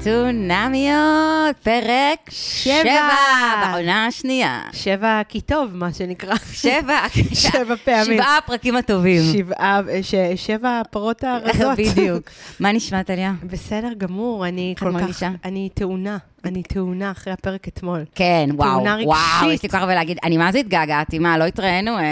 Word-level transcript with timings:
חתונמיות, 0.00 1.56
פרק 1.62 2.18
שבע. 2.30 2.82
שבע, 2.82 3.70
בעונה 3.72 4.06
השנייה. 4.06 4.60
שבע 4.72 5.20
כי 5.28 5.40
טוב, 5.40 5.70
מה 5.76 5.92
שנקרא. 5.92 6.34
שבע, 6.52 6.98
שבע 7.34 7.76
פעמים. 7.84 8.04
שבעה 8.04 8.38
הפרקים 8.38 8.76
הטובים. 8.76 9.22
שבעה, 9.32 9.80
ש, 10.02 10.14
שבע 10.36 10.80
הפרות 10.80 11.24
הרזות. 11.24 11.78
בדיוק. 11.78 12.30
מה 12.60 12.72
נשמע, 12.72 13.02
טליה? 13.02 13.32
בסדר 13.42 13.88
גמור, 13.98 14.46
אני 14.46 14.74
כל 14.78 14.86
כך, 14.86 14.92
מרגישה? 14.92 15.30
אני 15.44 15.68
טעונה, 15.74 16.18
אני 16.44 16.62
טעונה 16.62 17.10
אחרי 17.10 17.32
הפרק 17.32 17.68
אתמול. 17.68 18.04
כן, 18.14 18.48
וואו, 18.54 18.70
תאונה 18.70 18.96
וואו, 19.04 19.18
רגשית. 19.42 19.54
יש 19.54 19.62
לי 19.62 19.68
כל 19.68 19.76
כך 19.76 19.80
הרבה 19.80 19.94
להגיד. 19.94 20.18
אני 20.24 20.36
מה 20.36 20.52
זה 20.52 20.58
התגעגעתי? 20.58 21.18
מה, 21.18 21.38
לא 21.38 21.44
התראינו 21.44 21.98
אה, 21.98 22.04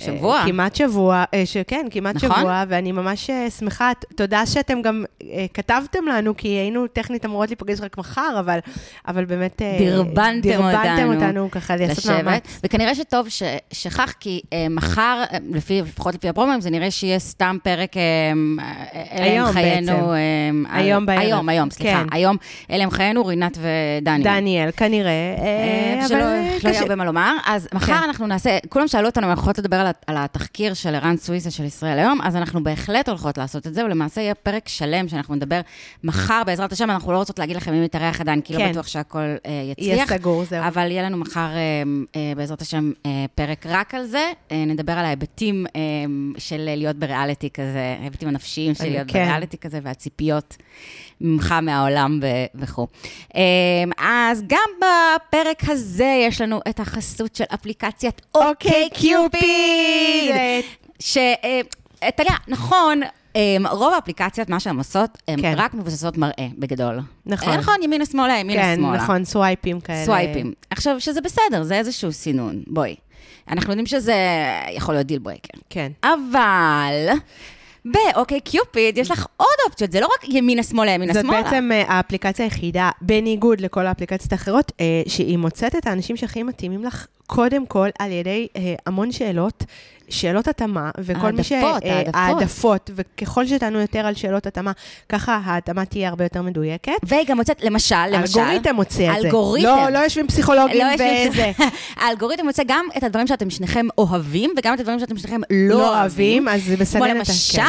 שבוע? 0.00 0.36
אה, 0.36 0.46
כמעט 0.46 0.74
שבוע, 0.74 1.24
אה, 1.34 1.42
כן, 1.66 1.86
כמעט 1.90 2.16
נכון? 2.16 2.36
שבוע, 2.38 2.64
ואני 2.68 2.92
ממש 2.92 3.30
שמחה. 3.58 3.90
תודה 4.16 4.46
שאתם 4.46 4.82
גם 4.82 5.04
כתבתם 5.54 5.98
לנו, 6.08 6.36
כי 6.36 6.48
היינו 6.48 6.86
טכנית 6.86 7.24
אמורות 7.24 7.48
להיפגש 7.48 7.80
רק 7.80 7.98
מחר, 7.98 8.36
אבל, 8.40 8.58
אבל 9.08 9.24
באמת... 9.24 9.62
דרבנתם 9.78 10.48
דרבנתם 10.48 11.08
אותנו 11.08 11.14
אותנו 11.14 11.50
ככה 11.50 11.76
לעשות. 11.76 12.10
מאמץ. 12.10 12.60
וכנראה 12.64 12.94
שטוב 12.94 13.26
ששכח, 13.28 14.12
כי 14.20 14.40
מחר, 14.70 15.24
לפי, 15.50 15.82
לפחות 15.82 16.14
לפי 16.14 16.28
הפרומים, 16.28 16.60
זה 16.60 16.70
נראה 16.70 16.90
שיהיה 16.90 17.18
סתם 17.18 17.56
פרק 17.62 17.92
היום. 19.10 19.52
בעצם. 19.52 19.94
היום 20.70 21.06
בערב. 21.06 21.20
היום, 21.20 21.48
היום, 21.48 21.70
סליחה. 21.70 22.02
כן. 22.02 22.06
היום 22.10 22.36
אלה 22.70 22.84
הם 22.84 22.90
חיינו, 22.90 23.26
רינת 23.26 23.57
ודניאל. 23.58 24.22
דניאל, 24.22 24.70
כנראה, 24.76 25.10
אה, 25.10 25.44
אה, 25.44 25.98
אבל 25.98 26.08
שלא 26.08 26.16
אה, 26.16 26.20
לא 26.20 26.28
יהיה 26.28 26.60
קשה. 26.60 26.80
הרבה 26.80 26.94
מה 26.94 27.04
לומר. 27.04 27.36
אז 27.46 27.68
מחר 27.74 27.86
כן. 27.86 28.02
אנחנו 28.02 28.26
נעשה, 28.26 28.58
כולם 28.68 28.88
שאלו 28.88 29.06
אותנו 29.06 29.24
אם 29.26 29.30
אנחנו 29.30 29.40
יכולות 29.40 29.58
לדבר 29.58 29.76
על 30.06 30.16
התחקיר 30.18 30.74
של 30.74 30.94
ערן 30.94 31.16
סוויסה 31.16 31.50
של 31.50 31.64
ישראל 31.64 31.98
היום, 31.98 32.20
אז 32.22 32.36
אנחנו 32.36 32.62
בהחלט 32.62 33.08
הולכות 33.08 33.38
לעשות 33.38 33.66
את 33.66 33.74
זה, 33.74 33.84
ולמעשה 33.84 34.20
יהיה 34.20 34.34
פרק 34.34 34.68
שלם 34.68 35.08
שאנחנו 35.08 35.34
נדבר 35.34 35.60
מחר, 36.04 36.42
בעזרת 36.46 36.72
השם, 36.72 36.90
אנחנו 36.90 37.12
לא 37.12 37.18
רוצות 37.18 37.38
להגיד 37.38 37.56
לכם 37.56 37.72
אם 37.74 37.82
יתארח 37.82 38.20
עדיין, 38.20 38.40
כי 38.40 38.52
לא 38.52 38.58
כן. 38.58 38.70
בטוח 38.70 38.86
שהכל 38.86 39.18
אה, 39.18 39.34
יהיה 39.50 39.74
יצליח. 39.78 40.18
סגור, 40.18 40.44
זהו. 40.44 40.64
אבל 40.66 40.90
יהיה 40.90 41.02
לנו 41.02 41.16
מחר, 41.16 41.48
בעזרת 42.36 42.62
השם, 42.62 42.92
פרק 43.34 43.66
רק 43.66 43.94
על 43.94 44.06
זה. 44.06 44.30
נדבר 44.50 44.92
על 44.92 45.04
ההיבטים 45.04 45.66
של 46.38 46.70
להיות 46.76 46.96
בריאליטי 46.96 47.50
כזה, 47.50 47.96
ההיבטים 48.00 48.28
הנפשיים 48.28 48.74
של 48.74 48.88
להיות 48.88 49.08
כן. 49.08 49.24
בריאליטי 49.24 49.58
כזה, 49.58 49.80
והציפיות 49.82 50.56
ממך, 51.20 51.54
מהעולם 51.62 52.20
וכו'. 52.54 52.86
אה, 53.36 53.42
אז 53.98 54.42
גם 54.46 54.68
בפרק 54.78 55.62
הזה 55.68 56.22
יש 56.28 56.40
לנו 56.40 56.60
את 56.68 56.80
החסות 56.80 57.36
של 57.36 57.44
אפליקציית 57.54 58.22
אוקיי 58.34 58.88
קיופיד. 58.94 60.34
ש... 61.00 61.18
אה, 62.02 62.10
טליה, 62.10 62.34
נכון, 62.48 63.00
אה, 63.36 63.56
רוב 63.70 63.92
האפליקציות, 63.92 64.48
מה 64.48 64.60
שהן 64.60 64.76
עושות, 64.76 65.18
הן 65.28 65.42
כן. 65.42 65.54
רק 65.56 65.74
מבוססות 65.74 66.18
מראה, 66.18 66.46
בגדול. 66.58 67.00
נכון. 67.26 67.48
אה, 67.48 67.56
נכון, 67.56 67.74
ימינה 67.82 68.06
שמאלה, 68.06 68.38
ימינה 68.38 68.62
כן, 68.62 68.74
שמאלה. 68.76 69.02
נכון, 69.02 69.24
סווייפים 69.24 69.80
כאלה. 69.80 70.04
סווייפים. 70.04 70.52
עכשיו, 70.70 71.00
שזה 71.00 71.20
בסדר, 71.20 71.62
זה 71.62 71.74
איזשהו 71.74 72.12
סינון. 72.12 72.62
בואי. 72.66 72.96
אנחנו 73.48 73.70
יודעים 73.72 73.86
שזה 73.86 74.14
יכול 74.72 74.94
להיות 74.94 75.06
deal 75.06 75.18
breaker. 75.18 75.58
כן. 75.70 75.92
אבל 76.02 77.08
ב 77.84 78.40
OkCupid 78.40 78.98
יש 78.98 79.10
לך 79.10 79.26
עוד 79.36 79.56
אופציות, 79.66 79.92
זה 79.92 80.00
לא 80.00 80.06
רק 80.06 80.28
ימינה 80.28 80.62
שמאלה, 80.62 80.90
ימינה 80.90 81.12
זאת 81.12 81.22
שמאלה. 81.22 81.42
בעצם 81.42 81.70
אה, 81.72 81.82
האפליקציה 81.88 82.44
היחידה, 82.44 82.90
בניגוד 83.00 83.60
לכל 83.60 83.86
האפליקציות 83.86 84.32
האחרות, 84.32 84.72
אה, 84.80 85.02
שהיא 85.06 85.38
מוצאת 85.38 85.76
את 85.76 85.86
האנשים 85.86 86.16
שהכי 86.16 86.42
מתאימים 86.42 86.84
לך, 86.84 87.06
קודם 87.26 87.66
כל 87.66 87.88
על 87.98 88.12
ידי 88.12 88.46
אה, 88.56 88.74
המון 88.86 89.12
שאלות. 89.12 89.64
שאלות 90.10 90.48
התאמה, 90.48 90.90
וכל 90.98 91.32
מי 91.32 91.44
ש... 91.44 91.52
העדפות, 91.52 91.84
אה, 91.84 92.02
העדפות. 92.14 92.90
וככל 92.94 93.46
שתענו 93.46 93.80
יותר 93.80 94.06
על 94.06 94.14
שאלות 94.14 94.46
התאמה, 94.46 94.72
ככה 95.08 95.40
ההתאמה 95.44 95.84
תהיה 95.84 96.08
הרבה 96.08 96.24
יותר 96.24 96.42
מדויקת. 96.42 96.92
והיא 97.02 97.26
גם 97.26 97.36
מוצאת, 97.36 97.64
למשל, 97.64 97.96
למשל, 98.10 98.40
האלגוריתם 98.40 98.74
מוציא 98.74 99.10
את 99.10 99.20
זה. 99.20 99.26
אלגוריתם. 99.26 99.66
לא, 99.68 99.88
לא 99.88 99.98
יושבים 99.98 100.26
פסיכולוגים 100.26 100.86
לא 100.86 101.28
וזה. 101.28 101.52
האלגוריתם 102.00 102.46
מוצא 102.46 102.62
גם 102.66 102.86
את 102.96 103.02
הדברים 103.02 103.26
שאתם 103.26 103.50
שניכם 103.50 103.86
אוהבים, 103.98 104.50
וגם 104.58 104.74
את 104.74 104.80
הדברים 104.80 104.98
שאתם 104.98 105.18
שניכם 105.18 105.40
לא 105.50 105.78
לא 105.78 105.98
אוהבים. 105.98 106.48
אז 106.48 106.64
זה 106.64 106.76
בסדר. 106.76 107.04
כמו 107.04 107.14
למשל, 107.14 107.62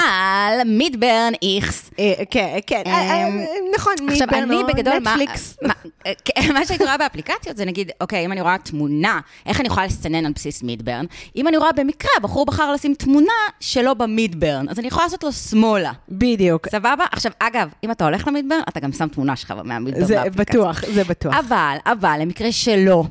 מידברן 0.66 1.34
איכס. 1.44 1.90
כן. 1.97 2.03
אה, 2.03 2.24
כן, 2.30 2.58
כן, 2.68 2.84
אה, 2.85 3.28
אמ, 3.28 3.46
נכון, 3.75 3.94
מידברן 4.02 4.52
או 4.52 5.00
נטפליקס. 5.00 5.58
מה, 6.06 6.12
אה, 6.38 6.54
מה 6.54 6.66
שהייתי 6.66 6.84
רואה 6.84 6.98
באפליקציות 6.98 7.58
זה 7.58 7.66
נגיד, 7.66 7.92
אוקיי, 8.02 8.26
אם 8.26 8.32
אני 8.32 8.42
רואה 8.42 8.58
תמונה, 8.58 9.20
איך 9.46 9.60
אני 9.60 9.68
יכולה 9.68 9.86
לסנן 9.86 10.26
על 10.26 10.32
בסיס 10.32 10.64
מידברן? 10.64 11.06
אם 11.36 11.48
אני 11.48 11.58
רואה 11.58 11.72
במקרה, 11.72 12.12
הבחור 12.18 12.46
בחר 12.46 12.72
לשים 12.72 12.94
תמונה 12.94 13.34
שלו 13.60 13.96
במידברן, 13.96 14.70
אז 14.70 14.80
אני 14.80 14.88
יכולה 14.88 15.06
לעשות 15.06 15.24
לו 15.24 15.32
שמאלה. 15.32 15.92
בדיוק. 16.09 16.70
סבבה? 16.70 17.06
עכשיו, 17.12 17.32
אגב, 17.40 17.70
אם 17.84 17.92
אתה 17.92 18.06
הולך 18.06 18.28
למידברן, 18.28 18.59
אתה 18.70 18.80
גם 18.80 18.92
שם 18.92 19.08
תמונה 19.08 19.36
שלך 19.36 19.54
מהמידברן 19.64 20.06
זה 20.06 20.16
באפליקציה. 20.16 20.62
בטוח, 20.62 20.84
זה 20.94 21.04
בטוח. 21.04 21.36
אבל, 21.36 21.78
אבל, 21.86 22.18
למקרה 22.22 22.52
שלא, 22.52 23.04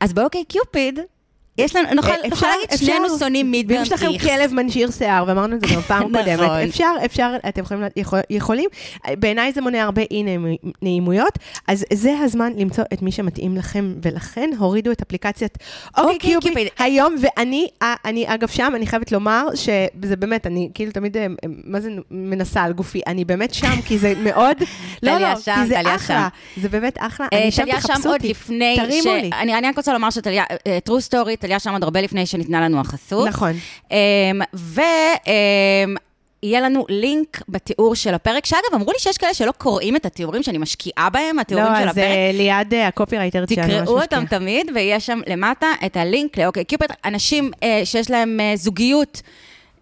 אז 0.00 0.12
באוקיי 0.12 0.44
קיופיד, 0.44 0.98
יש 1.58 1.76
לנו, 1.76 1.94
נוכל, 1.94 2.08
אה, 2.10 2.16
נוכל 2.16 2.34
אפשר- 2.34 2.46
להגיד, 2.46 2.66
אפשר- 2.74 2.86
שנינו 2.86 3.18
שונאים 3.18 3.50
מידברן 3.50 3.76
ואם 3.76 3.82
יש 3.82 3.92
לכם 3.92 4.06
איכס. 4.12 4.26
כלב 4.26 4.52
מנשיר 4.54 4.90
שיער, 4.90 5.24
ואמרנו 5.26 5.56
את 5.56 5.60
זה 5.60 5.74
גם 5.74 5.80
פעם 5.82 6.02
נכון. 6.12 6.18
קודמת, 6.24 6.68
אפשר, 6.68 6.92
אפשר, 7.04 7.32
אתם 7.48 7.60
יכולים, 7.62 7.84
יכול- 7.96 8.20
יכולים, 8.30 8.68
בעיניי 9.18 9.52
זה 9.52 9.60
מונע 9.60 9.82
הרבה 9.82 10.02
אי 10.10 10.24
נעימויות, 10.82 11.38
אז 11.68 11.84
זה 11.92 12.14
הזמן 12.22 12.52
למצוא 12.56 12.84
את 12.92 13.02
מי 13.02 13.12
שמתאים 13.12 13.56
לכם, 13.56 13.94
ולכן 14.02 14.50
הורידו 14.58 14.92
את 14.92 15.02
אפליקציית 15.02 15.58
אוקיי 15.98 16.14
אוקיי, 16.14 16.40
קיופיד. 16.40 16.68
היום, 16.78 17.16
ואני, 17.20 17.68
אה, 17.82 17.94
אני 18.04 18.24
אגב 18.34 18.48
שם, 18.48 18.72
אני 18.76 18.86
חייבת 18.86 19.12
לומר 19.12 19.44
שזה 19.54 20.16
באמת, 20.18 20.46
אני 20.46 20.68
כאילו 20.74 20.92
תמיד, 20.92 21.16
אה, 21.16 21.26
מה 21.64 21.80
זה 21.80 21.90
מנסה 22.10 22.62
על 22.62 22.72
גופי, 22.72 23.00
אני 23.06 23.24
באמת 23.24 23.54
שם, 23.54 23.82
כי 23.86 23.98
זה 23.98 24.12
מאוד, 24.22 24.56
לא, 25.02 25.18
לא, 25.18 25.36
שם, 25.36 25.54
כי 25.62 25.68
זה 25.68 25.80
אחלה, 25.94 26.28
זה 26.60 26.68
באמת 26.68 26.96
אחלה, 26.98 27.26
אני 27.32 27.50
שם, 27.52 27.64
תחפשו 27.70 28.02
שם 28.02 28.08
אותי, 28.08 28.32
תרימו 28.76 29.14
לי. 29.22 29.30
אני 29.40 29.68
רק 29.68 29.76
רוצה 29.76 29.92
לומר 29.92 30.10
שטליה, 30.10 30.44
true 30.88 31.02
story, 31.10 31.39
טליה 31.40 31.58
שם 31.58 31.72
עוד 31.72 31.82
הרבה 31.82 32.00
לפני 32.00 32.26
שניתנה 32.26 32.60
לנו 32.60 32.80
החסות. 32.80 33.28
נכון. 33.28 33.52
ויהיה 34.52 36.60
לנו 36.60 36.86
לינק 36.88 37.42
בתיאור 37.48 37.94
של 37.94 38.14
הפרק, 38.14 38.46
שאגב, 38.46 38.74
אמרו 38.74 38.92
לי 38.92 38.98
שיש 38.98 39.18
כאלה 39.18 39.34
שלא 39.34 39.52
קוראים 39.58 39.96
את 39.96 40.06
התיאורים 40.06 40.42
שאני 40.42 40.58
משקיעה 40.58 41.10
בהם, 41.10 41.38
התיאורים 41.38 41.72
לא, 41.72 41.78
של 41.78 41.84
אז 41.88 41.90
הפרק. 41.90 42.04
אה, 42.04 42.30
ליד 42.34 42.74
אה, 42.74 42.86
הקופירייטר 42.86 43.44
שלנו. 43.46 43.62
ממש 43.66 43.70
תקראו 43.70 43.82
משקיעה. 43.82 44.02
אותם 44.02 44.24
תמיד, 44.26 44.70
ויש 44.74 45.06
שם 45.06 45.20
למטה 45.26 45.66
את 45.86 45.96
הלינק 45.96 46.38
ל 46.38 46.64
OkCupid. 46.64 46.90
אנשים 47.04 47.50
אה, 47.62 47.80
שיש 47.84 48.10
להם 48.10 48.40
אה, 48.40 48.52
זוגיות 48.56 49.22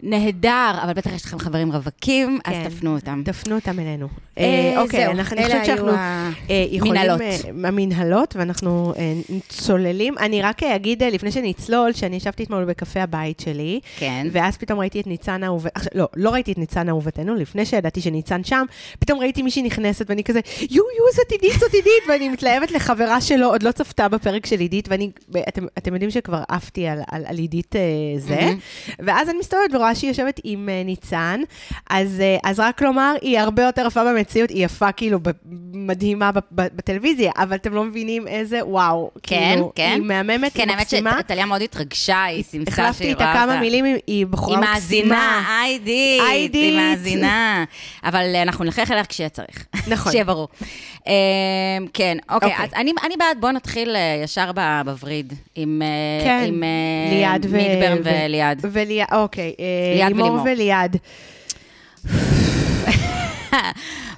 נהדר, 0.03 0.71
אבל 0.83 0.93
בטח 0.93 1.13
יש 1.13 1.25
לכם 1.25 1.39
חברים 1.39 1.71
רווקים, 1.71 2.39
אז 2.45 2.53
כן. 2.53 2.69
תפנו 2.69 2.95
אותם. 2.95 3.21
תפנו 3.25 3.55
אותם 3.55 3.79
אלינו. 3.79 4.07
אה, 4.37 4.43
אה, 4.43 4.81
אוקיי, 4.81 5.03
זהו, 5.05 5.11
אנחנו- 5.11 5.37
אני 5.37 5.45
חושבת 5.45 5.65
שאנחנו 5.65 5.89
אה, 5.89 6.29
יכולים... 6.71 6.93
המנהלות. 6.95 7.21
אה, 7.21 7.67
המנהלות, 7.67 8.35
ואנחנו 8.35 8.93
אה, 8.97 9.13
צוללים. 9.49 10.17
אני 10.17 10.41
רק 10.41 10.63
אגיד, 10.63 11.03
לפני 11.03 11.31
שנצלול, 11.31 11.93
שאני 11.93 12.15
ישבתי 12.15 12.43
אתמול 12.43 12.65
בקפה 12.65 13.01
הבית 13.01 13.39
שלי, 13.39 13.79
כן. 13.97 14.27
ואז 14.31 14.57
פתאום 14.57 14.79
ראיתי 14.79 15.01
את 15.01 15.07
ניצן 15.07 15.43
אהובתנו, 15.43 15.83
לא, 15.95 16.07
לא 16.15 16.29
ראיתי 16.29 16.51
את 16.51 16.57
ניצן 16.57 16.89
אהובתנו, 16.89 17.35
לפני 17.35 17.65
שידעתי 17.65 18.01
שניצן 18.01 18.43
שם, 18.43 18.65
פתאום 18.99 19.19
ראיתי 19.19 19.41
מישהי 19.41 19.61
נכנסת, 19.61 20.05
ואני 20.09 20.23
כזה, 20.23 20.39
יו, 20.61 20.67
יו, 20.69 20.83
זאת 21.15 21.31
עידית, 21.31 21.59
זאת 21.59 21.73
עידית, 21.73 22.03
ואני 22.09 22.29
מתלהבת 22.29 22.71
לחברה 22.71 23.21
שלו, 23.21 23.47
עוד 23.47 23.63
לא 23.63 23.71
צפתה 23.71 24.07
בפרק 24.07 24.45
של 24.45 24.59
עידית, 24.59 24.87
ואני, 24.89 25.09
אתם, 25.49 25.65
אתם 25.77 25.93
יודעים 25.93 26.11
שכבר 26.11 26.43
עפתי 26.49 26.87
על, 26.87 26.99
על, 27.11 27.23
על 27.25 27.37
עידית 27.37 27.75
אה, 27.75 27.81
זה. 28.19 28.53
ואז 28.99 29.29
אני 29.29 29.37
מסתובבת 29.39 29.73
ורואה 29.73 29.88
שהיא 29.95 30.09
יושבת 30.09 30.39
עם 30.43 30.69
אה, 30.69 30.81
ניצן, 30.85 31.41
אז, 31.89 32.21
אה, 32.21 32.37
אז 32.43 32.59
רק 32.59 32.81
לומר, 32.81 33.15
היא 33.21 33.39
הרבה 33.39 33.63
יותר 33.63 33.83
יפה 33.87 34.03
במציאות, 34.03 34.49
היא 34.49 34.65
יפה 34.65 34.91
כאילו 34.91 35.19
מדהימה 35.73 36.31
בטלוויזיה, 36.51 37.31
אבל 37.37 37.55
אתם 37.55 37.73
לא 37.73 37.83
מבינים 37.83 38.27
איזה 38.27 38.59
וואו. 38.65 39.11
כן, 39.23 39.49
כאילו, 39.53 39.71
כן. 39.75 39.91
היא 39.95 40.01
מהממת, 40.01 40.53
כן, 40.53 40.61
היא 40.63 40.71
האמת 40.71 40.81
מקסימה. 40.81 41.17
שטליה 41.19 41.45
מאוד 41.45 41.61
התרגשה, 41.61 42.23
היא 42.23 42.43
סימסה 42.43 42.71
החלפתי 42.71 42.97
שהיא 42.97 43.09
איתה 43.09 43.23
רואה 43.23 43.33
כמה 43.33 43.51
אותה. 43.51 43.59
מילים, 43.61 43.85
היא- 43.85 43.95
היא 44.07 44.25
בחורה 44.25 44.57
היא 44.59 44.65
מקסימה. 44.75 45.07
מאזינה, 45.15 45.61
היי 45.61 45.73
עידית, 45.73 46.21
היי, 46.29 46.49
היא. 46.53 46.77
מאזינה. 46.79 47.63
אבל 48.03 48.35
אה, 48.35 48.41
אנחנו 48.41 48.65
נלך 48.65 48.81
אלייך 48.91 49.07
כשיהיה 49.09 49.29
צריך. 49.29 49.65
נכון. 49.87 50.11
שיהיה 50.11 50.25
ברור. 50.25 50.47
אה, 51.07 51.13
כן, 51.93 52.17
אוקיי, 52.29 52.49
אוקיי. 52.51 52.65
אז 52.65 52.73
אני 52.75 52.91
אני 53.05 53.13
בעד, 53.19 53.37
בואו 53.41 53.51
נתחיל 53.51 53.95
ישר 54.23 54.51
בווריד, 54.85 55.33
עם 55.55 55.81
כן, 56.23 56.43
עם, 56.47 56.63
ליעד 57.11 57.45
ו... 57.49 57.57
מידברן 57.57 57.97
וליעד. 58.03 58.65
וליעד, 58.71 59.07
אוקיי. 59.15 59.53
לימור. 59.95 60.41
וליעד. 60.45 60.97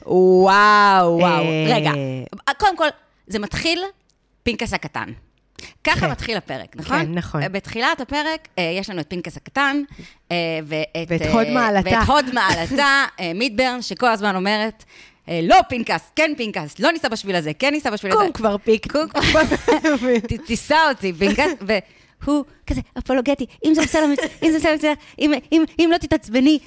וואו, 0.06 1.18
וואו. 1.18 1.44
אה, 1.44 1.66
רגע, 1.70 1.92
קודם 2.58 2.78
כל, 2.78 2.88
זה 3.28 3.40
מתחיל 3.40 3.80
פנקס 4.44 4.74
הקטן. 4.74 5.10
ככה 5.84 6.00
כן. 6.00 6.12
מתחיל 6.12 6.38
הפרק, 6.38 6.76
נכון? 6.76 7.00
כן, 7.06 7.12
נכון. 7.14 7.42
בתחילת 7.52 8.02
הפרק 8.02 8.48
אה, 8.58 8.64
יש 8.80 8.90
לנו 8.90 9.02
את 9.02 9.10
פנקס 9.10 9.38
הקטן, 9.38 9.82
אה, 10.32 10.36
ואת... 10.66 10.88
ואת 11.08 11.22
הוד 11.22 11.48
מעלתה. 11.48 11.90
ואת 11.90 12.08
הוד 12.08 12.26
מעלתה, 12.34 13.06
מידברן, 13.36 13.82
שכל 13.82 14.08
הזמן 14.08 14.36
אומרת, 14.36 14.84
לא 15.28 15.56
פנקס, 15.70 16.12
כן 16.16 16.32
פנקס, 16.38 16.80
לא 16.80 16.92
ניסע 16.92 17.10
בשביל 17.10 17.36
הזה, 17.36 17.52
כן 17.60 17.72
ניסע 17.74 17.90
בשביל 17.90 18.12
הזה. 18.12 18.22
קום 18.22 18.32
כבר 18.32 18.58
פיק. 18.58 18.92
קום 18.92 19.08
כבר. 19.08 19.42
ת- 20.28 20.46
תישא 20.46 20.78
אותי, 20.90 21.14
פנקס, 21.14 21.52
והוא 22.24 22.44
כזה 22.68 22.82
אפולוגטי, 22.98 23.46
אם 23.66 23.74
זה 23.74 23.82
בסדר, 23.82 24.06
אם 24.44 24.52
זה 24.52 24.76
בסדר, 24.78 24.94
אם- 25.20 25.32
אם- 25.52 25.64
אם 25.80 25.90
לא 25.94 25.98
תתעצבני. 25.98 26.60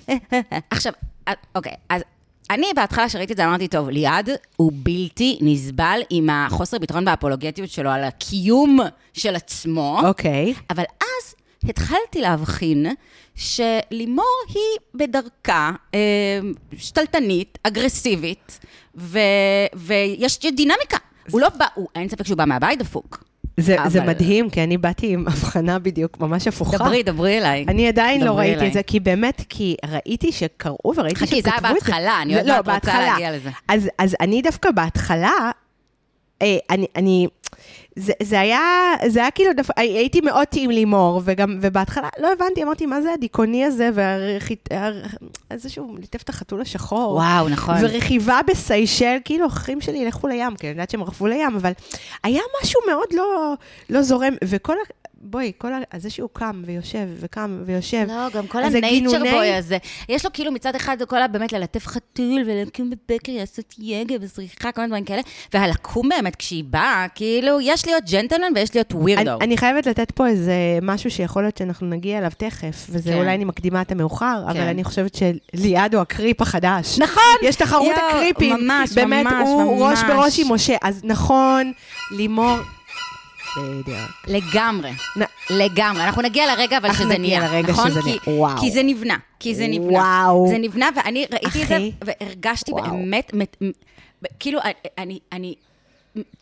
עכשיו, 0.70 0.92
אה, 1.28 1.32
אוקיי, 1.54 1.72
אז 1.88 2.02
אני 2.50 2.66
בהתחלה 2.76 3.08
שראיתי 3.08 3.32
את 3.32 3.36
זה 3.36 3.44
אמרתי, 3.44 3.68
טוב, 3.68 3.88
ליעד 3.90 4.30
הוא 4.56 4.72
בלתי 4.74 5.38
נסבל 5.40 6.00
עם 6.10 6.30
החוסר 6.30 6.78
ביטחון 6.78 7.06
והאפולוגטיות 7.08 7.70
שלו 7.70 7.90
על 7.90 8.04
הקיום 8.04 8.78
של 9.12 9.36
עצמו. 9.36 10.00
אוקיי. 10.06 10.54
אבל 10.70 10.82
אז 11.00 11.34
התחלתי 11.70 12.20
להבחין 12.20 12.86
שלימור 13.34 14.24
היא 14.48 14.62
בדרכה 14.94 15.72
אה, 15.94 15.98
שתלטנית, 16.78 17.58
אגרסיבית, 17.62 18.60
ו, 18.96 19.18
ויש 19.74 20.38
דינמיקה. 20.40 20.96
הוא 21.30 21.40
לא 21.40 21.48
בא, 21.48 21.66
הוא, 21.74 21.88
אין 21.94 22.08
ספק 22.08 22.26
שהוא 22.26 22.38
בא 22.38 22.44
מהבית 22.44 22.78
דפוק. 22.78 23.24
זה, 23.56 23.80
אבל- 23.82 23.90
זה 23.90 24.00
מדהים, 24.00 24.50
כי 24.50 24.62
אני 24.64 24.78
באתי 24.78 25.12
עם 25.12 25.26
הבחנה 25.28 25.78
בדיוק 25.78 26.20
ממש 26.20 26.46
הפוכה. 26.48 26.76
דברי, 26.78 27.02
דברי 27.02 27.38
אליי. 27.38 27.64
אני 27.68 27.88
עדיין 27.88 28.24
לא 28.24 28.38
ראיתי 28.38 28.54
אליי. 28.56 28.68
את 28.68 28.72
זה, 28.72 28.82
כי 28.82 29.00
באמת, 29.00 29.42
כי 29.48 29.76
ראיתי 29.86 30.32
שקראו 30.32 30.92
וראיתי 30.96 31.26
שכתבו 31.26 31.26
חכי, 31.26 31.38
את 31.38 31.44
זה. 31.44 31.50
זה 31.50 31.66
היה 31.66 31.74
בהתחלה, 31.74 32.22
אני 32.22 32.36
עוד 32.36 32.46
לא, 32.46 32.54
מעט 32.66 32.84
רוצה. 32.84 32.98
להגיע 33.00 33.36
לזה. 33.36 33.50
אז, 33.68 33.88
אז 33.98 34.16
אני 34.20 34.42
דווקא 34.42 34.70
בהתחלה, 34.70 35.32
אה, 36.42 36.56
אני, 36.70 36.86
אני, 36.96 37.26
זה, 37.96 38.12
זה 38.22 38.40
היה, 38.40 38.60
זה 39.06 39.20
היה 39.20 39.30
כאילו, 39.30 39.52
דווקא, 39.52 39.80
הייתי 39.80 40.20
מאוד 40.20 40.44
טעים 40.44 40.70
לימור, 40.70 41.22
וגם, 41.24 41.58
ובהתחלה 41.60 42.08
לא 42.18 42.32
הבנתי, 42.32 42.62
אמרתי, 42.62 42.86
מה 42.86 43.02
זה 43.02 43.12
הדיכאוני 43.12 43.64
הזה, 43.64 43.90
ואיזשהו, 45.50 45.96
ליטף 45.98 46.22
את 46.22 46.28
החתול 46.28 46.60
השחור. 46.60 47.14
וואו, 47.14 47.48
נכון. 47.48 47.74
ורכיבה 47.82 48.40
בסיישל, 48.46 49.16
כאילו, 49.24 49.46
אחים 49.46 49.80
שלי 49.80 49.98
ילכו 49.98 50.28
לים, 50.28 50.56
כי 50.56 50.66
אני 50.66 50.70
יודעת 50.70 50.90
שהם 50.90 51.02
רכבו 51.02 51.26
לים, 51.26 51.56
אבל 51.56 51.72
היה 52.22 52.42
משהו 52.62 52.80
מאוד 52.86 53.08
לא, 53.12 53.54
לא 53.90 54.02
זורם, 54.02 54.34
וכל 54.44 54.72
ה... 54.72 55.03
בואי, 55.24 55.52
כל 55.58 55.72
ה... 55.72 55.78
זה 55.96 56.10
שהוא 56.10 56.28
קם 56.32 56.62
ויושב, 56.66 57.08
וקם 57.20 57.62
ויושב. 57.66 58.06
לא, 58.08 58.30
גם 58.34 58.46
כל 58.46 58.70
זה 58.70 58.78
הנייצ'ר 58.78 59.18
בוי 59.18 59.54
הזה. 59.54 59.78
יש 60.08 60.24
לו 60.24 60.32
כאילו 60.32 60.52
מצד 60.52 60.74
אחד, 60.74 60.96
כל 61.08 61.22
ה... 61.22 61.28
באמת 61.28 61.52
ללטף 61.52 61.86
חתול 61.86 62.42
ולקום 62.46 62.90
בבקר, 62.90 63.32
לעשות 63.32 63.74
יגה 63.78 64.14
וזריחה, 64.20 64.72
כל 64.72 64.80
מיני 64.80 64.88
דברים 64.88 65.04
כאלה. 65.04 65.22
והלקום 65.54 66.08
באמת, 66.08 66.36
כשהיא 66.36 66.64
באה, 66.64 67.06
כאילו, 67.14 67.60
יש 67.60 67.86
להיות 67.86 68.04
ג'נטלמן 68.10 68.52
ויש 68.54 68.74
להיות 68.74 68.92
אני, 68.92 69.00
ווירדו. 69.00 69.38
אני 69.40 69.56
חייבת 69.56 69.86
לתת 69.86 70.10
פה 70.10 70.26
איזה 70.26 70.54
משהו 70.82 71.10
שיכול 71.10 71.42
להיות 71.42 71.56
שאנחנו 71.56 71.86
נגיע 71.86 72.18
אליו 72.18 72.30
תכף, 72.36 72.86
וזה 72.90 73.10
כן. 73.10 73.18
אולי 73.18 73.34
אני 73.34 73.44
מקדימה 73.44 73.82
את 73.82 73.92
המאוחר, 73.92 74.42
אבל 74.46 74.54
כן. 74.54 74.60
אני 74.60 74.84
חושבת 74.84 75.18
שליעד 75.54 75.94
הוא 75.94 76.02
הקריפ 76.02 76.42
החדש. 76.42 76.98
נכון! 76.98 77.22
יש 77.42 77.56
תחרות 77.56 77.96
יואו, 77.96 78.08
הקריפים. 78.08 78.56
ממש, 78.56 78.92
באמת, 78.92 79.26
ממש, 79.26 79.48
הוא 79.48 79.86
ראש 79.86 79.98
ממש. 79.98 80.10
בראש 80.10 80.38
עם 80.38 80.52
משה. 80.52 80.76
אז 80.82 81.00
נכון, 81.04 81.72
לימור... 82.10 82.56
בדיוק. 83.56 84.10
לגמרי. 84.26 84.90
לגמרי. 85.50 86.04
אנחנו 86.04 86.22
נגיע 86.22 86.54
לרגע, 86.54 86.78
אבל 86.78 86.86
אנחנו 86.86 87.04
שזה 87.04 87.18
נגיע 87.18 87.38
נהיה. 87.38 87.52
לרגע 87.52 87.72
נכון? 87.72 87.90
שזה 87.90 88.00
נהיה. 88.04 88.18
וואו. 88.26 88.58
כי 88.58 88.70
זה 88.70 88.82
נבנה. 88.82 89.16
כי 89.40 89.54
זה 89.54 89.66
נבנה. 89.68 89.92
וואו. 89.92 90.46
זה 90.48 90.58
נבנה, 90.58 90.88
ואני 90.96 91.26
ראיתי 91.32 91.62
את 91.62 91.68
זה. 91.68 91.78
והרגשתי. 92.04 92.72
באמת, 92.72 93.32
כאילו, 94.38 94.60
אני 95.32 95.54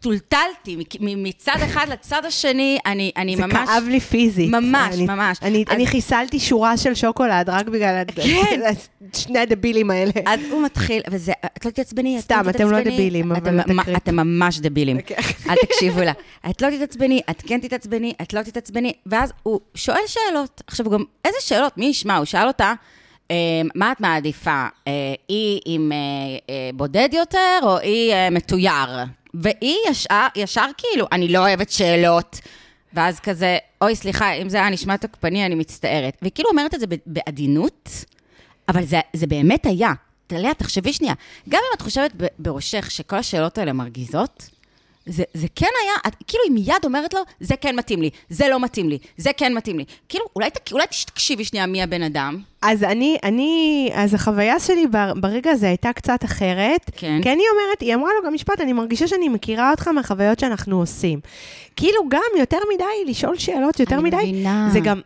טולטלתי 0.00 0.76
מצד 0.98 1.52
אחד 1.64 1.86
לצד 1.88 2.24
השני, 2.24 2.78
אני 2.86 3.12
אני 3.16 3.36
זה 3.36 3.46
ממש... 3.46 3.68
כאב 3.68 3.84
לי 3.88 4.00
פיזית. 4.00 4.50
ממש, 4.50 4.94
אני, 4.94 5.06
ממש. 5.06 5.38
אני, 5.42 5.64
אז- 5.68 5.74
אני 5.74 5.86
חיסלתי 5.86 6.40
שורה 6.40 6.76
של 6.76 6.94
שוקולד 6.94 7.48
רק 7.50 7.66
בגלל 7.66 7.94
הד- 7.94 8.10
כן. 8.10 8.60
שני 9.22 9.38
הדבילים 9.38 9.90
האלה. 9.90 10.12
אז 10.26 10.40
הוא 10.50 10.62
מתחיל, 10.62 11.02
וזה, 11.10 11.32
את 11.58 11.64
לא 11.64 11.70
תתעצבני, 11.70 12.18
את 12.18 12.22
סתם, 12.22 12.42
לא 12.44 12.50
אתם 12.50 12.70
לא 12.70 12.76
תתעצבני. 12.76 12.94
דבילים, 12.94 13.32
אבל 13.32 13.60
אתם, 13.60 13.96
אתם 13.96 14.16
ממש 14.16 14.58
דבילים. 14.60 14.96
אוקיי. 14.98 15.16
אל 15.50 15.54
תקשיבו 15.66 16.00
לה. 16.00 16.12
את 16.50 16.62
לא 16.62 16.70
תתעצבני, 16.70 17.20
את 17.30 17.42
כן 17.46 17.58
תתעצבני, 17.60 18.12
את 18.22 18.32
לא 18.32 18.42
תתעצבני. 18.42 18.92
ואז 19.06 19.32
הוא 19.42 19.60
שואל 19.74 20.00
שאלות. 20.06 20.62
עכשיו, 20.66 20.90
גם, 20.90 21.02
איזה 21.24 21.38
שאלות? 21.40 21.78
מי 21.78 21.86
ישמע? 21.86 22.16
הוא 22.16 22.24
שאל 22.24 22.46
אותה, 22.46 22.72
אה, 23.30 23.36
מה 23.74 23.92
את 23.92 24.00
מעדיפה? 24.00 24.66
אה, 24.88 24.92
היא 25.28 25.60
עם 25.64 25.92
אה, 25.92 25.96
אה, 26.50 26.70
בודד 26.74 27.08
יותר, 27.12 27.58
או 27.62 27.78
היא 27.78 28.12
אה, 28.12 28.30
מתויר? 28.30 28.72
והיא 29.34 29.76
ישר, 29.88 30.26
ישר 30.36 30.66
כאילו, 30.78 31.06
אני 31.12 31.28
לא 31.28 31.38
אוהבת 31.38 31.70
שאלות. 31.70 32.40
ואז 32.94 33.20
כזה, 33.20 33.58
אוי, 33.80 33.96
סליחה, 33.96 34.32
אם 34.32 34.48
זה 34.48 34.56
היה 34.56 34.70
נשמע 34.70 34.96
תוקפני, 34.96 35.46
אני 35.46 35.54
מצטערת. 35.54 36.16
והיא 36.22 36.32
כאילו 36.34 36.50
אומרת 36.50 36.74
את 36.74 36.80
זה 36.80 36.86
בעדינות, 37.06 37.88
אבל 38.68 38.84
זה, 38.84 39.00
זה 39.12 39.26
באמת 39.26 39.66
היה. 39.66 39.92
לאה, 40.38 40.54
תחשבי 40.54 40.92
שנייה, 40.92 41.14
גם 41.48 41.60
אם 41.68 41.76
את 41.76 41.82
חושבת 41.82 42.12
בראשך 42.38 42.90
שכל 42.90 43.16
השאלות 43.16 43.58
האלה 43.58 43.72
מרגיזות, 43.72 44.50
זה, 45.06 45.22
זה 45.34 45.46
כן 45.54 45.66
היה, 45.82 45.92
את, 46.06 46.16
כאילו 46.26 46.44
היא 46.44 46.52
מיד 46.52 46.84
אומרת 46.84 47.14
לו, 47.14 47.20
זה 47.40 47.54
כן 47.60 47.76
מתאים 47.76 48.02
לי, 48.02 48.10
זה 48.28 48.48
לא 48.48 48.60
מתאים 48.60 48.88
לי, 48.88 48.98
זה 49.16 49.30
כן 49.36 49.54
מתאים 49.54 49.78
לי. 49.78 49.84
כאילו, 50.08 50.24
אולי, 50.36 50.50
ת- 50.50 50.72
אולי 50.72 50.84
תקשיבי 51.06 51.44
שנייה 51.44 51.66
מי 51.66 51.82
הבן 51.82 52.02
אדם. 52.02 52.38
אז 52.62 52.84
אני, 52.84 53.16
אני, 53.22 53.90
אז 53.94 54.14
החוויה 54.14 54.60
שלי 54.60 54.86
בר- 54.86 55.12
ברגע 55.16 55.50
הזה 55.50 55.66
הייתה 55.66 55.92
קצת 55.92 56.24
אחרת. 56.24 56.90
כן. 56.96 57.20
כי 57.22 57.32
אני 57.32 57.42
אומרת, 57.52 57.80
היא 57.80 57.94
אמרה 57.94 58.10
לו 58.20 58.26
גם 58.26 58.34
משפט, 58.34 58.60
אני 58.60 58.72
מרגישה 58.72 59.06
שאני 59.08 59.28
מכירה 59.28 59.70
אותך 59.70 59.88
מהחוויות 59.88 60.38
שאנחנו 60.38 60.78
עושים. 60.80 61.20
כאילו 61.76 62.00
גם 62.08 62.20
יותר 62.38 62.58
מדי 62.74 63.10
לשאול 63.10 63.38
שאלות 63.38 63.80
יותר 63.80 63.94
אני 63.94 64.02
מדי, 64.02 64.16
מבינה. 64.16 64.68
זה 64.72 64.80
גם, 64.80 65.00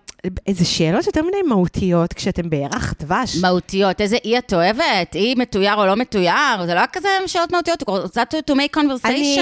זה 0.51 0.65
שאלות 0.65 1.07
יותר 1.07 1.23
מדי 1.23 1.43
מהותיות 1.49 2.13
כשאתם 2.13 2.51
בירח 2.51 2.95
דבש. 3.01 3.37
מהותיות, 3.37 4.01
איזה 4.01 4.17
אי 4.25 4.39
את 4.39 4.53
אוהבת, 4.55 5.15
אי 5.15 5.35
מתויר 5.39 5.75
או 5.75 5.87
לא 5.87 5.97
מתויר, 5.97 6.33
זה 6.67 6.75
לא 6.75 6.81
כזה 6.93 7.09
שאלות 7.27 7.53
מהותיות, 7.53 7.83
הוא 7.89 7.99
רוצה 7.99 8.23
to 8.23 8.53
make 8.55 8.77
conversation. 8.77 9.07
אני 9.09 9.37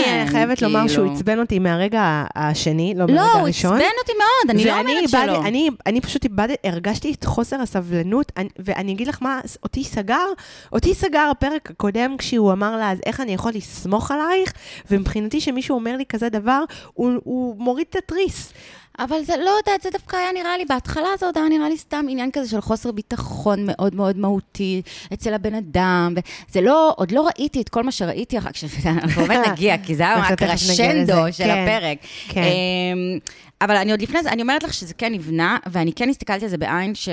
חייבת 0.46 0.62
לומר 0.62 0.88
שהוא 0.88 1.04
כאילו. 1.04 1.16
עצבן 1.16 1.38
אותי 1.38 1.58
מהרגע 1.58 2.24
השני, 2.34 2.94
לא 2.96 3.06
לא, 3.06 3.14
מהרגע 3.14 3.32
הוא 3.32 3.40
הראשון. 3.40 3.72
עצבן 3.76 3.90
אותי 4.02 4.12
מאוד, 4.18 4.50
אני 4.50 4.64
לא 4.64 4.78
אומרת 4.80 5.08
שלא. 5.08 5.46
אני, 5.46 5.70
אני 5.86 6.00
פשוט 6.00 6.24
איבד, 6.24 6.48
הרגשתי 6.64 7.12
את 7.12 7.24
חוסר 7.24 7.60
הסבלנות, 7.60 8.32
אני, 8.36 8.48
ואני 8.58 8.92
אגיד 8.92 9.08
לך 9.08 9.18
מה, 9.22 9.40
אותי 9.62 9.84
סגר, 9.84 10.26
אותי 10.72 10.94
סגר 10.94 11.28
הפרק 11.30 11.70
הקודם 11.70 12.16
כשהוא 12.18 12.52
אמר 12.52 12.76
לה, 12.76 12.90
אז 12.90 12.98
איך 13.06 13.20
אני 13.20 13.34
יכול 13.34 13.52
לסמוך 13.54 14.10
עלייך? 14.10 14.52
ומבחינתי 14.90 15.40
שמישהו 15.40 15.74
אומר 15.74 15.96
לי 15.96 16.04
כזה 16.08 16.28
דבר, 16.28 16.64
הוא, 16.94 17.12
הוא 17.24 17.56
מוריד 17.58 17.86
את 17.90 17.96
התריס. 17.96 18.52
אבל 18.98 19.22
זה, 19.22 19.36
לא 19.36 19.50
יודעת, 19.50 19.82
זה 19.82 19.90
דווקא 19.92 20.16
היה 20.16 20.32
נראה 20.32 20.58
לי, 20.58 20.64
בהתחלה 20.64 21.08
זה 21.18 21.26
עוד 21.26 21.38
היה 21.38 21.48
נראה 21.48 21.68
לי 21.68 21.76
סתם 21.76 22.06
עניין 22.08 22.30
כזה 22.30 22.50
של 22.50 22.60
חוסר 22.60 22.92
ביטחון 22.92 23.66
מאוד 23.66 23.94
מאוד 23.94 24.18
מהותי 24.18 24.82
אצל 25.12 25.34
הבן 25.34 25.54
אדם, 25.54 26.14
וזה 26.50 26.60
לא, 26.60 26.94
עוד 26.96 27.12
לא 27.12 27.26
ראיתי 27.26 27.60
את 27.60 27.68
כל 27.68 27.82
מה 27.82 27.92
שראיתי 27.92 28.38
אחר 28.38 28.50
כך, 28.52 28.86
אנחנו 28.86 29.22
באמת 29.26 29.48
נגיע, 29.48 29.78
כי 29.78 29.94
זה 29.94 30.02
היה 30.02 30.16
הקרשנדו 30.16 31.32
של 31.32 31.44
כן, 31.44 31.50
הפרק. 31.50 31.98
כן. 32.28 32.42
אמ, 32.42 33.18
אבל 33.60 33.76
אני 33.76 33.90
עוד 33.90 34.02
לפני 34.02 34.22
זה, 34.22 34.30
אני 34.30 34.42
אומרת 34.42 34.62
לך 34.62 34.74
שזה 34.74 34.94
כן 34.94 35.12
נבנה, 35.12 35.58
ואני 35.66 35.92
כן 35.92 36.08
הסתכלתי 36.08 36.44
על 36.44 36.50
זה 36.50 36.58
בעין 36.58 36.94
ש... 36.94 37.08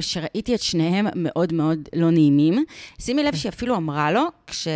שראיתי 0.00 0.54
את 0.54 0.62
שניהם 0.62 1.06
מאוד 1.14 1.52
מאוד 1.52 1.88
לא 1.94 2.10
נעימים. 2.10 2.64
שימי 3.00 3.22
לב 3.22 3.34
שהיא 3.36 3.50
אפילו 3.50 3.76
אמרה 3.76 4.12
לו, 4.12 4.24
כש... 4.46 4.68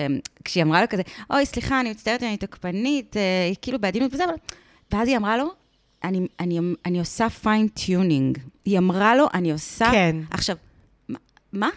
כשהיא 0.45 0.63
אמרה 0.63 0.81
לו 0.81 0.89
כזה, 0.89 1.03
אוי, 1.31 1.47
סליחה, 1.47 1.81
אני 1.81 1.91
מצטערת, 1.91 2.23
אני 2.23 2.37
תוקפנית, 2.37 3.17
אה, 3.17 3.23
היא 3.49 3.57
כאילו 3.63 3.79
בעדינות 3.79 4.15
וזה, 4.15 4.25
אבל... 4.25 4.35
ואז 4.93 5.09
היא 5.09 5.17
אמרה 5.17 5.37
לו, 5.37 5.62
אני, 6.05 6.27
אני, 6.41 6.59
אני 6.87 6.99
עושה 6.99 7.29
fine-tuning. 7.31 8.39
היא 8.65 8.79
אמרה 8.79 9.17
לו, 9.17 9.27
אני 9.35 9.53
עושה... 9.53 9.89
כן. 9.93 10.17
עכשיו, 10.31 10.57
מה- 11.09 11.19
מה? 11.53 11.69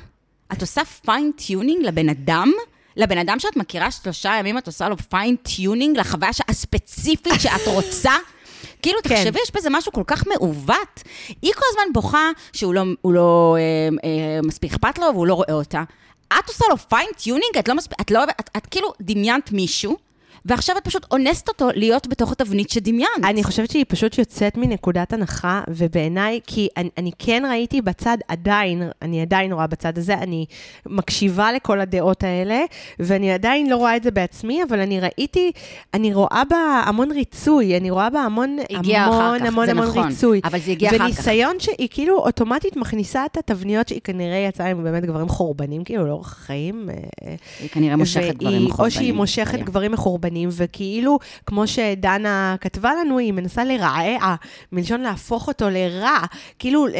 את 0.54 0.62
עושה 0.62 0.86
fine-tuning 0.86 1.86
לבן 1.86 2.10
אדם? 2.10 2.52
לבן 2.98 3.18
אדם 3.18 3.40
שאת 3.40 3.56
מכירה 3.56 3.92
שלושה 3.92 4.36
ימים, 4.40 4.58
את 4.58 4.68
עושה 4.68 4.90
לו 4.90 4.98
fine-tuning 4.98 5.98
לחוויה 5.98 6.32
הספציפית 6.48 7.34
שאת 7.40 7.68
רוצה? 7.68 8.12
כאילו, 8.82 9.00
כן. 9.04 9.16
תחשבי, 9.16 9.40
יש 9.44 9.52
בזה 9.56 9.70
משהו 9.70 9.92
כל 9.92 10.04
כך 10.08 10.28
מעוות. 10.28 11.04
היא 11.42 11.54
כל 11.54 11.66
הזמן 11.72 11.94
בוכה 11.94 12.30
שהוא 12.54 12.74
לא, 12.74 12.84
לא 13.06 13.56
אה, 13.60 13.62
אה, 14.10 14.40
מספיק 14.44 14.72
אכפת 14.74 14.98
לו 15.00 15.06
והוא 15.14 15.28
לא 15.28 15.34
רואה 15.34 15.54
אותה. 15.54 15.84
את 16.28 16.48
עושה 16.48 16.66
לו 16.70 16.78
fine-tuning? 16.78 17.58
את 17.60 17.68
לא 17.68 17.76
מספיק, 17.76 18.02
את 18.02 18.12
לא, 18.12 18.24
את, 18.24 18.50
את 18.58 18.66
כאילו 18.66 18.94
דמיינת 19.02 19.52
מישהו, 19.52 19.98
ועכשיו 20.46 20.78
את 20.78 20.86
פשוט 20.86 21.06
אונסת 21.12 21.48
אותו 21.48 21.70
להיות 21.76 22.08
בתוך 22.08 22.32
התבנית 22.32 22.70
שדמיינת. 22.70 23.10
אני 23.24 23.44
חושבת 23.44 23.72
שהיא 23.72 23.86
פשוט 23.88 24.18
יוצאת 24.18 24.58
מנקודת 24.58 25.14
הנחה, 25.14 25.62
ובעיניי, 25.68 26.40
כי 26.48 26.68
אני, 26.78 26.90
אני 26.98 27.12
כן 27.20 27.44
ראיתי 27.50 27.82
בצד 27.82 28.18
עדיין, 28.28 28.90
אני 29.02 29.22
עדיין 29.22 29.54
רואה 29.54 29.68
בצד 29.68 29.98
הזה, 29.98 30.14
אני 30.14 30.46
מקשיבה 30.86 31.52
לכל 31.52 31.80
הדעות 31.80 32.24
האלה, 32.24 32.64
ואני 33.00 33.32
עדיין 33.32 33.70
לא 33.70 33.76
רואה 33.76 33.96
את 33.96 34.04
זה 34.04 34.12
בעצמי, 34.12 34.64
אבל 34.64 34.80
אני 34.80 35.00
ראיתי, 35.00 35.52
אני 35.94 36.14
רואה 36.14 36.44
בה 36.50 36.84
המון 36.86 37.12
ריצוי, 37.12 37.78
אני 37.78 37.92
רואה 37.92 38.10
בה 38.10 38.20
המון, 38.20 38.58
המון, 38.70 38.84
כך, 38.84 39.48
המון, 39.48 39.66
זה 39.66 39.72
המון 39.72 39.88
נכון, 39.88 40.08
ריצוי. 40.08 40.42
אבל 40.44 40.60
זה 40.60 40.72
הגיע 40.72 40.90
אחר 40.90 40.98
כך. 40.98 41.04
וניסיון 41.04 41.60
שהיא 41.60 41.88
כאילו 41.92 42.18
אוטומטית 42.18 42.78
מכניסה 42.78 43.26
את 43.26 43.38
התבניות 43.38 43.88
שהיא 43.88 44.02
כנראה 44.04 44.38
יצאה 44.38 44.68
עם 44.68 44.84
באמת 44.84 45.06
גברים 45.06 45.30
חורבנים, 45.30 45.84
כאילו, 45.84 46.06
לאורך 46.06 46.32
החיים. 46.32 46.90
אה, 46.90 47.36
היא 47.60 47.70
כנראה 47.70 47.96
מושכת 47.96 48.36
גברים 48.36 48.66
מחורבנים. 48.66 48.86
או 48.86 48.92
שהיא 48.92 49.14
מושכת 49.14 49.54
היה. 49.54 49.64
גברים 49.64 49.92
מחורבנים, 49.92 50.35
וכאילו, 50.52 51.20
כמו 51.46 51.68
שדנה 51.68 52.56
כתבה 52.62 52.92
לנו, 52.96 53.18
היא 53.18 53.34
מנסה 53.34 53.64
לרעע, 53.64 54.36
מלשון 54.72 55.02
להפוך 55.02 55.48
אותו 55.48 55.70
לרע. 55.70 56.20
כאילו, 56.60 56.88
אה, 56.88 56.94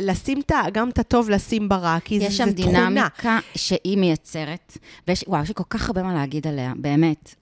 לשים 0.00 0.40
את 0.40 0.52
גם 0.72 0.88
את 0.88 0.98
הטוב 0.98 1.30
לשים 1.30 1.68
ברע, 1.68 1.96
כי 2.04 2.20
זה 2.20 2.26
יש 2.26 2.36
שם 2.36 2.52
תכונה. 2.52 2.88
דינמיקה 2.88 3.38
שהיא 3.54 3.98
מייצרת, 3.98 4.78
ויש, 5.08 5.24
וואו, 5.28 5.42
יש 5.42 5.48
לי 5.48 5.54
כל 5.54 5.64
כך 5.70 5.88
הרבה 5.88 6.02
מה 6.02 6.14
להגיד 6.14 6.46
עליה, 6.46 6.72
באמת. 6.76 7.34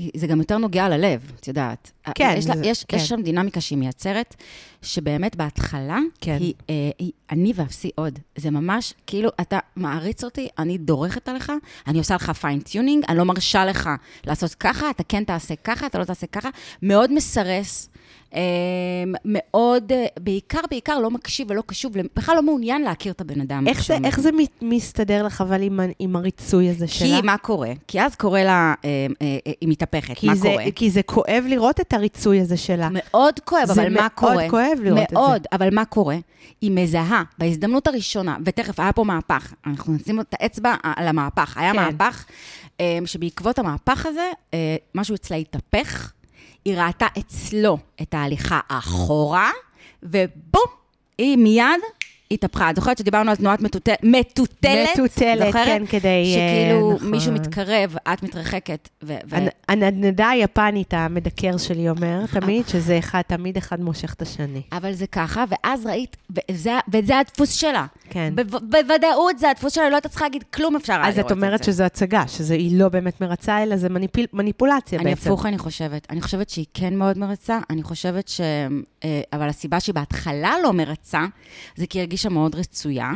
כי 0.00 0.10
זה 0.16 0.26
גם 0.26 0.38
יותר 0.40 0.58
נוגע 0.58 0.88
ללב, 0.88 1.32
את 1.40 1.48
יודעת. 1.48 1.90
כן, 2.14 2.34
יש, 2.38 2.46
לה, 2.46 2.56
זה- 2.56 2.66
יש, 2.66 2.84
כן. 2.84 2.96
יש 2.96 3.08
שם 3.08 3.22
דינמיקה 3.22 3.60
שהיא 3.60 3.78
מייצרת, 3.78 4.36
שבאמת 4.82 5.36
בהתחלה, 5.36 5.98
כן. 6.20 6.36
היא, 6.40 6.54
אה, 6.70 6.74
היא 6.98 7.12
אני 7.30 7.52
ואפסי 7.54 7.90
עוד. 7.94 8.18
זה 8.36 8.50
ממש, 8.50 8.94
כאילו, 9.06 9.28
אתה 9.40 9.58
מעריץ 9.76 10.24
אותי, 10.24 10.48
אני 10.58 10.78
דורכת 10.78 11.28
עליך, 11.28 11.52
אני 11.86 11.98
עושה 11.98 12.14
לך 12.14 12.30
fine-tuning, 12.30 13.04
אני 13.08 13.18
לא 13.18 13.24
מרשה 13.24 13.64
לך 13.64 13.90
לעשות 14.26 14.54
ככה, 14.54 14.90
אתה 14.90 15.02
כן 15.02 15.24
תעשה 15.24 15.54
ככה, 15.64 15.86
אתה 15.86 15.98
לא 15.98 16.04
תעשה 16.04 16.26
ככה. 16.26 16.48
מאוד 16.82 17.12
מסרס. 17.12 17.88
אה, 18.34 18.40
מאוד, 19.24 19.92
אה, 19.92 20.06
בעיקר, 20.20 20.60
בעיקר 20.70 20.98
לא 20.98 21.10
מקשיב 21.10 21.50
ולא 21.50 21.62
קשוב, 21.66 21.92
בכלל 22.16 22.36
לא 22.36 22.42
מעוניין 22.42 22.82
להכיר 22.82 23.12
את 23.12 23.20
הבן 23.20 23.40
אדם. 23.40 23.68
איך 23.68 23.86
זה, 23.86 23.98
איך 24.04 24.20
זה 24.20 24.30
מסתדר 24.62 25.22
לך 25.22 25.40
אבל 25.40 25.62
עם, 25.62 25.80
עם 25.98 26.16
הריצוי 26.16 26.70
הזה 26.70 26.88
שלה? 26.88 27.08
כי 27.08 27.26
מה 27.26 27.38
קורה? 27.38 27.72
כי 27.88 28.00
אז 28.00 28.14
קורה 28.14 28.44
לה, 28.44 28.74
אה, 28.84 29.06
אה, 29.22 29.38
אה, 29.46 29.52
היא 29.60 29.68
מתהפכת, 29.68 30.14
כי 30.16 30.26
מה 30.26 30.34
זה, 30.34 30.48
קורה? 30.48 30.64
כי 30.74 30.90
זה 30.90 31.02
כואב 31.02 31.44
לראות 31.48 31.80
את 31.80 31.92
הריצוי 31.92 32.40
הזה 32.40 32.56
שלה. 32.56 32.88
מאוד 32.92 33.40
כואב, 33.40 33.66
זה 33.66 33.72
אבל 33.72 33.88
מה 33.88 34.00
מאוד 34.00 34.10
קורה? 34.14 34.50
כואב 34.50 34.78
לראות 34.82 35.02
את 35.02 35.08
זה. 35.08 35.14
מאוד, 35.14 35.46
אבל 35.52 35.74
מה 35.74 35.84
קורה? 35.84 36.16
היא 36.60 36.70
מזהה 36.70 37.22
בהזדמנות 37.38 37.86
הראשונה, 37.86 38.36
ותכף 38.44 38.80
היה 38.80 38.92
פה 38.92 39.04
מהפך, 39.04 39.54
אנחנו 39.66 39.92
נשים 39.92 40.20
את 40.20 40.34
האצבע 40.40 40.74
על 40.82 41.08
המהפך. 41.08 41.56
היה 41.56 41.72
כן. 41.72 41.78
מהפך 41.78 42.24
אה, 42.80 42.98
שבעקבות 43.04 43.58
המהפך 43.58 44.06
הזה, 44.06 44.30
משהו 44.94 45.14
אצלה 45.14 45.36
התהפך, 45.36 46.12
היא 46.64 46.76
ראתה 46.76 47.06
אצלו 47.18 47.78
את 48.02 48.14
ההליכה 48.14 48.60
אחורה, 48.68 49.50
ובום, 50.02 50.66
היא 51.18 51.36
מיד 51.36 51.80
התהפכה. 52.30 52.70
את 52.70 52.76
זוכרת 52.76 52.98
שדיברנו 52.98 53.30
על 53.30 53.36
תנועת 53.36 53.60
מטוטל- 53.60 53.94
מטוטלת? 54.02 54.88
מטוטלת, 54.94 55.46
זוכרת? 55.46 55.66
כן, 55.66 55.82
כדי, 55.88 56.08
אה, 56.08 56.24
שכאילו 56.34 56.92
נכון. 56.96 57.10
מישהו 57.10 57.32
מתקרב, 57.32 57.96
את 58.12 58.22
מתרחקת. 58.22 58.88
ו- 59.02 59.16
ו- 59.30 59.36
הנ- 59.36 59.48
הנדנדה 59.68 60.28
היפנית, 60.28 60.94
המדקר 60.94 61.56
שלי 61.56 61.88
אומר 61.90 62.26
תמיד, 62.26 62.68
שזה 62.68 62.98
אחד, 62.98 63.22
תמיד 63.26 63.56
אחד 63.56 63.80
מושך 63.80 64.14
את 64.14 64.22
השני. 64.22 64.62
אבל 64.72 64.92
זה 64.92 65.06
ככה, 65.06 65.44
ואז 65.48 65.86
ראית, 65.86 66.16
וזה, 66.50 66.72
וזה 66.92 67.18
הדפוס 67.18 67.50
שלה. 67.52 67.86
כן. 68.10 68.32
בו- 68.50 68.58
בוודאות 68.60 69.38
זה 69.38 69.50
הדפוס 69.50 69.72
שלה, 69.74 69.90
לא 69.90 69.94
הייתה 69.94 70.08
צריכה 70.08 70.24
להגיד 70.24 70.42
כלום, 70.54 70.76
אפשר 70.76 71.00
אז 71.04 71.16
לראות 71.18 71.32
את 71.32 71.36
אומרת 71.36 71.60
את 71.60 71.64
זה. 71.64 71.72
שזו 71.72 71.84
הצגה, 71.84 72.24
שהיא 72.28 72.78
לא 72.78 72.88
באמת 72.88 73.20
מרצה, 73.20 73.62
אלא 73.62 73.76
זה 73.76 73.88
מניפיל- 73.88 74.26
מניפולציה 74.32 74.98
אני 75.00 75.10
בעצם. 75.10 75.30
הפוך, 75.30 75.46
אני 75.46 75.58
חושבת. 75.58 76.06
אני 76.10 76.20
חושבת 76.20 76.50
שהיא 76.50 76.66
כן 76.74 76.96
מאוד 76.96 77.18
מרצה, 77.18 77.58
אני 77.70 77.82
חושבת 77.82 78.28
ש... 78.28 78.40
אה, 79.04 79.20
אבל 79.32 79.48
הסיבה 79.48 79.80
שהיא 79.80 79.94
בהתחלה 79.94 80.54
לא 80.62 80.72
מרצה, 80.72 81.24
זה 81.76 81.86
כי 81.86 81.98
היא 81.98 82.04
הרגישה 82.20 82.28
מאוד 82.28 82.54
רצויה. 82.54 83.12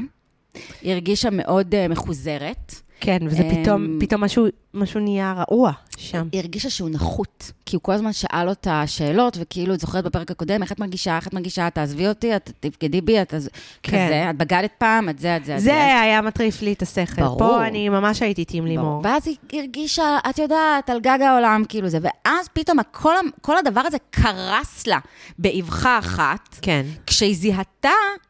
היא 0.83 0.93
הרגישה 0.93 1.29
מאוד 1.33 1.75
אה, 1.75 1.89
מחוזרת. 1.89 2.75
כן, 3.01 3.19
וזה 3.27 3.43
אמ, 3.43 3.63
פתאום, 3.63 3.99
פתאום 4.01 4.25
משהו, 4.25 4.47
משהו 4.75 5.01
נהיה 5.01 5.33
רעוע 5.37 5.73
שם. 5.97 6.29
היא 6.33 6.41
הרגישה 6.41 6.71
שהוא 6.71 6.91
נחות, 6.91 7.51
כי 7.67 7.77
הוא 7.77 7.83
כל 7.83 7.93
הזמן 7.93 8.13
שאל 8.13 8.49
אותה 8.49 8.83
שאלות, 8.87 9.37
וכאילו, 9.41 9.75
את 9.75 9.81
זוכרת 9.81 10.05
בפרק 10.05 10.31
הקודם, 10.31 10.63
איך 10.63 10.73
את 10.73 10.81
מרגישה, 10.81 11.17
איך 11.17 11.27
את 11.29 11.35
מרגישה, 11.35 11.71
תעזבי 11.71 12.09
אותי, 12.09 12.37
את 12.37 12.51
תפקדי 12.61 13.01
בי, 13.01 13.23
את 13.23 13.35
אז- 13.35 13.49
כן. 13.83 13.93
כזה, 14.07 14.31
את 14.31 14.37
בגדת 14.37 14.71
פעם, 14.79 15.09
את 15.09 15.19
זה, 15.19 15.37
את 15.37 15.45
זה, 15.45 15.57
את 15.57 15.61
זה 15.61 16.01
היה 16.01 16.21
מטריף 16.23 16.63
לי 16.63 16.73
את 16.73 16.83
השכל. 16.83 17.23
ברור. 17.23 17.39
פה 17.39 17.67
אני 17.67 17.89
ממש 17.89 18.23
הייתי 18.23 18.45
עם 18.53 18.67
לימור. 18.67 19.01
ואז 19.05 19.27
היא 19.27 19.37
הרגישה, 19.53 20.19
את 20.31 20.39
יודעת, 20.39 20.91
על 20.91 21.01
גג 21.01 21.19
העולם, 21.23 21.63
כאילו 21.69 21.89
זה, 21.89 21.99
ואז 22.03 22.49
פתאום 22.53 22.79
כל, 22.93 23.15
כל 23.41 23.57
הדבר 23.59 23.81
הזה 23.87 23.97
קרס 24.11 24.87
לה 24.87 24.99
באבחה 25.39 25.99
אחת, 25.99 26.59
כן. 26.63 26.87
כשהיא 27.07 27.37
זיהתה 27.37 27.89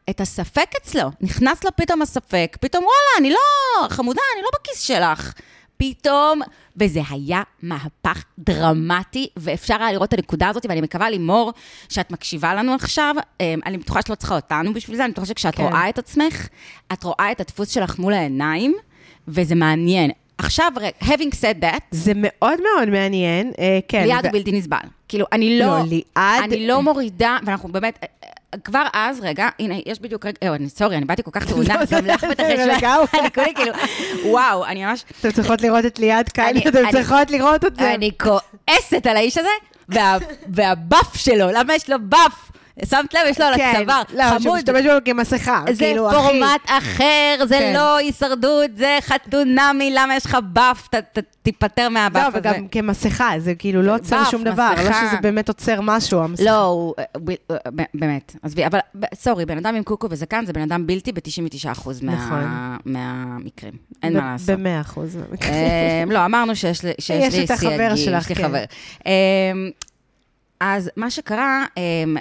את 0.09 0.21
הספק 0.21 0.67
אצלו. 0.81 1.09
נכנס 1.21 1.63
לה 1.63 1.71
פתאום 1.71 2.01
הספק, 2.01 2.57
פתאום, 2.61 2.83
וואלה, 2.83 2.95
אני 3.19 3.29
לא, 3.29 3.87
חמודה, 3.89 4.21
אני 4.35 4.43
לא 4.43 4.49
בכיס 4.59 4.79
שלך. 4.81 5.33
פתאום, 5.77 6.41
וזה 6.77 7.01
היה 7.09 7.41
מהפך 7.61 8.23
דרמטי, 8.39 9.27
ואפשר 9.37 9.75
היה 9.83 9.91
לראות 9.91 10.09
את 10.13 10.19
הנקודה 10.19 10.49
הזאת, 10.49 10.65
ואני 10.69 10.81
מקווה, 10.81 11.09
לימור, 11.09 11.53
שאת 11.89 12.11
מקשיבה 12.11 12.53
לנו 12.53 12.73
עכשיו, 12.75 13.15
אמ, 13.39 13.59
אני 13.65 13.77
בטוחה 13.77 14.01
שאת 14.01 14.09
לא 14.09 14.15
צריכה 14.15 14.35
אותנו 14.35 14.73
בשביל 14.73 14.97
זה, 14.97 15.03
אני 15.05 15.11
בטוחה 15.11 15.27
שכשאת 15.27 15.55
כן. 15.55 15.63
רואה 15.63 15.89
את 15.89 15.97
עצמך, 15.99 16.47
את 16.93 17.03
רואה 17.03 17.31
את 17.31 17.41
הדפוס 17.41 17.69
שלך 17.69 17.99
מול 17.99 18.13
העיניים, 18.13 18.75
וזה 19.27 19.55
מעניין. 19.55 20.11
עכשיו, 20.37 20.71
having 21.01 21.31
said 21.41 21.63
that, 21.63 21.79
זה 21.91 22.11
מאוד 22.15 22.59
מאוד 22.61 22.89
מעניין, 22.89 23.51
אה, 23.59 23.79
כן. 23.87 24.03
ליעד 24.03 24.25
ו- 24.25 24.31
בלתי 24.31 24.51
נסבל. 24.51 24.77
כאילו, 25.07 25.25
אני 25.31 25.59
לא... 25.59 25.65
לא, 25.65 25.83
ליעד- 25.85 26.43
אני 26.43 26.67
לא 26.67 26.81
מורידה, 26.81 27.37
ואנחנו 27.45 27.69
באמת... 27.69 28.05
כבר 28.63 28.83
אז, 28.93 29.19
רגע, 29.21 29.47
הנה, 29.59 29.75
יש 29.85 29.99
בדיוק 29.99 30.25
רגע, 30.25 30.37
אה, 30.43 30.55
אני- 30.55 30.69
סורי, 30.69 30.97
אני 30.97 31.05
באתי 31.05 31.23
כל 31.23 31.31
כך 31.33 31.45
טעונה, 31.45 31.75
לא, 31.79 31.85
גם 31.91 32.05
לך 32.05 32.23
בטח 32.23 32.43
יש... 32.47 32.59
אני 33.19 33.31
כולי 33.33 33.53
כאילו, 33.55 33.71
וואו, 34.25 34.65
אני 34.65 34.85
ממש... 34.85 35.05
אתם 35.19 35.31
צריכות 35.31 35.61
לראות 35.61 35.85
את 35.85 35.99
ליעד 35.99 36.29
כאן, 36.29 36.53
אתם 36.67 36.77
אני- 36.77 36.91
צריכות 36.91 37.31
לראות 37.31 37.65
את 37.65 37.75
זה. 37.75 37.93
אני 37.93 38.11
כועסת 38.19 39.05
על 39.07 39.17
האיש 39.17 39.37
הזה, 39.37 39.49
וה- 39.89 40.17
והבאף 40.47 41.15
שלו, 41.17 41.47
למה 41.51 41.75
יש 41.75 41.89
לו 41.89 41.97
באף? 42.01 42.51
שמת 42.83 43.13
לב, 43.13 43.19
יש 43.29 43.39
לו 43.39 43.45
על 43.45 43.53
הצוואר, 43.53 44.01
לא, 44.13 44.23
חמוד. 44.23 44.59
שמשתמש 44.59 44.85
בו 44.85 44.91
כמסכה, 45.05 45.63
זה 45.71 45.85
כאילו. 45.85 46.09
פורמט 46.11 46.61
אחר, 46.65 47.35
זה 47.47 47.57
כן. 47.59 47.73
לא 47.73 47.97
הישרדות, 47.97 48.69
זה 48.77 48.97
חתונמי, 49.01 49.91
למה 49.93 50.15
יש 50.15 50.25
לך 50.25 50.37
באף? 50.53 50.87
תיפטר 51.41 51.83
לא, 51.83 51.89
מהבאף 51.89 52.35
הזה. 52.35 52.39
וגם 52.39 52.67
כמסכה, 52.67 53.31
זה 53.37 53.55
כאילו 53.55 53.81
לא 53.81 53.95
עוצר 53.95 54.23
שום 54.31 54.43
דבר, 54.43 54.71
לא. 54.77 54.83
שזה 54.83 55.17
באמת 55.21 55.47
עוצר 55.47 55.81
משהו, 55.81 56.19
המסכה. 56.23 56.45
לא, 56.45 56.93
באמת, 57.93 58.35
עזבי, 58.43 58.65
אבל 58.65 58.79
סורי, 59.15 59.45
בן 59.45 59.57
אדם 59.57 59.75
עם 59.75 59.83
קוקו 59.83 60.07
וזקן 60.09 60.45
זה 60.45 60.53
בן 60.53 60.61
אדם 60.61 60.87
בלתי 60.87 61.11
ב-99% 61.11 61.89
מה, 62.01 62.13
נכון. 62.13 62.43
מהמקרים. 62.85 63.73
אין 64.03 64.13
מה 64.13 64.31
לעשות. 64.31 64.49
במאה 64.49 64.81
אחוז. 64.81 65.17
אמ, 65.43 66.11
לא, 66.11 66.25
אמרנו 66.25 66.55
שיש 66.55 66.83
לי 66.83 66.91
שיש 66.99 67.33
יש 67.33 67.45
את 67.45 67.51
החבר 67.51 67.69
סייגים, 67.69 67.97
שלך, 67.97 68.23
יש 68.23 68.29
לי 68.29 68.35
כן. 68.35 68.47
חבר. 68.47 68.63
אמ, 69.05 69.11
אז 70.59 70.89
מה 70.95 71.09
שקרה, 71.09 71.65
אמ, 71.77 72.17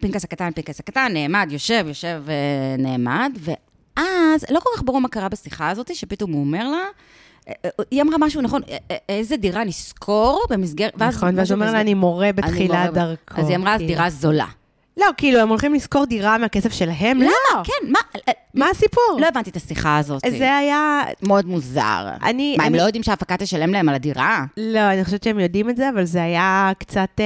פנקס 0.00 0.24
הקטן, 0.24 0.50
פנקס 0.54 0.80
הקטן, 0.80 1.08
נעמד, 1.14 1.48
יושב, 1.50 1.84
יושב 1.88 2.22
ונעמד, 2.24 3.32
ואז 3.40 4.44
לא 4.50 4.60
כל 4.60 4.70
כך 4.76 4.82
ברור 4.82 5.00
מה 5.00 5.08
קרה 5.08 5.28
בשיחה 5.28 5.70
הזאת, 5.70 5.94
שפתאום 5.94 6.32
הוא 6.32 6.40
אומר 6.40 6.68
לה, 6.70 6.76
אה, 7.48 7.52
אה, 7.64 7.70
היא 7.90 8.02
אמרה 8.02 8.16
משהו 8.18 8.40
נכון, 8.42 8.62
אה, 8.70 8.76
אה, 8.90 8.96
איזה 9.08 9.36
דירה 9.36 9.64
נשכור 9.64 10.42
במסגרת... 10.50 11.02
נכון, 11.02 11.38
ואז 11.38 11.50
הוא 11.50 11.60
אומר 11.60 11.72
לה, 11.72 11.80
אני 11.80 11.94
מורה 11.94 12.32
בתחילת 12.32 12.92
דרכו. 12.92 13.40
אז 13.40 13.48
היא 13.48 13.56
אמרה, 13.56 13.74
אז 13.74 13.78
כאילו. 13.78 13.92
דירה 13.94 14.10
זולה. 14.10 14.46
לא, 14.96 15.06
כאילו, 15.16 15.40
הם 15.40 15.48
הולכים 15.48 15.74
לשכור 15.74 16.04
דירה 16.06 16.38
מהכסף 16.38 16.72
שלהם? 16.72 17.22
לא. 17.22 17.30
כן, 17.64 17.90
מה? 17.92 17.98
אה, 18.28 18.32
מה 18.54 18.66
הסיפור? 18.70 19.18
לא 19.20 19.26
הבנתי 19.26 19.50
את 19.50 19.56
השיחה 19.56 19.98
הזאת. 19.98 20.22
זה 20.38 20.56
היה... 20.56 21.00
מאוד 21.22 21.46
מוזר. 21.46 22.08
אני- 22.22 22.56
מה, 22.56 22.64
הם 22.64 22.68
אני- 22.74 22.78
לא 22.78 22.86
יודעים 22.86 23.02
שההפקה 23.02 23.36
תשלם 23.36 23.72
להם 23.72 23.88
על 23.88 23.94
הדירה? 23.94 24.44
לא, 24.56 24.80
אני 24.92 25.04
חושבת 25.04 25.22
שהם 25.22 25.38
יודעים 25.40 25.70
את 25.70 25.76
זה, 25.76 25.88
אבל 25.88 26.04
זה 26.04 26.22
היה 26.22 26.72
קצת... 26.78 27.20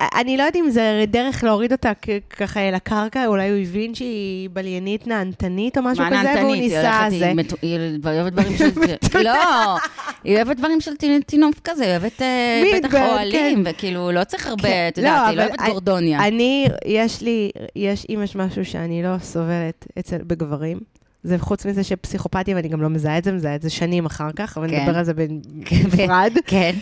אני 0.00 0.36
לא 0.36 0.42
יודעת 0.42 0.56
אם 0.56 0.70
זה 0.70 1.04
דרך 1.08 1.44
להוריד 1.44 1.72
אותה 1.72 1.92
ככה 2.30 2.60
אל 2.60 2.74
הקרקע, 2.74 3.26
אולי 3.26 3.50
הוא 3.50 3.58
הבין 3.58 3.94
שהיא 3.94 4.48
בליינית 4.52 5.06
נהנתנית 5.06 5.78
או 5.78 5.82
משהו 5.82 6.04
כזה, 6.06 6.42
והוא 6.42 6.56
ניסה 6.56 7.04
זה. 7.10 7.32
היא 7.62 7.78
אוהבת 8.04 8.32
דברים 8.32 8.56
של... 8.56 8.70
לא, 9.24 9.76
היא 10.24 10.36
אוהבת 10.36 10.56
דברים 10.56 10.80
של 10.80 10.92
טינ- 10.92 11.24
טינוף 11.26 11.60
כזה, 11.64 11.84
היא 11.84 11.90
אוהבת 11.90 12.22
אה, 12.22 12.62
בטח 12.78 12.90
כן. 12.92 13.06
אוהלים, 13.06 13.62
וכאילו, 13.66 14.12
לא 14.12 14.24
צריך 14.24 14.46
הרבה, 14.46 14.62
כן, 14.62 14.88
את 14.92 14.98
יודעת, 14.98 15.22
לא, 15.24 15.28
היא 15.28 15.36
לא 15.36 15.42
אוהבת 15.42 15.60
גורדוניה. 15.66 16.26
אני, 16.26 16.68
יש 16.86 17.22
לי, 17.22 17.50
יש, 17.76 18.06
אם 18.10 18.20
יש 18.24 18.36
משהו 18.36 18.64
שאני 18.64 19.02
לא 19.02 19.18
סובלת 19.18 19.86
בגברים, 20.26 20.80
זה 21.22 21.38
חוץ 21.38 21.66
מזה 21.66 21.84
שפסיכופתיה, 21.84 22.56
ואני 22.56 22.68
גם 22.68 22.82
לא 22.82 22.88
מזהה 22.88 23.18
את 23.18 23.24
זה, 23.24 23.32
מזהה 23.32 23.54
את 23.54 23.62
זה 23.62 23.70
שנים 23.70 24.06
אחר 24.06 24.32
כך, 24.36 24.58
אבל 24.58 24.70
כן. 24.70 24.80
נדבר 24.80 24.98
על 24.98 25.04
זה 25.04 25.12
בנפרד. 25.14 26.32
כן. 26.46 26.72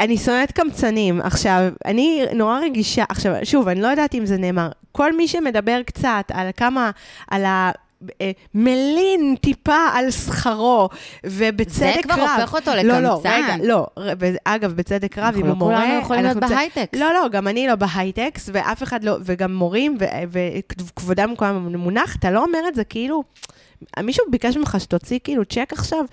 אני 0.00 0.16
שונאת 0.16 0.52
קמצנים. 0.52 1.20
עכשיו, 1.20 1.72
אני 1.84 2.24
נורא 2.34 2.58
רגישה, 2.58 3.04
עכשיו, 3.08 3.32
שוב, 3.44 3.68
אני 3.68 3.80
לא 3.80 3.86
יודעת 3.88 4.14
אם 4.14 4.26
זה 4.26 4.36
נאמר. 4.36 4.68
כל 4.92 5.16
מי 5.16 5.28
שמדבר 5.28 5.82
קצת 5.82 6.24
על 6.32 6.48
כמה, 6.56 6.90
על 7.30 7.44
ה... 7.44 7.70
אה, 8.20 8.30
מלין 8.54 9.36
טיפה 9.40 9.86
על 9.92 10.10
שכרו, 10.10 10.88
ובצדק 11.26 12.06
רב. 12.08 12.12
כבר 12.12 12.22
הופך 12.22 12.54
אותו 12.54 12.70
לא, 12.84 13.00
לא, 13.00 13.14
לקמצן. 13.14 13.42
רגע, 13.44 13.56
לא. 13.64 13.86
ואגב, 13.96 14.72
בצדק 14.72 15.18
רב, 15.18 15.24
אנחנו 15.24 15.40
אם 15.40 15.46
לא 15.46 15.50
הוא 15.50 15.58
מורה... 15.58 15.76
כולנו 15.76 16.00
יכולים 16.00 16.22
להיות 16.24 16.36
אנחנו 16.36 16.56
בהייטקס. 16.56 16.98
לא, 16.98 17.12
לא, 17.12 17.28
גם 17.28 17.48
אני 17.48 17.66
לא 17.66 17.74
בהייטקס, 17.74 18.50
ואף 18.52 18.82
אחד 18.82 19.04
לא, 19.04 19.16
וגם 19.24 19.54
מורים, 19.54 19.98
וכבודם 20.30 21.30
במקומם 21.30 21.76
מונח, 21.76 22.16
אתה 22.16 22.30
לא 22.30 22.44
אומר 22.44 22.60
את 22.68 22.74
זה 22.74 22.84
כאילו... 22.84 23.22
מישהו 24.02 24.24
ביקש 24.30 24.56
ממך 24.56 24.76
שתוציא 24.80 25.18
כאילו 25.24 25.44
צ'ק 25.44 25.72
עכשיו? 25.72 26.04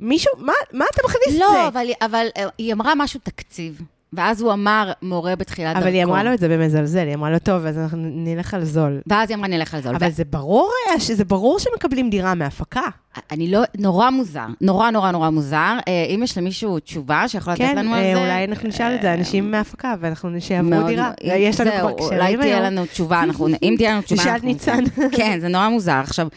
מישהו, 0.00 0.32
מה, 0.38 0.52
מה 0.72 0.84
אתה 0.94 1.00
מכניס 1.04 1.26
את 1.28 1.32
זה? 1.32 1.38
לא, 1.38 1.68
אבל 1.68 1.86
אבל 2.02 2.26
אה, 2.36 2.46
היא 2.58 2.72
אמרה 2.72 2.94
משהו 2.94 3.20
תקציב. 3.22 3.80
ואז 4.16 4.42
הוא 4.42 4.52
אמר, 4.52 4.92
מורה 5.02 5.36
בתחילת 5.36 5.74
דרכו. 5.74 5.84
אבל 5.86 5.94
היא 5.94 6.04
אמרה 6.04 6.22
לו 6.22 6.32
את 6.34 6.38
זה 6.38 6.48
במזלזל, 6.48 7.06
היא 7.06 7.14
אמרה 7.14 7.30
לו, 7.30 7.38
טוב, 7.38 7.66
אז 7.66 7.78
אנחנו 7.78 7.98
נלך 8.00 8.54
על 8.54 8.64
זול. 8.64 9.00
ואז 9.06 9.30
היא 9.30 9.36
אמרה, 9.36 9.48
נלך 9.48 9.74
על 9.74 9.82
זול. 9.82 9.94
אבל 9.94 10.10
זה 10.10 10.24
ברור 10.24 10.70
היה, 10.88 11.00
שזה 11.00 11.24
ברור 11.24 11.58
שמקבלים 11.58 12.10
דירה 12.10 12.34
מהפקה. 12.34 12.82
אני 13.30 13.50
לא, 13.50 13.60
נורא 13.78 14.10
מוזר, 14.10 14.46
נורא 14.60 14.90
נורא 14.90 15.10
נורא 15.10 15.30
מוזר. 15.30 15.76
אה, 15.88 16.04
אם 16.14 16.20
יש 16.22 16.38
למישהו 16.38 16.78
תשובה 16.78 17.28
שיכול 17.28 17.52
לתת 17.52 17.62
כן, 17.62 17.78
לנו 17.78 17.94
על 17.94 18.00
אה, 18.04 18.14
זה... 18.14 18.20
אולי 18.20 18.44
אנחנו 18.44 18.68
נשאל 18.68 18.94
את 18.94 19.02
זה, 19.02 19.14
אנשים 19.14 19.50
מהפקה, 19.50 19.94
ואנחנו 20.00 20.40
שיעברו 20.40 20.86
דירה. 20.86 21.12
יש 21.22 21.60
לנו 21.60 21.70
כבר 21.80 21.92
קשרים 21.92 22.20
אולי 22.20 22.36
תהיה 22.36 22.54
היום. 22.54 22.66
לנו 22.66 22.86
תשובה, 22.86 23.22
אנחנו, 23.22 23.46
אם 23.62 23.74
תהיה 23.76 23.92
לנו 23.92 24.02
תשובה... 24.06 24.22
אנחנו- 24.32 24.48
ניצן. 24.48 24.84
כן, 25.12 25.38
זה 25.40 25.48
נורא 25.48 25.68
מוזר. 25.68 25.92
עכשיו, 25.92 26.28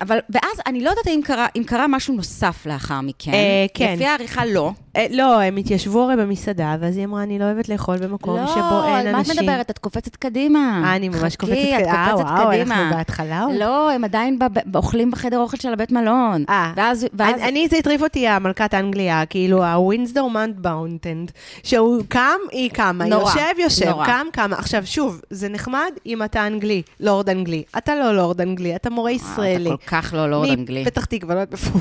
אבל, 0.00 0.18
ואז 0.30 0.60
אני 0.66 0.84
לא 0.84 0.90
יודעת 0.90 1.06
אם 1.08 1.20
קרה, 1.24 1.46
אם 1.56 1.62
קרה 1.66 1.86
משהו 1.86 2.14
נוסף 2.14 2.66
לאחר 2.66 3.00
מכן. 3.00 3.30
אה, 3.32 3.66
כן. 3.74 3.92
לפי 3.94 4.06
העריכה 4.06 4.44
לא. 4.46 4.72
אה, 4.96 5.06
לא, 5.10 5.40
הם 5.40 5.56
התיישבו 5.56 6.02
הרי 6.02 6.16
במסעדה, 6.16 6.76
ואז 6.80 6.96
היא 6.96 7.04
אמרה, 7.04 7.22
אני 7.22 7.38
לא 7.38 7.44
אוהבת 7.44 7.68
לאכול 7.68 7.96
במקום 7.96 8.36
לא, 8.40 8.46
שבו 8.46 8.84
אין 8.86 9.06
על 9.06 9.12
מה 9.12 9.20
את 9.20 9.28
אנשים. 9.28 9.42
מדברת? 9.42 9.70
את 9.70 9.78
קופצת 9.78 10.16
קדימה. 10.16 10.82
אה, 10.84 10.96
אני 10.96 11.08
ממש 11.08 11.18
חכי, 11.36 11.36
קופצת 11.36 11.52
את 11.54 11.74
קדימה. 11.76 12.06
אה, 12.06 12.12
קופצת 12.12 12.24
וואו, 12.30 12.46
קדימה. 12.50 12.74
אנחנו 12.82 12.96
בהתחלה? 12.96 13.46
לא, 13.58 13.90
הם 13.90 14.04
עדיין 14.04 14.38
בב- 14.38 14.76
אוכלים 14.76 15.10
בחדר 15.10 15.38
אוכל 15.38 15.56
של 15.56 15.72
הבית 15.72 15.92
מלון. 15.92 16.44
אה, 16.48 16.72
ואז, 16.76 17.06
ואז 17.12 17.34
אני, 17.34 17.48
אני, 17.48 17.68
זה 17.68 17.76
הטריף 17.76 18.02
אותי, 18.02 18.28
המלכת 18.28 18.74
אנגליה, 18.74 19.26
כאילו, 19.26 19.64
הווינדזור 19.66 20.30
מאונטבטן, 20.64 21.30
שהוא 21.62 22.02
קם, 22.08 22.20
היא 22.52 22.70
קמה, 22.70 23.04
נורא, 23.04 23.22
יושב, 23.22 23.40
יושב, 23.58 23.88
נורא. 23.88 24.06
קם, 24.06 24.26
קמה. 24.32 24.56
עכשיו, 24.56 24.82
שוב, 24.86 25.20
זה 25.30 25.48
נחמד 25.48 25.90
אם 26.06 26.22
אתה 26.22 26.46
אנגלי, 26.46 26.82
לורד 27.00 27.30
אנגלי. 27.30 27.62
אתה 27.78 27.94
לא 27.94 28.16
לורד 28.16 28.40
אנגלי, 28.40 28.76
אתה 28.76 28.90
מורה 28.90 29.10
ישראלי. 29.32 29.68
אתה 29.68 29.76
כל 29.76 29.86
כך 29.86 30.14
לא 30.16 30.30
לורד 30.30 30.50
אנגלי. 30.58 30.82
מפתח 30.82 31.04
תקווה, 31.04 31.34
לא 31.34 31.40
יודעת 31.40 31.52
איפה. 31.52 31.70
הוא. 31.72 31.80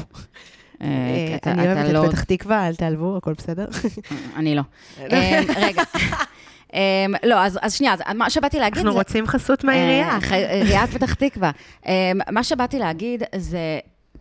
אה, 0.81 0.87
אה, 1.47 1.51
אני 1.51 1.67
אוהבת 1.67 1.93
לא- 1.93 2.05
את 2.05 2.09
פתח 2.09 2.23
תקווה, 2.23 2.67
אל 2.67 2.75
תעלבו, 2.75 3.17
הכל 3.17 3.33
בסדר. 3.33 3.65
אני 4.35 4.55
לא. 4.55 4.61
אמ, 4.99 5.05
רגע. 5.55 5.83
אמ, 6.73 6.79
לא, 7.23 7.35
אז 7.61 7.73
שנייה, 7.73 7.93
אז 7.93 7.99
מה 8.15 8.29
שבאתי 8.29 8.59
להגיד 8.59 8.77
אנחנו. 8.85 8.93
רוצים 8.99 9.27
חסות 9.27 9.63
מהעירייה. 9.63 10.17
אה, 10.31 10.53
עיריית 10.53 10.89
פתח 10.89 11.13
תקווה. 11.13 11.51
אמ, 11.85 11.91
מה 12.31 12.43
שבאתי 12.43 12.79
להגיד 12.79 13.23
זה 13.35 13.79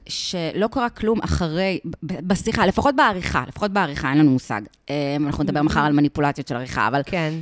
שלא 0.09 0.67
קרה 0.67 0.89
כלום 0.89 1.23
אחרי, 1.23 1.79
בשיחה, 2.03 2.67
לפחות 2.67 2.97
בעריכה, 2.97 3.45
לפחות 3.49 3.71
בעריכה, 3.71 4.11
אין 4.11 4.19
לנו 4.19 4.31
מושג. 4.31 4.61
אנחנו 5.17 5.45
נדבר 5.45 5.63
מחר 5.63 5.81
על 5.81 5.93
מניפולציות 5.93 6.49
של 6.49 6.57
עריכה, 6.57 6.89
אבל... 6.89 7.01
כן. 7.07 7.33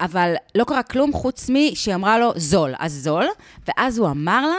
אבל 0.00 0.34
לא 0.54 0.64
קרה 0.64 0.82
כלום 0.82 1.12
חוץ 1.12 1.50
משהיא 1.50 1.94
אמרה 1.94 2.18
לו, 2.18 2.32
זול, 2.36 2.74
אז 2.78 2.92
זול, 2.92 3.24
ואז 3.68 3.98
הוא 3.98 4.08
אמר 4.10 4.46
לה, 4.46 4.56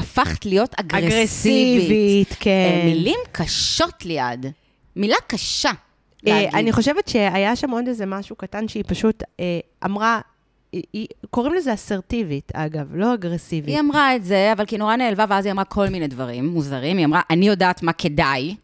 הפכת 0.00 0.46
להיות 0.46 0.74
אגרסיבית. 0.80 1.12
אגרסיבית, 1.12 2.36
כן. 2.40 2.50
אה, 2.50 2.84
מילים 2.84 3.18
קשות 3.32 4.04
ליד. 4.04 4.46
מילה 4.96 5.16
קשה. 5.26 5.68
אה, 5.70 5.74
להגיד. 6.34 6.54
אני 6.54 6.72
חושבת 6.72 7.08
שהיה 7.08 7.56
שם 7.56 7.70
עוד 7.70 7.88
איזה 7.88 8.06
משהו 8.06 8.36
קטן 8.36 8.68
שהיא 8.68 8.84
פשוט 8.86 9.22
אה, 9.40 9.44
אמרה, 9.84 10.20
היא- 10.92 11.06
קוראים 11.30 11.54
לזה 11.54 11.74
אסרטיבית, 11.74 12.52
אגב, 12.54 12.86
לא 12.94 13.14
אגרסיבית. 13.14 13.68
היא 13.68 13.80
אמרה 13.80 14.16
את 14.16 14.24
זה, 14.24 14.52
אבל 14.52 14.66
כי 14.66 14.78
נורא 14.78 14.96
נעלבה, 14.96 15.24
ואז 15.28 15.44
היא 15.46 15.52
אמרה 15.52 15.64
כל 15.64 15.88
מיני 15.88 16.08
דברים 16.08 16.46
מוזרים. 16.48 16.96
היא 16.96 17.06
אמרה, 17.06 17.20
אני 17.30 17.48
יודעת 17.48 17.82
מה 17.82 17.92
כדאי. 17.92 18.54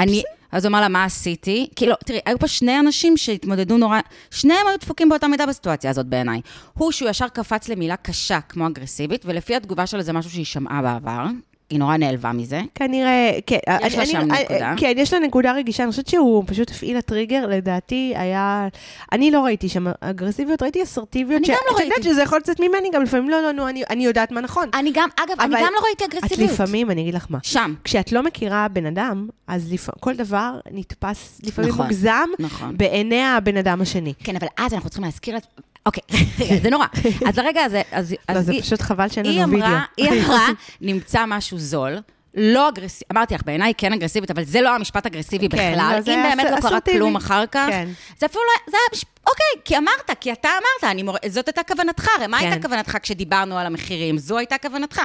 אני... 0.00 0.22
אז 0.52 0.64
הוא 0.64 0.70
אמר 0.70 0.80
לה, 0.80 0.88
מה 0.88 1.04
עשיתי? 1.04 1.68
כאילו, 1.76 1.94
תראי, 2.04 2.20
היו 2.26 2.38
פה 2.38 2.48
שני 2.48 2.78
אנשים 2.78 3.16
שהתמודדו 3.16 3.76
נורא... 3.76 4.00
שניהם 4.30 4.66
היו 4.66 4.78
דפוקים 4.78 5.08
באותה 5.08 5.28
מידה 5.28 5.46
בסיטואציה 5.46 5.90
הזאת 5.90 6.06
בעיניי. 6.06 6.40
הוא 6.74 6.92
שהוא 6.92 7.08
ישר 7.08 7.28
קפץ 7.28 7.68
למילה 7.68 7.96
קשה 7.96 8.40
כמו 8.40 8.66
אגרסיבית, 8.66 9.22
ולפי 9.26 9.56
התגובה 9.56 9.86
שלה 9.86 10.02
זה 10.02 10.12
משהו 10.12 10.30
שהיא 10.30 10.44
שמעה 10.44 10.82
בעבר. 10.82 11.26
היא 11.70 11.78
נורא 11.78 11.96
נעלבה 11.96 12.32
מזה. 12.32 12.60
כנראה, 12.74 13.38
כן. 13.46 13.58
יש 13.82 13.94
לה 13.98 14.06
שם 14.06 14.18
נקודה. 14.18 14.74
כן, 14.76 14.92
יש 14.96 15.12
לה 15.12 15.18
נקודה 15.18 15.52
רגישה. 15.52 15.82
אני 15.82 15.90
חושבת 15.90 16.08
שהוא 16.08 16.44
פשוט 16.46 16.70
הפעיל 16.70 16.96
הטריגר, 16.96 17.46
לדעתי 17.46 18.12
היה... 18.16 18.68
אני 19.12 19.30
לא 19.30 19.40
ראיתי 19.40 19.68
שם 19.68 19.86
אגרסיביות, 20.00 20.62
ראיתי 20.62 20.82
אסרטיביות. 20.82 21.38
אני 21.38 21.46
ש- 21.46 21.50
גם 21.50 21.56
לא 21.70 21.76
את 21.76 21.80
יודעת 21.80 21.92
ראיתי. 21.98 22.10
שזה 22.10 22.22
יכול 22.22 22.38
לצאת 22.38 22.60
ממני 22.60 22.88
גם 22.92 23.02
לפעמים, 23.02 23.30
לא, 23.30 23.40
לא, 23.42 23.52
נו, 23.52 23.68
אני- 23.68 23.82
אני 23.90 24.04
יודעת 24.04 24.32
מה 24.32 24.40
נכון. 24.40 24.68
אני 24.74 24.90
גם, 24.94 25.08
אגב, 25.16 25.40
אני 25.40 25.54
גם 25.54 25.72
לא 25.74 25.80
ראיתי 25.86 26.04
את 26.04 26.14
אגרסיביות. 26.14 26.50
לפעמים, 26.50 26.90
אני 26.90 27.02
אגיד 27.02 27.14
לך 27.14 27.26
מה. 27.30 27.38
שם. 27.42 27.74
כשאת 27.84 28.12
לא 28.12 28.22
מכירה 28.22 28.68
בן 28.68 28.86
אדם, 28.86 29.28
אז 29.46 29.72
לפ... 29.72 29.88
כל 30.00 30.14
דבר 30.14 30.60
נתפס 30.70 31.40
לפעמים 31.44 31.70
נכון, 31.70 31.84
מוגזם 31.86 32.28
נכון. 32.38 32.76
בעיני 32.78 33.22
הבן 33.22 33.56
אדם 33.56 33.80
השני. 33.80 34.12
כן, 34.24 34.36
אבל 34.36 34.46
אז 34.58 34.74
אנחנו 34.74 34.88
צריכים 34.88 35.04
להזכיר 35.04 35.36
את... 35.36 35.46
אוקיי, 35.88 36.02
רגע, 36.40 36.56
זה 36.62 36.70
נורא. 36.70 36.86
אז 37.28 37.38
לרגע 37.38 37.64
הזה, 37.64 37.82
אז, 37.92 38.14
לא, 38.28 38.42
זה 38.42 38.52
פשוט 38.60 38.80
חבל 38.80 39.08
שאין 39.08 39.26
לנו 39.26 39.52
וידאו. 39.52 39.68
היא 39.96 40.10
אמרה, 40.10 40.48
נמצא 40.80 41.24
משהו 41.26 41.58
זול. 41.58 41.96
לא 42.34 42.68
אגרסיבי, 42.68 43.04
אמרתי 43.12 43.34
לך, 43.34 43.40
בעיניי 43.44 43.72
כן 43.78 43.92
אגרסיבית, 43.92 44.30
אבל 44.30 44.44
זה 44.44 44.60
לא 44.60 44.74
המשפט 44.74 45.06
אגרסיבי 45.06 45.48
כן, 45.48 45.56
בכלל. 45.56 46.00
לא, 46.06 46.12
אם 46.12 46.22
באמת 46.22 46.50
לא 46.50 46.60
קרה. 46.60 46.80
כלום 46.80 47.16
אחר 47.16 47.46
כך, 47.46 47.66
כן. 47.70 47.88
זה 48.18 48.26
אפילו 48.26 48.42
לא, 48.44 48.72
זה 48.72 48.76
היה, 48.76 49.02
אוקיי, 49.26 49.62
כי 49.64 49.78
אמרת, 49.78 50.10
כי 50.20 50.32
אתה 50.32 50.48
אמרת, 50.48 50.92
אני 50.92 51.02
מור... 51.02 51.16
זאת 51.28 51.48
הייתה 51.48 51.62
כוונתך, 51.62 52.08
הרי 52.16 52.26
מה 52.26 52.38
כן. 52.38 52.46
הייתה 52.46 52.68
כוונתך 52.68 52.98
כשדיברנו 53.02 53.58
על 53.58 53.66
המחירים? 53.66 54.18
זו 54.18 54.38
הייתה 54.38 54.56
כוונתך. 54.58 55.00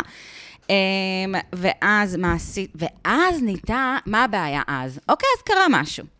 אמ, 0.69 0.75
ואז 1.53 2.15
מה 2.15 2.33
עשית, 2.33 2.71
ואז 2.75 3.41
נהייתה, 3.41 3.97
מה 4.05 4.23
הבעיה 4.23 4.61
אז? 4.67 4.99
אוקיי, 5.09 5.29
אז 5.37 5.41
קרה 5.41 5.65
משהו. 5.69 6.12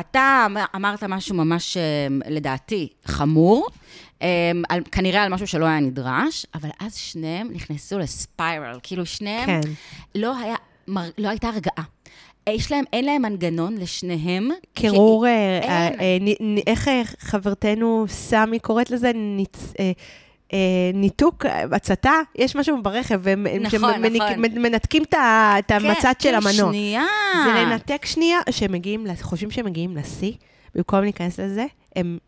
אתה 0.00 0.42
אמר- 0.46 0.64
אמרת 0.76 1.02
משהו 1.04 1.34
ממש, 1.36 1.76
אמ, 1.76 2.20
לדעתי, 2.28 2.88
חמור, 3.04 3.68
אמ, 4.22 4.26
על, 4.68 4.80
כנראה 4.92 5.22
על 5.22 5.32
משהו 5.32 5.46
שלא 5.46 5.64
היה 5.66 5.80
נדרש, 5.80 6.46
אבל 6.54 6.68
אז 6.80 6.94
שניהם 6.96 7.48
נכנסו 7.52 7.98
לספיירל, 7.98 8.78
כאילו 8.82 9.06
שניהם, 9.06 9.46
כן. 9.46 9.60
לא, 10.14 10.36
היה, 10.38 10.54
לא 11.18 11.28
הייתה 11.28 11.48
הרגעה. 11.48 11.84
יש 12.48 12.72
להם, 12.72 12.84
אין 12.92 13.04
להם 13.04 13.22
מנגנון 13.22 13.76
לשניהם. 13.78 14.48
קירור, 14.74 15.26
אה, 15.26 15.30
אה. 15.64 15.88
אה, 15.88 16.16
איך 16.66 16.88
אה, 16.88 17.02
חברתנו 17.18 18.04
סמי 18.08 18.58
קוראת 18.58 18.90
לזה? 18.90 19.10
ניצ- 19.14 19.74
אה, 19.80 19.84
אה, 19.84 19.92
ניתוק, 20.94 21.46
אה, 21.46 21.64
הצתה, 21.72 22.12
יש 22.34 22.56
משהו 22.56 22.82
ברכב, 22.82 23.20
והם 23.22 23.46
הם 23.46 23.62
נכון, 23.62 23.80
נכון. 23.80 24.62
מנתקים 24.62 25.02
את 25.02 25.14
כן, 25.68 25.74
המצד 25.74 26.14
של 26.18 26.28
כאילו, 26.28 26.36
המנוע. 26.36 26.72
שנייה. 26.72 27.04
זה 27.44 27.52
לנתק 27.52 28.06
שנייה, 28.06 28.38
שהם 28.50 28.72
חושבים 29.22 29.50
שהם 29.50 29.66
מגיעים 29.66 29.96
לשיא, 29.96 30.32
במקום 30.74 31.00
להיכנס 31.00 31.40
לזה, 31.40 31.66
הם 31.96 32.18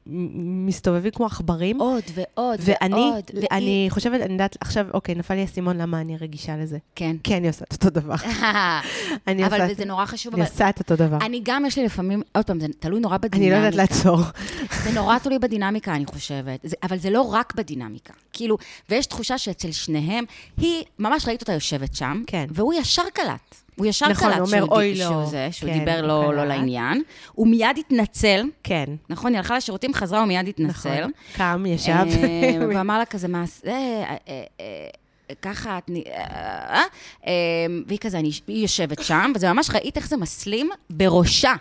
מסתובבים 0.66 1.11
כמו 1.11 1.27
עכברים. 1.27 1.81
עוד 1.81 2.03
ועוד 2.14 2.61
ואני, 2.62 2.94
ועוד. 2.94 3.24
אני 3.53 3.87
חושבת, 3.90 4.20
אני 4.20 4.33
יודעת, 4.33 4.57
עכשיו, 4.61 4.87
אוקיי, 4.94 5.14
נפל 5.14 5.35
לי 5.35 5.40
האסימון 5.40 5.77
למה 5.77 6.00
אני 6.00 6.16
רגישה 6.16 6.57
לזה. 6.57 6.79
כן. 6.94 7.16
כי 7.24 7.37
אני 7.37 7.48
עושה 7.48 7.64
את 7.64 7.72
אותו 7.72 7.90
דבר. 7.90 8.14
אני 9.29 9.46
אבל 9.46 9.61
עושה- 9.62 9.74
זה 9.74 9.85
נורא 9.85 10.07
חשוב. 10.07 10.35
אני 10.35 10.42
אבל 10.42 10.50
עושה 10.53 10.68
את 10.68 10.79
אותו 10.79 10.96
דבר. 10.96 11.16
אני 11.27 11.40
גם, 11.44 11.66
יש 11.66 11.79
לי 11.79 11.85
לפעמים, 11.85 12.22
עוד 12.35 12.44
פעם, 12.44 12.61
זה 12.61 12.66
תלוי 12.79 13.00
נורא 13.00 13.14
אני 13.16 13.29
בדינמיקה. 13.29 13.50
לא 13.61 13.66
יודעת 13.66 13.74
לעצור. 13.74 14.18
זה 14.85 14.92
נורא 14.92 15.18
תלוי 15.18 15.38
בדינמיקה, 15.38 15.94
אני 15.94 16.07
חושבת. 16.07 16.61
זה, 16.62 16.77
אבל 16.83 16.98
זה 16.98 17.11
לא 17.11 17.22
רק 17.22 17.55
בדינמיקה. 17.55 18.12
כאילו, 18.33 18.57
ויש 18.90 19.07
תחושה 19.07 19.38
שאצל 19.38 19.72
שניהם, 19.72 20.24
היא, 20.57 20.85
ממש 20.98 21.27
ראית 21.29 21.40
אותה 21.40 21.53
יושבת 21.53 21.94
שם, 21.94 22.22
כן. 22.27 22.46
והוא 22.50 22.74
ישר 22.74 23.03
קלט. 23.14 23.55
הוא 23.77 23.87
ישר 23.87 24.09
נכון, 24.09 24.33
קלט 24.35 24.47
שהוא, 24.47 24.69
"אוי, 24.71 24.95
לא." 24.95 25.05
שהוא 25.05 25.25
זה, 25.27 25.49
שהוא 25.51 25.71
כן, 25.71 25.79
דיבר 25.79 26.03
לא, 26.07 26.35
לא. 26.35 26.45
לעניין. 26.45 27.03
הוא 27.33 27.47
מיד 27.49 27.79
התנצל, 27.79 28.43
כן. 28.63 28.85
נכון? 29.11 29.33
היא 29.33 29.39
הלכה 29.39 29.57
לשירותים, 29.57 29.95
חזרה, 29.95 30.19
הוא 30.19 30.27
מיד 30.29 30.49
התנצל. 30.49 30.69
נכון. 31.01 31.11
קם, 31.37 31.65
ישב. 31.67 31.91
אה, 31.93 32.07
ואמר 32.77 32.99
לה 32.99 33.05
כזה, 33.05 33.29
מה 33.29 33.45
זה, 33.63 33.71
אה, 33.73 34.17
אה, 34.61 34.65
ככה, 35.43 35.79
את... 35.79 35.91
נ- 35.91 36.03
והיא 37.87 37.99
כזה, 37.99 38.19
אני- 38.19 38.31
היא 38.49 38.63
יושבת 38.63 39.03
שם, 39.03 39.33
וזה 39.35 39.53
ממש, 39.53 39.71
ראית 39.71 39.97
איך 39.97 40.09
זה 40.09 40.17
מסלים 40.17 40.71
בראשה. 40.91 41.53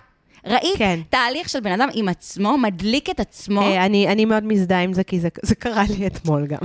ראית 0.46 0.78
כן. 0.78 1.00
תהליך 1.10 1.50
של 1.50 1.60
בן 1.60 1.72
אדם 1.72 1.90
עם 1.94 2.10
עצמו, 2.10 2.58
מדליק 2.58 3.10
את 3.10 3.20
עצמו. 3.20 3.62
אה, 3.62 3.86
אני, 3.86 4.08
אני 4.08 4.26
מאוד 4.26 4.44
מזדהה 4.44 4.82
עם 4.82 4.94
זה, 4.94 5.04
כי 5.04 5.20
זה, 5.20 5.28
זה 5.42 5.56
קרה 5.56 5.84
לי 5.98 6.08
אתמול 6.08 6.48
גם. 6.48 6.60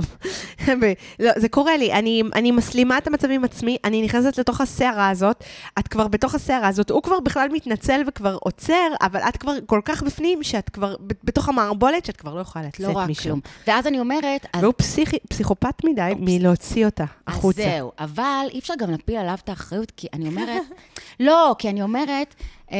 לא, 1.19 1.31
זה 1.37 1.49
קורה 1.49 1.77
לי, 1.77 1.93
אני, 1.93 2.23
אני 2.35 2.51
מסלימה 2.51 2.97
את 2.97 3.07
המצב 3.07 3.29
עם 3.31 3.43
עצמי, 3.43 3.77
אני 3.83 4.01
נכנסת 4.01 4.37
לתוך 4.37 4.61
הסערה 4.61 5.09
הזאת, 5.09 5.43
את 5.79 5.87
כבר 5.87 6.07
בתוך 6.07 6.35
הסערה 6.35 6.67
הזאת, 6.67 6.89
הוא 6.89 7.03
כבר 7.03 7.19
בכלל 7.19 7.47
מתנצל 7.53 8.01
וכבר 8.07 8.37
עוצר, 8.41 8.87
אבל 9.01 9.19
את 9.19 9.37
כבר 9.37 9.53
כל 9.65 9.81
כך 9.85 10.03
בפנים, 10.03 10.43
שאת 10.43 10.69
כבר 10.69 10.95
בתוך 11.23 11.49
המערבולת, 11.49 12.05
שאת 12.05 12.17
כבר 12.17 12.35
לא 12.35 12.41
יכולה 12.41 12.65
לצאת 12.65 12.95
לא 12.95 13.05
משם. 13.07 13.23
כלום. 13.23 13.39
ואז 13.67 13.87
אני 13.87 13.99
אומרת, 13.99 14.45
אז, 14.53 14.63
והוא 14.63 14.73
פסיכי, 14.77 15.17
פסיכופת 15.29 15.83
מדי 15.83 16.11
מלהוציא 16.19 16.85
אותה 16.85 17.03
אז 17.03 17.35
החוצה. 17.35 17.63
זהו, 17.63 17.91
אבל 17.99 18.47
אי 18.53 18.59
אפשר 18.59 18.73
גם 18.79 18.91
להפיל 18.91 19.17
עליו 19.17 19.37
את 19.43 19.49
האחריות, 19.49 19.91
כי 19.97 20.07
אני 20.13 20.27
אומרת, 20.27 20.61
לא, 21.19 21.55
כי 21.59 21.69
אני 21.69 21.81
אומרת, 21.81 22.35
אמ, 22.71 22.77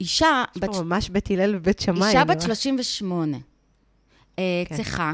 אישה 0.00 0.44
יש 0.56 0.62
בת 0.62 0.68
פה 0.74 0.82
ממש 0.82 1.08
בית 1.08 1.30
הלל 1.30 1.56
ובית 1.56 1.80
שמאי. 1.80 2.08
אישה 2.08 2.24
בת 2.24 2.36
רואה. 2.36 2.46
38 2.46 3.36
אה, 4.38 4.44
כן. 4.66 4.76
צריכה 4.76 5.12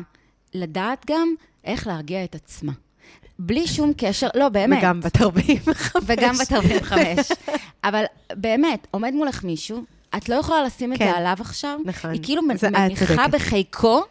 לדעת 0.54 1.06
גם 1.06 1.34
איך 1.64 1.86
להרגיע 1.86 2.24
את 2.24 2.34
עצמה. 2.34 2.72
בלי 3.38 3.66
שום 3.66 3.92
קשר, 3.96 4.28
לא, 4.34 4.48
באמת. 4.48 4.78
וגם 4.78 5.00
בת 5.00 5.22
45. 5.22 5.92
וגם 6.06 6.34
בת 6.34 6.52
45. 6.52 7.28
אבל 7.84 8.04
באמת, 8.34 8.86
עומד 8.90 9.12
מולך 9.14 9.44
מישהו, 9.44 9.84
את 10.16 10.28
לא 10.28 10.34
יכולה 10.34 10.64
לשים 10.64 10.92
את 10.92 10.98
כן. 10.98 11.04
זה 11.04 11.16
עליו 11.16 11.36
עכשיו. 11.40 11.78
נכון. 11.84 12.10
היא 12.10 12.20
כאילו 12.22 12.42
מניחה. 12.42 13.28
בחיקו, 13.28 14.02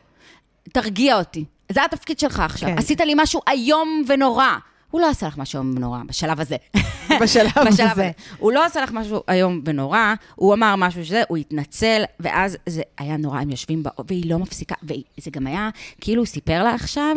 תרגיע 0.71 1.17
אותי. 1.17 1.45
זה 1.71 1.85
התפקיד 1.85 2.19
שלך 2.19 2.39
עכשיו. 2.39 2.69
כן. 2.69 2.77
עשית 2.77 3.01
לי 3.01 3.13
משהו 3.17 3.41
איום 3.49 4.03
ונורא. 4.07 4.57
הוא 4.95 5.01
לא 5.01 5.09
עשה 5.09 5.27
לך 5.27 5.37
משהו 5.37 5.59
איום 5.61 5.73
ונורא, 5.77 5.99
בשלב 6.07 6.39
הזה. 6.41 6.55
בשלב 7.21 7.51
בשלב 7.67 7.89
הזה. 7.91 8.11
הוא 8.39 8.51
לא 8.51 8.65
עשה 8.65 8.83
לך 8.83 8.91
משהו 8.91 9.21
איום 9.31 9.61
ונורא, 9.65 9.99
הוא 10.35 10.53
אמר 10.53 10.75
משהו 10.75 11.05
שזה, 11.05 11.23
הוא 11.27 11.37
התנצל, 11.37 12.03
ואז 12.19 12.57
זה 12.65 12.81
היה 12.97 13.17
נורא, 13.17 13.39
הם 13.39 13.49
יושבים 13.49 13.83
בה, 13.83 13.89
והיא 14.07 14.29
לא 14.29 14.39
מפסיקה, 14.39 14.75
וזה 14.83 15.31
גם 15.31 15.47
היה, 15.47 15.69
כאילו 16.01 16.21
הוא 16.21 16.27
סיפר 16.27 16.63
לה 16.63 16.73
עכשיו, 16.73 17.15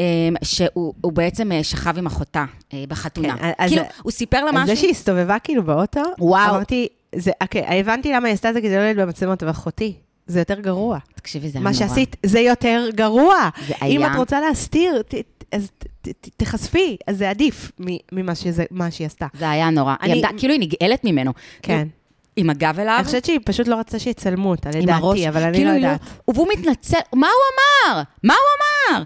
אמ, 0.00 0.04
שהוא 0.42 0.94
הוא 1.00 1.12
בעצם 1.12 1.52
אה, 1.52 1.64
שכב 1.64 1.98
עם 1.98 2.06
אחותה 2.06 2.44
אה, 2.74 2.84
בחתונה. 2.88 3.36
כן, 3.38 3.50
אז- 3.58 3.68
כאילו, 3.70 3.82
הוא 4.02 4.12
סיפר 4.12 4.44
לה 4.44 4.50
אז 4.50 4.54
משהו, 4.54 4.66
זה 4.66 4.76
שהיא 4.76 4.90
הסתובבה 4.90 5.38
כאילו 5.38 5.62
באוטו, 5.62 6.00
וואו. 6.18 6.50
אמרתי, 6.50 6.88
זה, 7.14 7.30
אוקיי, 7.42 7.80
הבנתי 7.80 8.12
למה 8.12 8.26
היא 8.28 8.34
עשתה 8.34 8.48
את 8.48 8.54
זה, 8.54 8.60
כי 8.60 8.68
זה 8.68 8.76
לא 8.76 8.82
להיות 8.82 8.96
במצלמות, 8.98 9.42
אבל 9.42 9.50
אחותי, 9.52 9.94
זה 10.26 10.38
יותר 10.38 10.60
גרוע. 10.60 10.98
תקשיבי, 11.14 11.48
זה 11.48 11.58
היה 11.58 11.64
מה 11.64 11.70
נורא. 11.70 11.88
שעשית, 11.88 12.16
זה 12.26 12.40
יותר 12.40 12.88
גרוע. 12.94 13.34
זה 13.68 13.74
אם 13.86 14.02
היה- 14.02 14.12
את 14.12 14.16
רוצה 14.16 14.40
להסתיר, 14.40 15.02
ת, 15.02 15.14
אז 15.52 15.70
ת- 15.78 16.08
ת- 16.08 16.28
תחשפי, 16.36 16.96
אז 17.06 17.18
זה 17.18 17.30
עדיף 17.30 17.72
ממה 18.12 18.34
שזה- 18.34 18.64
שהיא 18.90 19.06
עשתה. 19.06 19.26
זה 19.38 19.50
היה 19.50 19.70
נורא. 19.70 19.94
אני- 20.02 20.12
היא 20.12 20.24
עמדה, 20.26 20.38
כאילו 20.38 20.52
היא 20.54 20.60
נגאלת 20.60 21.04
ממנו. 21.04 21.32
כן. 21.62 21.88
עם 22.40 22.50
הגב 22.50 22.78
אליו. 22.80 22.94
אני 22.96 23.04
חושבת 23.04 23.24
שהיא 23.24 23.38
פשוט 23.44 23.68
לא 23.68 23.76
רצתה 23.76 23.98
שיצלמו 23.98 24.50
אותה, 24.50 24.70
עם 24.80 24.88
הראש. 24.88 25.18
לדעתי, 25.20 25.28
אבל 25.28 25.42
אני 25.42 25.52
כאילו 25.56 25.70
לא 25.70 25.74
היא 25.76 25.84
יודעת. 25.84 26.00
והוא 26.28 26.48
מתנצל, 26.58 26.98
מה 27.14 27.26
הוא 27.26 27.94
אמר? 27.94 28.02
מה 28.24 28.34
הוא 28.34 28.96
אמר? 28.96 29.02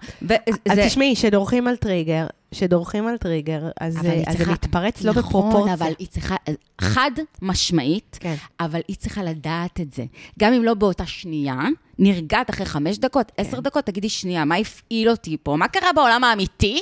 אז 0.46 0.55
וזה- 0.72 0.87
תשמעי, 0.87 1.16
שדורכים 1.16 1.66
על 1.68 1.76
טריגר, 1.76 2.26
שדורכים 2.52 3.07
על 3.07 3.16
טריגר, 3.16 3.68
אז 3.81 3.96
היא 4.05 4.22
אז 4.26 4.33
זה 4.33 4.37
צריכה- 4.38 4.52
מתפרץ 4.52 5.02
לא 5.02 5.11
נכון, 5.12 5.22
בפרופורציה. 5.22 5.74
אבל 5.74 5.92
היא 5.98 6.07
צריכה, 6.09 6.37
חד 6.81 7.11
משמעית, 7.42 8.18
כן. 8.20 8.35
אבל 8.61 8.81
היא 8.88 8.96
צריכה 8.96 9.22
לדעת 9.22 9.81
את 9.81 9.92
זה. 9.92 10.05
גם 10.38 10.52
אם 10.52 10.62
לא 10.64 10.74
באותה 10.74 11.07
שנייה, 11.07 11.59
נרגעת 12.03 12.51
אחרי 12.51 12.67
חמש 12.67 12.99
דקות, 12.99 13.33
עשר 13.37 13.57
כן. 13.57 13.62
דקות, 13.62 13.85
תגידי, 13.85 14.09
שנייה, 14.09 14.45
מה 14.45 14.55
הפעיל 14.57 15.09
אותי 15.11 15.37
פה? 15.43 15.57
מה 15.57 15.69
קרה 15.69 15.93
בעולם 15.93 16.25
האמיתי? 16.25 16.81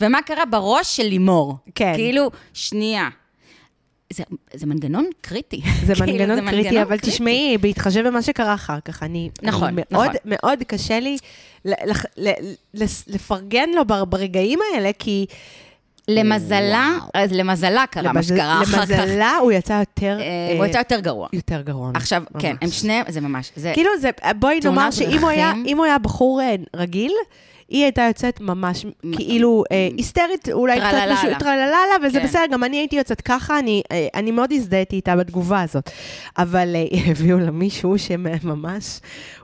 ומה 0.00 0.22
קרה 0.22 0.44
בראש 0.44 0.96
של 0.96 1.02
לימור? 1.02 1.56
כן. 1.74 1.92
כאילו, 1.96 2.30
שנייה. 2.54 3.08
זה, 4.12 4.22
זה 4.54 4.66
מנגנון 4.66 5.06
קריטי. 5.20 5.60
זה 5.86 5.94
כאילו, 5.94 6.12
מנגנון 6.12 6.40
קריטי, 6.50 6.56
מנגנון 6.68 6.82
אבל 6.82 6.98
תשמעי, 6.98 7.58
בהתחשב 7.58 8.06
במה 8.06 8.22
שקרה 8.22 8.54
אחר 8.54 8.80
כך, 8.84 9.02
אני... 9.02 9.30
נכון, 9.42 9.68
אני 9.68 9.82
מאוד, 9.90 10.06
נכון. 10.06 10.16
מאוד 10.24 10.58
קשה 10.66 11.00
לי 11.00 11.16
ל- 11.64 11.90
לח- 11.90 12.04
ל- 12.16 12.30
לס- 12.74 13.04
לפרגן 13.06 13.68
לו 13.74 13.84
בר- 13.84 14.04
ברגעים 14.04 14.58
האלה, 14.74 14.90
כי... 14.98 15.26
למזלה, 16.08 16.98
אז 17.14 17.32
למזלה 17.32 17.84
קרה 17.90 18.12
מה 18.12 18.22
שקרה 18.22 18.62
אחר 18.62 18.86
כך. 18.86 18.90
למזלה 18.90 19.36
הוא 19.36 19.52
יצא 19.52 19.72
יותר... 19.72 20.18
אה, 20.20 20.24
אה, 20.24 20.58
הוא 20.58 20.66
יצא 20.66 20.78
יותר 20.78 21.00
גרוע. 21.00 21.28
יותר 21.32 21.60
גרוע. 21.60 21.90
עכשיו, 21.94 22.22
כן, 22.38 22.56
הם. 22.62 22.68
שניהם, 22.68 23.04
זה 23.08 23.20
ממש. 23.20 23.52
כאילו 23.74 23.90
בואי 24.36 24.60
נאמר 24.64 24.90
שאם 24.90 25.76
הוא 25.76 25.84
היה, 25.84 25.98
בחור 25.98 26.40
אה, 26.40 26.54
רגיל, 26.76 27.12
היא 27.68 27.82
הייתה 27.82 28.02
יוצאת 28.02 28.40
ממש 28.40 28.86
כאילו 29.12 29.64
אה, 29.72 29.88
היסטרית, 29.96 30.48
אולי 30.52 30.80
קצת. 30.80 31.08
משהו, 31.12 31.28
טרללה, 31.38 31.76
וזה 32.02 32.20
כן. 32.20 32.26
בסדר, 32.26 32.42
גם 32.52 32.64
אני 32.64 32.76
הייתי 32.76 32.96
יוצאת 32.96 33.20
ככה, 33.20 33.58
אני, 33.58 33.82
אה, 33.92 34.32
מאוד 34.32 34.52
הזדהיתי 34.52 34.96
איתה 34.96 35.16
בתגובה 35.16 35.62
הזאת. 35.62 35.90
אבל 36.38 36.76
אה, 36.76 36.98
הביאו 37.10 37.38
לה 37.38 37.50
מישהו 37.50 37.98
שממש, 37.98 39.00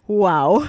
וואו. 0.09 0.61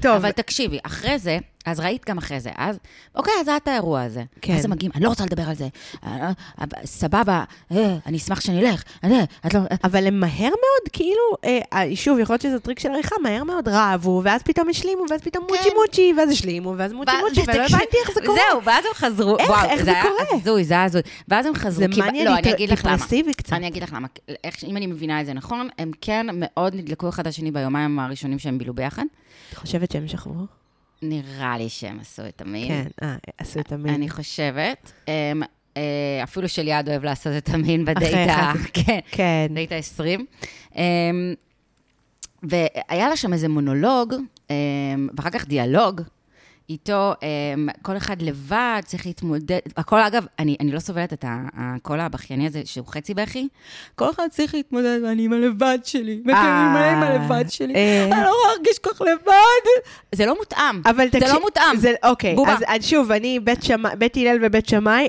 טוב, 0.00 0.16
אבל 0.16 0.30
תקשיבי, 0.30 0.78
אחרי 0.82 1.18
זה, 1.18 1.38
אז 1.66 1.80
ראית 1.80 2.04
גם 2.08 2.18
אחרי 2.18 2.40
זה, 2.40 2.50
אז, 2.56 2.78
אוקיי, 3.14 3.32
אז 3.40 3.48
היה 3.48 3.56
את 3.56 3.68
האירוע 3.68 4.02
הזה. 4.02 4.22
כן. 4.40 4.54
אז 4.54 4.64
הם 4.64 4.70
מגיעים, 4.70 4.92
אני 4.94 5.04
לא 5.04 5.08
רוצה 5.08 5.24
לדבר 5.24 5.48
על 5.48 5.54
זה. 5.54 5.68
אה, 6.04 6.30
אה, 6.60 6.64
סבבה, 6.84 7.44
אה, 7.72 7.96
אני 8.06 8.16
אשמח 8.16 8.40
שנלך. 8.40 8.82
אה, 9.04 9.24
את 9.46 9.54
לא... 9.54 9.60
אבל 9.84 10.06
הם 10.06 10.20
מהר 10.20 10.48
מאוד, 10.48 10.88
כאילו, 10.92 11.22
אה, 11.44 11.84
שוב, 11.94 12.18
יכול 12.18 12.34
להיות 12.34 12.42
שזה 12.42 12.60
טריק 12.60 12.78
של 12.78 12.88
עריכה, 12.88 13.16
מהר 13.22 13.44
מאוד 13.44 13.68
רבו, 13.68 14.20
ואז 14.24 14.42
פתאום 14.42 14.68
השלימו, 14.68 15.04
ואז 15.10 15.20
פתאום 15.20 15.44
מוצ'י 15.50 15.70
כן. 15.70 15.76
מוצ'י, 15.76 16.12
ואז 16.16 16.30
השלימו, 16.30 16.74
ואז 16.76 16.92
מוצ'י 16.92 17.12
מוצ'י, 17.28 17.40
ולא 17.40 17.62
הבנתי 17.62 17.96
איך 18.06 18.14
זה 18.14 18.20
קורה. 18.26 18.40
זהו, 18.50 18.64
ואז 18.64 18.84
הם 18.84 18.94
חזרו, 18.94 19.38
איך? 19.38 19.50
וואו, 19.50 19.70
איך 19.70 19.84
זה 19.84 19.90
היה 19.92 20.02
קורה? 20.02 20.24
הזוי, 20.30 20.64
זה 20.64 20.74
היה 20.74 20.84
הזוי. 20.84 21.02
ואז 21.28 21.46
הם 21.46 21.54
חזרו, 21.54 21.94
זה 21.94 22.02
מניה 22.02 22.24
לא, 22.24 22.38
אני 22.38 22.52
אגיד 22.52 22.70
לך 22.70 22.84
למה. 22.84 22.96
דיפרסיבי 22.96 23.34
קצת. 23.34 23.52
אני 23.52 23.68
אגיד 23.68 23.82
לך 23.82 23.92
למה. 23.92 24.08
אם 24.64 24.76
אני 24.76 24.86
מבינה 24.86 25.20
את 25.20 25.26
זה 25.26 25.32
נכון, 25.32 25.68
הם 25.78 25.90
כן 26.00 26.26
מאוד 26.32 26.74
נדלקו 26.74 27.08
אחד 27.08 27.26
לשני 27.26 27.50
ביומיים 27.50 27.98
הראשונים 27.98 28.38
שהם 28.38 28.58
בילו 28.58 28.74
ביחד. 28.74 29.04
את 29.52 29.56
חושבת 29.56 29.90
שהם 29.90 30.08
שכבו? 30.08 30.46
נראה 31.02 31.58
לי 31.58 31.68
שהם 31.68 32.00
עשו 32.00 32.26
את 32.28 32.40
המין. 32.40 32.68
כן, 32.68 32.86
אה, 33.02 33.16
עשו 33.38 33.60
את 33.60 33.72
המין. 33.72 33.94
אני 33.94 34.08
חושבת. 34.08 34.92
אמ, 35.08 35.42
אה, 35.76 36.20
אפילו 36.22 36.48
שליעד 36.48 36.88
אוהב 36.88 37.04
לעשות 37.04 37.32
את 37.36 37.48
המין 37.48 37.82
אחרי 37.82 37.94
בדייט 37.94 38.28
ה... 38.28 38.52
אחד. 38.52 38.58
כן, 38.84 38.98
כן. 39.10 39.46
דייט 39.50 39.72
ה-20. 39.72 40.76
והיה 42.42 43.08
לה 43.08 43.16
שם 43.16 43.32
איזה 43.32 43.48
מונולוג, 43.48 44.14
אמ, 44.50 45.08
ואחר 45.16 45.30
כך 45.30 45.46
דיאלוג. 45.46 46.00
איתו, 46.70 47.14
אמ, 47.22 47.68
כל 47.82 47.96
אחד 47.96 48.22
לבד, 48.22 48.80
צריך 48.84 49.06
להתמודד, 49.06 49.58
הכל, 49.76 50.00
אגב, 50.00 50.24
אני, 50.38 50.56
אני 50.60 50.72
לא 50.72 50.78
סובלת 50.78 51.12
את 51.12 51.24
הקול 51.28 52.00
הבכייני 52.00 52.46
הזה, 52.46 52.62
שהוא 52.64 52.86
חצי 52.86 53.14
בכי. 53.14 53.48
כל 53.94 54.10
אחד 54.10 54.28
צריך 54.30 54.54
להתמודד, 54.54 54.98
ואני 55.04 55.24
עם 55.24 55.32
הלבד 55.32 55.78
שלי, 55.84 56.20
וכן, 56.24 56.36
אני 56.36 56.88
עם 56.88 57.02
הלבד 57.02 57.50
שלי, 57.50 57.74
אה. 57.74 58.04
אני 58.04 58.24
לא 58.24 58.32
להרגיש 58.46 58.78
כל 58.78 58.90
כך 58.90 59.00
לבד. 59.00 59.82
זה 60.14 60.26
לא 60.26 60.36
מותאם, 60.38 60.82
אבל 60.84 61.04
זה 61.04 61.20
תקשיב, 61.20 61.34
לא 61.34 61.40
מותאם. 61.40 61.76
זה, 61.76 61.94
אוקיי, 62.04 62.34
בובה. 62.34 62.52
אז, 62.52 62.58
אז 62.66 62.84
שוב, 62.84 63.12
אני 63.12 63.40
בית, 63.40 63.62
שמי, 63.62 63.88
בית 63.98 64.16
הלל 64.16 64.38
ובית 64.42 64.68
שמאי, 64.68 65.08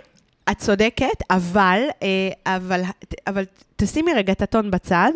את 0.51 0.57
צודקת, 0.57 1.21
אבל, 1.29 1.81
אה, 2.03 2.55
אבל, 2.55 2.81
אבל 3.27 3.45
תשימי 3.75 4.13
רגע 4.13 4.33
את 4.33 4.41
הטון 4.41 4.71
בצד. 4.71 5.11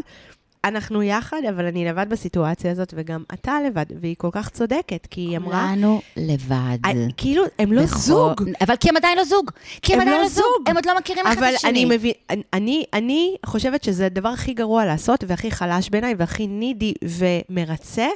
אנחנו 0.65 1.03
יחד, 1.03 1.37
אבל 1.49 1.65
אני 1.65 1.85
לבד 1.85 2.05
בסיטואציה 2.09 2.71
הזאת, 2.71 2.93
וגם 2.97 3.23
אתה 3.33 3.57
לבד, 3.67 3.85
והיא 4.01 4.15
כל 4.17 4.29
כך 4.31 4.49
צודקת, 4.49 5.07
כי 5.09 5.21
היא 5.21 5.37
אמרה, 5.37 5.67
כולנו 5.69 6.01
לבד. 6.17 6.77
אה, 6.85 6.91
כאילו, 7.17 7.43
הם 7.59 7.73
לא 7.73 7.83
בכל- 7.83 7.95
זוג. 7.97 8.43
אבל 8.61 8.75
כי 8.75 8.89
הם 8.89 8.97
עדיין 8.97 9.17
לא 9.17 9.23
זוג. 9.23 9.51
כי 9.81 9.93
הם 9.93 9.99
הם 10.01 10.07
עדיין 10.07 10.17
לא 10.17 10.23
לא 10.23 10.29
זוג. 10.29 10.43
זוג. 10.57 10.69
הם 10.69 10.75
עוד 10.75 10.85
לא 10.85 10.97
מכירים 10.97 11.27
אחד 11.27 11.37
אבל 11.37 11.49
את 11.49 11.55
השני. 11.55 11.69
אני 11.69 11.85
מבין, 11.85 12.11
אני, 12.53 12.83
אני 12.93 13.35
חושבת 13.45 13.83
שזה 13.83 14.05
הדבר 14.05 14.29
הכי 14.29 14.53
גרוע 14.53 14.85
לעשות, 14.85 15.23
והכי 15.27 15.51
חלש 15.51 15.89
בעיניי, 15.89 16.13
והכי 16.17 16.47
נידי 16.47 16.93
ומרצה. 17.03 18.07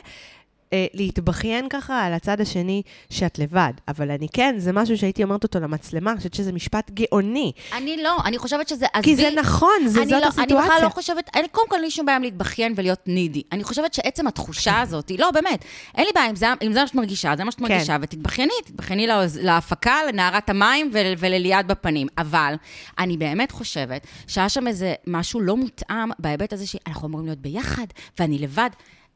אה, 0.73 0.85
להתבכיין 0.93 1.69
ככה 1.69 2.03
על 2.05 2.13
הצד 2.13 2.41
השני 2.41 2.81
שאת 3.09 3.39
לבד. 3.39 3.73
אבל 3.87 4.11
אני 4.11 4.27
כן, 4.33 4.55
זה 4.57 4.71
משהו 4.73 4.97
שהייתי 4.97 5.23
אומרת 5.23 5.43
אותו 5.43 5.59
למצלמה, 5.59 6.11
אני 6.11 6.17
חושבת 6.17 6.33
שזה 6.33 6.51
משפט 6.51 6.91
גאוני. 6.91 7.51
אני 7.73 7.97
לא, 8.03 8.17
אני 8.25 8.37
חושבת 8.37 8.67
שזה... 8.67 8.85
כי 9.03 9.11
עזבי, 9.13 9.15
זה 9.23 9.29
נכון, 9.35 9.69
זה, 9.87 9.89
זאת 10.03 10.11
לא, 10.11 10.27
הסיטואציה. 10.27 10.43
אני 10.43 10.63
בכלל 10.67 10.83
לא 10.83 10.89
חושבת, 10.89 11.29
אני 11.35 11.47
קודם 11.47 11.69
כל 11.69 11.75
אין 11.75 11.83
לי 11.83 11.91
שום 11.91 12.05
בעיה 12.05 12.19
להתבכיין 12.19 12.73
ולהיות 12.75 12.99
נידי. 13.07 13.41
אני 13.51 13.63
חושבת 13.63 13.93
שעצם 13.93 14.27
התחושה 14.27 14.81
הזאת, 14.81 15.11
לא, 15.19 15.31
באמת, 15.31 15.65
אין 15.95 16.05
לי 16.05 16.11
בעיה, 16.15 16.29
אם 16.29 16.35
זה, 16.35 16.45
אם 16.61 16.73
זה 16.73 16.79
מה 16.81 16.87
שאת 16.87 16.95
מרגישה, 16.95 17.33
זה 17.37 17.43
מה 17.43 17.51
שאת 17.51 17.59
כן. 17.59 17.65
מרגישה, 17.73 17.97
ותתבכייני, 18.01 18.53
תתבכייני 18.65 19.07
לאוז- 19.07 19.39
להפקה, 19.41 19.95
לנערת 20.09 20.49
המים 20.49 20.89
ול, 20.93 21.05
ולליעד 21.17 21.67
בפנים. 21.67 22.07
אבל 22.17 22.53
אני 22.99 23.17
באמת 23.17 23.51
חושבת 23.51 24.07
שהיה 24.27 24.49
שם 24.49 24.67
איזה 24.67 24.93
משהו 25.07 25.39
לא 25.39 25.57
מותאם 25.57 26.09
בהיבט 26.19 26.53
הזה 26.53 26.67
שאנחנו 26.67 27.07
אמורים 27.07 27.25
להיות 27.25 27.39
ביחד, 27.39 27.85
ואני 28.19 28.39
לבד. 28.39 28.69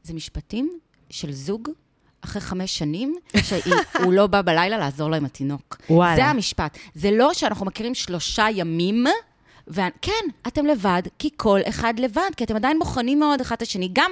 זה 0.04 0.14
משפטים 0.14 0.72
של 1.10 1.32
זוג. 1.32 1.70
אחרי 2.26 2.42
חמש 2.42 2.78
שנים, 2.78 3.16
שהוא 3.44 4.14
לא 4.18 4.28
בא 4.28 4.42
בלילה 4.42 4.78
לעזור 4.78 5.10
לו 5.10 5.16
עם 5.16 5.26
התינוק. 5.26 5.78
וואלה. 5.90 6.16
זה 6.16 6.26
המשפט. 6.26 6.78
זה 6.96 7.12
לא 7.12 7.34
שאנחנו 7.34 7.66
מכירים 7.66 7.96
שלושה 7.96 8.46
ימים, 8.54 9.06
וכן, 9.68 10.26
אתם 10.48 10.66
לבד, 10.66 11.02
כי 11.20 11.30
כל 11.38 11.60
אחד 11.70 11.94
לבד, 12.00 12.30
כי 12.38 12.44
אתם 12.44 12.56
עדיין 12.56 12.80
בוחנים 12.80 13.20
מאוד 13.20 13.42
אחד 13.42 13.56
את 13.56 13.62
השני. 13.62 13.90
גם, 13.94 14.12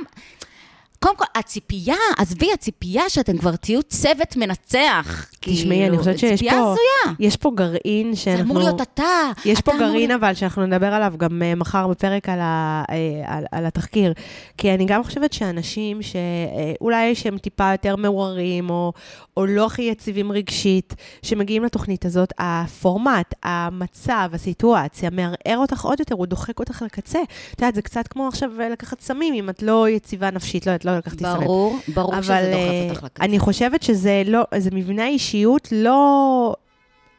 קודם 1.03 1.15
כל, 1.15 1.25
הציפייה, 1.35 1.95
עזבי, 2.17 2.53
הציפייה 2.53 3.09
שאתם 3.09 3.37
כבר 3.37 3.55
תהיו 3.55 3.83
צוות 3.83 4.35
מנצח. 4.37 5.25
תשמעי, 5.39 5.87
אני 5.87 5.97
חושבת 5.97 6.19
שיש 6.19 6.31
ציפייה 6.39 6.51
פה, 6.53 6.59
הזויה. 6.59 7.15
יש 7.19 7.37
פה 7.37 7.51
גרעין 7.55 8.13
זה 8.13 8.19
שאנחנו... 8.19 8.43
אמור 8.43 8.57
להיות 8.59 8.81
אתה. 8.81 9.03
יש 9.45 9.59
אתה 9.59 9.71
פה 9.71 9.77
גרעין 9.77 10.07
להיות- 10.09 10.21
אבל 10.21 10.33
שאנחנו 10.33 10.65
נדבר 10.65 10.93
עליו 10.93 11.13
גם 11.17 11.41
אה, 11.43 11.55
מחר 11.55 11.87
בפרק 11.87 12.29
על, 12.29 12.39
ה, 12.41 12.83
אה, 12.91 12.95
על, 13.37 13.43
על 13.51 13.65
התחקיר. 13.65 14.13
כי 14.57 14.73
אני 14.73 14.85
גם 14.85 15.03
חושבת 15.03 15.33
שאנשים 15.33 15.99
שאולי 16.01 17.15
שהם 17.15 17.37
טיפה 17.37 17.71
יותר 17.71 17.95
מעורערים, 17.95 18.69
או, 18.69 18.93
או 19.37 19.45
לא 19.45 19.65
הכי 19.65 19.81
יציבים 19.81 20.31
רגשית, 20.31 20.95
שמגיעים 21.21 21.63
לתוכנית 21.63 22.05
הזאת, 22.05 22.33
הפורמט, 22.39 23.33
המצב, 23.43 24.29
הסיטואציה, 24.33 25.09
מערער 25.09 25.57
אותך 25.57 25.81
עוד 25.85 25.99
יותר, 25.99 26.15
הוא 26.15 26.25
דוחק 26.25 26.59
אותך 26.59 26.81
לקצה. 26.85 27.19
את 27.53 27.59
יודעת, 27.61 27.75
זה 27.75 27.81
קצת 27.81 28.07
כמו 28.07 28.27
עכשיו 28.27 28.49
אה, 28.59 28.69
לקחת 28.69 29.01
סמים, 29.01 29.33
אם 29.33 29.49
את 29.49 29.61
לא 29.63 29.89
יציבה 29.89 30.31
נפשית, 30.31 30.67
לא, 30.67 30.75
את 30.75 30.85
לא 30.85 30.90
לקחתי 30.97 31.23
סמים. 31.23 31.47
ברור, 31.47 31.77
ברור 31.93 32.13
אבל 32.13 32.21
שזה 32.23 32.33
אה, 32.33 32.51
דוחף 32.51 32.89
אותך 32.89 33.03
לקצה. 33.03 33.23
אני 33.23 33.39
חושבת 33.39 33.83
שזה 33.83 34.23
לא, 34.25 34.43
זה 34.57 34.69
מבנה 34.73 35.07
אישיות 35.07 35.67
לא, 35.71 36.55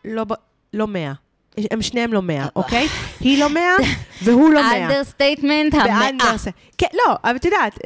לא, 0.04 0.24
לא 0.72 0.87
מאה. 0.87 1.12
הם 1.70 1.82
שניהם 1.82 2.12
לא 2.12 2.22
מאה, 2.22 2.46
אוקיי? 2.56 2.88
היא 3.20 3.40
לא 3.40 3.48
מאה 3.48 3.76
והוא 4.24 4.50
לא 4.52 4.62
מאה. 4.62 4.84
understatement 4.85 5.74
המאה. 5.74 6.08
כן, 6.78 6.86
לא, 6.94 7.14
אבל 7.24 7.36
את 7.36 7.44
יודעת, 7.44 7.78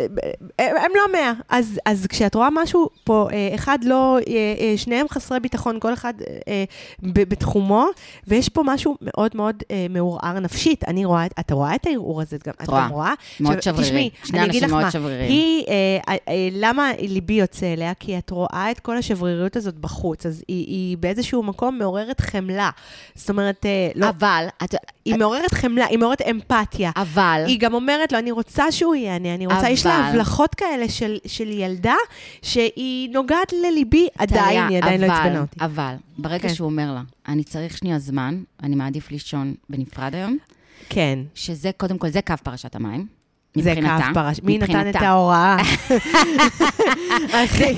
הם 0.59 0.76
הם 0.76 0.90
לא 0.94 1.12
מאה. 1.12 1.33
אז, 1.48 1.81
אז 1.87 2.07
כשאת 2.07 2.35
רואה 2.35 2.48
משהו 2.52 2.88
פה, 3.05 3.29
אה, 3.33 3.55
אחד 3.55 3.79
לא, 3.85 4.18
אה, 4.29 4.33
אה, 4.61 4.74
שניהם 4.76 5.07
חסרי 5.09 5.40
ביטחון, 5.40 5.81
כל 5.81 5.92
אחד 5.92 6.14
אה, 6.48 6.64
בתחומו, 7.02 7.87
ויש 8.26 8.48
פה 8.48 8.62
משהו 8.64 8.96
מאוד 9.00 9.31
מאוד 9.35 9.62
אה, 9.70 9.87
מעורער 9.90 10.40
נפשית. 10.40 10.85
אני 10.88 11.05
רואה, 11.05 11.26
את- 11.26 11.33
אתה 11.40 11.55
רואה 11.55 11.74
את 11.74 11.87
הערעור 11.87 12.22
הזה, 12.22 12.37
גם, 12.46 12.52
את 12.62 12.68
רואה. 12.68 12.85
גם 12.85 12.90
רואה? 12.90 13.12
מאוד 13.40 13.62
שברירי. 13.62 13.83
תשמעי, 14.22 14.40
אני 14.40 14.50
אגיד 14.50 14.62
לך 14.62 14.70
מה. 14.72 14.79
היא, 15.29 15.64
אה, 15.68 16.14
אה, 16.29 16.48
למה 16.52 16.90
ליבי 16.98 17.33
יוצא 17.35 17.72
אליה? 17.72 17.92
כי 18.00 18.18
את 18.18 18.31
רואה 18.31 18.68
את 18.70 18.81
כל 18.81 18.96
השבריריות 18.96 19.57
הזאת 19.57 19.74
בחוץ, 19.74 20.26
אז 20.26 20.42
היא 20.48 20.96
באיזשהו 20.98 21.42
מקום 21.42 21.79
מעוררת 21.79 22.20
חמלה. 22.20 22.70
זאת 23.14 23.31
אומרת, 23.31 23.56
אה, 23.64 23.88
לא, 23.95 24.09
אבל, 24.09 24.47
את- 24.64 24.75
היא 25.05 25.14
מעוררת 25.16 25.55
חמלה, 25.55 25.87
היא 25.87 25.99
מעוררת 25.99 26.23
אמפתיה. 26.23 26.90
אבל, 26.97 27.45
היא 27.47 27.61
גם 27.61 27.75
אומרת 27.75 28.12
לו, 28.12 28.19
אני 28.19 28.31
רוצה 28.31 28.73
שהוא 28.73 28.95
ייהנה, 28.95 29.35
אני 29.35 29.47
רוצה, 29.47 29.71
יש 29.71 29.87
לה 29.87 29.99
אבל- 29.99 30.09
הבלחות 30.09 30.55
כאלה 30.55 30.88
של, 30.88 31.19
של 31.27 31.49
ילדה, 31.51 31.95
שהיא 32.42 33.11
נוגעת 33.11 33.53
לליבי, 33.53 34.09
עדיין, 34.19 34.69
היא 34.69 34.79
עדיין 34.79 35.01
לא 35.01 35.07
אבל- 35.07 35.14
עצבנה 35.14 35.40
אותי. 35.40 35.57
אבל, 35.61 35.95
ברגע 36.19 36.49
כן. 36.49 36.55
שהוא 36.55 36.66
אומר 36.66 36.92
לה, 36.95 37.03
אני 37.29 37.45
צריך 37.45 37.79
שנייה 37.79 37.99
זמן, 37.99 38.42
אני 38.62 38.75
מעדיף 38.77 39.11
לישון 39.11 39.55
בנפרד 39.71 40.14
היום, 40.14 40.37
כן, 40.88 41.19
שזה 41.35 41.71
קודם 41.77 41.99
כל, 41.99 42.09
זה 42.09 42.21
קו 42.23 42.35
פרשת 42.42 42.75
המים. 42.77 43.07
זה. 43.59 43.75
קו 43.75 44.14
פרש. 44.14 44.40
מי 44.42 44.59
נתן 44.59 44.90
את. 44.90 44.97
ההוראה? 44.97 45.57
אחי. 47.45 47.75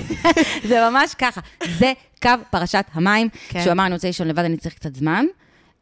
זה 0.68 0.88
ממש 0.90 1.14
ככה. 1.14 1.40
זה 1.78 1.92
קו 2.22 2.30
פרשת 2.50 2.84
המים, 2.94 3.28
כן. 3.48 3.60
שהוא 3.62 3.72
אמר, 3.72 3.86
אני 3.86 3.94
רוצה 3.94 4.06
לישון 4.06 4.28
לבד, 4.28 4.44
אני 4.44 4.56
צריך 4.56 4.74
קצת 4.74 4.94
זמן. 4.96 5.24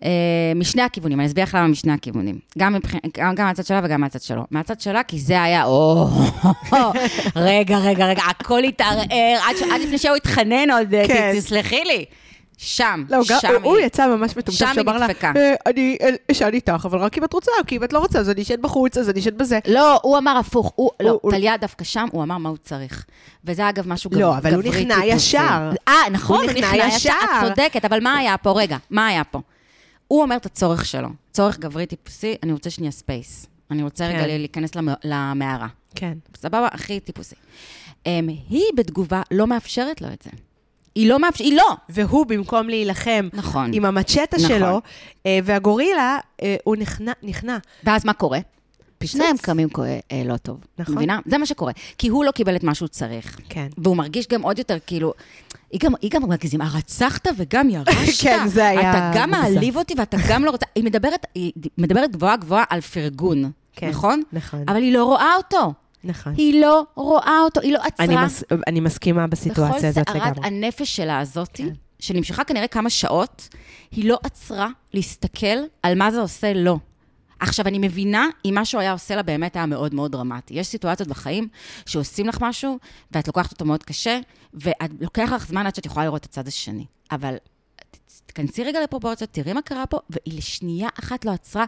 Uh, 0.00 0.04
משני 0.56 0.82
הכיוונים, 0.82 1.20
אני 1.20 1.26
אסביר 1.26 1.44
לך 1.44 1.54
למה 1.54 1.66
משני 1.68 1.92
הכיוונים. 1.92 2.38
גם, 2.58 2.72
מבח... 2.74 2.90
גם, 3.16 3.34
גם 3.34 3.46
מהצד 3.46 3.66
שלה 3.66 3.80
וגם 3.84 4.00
מהצד 4.00 4.20
שלו. 4.22 4.42
מהצד 4.50 4.80
שלה, 4.80 5.02
כי 5.02 5.18
זה 5.20 5.42
היה, 5.42 5.64
או, 5.64 6.06
רגע, 7.36 7.78
רגע, 7.78 8.06
רגע, 8.06 8.22
הכל 8.28 8.62
התערער, 8.64 9.04
עד, 9.48 9.56
ש... 9.56 9.62
עד 9.62 9.80
לפני 9.80 9.98
שהוא 9.98 10.16
התחנן 10.16 10.70
עוד, 10.70 10.88
כן. 10.90 11.04
כן. 11.08 11.32
תסלחי 11.36 11.84
לי. 11.84 12.04
שם, 12.58 13.04
לא, 13.10 13.18
גם- 13.30 13.38
שם 13.40 13.48
הוא 13.62 13.76
היא. 13.76 13.86
יצא 13.86 14.06
ממש 14.06 14.36
מטומטם, 14.36 14.74
שאמר 14.74 14.98
לה. 14.98 15.06
"אה, 15.36 15.54
אני 15.66 15.96
אה, 16.02 16.08
אשן 16.30 16.50
איתך, 16.52 16.82
אבל 16.84 16.98
רק 16.98 17.18
אם 17.18 17.24
את 17.24 17.32
רוצה, 17.32 17.50
כי 17.66 17.76
אם 17.76 17.84
את 17.84 17.92
לא 17.92 17.98
רוצה, 17.98 18.18
אז 18.18 18.30
אני 18.30 18.42
אשן 18.42 18.62
בחוץ, 18.62 18.96
אז 18.98 19.10
אני 19.10 19.20
אשן 19.20 19.36
בזה. 19.36 19.58
לא, 19.68 19.98
הוא 20.02 20.18
אמר 20.18 20.36
הפוך, 20.38 20.72
הוא, 20.76 20.90
הוא- 20.96 21.06
לא, 21.08 21.18
הוא- 21.22 21.30
טליה 21.32 21.56
דווקא 21.56 21.84
שם, 21.84 22.06
הוא 22.12 22.22
אמר 22.22 22.38
מה 22.38 22.48
הוא 22.48 22.56
צריך. 22.62 23.04
וזה 23.44 23.68
אגב 23.68 23.88
משהו 23.88 24.10
לא, 24.14 24.18
גב- 24.30 24.36
אבל 24.36 24.54
הוא 24.54 24.62
גברי 24.62 24.80
נכנע 24.84 24.94
טיפוסי. 24.94 25.16
ישר. 25.16 25.70
אה, 25.88 25.94
נכון, 26.10 26.36
הוא 26.36 26.50
הוא 26.50 26.58
נכנע. 26.58 26.86
ישר. 26.86 27.10
את 27.24 27.48
צודקת, 27.48 27.84
אבל 27.84 28.00
מה 28.02 28.16
היה 28.16 28.36
פה? 28.36 28.52
רגע, 28.56 28.76
מה 28.90 29.06
היה 29.06 29.24
פה? 29.24 29.40
הוא 30.08 30.22
אומר 30.22 30.36
את 30.36 30.46
הצורך 30.46 30.84
שלו, 30.86 31.08
צורך 31.32 31.58
גברי 31.58 31.86
טיפוסי, 31.86 32.34
אני 32.42 32.52
רוצה 32.52 32.70
שנייה 32.70 32.92
space. 32.92 33.46
אני 33.70 33.82
רוצה 33.82 34.08
כן. 34.08 34.16
רגע 34.16 34.26
להיכנס 34.26 34.74
למ- 34.74 34.94
למערה. 35.04 35.66
כן. 35.94 36.18
סבבה? 36.36 36.68
הכי 36.72 37.00
טיפוסי. 37.00 37.34
אמ, 38.06 38.28
היא 38.48 38.64
בתגובה 38.76 39.22
לא 39.30 39.46
מאפשרת 39.46 40.00
לו 40.00 40.08
את 40.12 40.22
זה. 40.22 40.30
היא 40.94 41.08
לא 41.08 41.18
מאפשרת, 41.18 41.46
היא 41.46 41.56
לא. 41.56 41.76
והוא, 41.88 42.26
במקום 42.26 42.68
להילחם 42.68 43.28
נכון. 43.32 43.70
עם 43.74 43.84
המצ'טה 43.84 44.36
נכון. 44.36 44.48
שלו, 44.48 44.80
אה, 45.26 45.38
והגורילה, 45.44 46.18
אה, 46.42 46.56
הוא 46.64 46.76
נכנע- 46.76 47.12
נכנע. 47.22 47.58
ואז 47.84 48.04
מה 48.04 48.12
קורה? 48.12 48.38
פיצוץ. 48.98 49.16
שניהם 49.16 49.36
קמים 49.36 49.68
אה, 50.12 50.22
לא 50.24 50.36
טוב. 50.36 50.60
נכון. 50.78 50.94
מבינה? 50.94 51.18
זה 51.26 51.38
מה 51.38 51.46
שקורה. 51.46 51.72
כי 51.98 52.08
הוא 52.08 52.24
לא 52.24 52.30
קיבל 52.30 52.56
את 52.56 52.64
מה 52.64 52.74
שהוא 52.74 52.88
צריך. 52.88 53.38
כן. 53.48 53.66
והוא 53.78 53.96
מרגיש 53.96 54.26
גם 54.28 54.42
עוד 54.42 54.58
יותר, 54.58 54.76
כאילו, 54.86 55.12
היא 55.70 55.80
גם, 55.80 55.92
היא 56.02 56.10
גם 56.10 56.28
מגזימה, 56.28 56.68
רצחת 56.74 57.26
וגם 57.36 57.70
ירשת. 57.70 58.22
כן, 58.24 58.48
זה 58.48 58.68
היה 58.68 58.90
אתה 58.90 59.10
גם. 59.14 59.30
מעליב 59.30 59.76
אותי 59.76 59.94
ואתה 59.98 60.16
גם 60.28 60.44
לא 60.44 60.50
רוצה... 60.50 60.66
היא 60.74 60.84
מדברת, 60.84 61.26
היא 61.34 61.52
מדברת 61.78 62.10
גבוהה 62.12 62.36
גבוהה 62.36 62.64
על 62.70 62.80
פרגון, 62.80 63.50
כן, 63.72 63.88
נכון? 63.88 64.22
נכון. 64.32 64.64
אבל 64.68 64.76
היא 64.82 64.92
לא 64.92 65.04
רואה 65.04 65.36
אותו. 65.36 65.72
נכון. 66.04 66.34
היא 66.36 66.60
לא 66.60 66.82
רואה 66.94 67.40
אותו, 67.44 67.60
היא 67.60 67.72
לא 67.72 67.78
עצרה. 67.84 68.06
אני 68.06 68.16
מס- 68.26 68.42
אני 68.66 68.80
מסכימה 68.80 69.26
בסיטואציה 69.26 69.88
הזאת 69.88 70.08
בכל 70.08 70.18
סערת 70.18 70.36
לגמרי. 70.36 70.48
הנפש 70.48 70.96
שלה 70.96 71.18
הזאתי, 71.20 71.62
כן. 71.62 71.68
שנמשכה 71.98 72.44
כנראה 72.44 72.66
כמה 72.68 72.90
שעות, 72.90 73.48
היא 73.90 74.08
לא 74.08 74.18
עצרה 74.22 74.68
להסתכל 74.94 75.46
על 75.82 75.98
מה 75.98 76.10
זה 76.10 76.20
עושה 76.20 76.52
לו. 76.52 76.78
עכשיו, 77.40 77.66
אני 77.66 77.78
מבינה 77.78 78.26
אם 78.44 78.54
משהו 78.54 78.80
היה 78.80 78.92
עושה 78.92 79.16
לה 79.16 79.22
באמת 79.22 79.56
היה 79.56 79.66
מאוד 79.66 79.94
מאוד 79.94 80.12
דרמטי. 80.12 80.54
יש 80.54 80.66
סיטואציות 80.66 81.08
בחיים 81.08 81.48
שעושים 81.86 82.26
לך 82.26 82.38
משהו, 82.40 82.78
ואת 83.12 83.26
לוקחת 83.26 83.52
אותו 83.52 83.64
מאוד 83.64 83.82
קשה, 83.82 84.18
ולוקח 84.54 85.32
לך 85.32 85.46
זמן 85.46 85.66
עד 85.66 85.74
שאת 85.74 85.86
יכולה 85.86 86.04
לראות 86.06 86.20
את 86.20 86.24
הצד 86.24 86.48
השני. 86.48 86.84
אבל 87.10 87.34
תכנסי 88.26 88.64
רגע 88.64 88.80
לפרופורציות, 88.80 89.30
תראי 89.32 89.52
מה 89.52 89.62
קרה 89.62 89.86
פה, 89.86 89.98
והיא 90.10 90.38
לשנייה 90.38 90.88
אחת 91.00 91.24
לא 91.24 91.30
עצרה. 91.30 91.64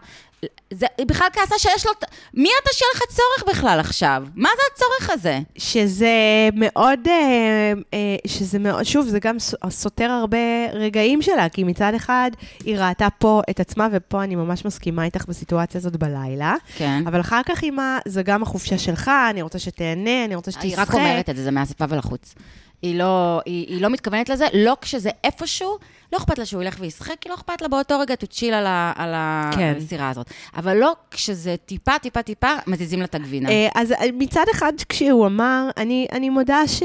זה, 0.73 0.85
היא 0.97 1.05
בכלל 1.05 1.27
כעסה 1.33 1.55
שיש 1.57 1.85
לו... 1.85 1.91
מי 2.33 2.49
אתה 2.63 2.69
שיהיה 2.73 2.89
לך 2.95 3.01
צורך 3.09 3.55
בכלל 3.55 3.79
עכשיו? 3.79 4.23
מה 4.35 4.49
זה 4.55 4.61
הצורך 4.73 5.09
הזה? 5.13 5.39
שזה 5.57 6.09
מאוד, 6.53 6.99
אה, 7.07 7.73
אה, 7.93 8.15
שזה 8.27 8.59
מאוד, 8.59 8.83
שוב, 8.83 9.07
זה 9.07 9.19
גם 9.19 9.35
סותר 9.69 10.11
הרבה 10.11 10.37
רגעים 10.73 11.21
שלה, 11.21 11.49
כי 11.49 11.63
מצד 11.63 11.93
אחד 11.95 12.31
היא 12.63 12.77
ראתה 12.77 13.07
פה 13.17 13.41
את 13.49 13.59
עצמה, 13.59 13.87
ופה 13.91 14.23
אני 14.23 14.35
ממש 14.35 14.65
מסכימה 14.65 15.03
איתך 15.05 15.25
בסיטואציה 15.25 15.77
הזאת 15.77 15.95
בלילה, 15.95 16.55
כן. 16.77 17.03
אבל 17.07 17.21
אחר 17.21 17.41
כך 17.45 17.63
ה... 17.63 17.97
זה 18.05 18.23
גם 18.23 18.43
החופשה 18.43 18.77
שלך, 18.77 19.11
אני 19.29 19.41
רוצה 19.41 19.59
שתהנה, 19.59 20.25
אני 20.25 20.35
רוצה 20.35 20.51
שתשחק. 20.51 20.65
היא 20.65 20.75
רק 20.77 20.93
אומרת 20.93 21.29
את 21.29 21.35
זה, 21.35 21.43
זה 21.43 21.51
מהשפה 21.51 21.85
ולחוץ. 21.89 22.35
היא 22.81 22.99
לא, 22.99 23.41
היא, 23.45 23.67
היא 23.67 23.81
לא 23.81 23.89
מתכוונת 23.89 24.29
לזה, 24.29 24.45
לא 24.53 24.77
כשזה 24.81 25.09
איפשהו, 25.23 25.77
לא 26.13 26.17
אכפת 26.17 26.37
לה 26.37 26.45
שהוא 26.45 26.61
ילך 26.61 26.75
וישחק, 26.79 27.15
כי 27.21 27.29
לא 27.29 27.33
אכפת 27.33 27.61
לה 27.61 27.67
באותו 27.67 27.99
רגע 27.99 28.15
chill 28.33 28.53
על, 28.53 28.65
ה, 28.65 28.93
על 28.95 29.13
כן. 29.55 29.73
הסירה 29.77 30.09
הזאת. 30.09 30.29
אבל 30.55 30.77
לא 30.77 30.95
כשזה 31.11 31.55
טיפה, 31.65 31.99
טיפה, 31.99 32.21
טיפה, 32.21 32.53
מזיזים 32.67 32.99
לה 32.99 33.05
את 33.05 33.15
הגבינה. 33.15 33.49
אה, 33.49 33.67
אז 33.75 33.91
אה, 33.91 33.97
מצד 34.13 34.45
אחד, 34.51 34.73
כשהוא 34.89 35.25
אמר, 35.27 35.69
אני, 35.77 36.07
אני 36.11 36.29
מודה 36.29 36.67
ש... 36.67 36.83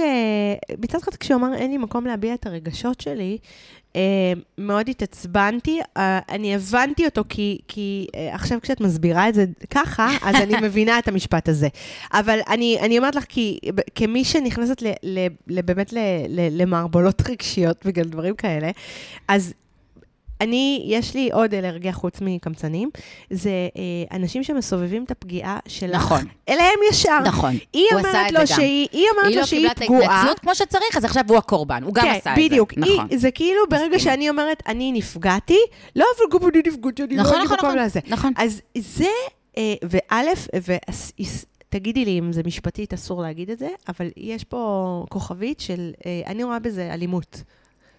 מצד 0.79 0.99
אחד, 1.03 1.15
כשהוא 1.15 1.37
אמר, 1.37 1.55
אין 1.55 1.71
לי 1.71 1.79
מקום 1.79 2.07
להביע 2.07 2.35
את 2.35 2.47
הרגשות 2.47 3.01
שלי, 3.01 3.39
מאוד 4.59 4.89
התעצבנתי. 4.89 5.81
אה, 5.97 6.19
אני 6.29 6.55
הבנתי 6.55 7.05
אותו, 7.05 7.23
כי, 7.29 7.59
כי 7.69 8.07
אה, 8.15 8.35
עכשיו 8.35 8.59
כשאת 8.63 8.81
מסבירה 8.81 9.29
את 9.29 9.35
זה 9.35 9.45
ככה, 9.71 10.09
אז 10.23 10.37
אני 10.37 10.55
מבינה 10.67 10.99
את 10.99 11.09
המשפט 11.09 11.49
הזה. 11.49 11.69
אבל 12.13 12.39
אני, 12.49 12.79
אני 12.81 12.99
אומרת 12.99 13.15
לך, 13.15 13.25
כי 13.29 13.59
כמי 13.95 14.25
שנכנסת 14.25 14.83
ל, 14.83 14.87
ל, 15.03 15.27
ל, 15.47 15.63
באמת 15.63 15.93
ל, 15.93 15.99
ל, 16.29 16.63
למערבולות 16.63 17.23
רגשיות 17.29 17.87
בגלל 17.87 18.05
דברים 18.05 18.35
כאלה, 18.35 18.71
אז 19.29 19.55
אני, 20.45 20.85
יש 20.87 21.15
לי 21.15 21.31
עוד 21.33 21.55
אלרגיה 21.55 21.93
חוץ 21.93 22.21
מקמצנים, 22.21 22.91
זה 23.31 23.51
אה, 23.51 24.17
אנשים 24.17 24.45
שמסובבים 24.45 25.05
את 25.05 25.11
הפגיעה 25.11 25.59
שלך. 25.69 25.95
נכון. 25.95 26.25
אליהם 26.49 26.79
ישר. 26.91 27.19
נכון, 27.25 27.55
היא 27.73 27.85
הוא 27.93 28.01
עשה 28.01 28.27
את 28.29 28.33
לו 28.33 28.47
זה 28.47 28.53
גם. 28.53 28.61
שהיא, 28.61 28.89
היא 28.93 29.07
אומרת 29.11 29.27
היא 29.27 29.35
לו 29.35 29.41
לא 29.41 29.47
שהיא 29.47 29.59
קיבלה 29.59 29.73
את 29.73 29.79
פגועה. 29.79 30.07
ההתנצלות 30.07 30.39
כמו 30.39 30.55
שצריך, 30.55 30.97
אז 30.97 31.05
עכשיו 31.05 31.25
הוא 31.29 31.37
הקורבן, 31.37 31.83
הוא 31.83 31.95
גם 31.95 32.05
כן, 32.05 32.11
עשה 32.11 32.33
את 32.33 32.37
זה. 32.37 32.43
בדיוק. 32.45 32.79
נכון. 32.79 33.07
היא, 33.11 33.19
זה 33.19 33.31
כאילו 33.31 33.61
ברגע. 33.71 33.99
שאני 33.99 34.31
אומרת, 34.31 34.63
אני 34.67 34.93
נפגעתי, 34.93 35.59
לא, 35.97 36.07
אבל 36.19 36.39
גם 36.41 36.49
אני 36.49 36.63
נפגעתי, 36.67 37.03
אני 37.03 37.17
לא 37.17 37.23
נכון, 37.23 37.39
לי 37.39 37.45
נכון, 37.45 37.57
נכון, 37.59 37.79
לזה. 37.79 38.01
נכון. 38.07 38.33
אז 38.37 38.61
זה, 38.79 39.09
אה, 39.59 39.75
וא', 39.83 40.23
ותגידי 41.69 42.05
לי 42.05 42.19
אם 42.19 42.33
זה 42.33 42.43
משפטית, 42.47 42.95
אסור 42.95 43.23
להגיד 43.23 43.51
את 43.51 43.59
זה, 43.59 43.69
אבל 43.89 44.11
יש 44.17 44.45
פה 44.45 45.05
כוכבית 45.09 45.61
של, 45.61 45.91
אה, 46.07 46.23
אני 46.27 46.45
רואה 46.45 46.59
בזה 46.59 46.91
אלימות. 46.95 47.43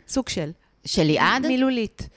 סוג 0.08 0.30
של. 0.30 0.52
של 0.86 1.04
ליעד? 1.04 1.48
מילולית. 1.48 2.10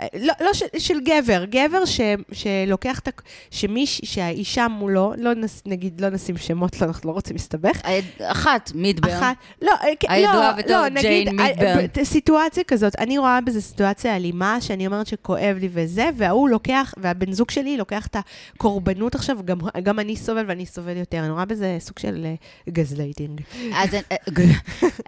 אה, 0.00 0.06
לא, 0.14 0.32
לא 0.40 0.54
של, 0.54 0.66
של 0.78 1.00
גבר, 1.00 1.44
גבר 1.44 1.84
ש, 1.84 2.00
שלוקח 2.32 2.98
את 2.98 3.08
ה... 3.08 3.10
שמיש, 3.50 4.00
שהאישה 4.04 4.68
מולו, 4.68 5.12
לא 5.16 5.34
נס, 5.34 5.62
נגיד, 5.66 6.00
לא 6.00 6.08
נשים 6.08 6.36
שמות, 6.36 6.80
לא, 6.80 6.86
אנחנו 6.86 7.08
לא 7.08 7.14
רוצים 7.14 7.36
להסתבך. 7.36 7.80
אחת, 8.22 8.72
מידברן. 8.74 9.16
אחת, 9.16 9.36
לא, 9.62 9.72
אה, 9.82 10.14
הידועה 10.14 10.50
לא, 10.50 10.56
בתור 10.56 10.76
לא, 10.76 11.00
ג'יין 11.02 11.40
אה, 11.40 11.46
מידברן. 11.46 12.04
סיטואציה 12.04 12.64
כזאת, 12.64 12.92
אני 12.98 13.18
רואה 13.18 13.40
בזה 13.40 13.60
סיטואציה 13.60 14.16
אלימה, 14.16 14.60
שאני 14.60 14.86
אומרת 14.86 15.06
שכואב 15.06 15.56
לי 15.60 15.68
וזה, 15.72 16.10
וההוא 16.16 16.48
לוקח, 16.48 16.94
והבן 16.96 17.32
זוג 17.32 17.50
שלי 17.50 17.76
לוקח 17.76 18.06
את 18.06 18.16
הקורבנות 18.56 19.14
עכשיו, 19.14 19.38
גם, 19.44 19.58
גם 19.82 20.00
אני 20.00 20.16
סובל 20.16 20.44
ואני 20.48 20.66
סובל 20.66 20.96
יותר. 20.96 21.18
אני 21.18 21.30
רואה 21.30 21.44
בזה 21.44 21.76
סוג 21.80 21.98
של 21.98 22.26
אה, 22.26 22.34
גזלייטינג. 22.68 23.40
אז 23.74 23.94
אה, 23.94 24.00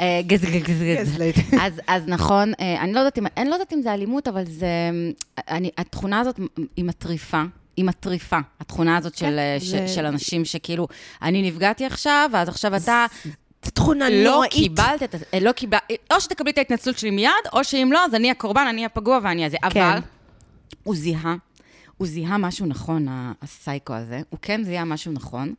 אה, 0.01 0.21
gas, 0.23 0.43
gas, 0.43 0.63
gas, 0.63 0.83
gas. 0.83 0.99
gaslighting. 1.11 1.61
אז, 1.61 1.81
אז 1.87 2.03
נכון, 2.07 2.53
אה, 2.61 2.83
אני 2.83 2.93
לא 2.93 3.01
אני 3.37 3.49
לא 3.49 3.55
יודעת 3.55 3.73
אם 3.73 3.83
זה 3.83 3.95
אלימות, 3.95 4.29
אבל 4.29 4.45
זה, 4.47 4.67
אני, 5.49 5.71
התכונה 5.79 6.21
הזאת 6.21 6.41
היא 6.77 6.85
מטריפה. 6.85 7.43
היא 7.77 7.85
מטריפה, 7.85 8.39
התכונה 8.61 8.97
הזאת 8.97 9.17
של, 9.17 9.27
כן, 9.27 9.39
אה, 9.39 9.57
זה- 9.59 9.89
ש, 9.89 9.95
של 9.95 10.07
אנשים 10.07 10.45
שכאילו, 10.45 10.89
אני 11.23 11.51
נפגעתי 11.51 11.87
עכשיו, 11.87 12.31
ואז 12.33 12.49
עכשיו 12.49 12.77
אתה 12.77 13.07
זו 13.25 13.31
תכונה 13.61 14.11
לא 14.11 14.31
נוראית. 14.31 14.53
קיבלת 14.53 15.03
את, 15.03 15.15
ה- 15.15 15.19
אה, 15.35 15.41
לא 15.41 15.53
קיבל, 15.53 15.79
או 16.13 16.21
שתקבלי 16.21 16.51
את 16.51 16.59
ההתנצלות 16.59 16.99
שלי 16.99 17.11
מיד, 17.11 17.31
או 17.53 17.65
שאם 17.65 17.89
לא, 17.93 18.05
אז 18.05 18.15
אני 18.15 18.31
הקורבן, 18.31 18.67
אני 18.69 18.85
הפגוע 18.85 19.19
ואני 19.23 19.45
הזה. 19.47 19.57
כן. 19.71 19.81
אבל 19.83 19.99
הוא 20.85 20.97
זיהה, 20.97 21.35
הוא 21.97 22.07
זיהה 22.09 22.39
משהו 22.39 22.67
נכון, 22.67 23.07
הסייקו 23.43 23.93
הזה, 23.95 24.21
הוא 24.31 24.39
כן 24.43 24.65
זיהה 24.65 24.85
משהו 24.85 25.13
נכון. 25.13 25.55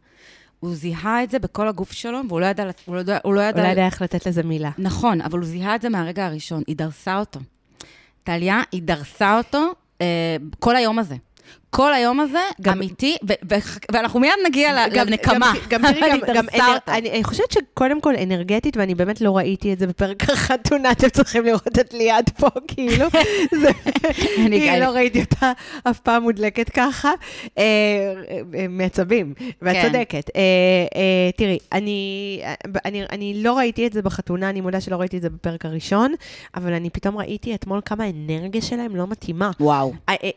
הוא 0.60 0.76
זיהה 0.76 1.24
את 1.24 1.32
זה 1.32 1.40
בכל 1.40 1.68
הגוף 1.68 1.92
שלו, 1.92 2.20
והוא 2.28 2.40
לא 2.42 2.46
ידע, 2.46 2.64
הוא 2.86 2.96
לא 2.96 3.00
ידע, 3.02 3.18
הוא 3.24 3.34
לא 3.34 3.42
ידע 3.42 3.60
אולי 3.60 3.70
יודע 3.70 3.86
איך 3.86 4.02
לתת 4.02 4.26
לזה 4.26 4.44
מילה. 4.44 4.72
נכון, 4.78 5.22
אבל 5.22 5.40
הוא 5.40 5.48
זיהה 5.48 5.76
את 5.76 5.82
זה 5.82 5.90
מהרגע 5.90 6.26
הראשון, 6.26 6.64
היא 6.68 6.76
דרסה 6.76 7.20
אותו. 7.20 7.40
טליה, 8.28 8.62
היא 8.72 8.82
דרסה 8.82 9.38
אותו 9.38 9.72
אה, 10.02 10.36
כל 10.60 10.76
היום 10.76 11.00
הזה. 11.00 11.16
כל 11.70 11.94
היום 11.94 12.20
הזה 12.20 12.40
גם- 12.62 12.74
אמיתי, 12.78 13.18
ו- 13.30 13.34
ו- 13.52 13.56
ואנחנו 13.92 14.20
מיד 14.20 14.32
נגיע 14.46 14.88
גם- 14.88 15.08
לנקמה. 15.08 15.54
גם, 15.70 15.82
גם, 15.82 15.92
תראי, 15.94 16.12
גם, 16.28 16.34
גם 16.36 16.46
אנר. 16.56 16.78
אני, 16.88 17.12
אני 17.12 17.24
חושבת 17.24 17.52
שקודם 17.52 18.02
כל 18.02 18.16
אנרגטית, 18.16 18.78
ואני 18.78 18.96
באמת 18.96 19.22
לא 19.22 19.38
ראיתי 19.38 19.74
את 19.74 19.80
זה 19.80 19.88
בפרק 19.88 20.24
החתונה, 20.30 20.92
אתם 20.92 21.10
צריכים 21.10 21.44
לראות 21.44 21.68
את 21.80 21.94
ליעד 21.94 22.30
פה, 22.30 22.48
כאילו. 22.68 23.06
זה, 23.62 23.70
אני- 24.46 24.80
לא 24.80 24.86
ראיתי 24.86 25.20
אותה 25.22 25.52
אף 25.84 26.00
פעם 26.00 26.24
מודלקת 26.24 26.70
ככה. 26.70 27.12
אה, 27.58 27.64
אה, 28.56 28.66
מעצבים, 28.70 29.34
ואת 29.62 29.76
כן. 29.76 29.82
צודקת. 29.88 30.30
אה, 30.36 30.42
אה, 30.96 31.30
תראי, 31.38 31.58
אני, 31.74 32.42
אני, 32.86 33.04
אני 33.12 33.44
לא 33.44 33.58
ראיתי 33.58 33.88
את 33.88 33.94
זה 33.94 34.02
בחתונה, 34.02 34.50
אני 34.50 34.62
מודה 34.62 34.82
שלא 34.82 34.96
ראיתי 34.96 35.18
את 35.18 35.22
זה 35.22 35.30
בפרק 35.30 35.66
הראשון, 35.66 36.14
אבל 36.56 36.74
אני 36.74 36.90
פתאום 36.90 37.18
ראיתי 37.18 37.56
אתמול 37.56 37.82
כמה 37.86 38.04
האנרגיה 38.04 38.62
שלהם 38.62 38.96
לא 38.96 39.08
מתאימה. 39.08 39.52
וואו. 39.60 39.94
אה, 40.10 40.16
אה. 40.24 40.30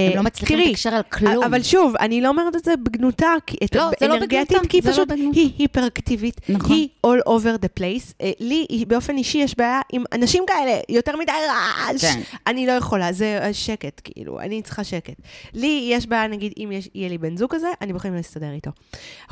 אה, 0.00 0.06
הם 0.10 0.16
לא 0.16 0.22
מצליחים 0.22 0.53
תראי, 0.56 0.68
לתקשר 0.68 0.94
על 0.94 1.02
כלום. 1.02 1.44
אבל 1.44 1.62
שוב, 1.62 1.96
אני 1.96 2.20
לא 2.20 2.28
אומרת 2.28 2.56
את 2.56 2.64
זה 2.64 2.76
בגנותה, 2.76 3.26
כי 3.46 3.56
את 3.64 3.74
לא, 3.76 3.90
זה 4.00 4.08
לא 4.08 4.18
בגנותה, 4.20 4.58
כי 4.68 4.80
זה 4.82 4.88
לא 4.88 4.92
פשוט 4.94 5.08
בגנותה. 5.08 5.40
היא 5.40 5.50
היפר-אקטיבית, 5.58 6.40
נכון. 6.48 6.76
היא 6.76 6.88
all 7.06 7.28
over 7.28 7.58
the 7.64 7.80
place. 7.80 8.12
אה, 8.20 8.30
לי, 8.40 8.66
היא- 8.68 8.86
באופן 8.86 9.16
אישי, 9.16 9.38
יש 9.38 9.56
בעיה 9.58 9.80
עם 9.92 10.04
אנשים 10.12 10.44
כאלה, 10.46 10.80
יותר 10.88 11.16
מדי 11.16 11.32
רעש. 11.48 12.04
כן. 12.04 12.20
אני 12.46 12.66
לא 12.66 12.72
יכולה, 12.72 13.12
זה 13.12 13.38
אה, 13.42 13.52
שקט, 13.54 14.00
כאילו, 14.04 14.40
אני 14.40 14.62
צריכה 14.62 14.84
שקט. 14.84 15.14
לי 15.54 15.88
יש 15.92 16.06
בעיה, 16.06 16.26
נגיד, 16.26 16.52
אם 16.58 16.72
יש- 16.72 16.88
יהיה 16.94 17.08
לי 17.08 17.18
בן 17.18 17.36
זוג 17.36 17.54
כזה, 17.54 17.68
אני 17.80 17.92
יכולים 17.96 18.16
להסתדר 18.16 18.50
איתו. 18.52 18.70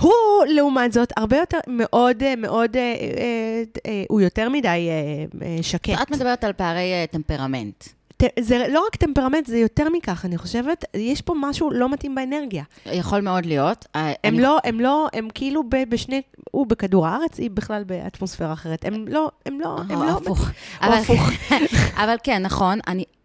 הוא, 0.01 0.13
לעומת 0.49 0.93
זאת, 0.93 1.13
הרבה 1.17 1.37
יותר, 1.37 1.59
מאוד, 1.67 2.23
אה, 2.23 2.37
מאוד, 2.37 2.77
אה, 2.77 2.83
אה, 2.83 3.63
אה, 3.87 4.05
הוא 4.09 4.21
יותר 4.21 4.49
מדי 4.49 4.69
אה, 4.69 4.85
אה, 5.47 5.63
שקט. 5.63 6.03
את 6.03 6.11
מדברת 6.11 6.45
על 6.45 6.53
פערי 6.53 6.93
אה, 6.93 7.05
טמפרמנט. 7.11 7.85
זה 8.41 8.67
לא 8.69 8.85
רק 8.87 8.97
טמפרמנט, 8.97 9.47
זה 9.47 9.59
יותר 9.59 9.89
מכך, 9.89 10.25
אני 10.25 10.39
חושבת, 10.39 10.85
יש 10.95 11.23
פה 11.23 11.35
משהו 11.41 11.71
לא 11.71 11.89
מתאים 11.89 12.15
באנרגיה. 12.15 12.65
יכול 12.87 13.21
מאוד 13.21 13.47
להיות. 13.47 13.87
אה, 13.97 14.13
הם 14.25 14.35
אני- 14.35 14.43
לא, 14.43 14.59
הם 14.65 14.81
לא, 14.81 15.09
הם 15.13 15.29
כאילו 15.35 15.63
ב- 15.69 15.89
בשני, 15.89 16.23
הוא 16.51 16.67
בכדור 16.67 17.07
הארץ, 17.07 17.39
היא 17.39 17.51
בכלל 17.51 17.85
באטמוספירה 17.85 18.53
אחרת. 18.53 18.85
הם 18.85 19.09
לא, 19.09 19.31
הם 19.47 19.61
לא, 19.61 19.77
הם 19.89 20.03
לא... 20.03 20.11
הפוך. 20.11 20.49
אבל 22.05 22.17
כן, 22.23 22.43
נכון. 22.43 22.79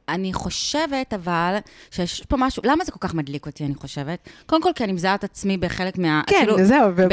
אני, 0.09 0.33
חושבת, 0.33 1.13
אבל, 1.13 1.57
שיש 1.91 2.21
פה 2.21 2.37
משהו, 2.37 2.63
למה 2.65 2.85
זה 2.85 2.91
כל 2.91 2.99
כך 2.99 3.13
מדליק 3.13 3.45
אותי, 3.45 3.65
אני 3.65 3.75
חושבת? 3.75 4.29
קודם 4.45 4.61
כל, 4.61 4.71
כי 4.75 4.83
אני 4.83 4.91
מזהה 4.93 5.15
את 5.15 5.23
עצמי 5.23 5.57
בחלק 5.57 5.97
מה... 5.97 6.21
כן, 6.27 6.35
כאילו, 6.37 6.65
זהו, 6.65 6.91
ב- 6.95 7.07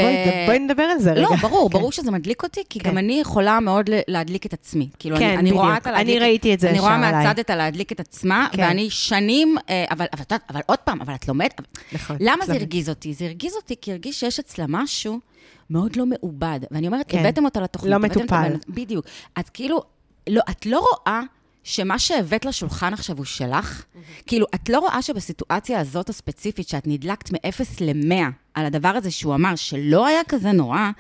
בואי 0.46 0.58
נדבר 0.58 0.82
על 0.82 0.98
זה 0.98 1.12
רגע. 1.12 1.22
לא, 1.22 1.36
ברור, 1.36 1.70
כן. 1.70 1.78
ברור 1.78 1.92
שזה 1.92 2.10
מדליק 2.10 2.42
אותי, 2.42 2.62
כי 2.68 2.80
כן. 2.80 2.90
גם 2.90 2.98
אני 2.98 3.20
יכולה 3.20 3.60
מאוד 3.60 3.90
להדליק 4.08 4.46
את 4.46 4.52
עצמי. 4.52 4.88
כאילו, 4.98 5.16
כן, 5.16 5.24
אני, 5.24 5.36
אני 5.36 5.52
רואה. 5.52 5.76
את 5.76 5.86
הלהדליק... 5.86 6.16
אני 6.16 6.18
ראיתי 6.18 6.54
את 6.54 6.60
זה 6.60 6.70
אני 6.70 6.78
רואה. 6.78 6.98
מהצד 6.98 7.38
את 7.38 7.50
הלהדליק 7.50 7.92
את 7.92 8.00
עצמה, 8.00 8.48
כן. 8.52 8.62
ואני 8.62 8.90
שנים, 8.90 9.56
אה, 9.68 9.84
אבל, 9.90 10.06
אבל, 10.12 10.20
יודעת, 10.20 10.42
אבל 10.50 10.60
עוד 10.66 10.78
פעם, 10.78 11.00
אבל 11.00 11.14
את 11.14 11.28
לומדת... 11.28 11.60
נכון. 11.92 12.16
למה 12.20 12.46
זה? 12.46 12.52
הרגיז 12.52 12.88
אותי? 12.88 13.14
זה 13.14 13.24
הרגיז 13.24 13.54
אותי 13.56 13.74
כי 13.80 13.92
הרגיש 13.92 14.20
שיש 14.20 14.38
אצלה 14.38 14.64
משהו 14.68 15.20
מאוד 15.70 15.96
לא 15.96 16.06
מעובד. 16.06 16.60
ואני 16.70 16.86
אומרת, 16.86 17.06
כן. 17.08 17.18
הבאתם 17.18 17.44
אותה 17.44 17.60
לתוכנית. 17.60 17.90
לא 17.90 17.96
אותה 17.96 18.06
מטופל. 18.06 18.52
בדיוק. 18.68 19.06
את 19.38 19.48
כאילו, 19.48 19.82
לא, 20.28 20.42
את 20.50 20.66
לא 20.66 20.78
רואה 20.78 21.20
שמה 21.64 21.98
שהבאת 21.98 22.44
לשולחן 22.44 22.92
עכשיו 22.92 23.16
הוא 23.16 23.24
שלך? 23.24 23.84
כאילו, 24.26 24.46
את 24.54 24.68
לא 24.68 24.78
רואה 24.78 25.02
שבסיטואציה 25.02 25.80
הזאת 25.80 26.08
הספציפית, 26.08 26.68
שאת 26.68 26.86
נדלקת 26.86 27.32
מ-0 27.32 27.64
ל-100 27.80 28.24
על 28.54 28.66
הדבר 28.66 28.88
הזה 28.88 29.10
שהוא 29.10 29.34
אמר 29.34 29.56
שלא 29.56 30.06
היה 30.06 30.20
כזה 30.28 30.52
נורא, 30.52 30.90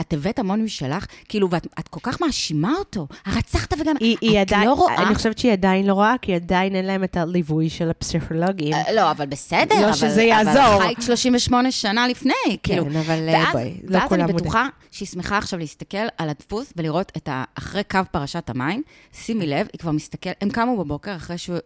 את 0.00 0.12
הבאת 0.12 0.38
המון 0.38 0.62
משלך, 0.62 1.06
כאילו, 1.28 1.50
ואת 1.50 1.66
את 1.78 1.88
כל 1.88 2.00
כך 2.02 2.20
מאשימה 2.20 2.74
אותו. 2.78 3.06
הרצחת 3.24 3.74
וגם... 3.80 3.96
היא, 4.00 4.16
היא 4.20 4.40
עדיין, 4.40 4.68
לא 4.68 4.72
רואה... 4.72 5.02
אני 5.06 5.14
חושבת 5.14 5.38
שהיא 5.38 5.52
עדיין 5.52 5.86
לא 5.86 5.92
רואה, 5.92 6.14
כי 6.22 6.34
עדיין 6.34 6.74
אין 6.74 6.84
להם 6.84 7.04
את 7.04 7.16
הליווי 7.16 7.70
של 7.70 7.90
הפסיכולוגים. 7.90 8.74
אה, 8.74 8.92
לא, 8.92 9.10
אבל 9.10 9.26
בסדר, 9.26 9.74
לא 9.80 9.84
אבל, 9.84 9.92
שזה 9.92 10.22
יעזור. 10.22 10.76
אבל 10.76 10.82
חיית 10.82 11.02
38 11.02 11.70
שנה 11.70 12.08
לפני, 12.08 12.32
כאילו. 12.62 12.84
כן, 12.84 12.96
אבל 12.96 13.28
אה, 13.28 13.34
ואז, 13.34 13.52
בואי, 13.52 13.74
לא 13.84 13.98
ואז 13.98 14.12
אני. 14.12 14.32
בטוחה 14.32 14.68
שהיא 14.90 15.08
שמחה 15.08 15.38
עכשיו 15.38 15.58
להסתכל 15.58 16.06
על 16.18 16.28
הדפוס 16.28 16.72
ולראות 16.76 17.12
את 17.16 17.28
ה... 17.28 17.44
אחרי 17.54 17.84
קו 17.84 18.00
פרשת 18.10 18.50
המים, 18.50 18.82
שימי 19.12 19.46
לב, 19.46 19.66
היא 19.72 19.78
כבר 19.78 19.90
מסתכלת, 19.90 20.36
הם 20.40 20.50
קמו 20.50 20.84
בבוקר 20.84 21.16
אחרי 21.16 21.38
שהוא 21.38 21.58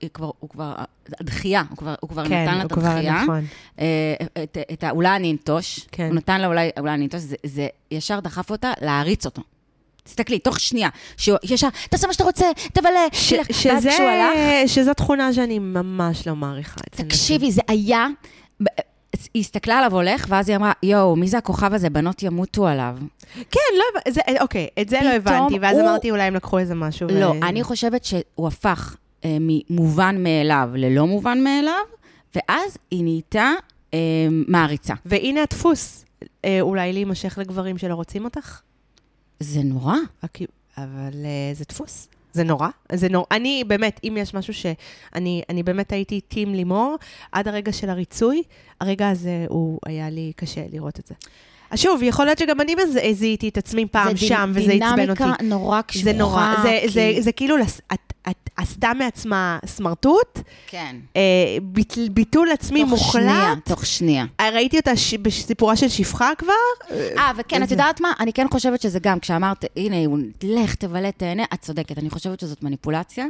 כבר, 0.50 0.74
הדחייה, 1.20 1.62
הוא 1.70 1.78
כבר, 1.78 1.94
הוא 2.00 2.10
כבר 2.10 2.28
כן, 2.28 2.42
נתן 2.44 2.54
לה 2.54 2.62
הוא 2.62 2.66
את 2.66 2.72
כבר 2.72 2.86
הדחייה. 2.88 3.22
נכון. 3.22 3.44
אה, 3.80 3.84
את, 4.42 4.58
את 4.72 4.84
ה... 4.84 4.90
אולי 4.90 5.16
אני 5.16 5.32
אנטוש, 5.32 5.86
כן. 5.92 6.06
הוא 6.06 6.14
נתן 6.14 6.40
לה 6.40 6.46
אולי, 6.46 6.70
אולי 6.78 6.94
אני 6.94 7.04
אנטוש, 7.04 7.20
זה, 7.20 7.36
זה 7.46 7.66
ישר 7.90 8.20
דחף 8.20 8.50
אותה 8.50 8.72
להעריץ 8.80 9.24
אותו. 9.26 9.42
תסתכלי, 10.04 10.38
תוך 10.38 10.60
שנייה, 10.60 10.88
שהוא 11.16 11.38
ישר, 11.44 11.68
תעשה 11.90 12.06
מה 12.06 12.12
שאתה 12.12 12.24
רוצה, 12.24 12.46
תבלה, 12.72 12.90
ש- 13.12 13.32
תלך. 13.32 13.46
ואז 13.66 13.82
שזה, 13.82 13.90
כשהוא 13.90 14.06
הלך, 14.08 14.38
שזו 14.68 14.94
תכונה 14.94 15.32
שאני 15.32 15.58
ממש 15.58 16.26
לא 16.28 16.36
מעריכה 16.36 16.80
אצל 16.88 17.02
נשים. 17.02 17.08
תקשיבי, 17.08 17.52
זה 17.52 17.62
היה... 17.68 18.06
היא 19.34 19.40
הסתכלה 19.40 19.78
עליו 19.78 19.94
הולך, 19.94 20.26
ואז 20.28 20.48
היא 20.48 20.56
אמרה, 20.56 20.72
יואו, 20.82 21.16
מי 21.16 21.28
זה 21.28 21.38
הכוכב 21.38 21.74
הזה? 21.74 21.90
בנות 21.90 22.22
ימותו 22.22 22.66
עליו. 22.66 22.96
כן, 23.50 23.60
לא 23.78 23.84
זה- 24.12 24.20
אוקיי, 24.40 24.66
את 24.80 24.88
זה 24.88 24.98
לא 25.04 25.08
הבנתי, 25.08 25.58
ואז 25.60 25.78
הוא- 25.78 25.88
אמרתי, 25.88 26.10
אולי 26.10 26.22
הם 26.22 26.34
לקחו 26.34 26.58
איזה 26.58 26.74
משהו. 26.74 27.08
ו- 27.08 27.20
לא, 27.20 27.32
אני 27.42 27.62
חושבת 27.62 28.04
שהוא 28.04 28.48
הפך 28.48 28.96
אה, 29.24 29.36
ממובן 29.40 30.16
מאליו 30.22 30.70
ללא 30.74 31.06
מובן 31.06 31.44
מאליו, 31.44 31.84
ואז 32.34 32.78
היא 32.90 33.02
נהייתה 33.04 33.50
אה, 33.94 33.98
מעריצה. 34.48 34.94
והנה 35.06 35.42
הדפוס, 35.42 36.04
אה, 36.44 36.58
אולי 36.60 36.92
להימשך 36.92 37.38
לגברים 37.38 37.78
שלא 37.78 37.94
רוצים 37.94 38.24
אותך? 38.24 38.60
זה 39.40 39.60
נורא. 39.62 39.94
הכי- 40.22 40.46
אבל 40.78 41.12
אה, 41.24 41.54
זה 41.54 41.64
דפוס. 41.68 42.08
זה 42.34 42.44
נורא, 42.44 42.68
זה 42.92 43.08
נורא. 43.08 43.24
אני 43.30 43.64
באמת, 43.66 44.00
אם 44.04 44.16
יש 44.20 44.34
משהו 44.34 44.54
שאני 44.54 45.42
אני 45.48 45.62
באמת 45.62 45.92
הייתי 45.92 46.20
טים 46.20 46.54
לימור, 46.54 46.96
עד 47.32 47.48
הרגע 47.48 47.72
של 47.72 47.90
הריצוי, 47.90 48.42
הרגע 48.80 49.08
הזה 49.08 49.46
הוא 49.48 49.78
היה 49.86 50.10
לי 50.10 50.32
קשה 50.36 50.60
לראות 50.72 50.98
את 50.98 51.06
זה. 51.06 51.14
אז 51.70 51.78
שוב, 51.80 52.02
יכול 52.02 52.24
להיות 52.24 52.38
שגם 52.38 52.60
אני 52.60 52.74
זיהיתי 53.12 53.48
את 53.48 53.58
עצמי 53.58 53.86
פעם 53.86 54.16
זה 54.16 54.26
שם, 54.26 54.50
וזה 54.54 54.72
עצבן 54.72 55.10
אותי. 55.10 55.22
דינמיקה 55.24 55.42
נורא 55.42 55.82
קשוחה. 55.82 56.04
זה 56.04 56.12
נורא, 56.12 56.54
זה, 56.62 56.78
כי- 56.82 56.88
זה, 56.88 57.12
זה 57.20 57.32
כאילו, 57.32 57.56
לס- 57.56 57.80
עשתה 58.56 58.92
מעצמה 58.98 59.58
סמרטוט, 59.66 60.38
כן. 60.66 60.96
אה, 61.16 61.20
ביטל, 61.62 62.08
ביטול 62.08 62.50
עצמי 62.52 62.80
תוך 62.80 62.90
מוחלט. 62.90 63.22
שנייה, 63.22 63.54
תוך 63.64 63.86
שנייה. 63.86 64.24
אה, 64.40 64.50
ראיתי 64.50 64.76
אותה 64.76 64.96
ש... 64.96 65.14
בסיפורה 65.14 65.76
של 65.76 65.88
שפחה 65.88 66.30
כבר. 66.38 66.52
אה, 66.90 67.30
וכן, 67.36 67.62
את 67.62 67.70
יודעת 67.70 68.00
מה? 68.00 68.12
אני 68.20 68.32
כן 68.32 68.46
חושבת 68.50 68.80
שזה 68.80 68.98
גם, 68.98 69.20
כשאמרת, 69.20 69.64
הנה, 69.76 69.96
לך, 70.42 70.74
תבלה, 70.74 71.12
תהנה, 71.12 71.42
את 71.54 71.60
צודקת. 71.60 71.98
אני 71.98 72.10
חושבת 72.10 72.40
שזאת 72.40 72.62
מניפולציה. 72.62 73.26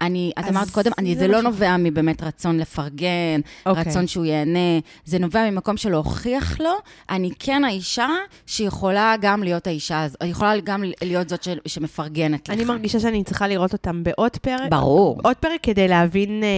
אני, 0.00 0.32
את 0.38 0.44
אז 0.44 0.50
אמרת 0.50 0.70
קודם, 0.70 0.90
אני, 0.98 1.14
זה 1.14 1.20
זה 1.20 1.28
לא 1.28 1.40
ש- 1.40 1.44
נובע 1.44 1.76
מבאמת 1.76 2.22
רצון 2.22 2.58
לפרגן, 2.58 3.40
אוקיי. 3.66 3.82
רצון 3.86 4.06
שהוא 4.06 4.24
ייהנה, 4.24 4.58
זה 5.04 5.18
נובע 5.18 5.50
ממקום 5.50 5.76
של 5.76 5.90
להוכיח 5.90 6.60
לו, 6.60 6.70
אני 7.10 7.30
כן 7.38 7.64
האישה 7.64 8.08
שיכולה 8.46 9.14
גם 9.20 9.42
להיות 9.42 9.66
האישה, 9.66 10.04
הז- 10.04 10.16
יכולה 10.24 10.52
גם 10.64 10.84
להיות 11.02 11.28
זאת 11.28 11.42
של- 11.42 11.58
שמפרגנת 11.66 12.48
לך. 12.48 12.54
אני 12.54 12.64
מרגישה 12.64 13.00
שאני 13.00 13.24
צריכה 13.24 13.48
לראות 13.48 13.72
אותם 13.72 14.02
בעוד 14.02 14.36
פרק. 14.36 14.70
ברור. 14.70 15.20
עוד 15.24 15.36
פרק 15.36 15.60
כדי 15.62 15.88
להבין 15.88 16.42
אה, 16.42 16.48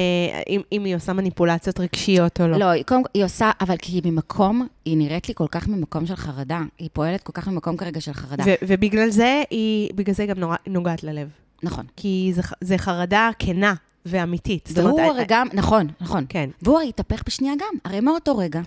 אם, 0.48 0.60
אם 0.72 0.84
היא 0.84 0.96
עושה 0.96 1.12
מניפולציות 1.12 1.80
רגשיות 1.80 2.40
או 2.40 2.48
לא. 2.48 2.56
לא, 2.58 2.64
היא 2.64 2.84
קודם 2.84 3.02
היא 3.14 3.24
עושה, 3.24 3.50
אבל 3.60 3.76
כי 3.76 3.92
היא 3.92 4.02
ממקום, 4.04 4.66
היא 4.84 4.96
נראית 4.96 5.28
לי 5.28 5.34
כל 5.34 5.46
כך 5.50 5.68
ממקום 5.68 6.06
של 6.06 6.16
חרדה. 6.16 6.60
היא 6.78 6.88
פועלת 6.92 7.22
כל 7.22 7.32
כך 7.32 7.48
ממקום 7.48 7.76
כרגע 7.76 8.00
של 8.00 8.12
חרדה. 8.12 8.44
ובגלל 8.62 9.10
זה 9.10 9.42
היא, 9.50 9.90
בגלל 9.94 10.14
זה 10.14 10.22
היא 10.22 10.30
גם 10.34 10.42
נוגעת 10.66 11.02
ללב. 11.04 11.28
נכון. 11.62 11.84
כי 11.96 12.32
זה, 12.34 12.42
זה 12.60 12.78
חרדה 12.78 13.30
כנה 13.38 13.74
ואמיתית. 14.06 14.68
והוא 14.72 14.90
אומרת, 14.90 15.10
הרי 15.10 15.20
אה, 15.20 15.24
גם, 15.28 15.46
נכון, 15.52 15.86
נכון. 16.00 16.24
כן. 16.28 16.50
והוא 16.62 16.76
הרי 16.76 16.88
התהפך 16.88 17.22
בשנייה 17.26 17.54
גם, 17.58 17.78
הרי 17.84 18.00
מאותו 18.00 18.36
רגע 18.36 18.60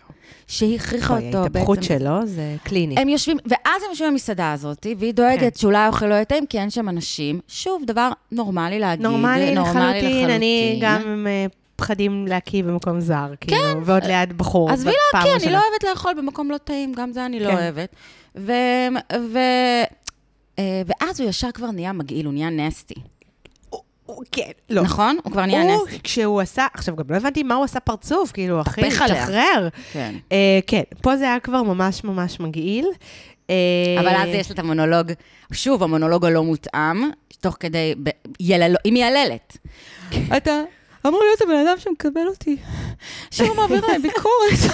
שהיא 0.47 0.75
הכריחה 0.75 1.13
אוי, 1.13 1.27
אותו 1.27 1.43
ההתהפכות 1.43 1.77
בעצם. 1.77 1.99
שלו 1.99 2.25
זה 2.25 2.56
קליני. 2.63 2.95
הם 2.97 3.10
יושבים, 3.10 3.38
ואז 3.45 3.84
הם 3.84 3.89
יושבים 3.89 4.12
במסעדה 4.12 4.53
הזאת, 4.53 4.88
והיא 4.99 5.13
דואגת 5.13 5.39
כן. 5.39 5.60
שאולי 5.60 5.77
האוכל 5.77 6.06
לא 6.06 6.23
טעים, 6.23 6.45
כי 6.45 6.60
אין 6.60 6.69
שם 6.69 6.89
אנשים. 6.89 7.39
שוב, 7.47 7.84
דבר 7.88 8.10
נורמלי 8.32 8.79
להגיד. 8.79 9.06
נורמלי 9.06 9.56
לחלוטין, 9.56 10.29
אני 10.29 10.79
לחלוטין. 10.79 10.79
גם 10.82 11.12
עם 11.12 11.27
אה, 11.27 11.45
פחדים 11.75 12.27
להקיא 12.27 12.63
במקום 12.63 12.99
זר, 12.99 13.34
כאילו, 13.41 13.86
ועוד 13.86 14.03
ליד 14.03 14.38
בחור. 14.38 14.71
עזבי 14.71 14.91
להקיא, 15.13 15.32
אני. 15.36 15.53
לא 15.53 15.58
אוהבת 15.58 15.84
לאכול 15.89 16.13
במקום 16.17 16.51
לא 16.51 16.58
טעים, 16.58 16.93
גם 16.93 17.12
זה 17.12 17.25
אני 17.25 17.39
לא 17.39 17.49
כן. 17.49 17.56
אוהבת. 17.56 17.95
ו... 18.36 18.51
ו... 19.34 19.39
אה, 20.59 20.81
ואז 20.85 21.19
הוא 21.21 21.29
ישר 21.29 21.51
כבר 21.53 21.71
נהיה 21.71 21.93
מגעיל, 21.93 22.25
הוא 22.25 22.33
נהיה 22.33 22.49
נסטי. 22.49 22.93
הוא- 23.69 24.23
כן, 24.31 24.51
לא. 24.69 24.81
נכון? 24.81 25.17
הוא 25.23 25.31
כבר 25.31 25.45
נהיה 25.45 25.61
הוא, 25.61 25.85
נסטי. 25.87 25.99
כשהוא 26.03 26.41
עשה, 26.41 26.67
עכשיו 26.73 26.95
גם 26.95 27.03
לא 27.09 27.15
הבנתי 27.15 27.43
מה 27.43 27.55
הוא 27.55 27.63
עשה 27.63 27.79
פרצוף, 27.79 28.31
כאילו, 28.31 28.61
אחי. 28.61 28.81
תשחרר. 28.89 29.67
כן. 29.93 30.15
אה, 30.31 30.59
כן, 30.67 30.81
פה 31.01 31.17
זה 31.17 31.23
היה 31.23 31.39
כבר 31.39 31.63
ממש 31.63 32.03
ממש 32.03 32.39
מגעיל. 32.39 32.85
אה, 33.49 33.55
אבל 33.99 34.07
אז 34.07 34.27
יש 34.29 34.49
לה 34.49 34.53
את 34.53 34.59
המונולוג, 34.59 35.11
שוב, 35.51 35.83
המונולוג 35.83 36.25
הלא 36.25 36.43
מותאם, 36.43 37.09
תוך 37.41 37.57
כדי, 37.59 37.93
ב- 38.03 38.09
יללו- 38.39 38.77
היא 38.83 38.93
מייללת. 38.93 39.57
אתה 40.37 40.61
אמור 41.07 41.19
להיות 41.23 41.41
הבן 41.41 41.67
אדם 41.67 41.79
שמקבל 41.79 42.27
אותי, 42.27 42.57
שלא 43.31 43.55
מעביר 43.55 43.85
עליי 43.85 43.99
ביקורת. 43.99 44.73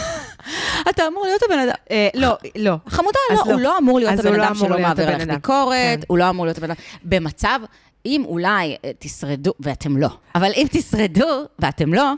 אתה 0.90 1.08
אמור 1.08 1.24
להיות 1.26 1.42
הבן 1.44 1.60
אדם. 1.60 1.74
אה, 1.92 2.10
לא, 2.14 2.38
לא. 2.56 2.76
חמודה, 2.88 3.18
לא, 3.30 3.36
לא. 3.46 3.52
הוא 3.54 3.62
לא 3.62 3.78
אמור 3.78 4.00
להיות 4.00 4.20
הבן 4.20 4.36
לא 4.36 4.44
אדם 4.46 4.56
שלא 4.56 4.80
מעביר 4.80 5.16
אדם. 5.16 5.36
ביקורת, 5.36 5.76
כן. 5.76 6.00
הוא 6.08 6.18
לא 6.18 6.30
אמור 6.30 6.46
להיות 6.46 6.58
הבן 6.58 6.72
אדם. 6.72 6.80
במצב, 7.04 7.60
אם 8.06 8.24
אולי 8.26 8.76
אה, 8.86 8.92
תשרדו, 9.00 9.52
ואתם 9.60 9.98
לא, 9.98 10.10
אבל 10.36 10.52
אם 10.56 10.68
תשרדו, 10.72 11.44
ואתם 11.60 11.94
לא, 11.94 12.12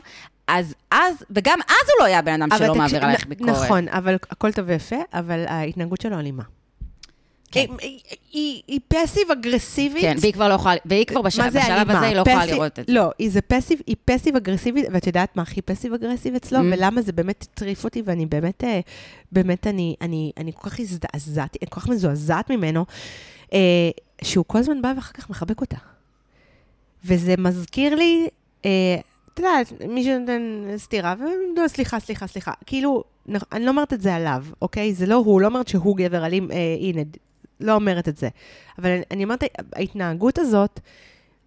אז 0.48 0.74
אז, 0.90 1.14
וגם 1.30 1.58
אז 1.68 1.88
הוא 1.88 2.04
לא 2.04 2.08
יהיה 2.08 2.18
הבן 2.18 2.42
אדם 2.42 2.58
שלא 2.58 2.74
מעביר 2.74 3.04
עליך 3.04 3.26
נ- 3.26 3.28
ביקורת. 3.28 3.50
נכון, 3.50 3.88
אבל 3.88 4.14
הכל 4.30 4.52
טוב 4.52 4.64
ויפה, 4.68 4.96
אבל 5.14 5.44
ההתנהגות 5.48 6.00
שלו 6.00 6.18
אלימה. 6.18 6.42
כן. 7.52 7.60
היא- 7.60 7.78
היא- 7.80 7.98
היא- 8.32 8.62
היא 8.66 8.80
פסיב 8.88 9.30
אגרסיבית. 9.32 10.02
כן, 10.02 10.16
והיא 10.20 10.32
כבר 10.32 10.48
לא 10.48 10.54
יכולה, 10.54 10.74
והיא 10.84 11.04
כבר 11.06 11.22
בשלב? 11.22 11.46
הזה, 11.46 11.60
היא 11.62 12.14
לא 12.16 12.20
יכולה 12.20 12.46
לראות 12.46 12.78
את 12.78 12.86
זה. 12.86 12.92
לא, 12.92 13.10
היא 13.18 13.30
זה 13.30 13.40
פסיב, 13.40 13.80
היא 13.86 13.96
פסיב 14.04 14.36
אגרסיבית, 14.36 14.86
ואת 14.92 15.06
יודעת 15.06 15.36
מה 15.36 15.42
הכי 15.42 15.62
פסיב 15.62 15.92
אגרסיב 15.94 16.34
אצלו, 16.34 16.58
Mm. 16.58 16.62
ולמה 16.62 17.02
זה 17.02 17.12
באמת 17.12 17.42
הטריף 17.42 17.84
אותי, 17.84 18.02
ואני 18.04 18.26
באמת, 18.26 18.64
אה, 18.64 18.80
באמת, 19.32 19.66
אני, 19.66 19.94
אני, 20.00 20.32
אני 20.36 20.52
כל 20.54 20.70
כך 20.70 20.80
הזדעזעתי, 20.80 21.58
אני 21.62 21.70
כל 21.70 21.80
כך 21.80 21.88
מזועזעת 21.88 22.50
ממנו, 22.50 22.84
אה, 23.52 23.58
שהוא 24.22 24.44
כל 24.48 24.58
הזמן 24.58 24.82
בא 24.82 24.92
ואחר 24.96 25.12
כך 25.12 25.30
מחבק 25.30 25.60
אותה. 25.60 25.76
וזה 27.04 27.34
מזכיר 27.38 27.94
לי, 27.94 28.28
אה, 28.64 28.70
את 29.34 29.38
יודעת, 29.38 29.72
מישהו 29.88 30.18
נותן 30.18 30.42
סטירה, 30.76 31.14
ולא, 31.18 31.68
סליחה, 31.68 32.00
סליחה, 32.00 32.26
סליחה. 32.26 32.52
כאילו, 32.66 33.04
אני 33.52 33.64
לא 33.64 33.70
אומרת 33.70 33.92
את 33.92 34.00
זה 34.00 34.14
עליו, 34.14 34.44
אוקיי? 34.62 34.94
זה 34.94 35.06
לא 35.06 35.14
הוא, 35.14 35.40
לא 35.40 35.46
אומרת 35.46 35.68
שהוא 35.68 35.96
גבר 35.96 36.26
אלים, 36.26 36.50
אה, 36.50 36.56
הנה, 36.80 37.00
לא 37.62 37.74
אומרת 37.74 38.08
את 38.08 38.16
זה. 38.16 38.28
אבל 38.78 38.90
אני, 38.90 39.02
אני 39.10 39.24
אומרת, 39.24 39.44
ההתנהגות 39.76 40.38
הזאת, 40.38 40.80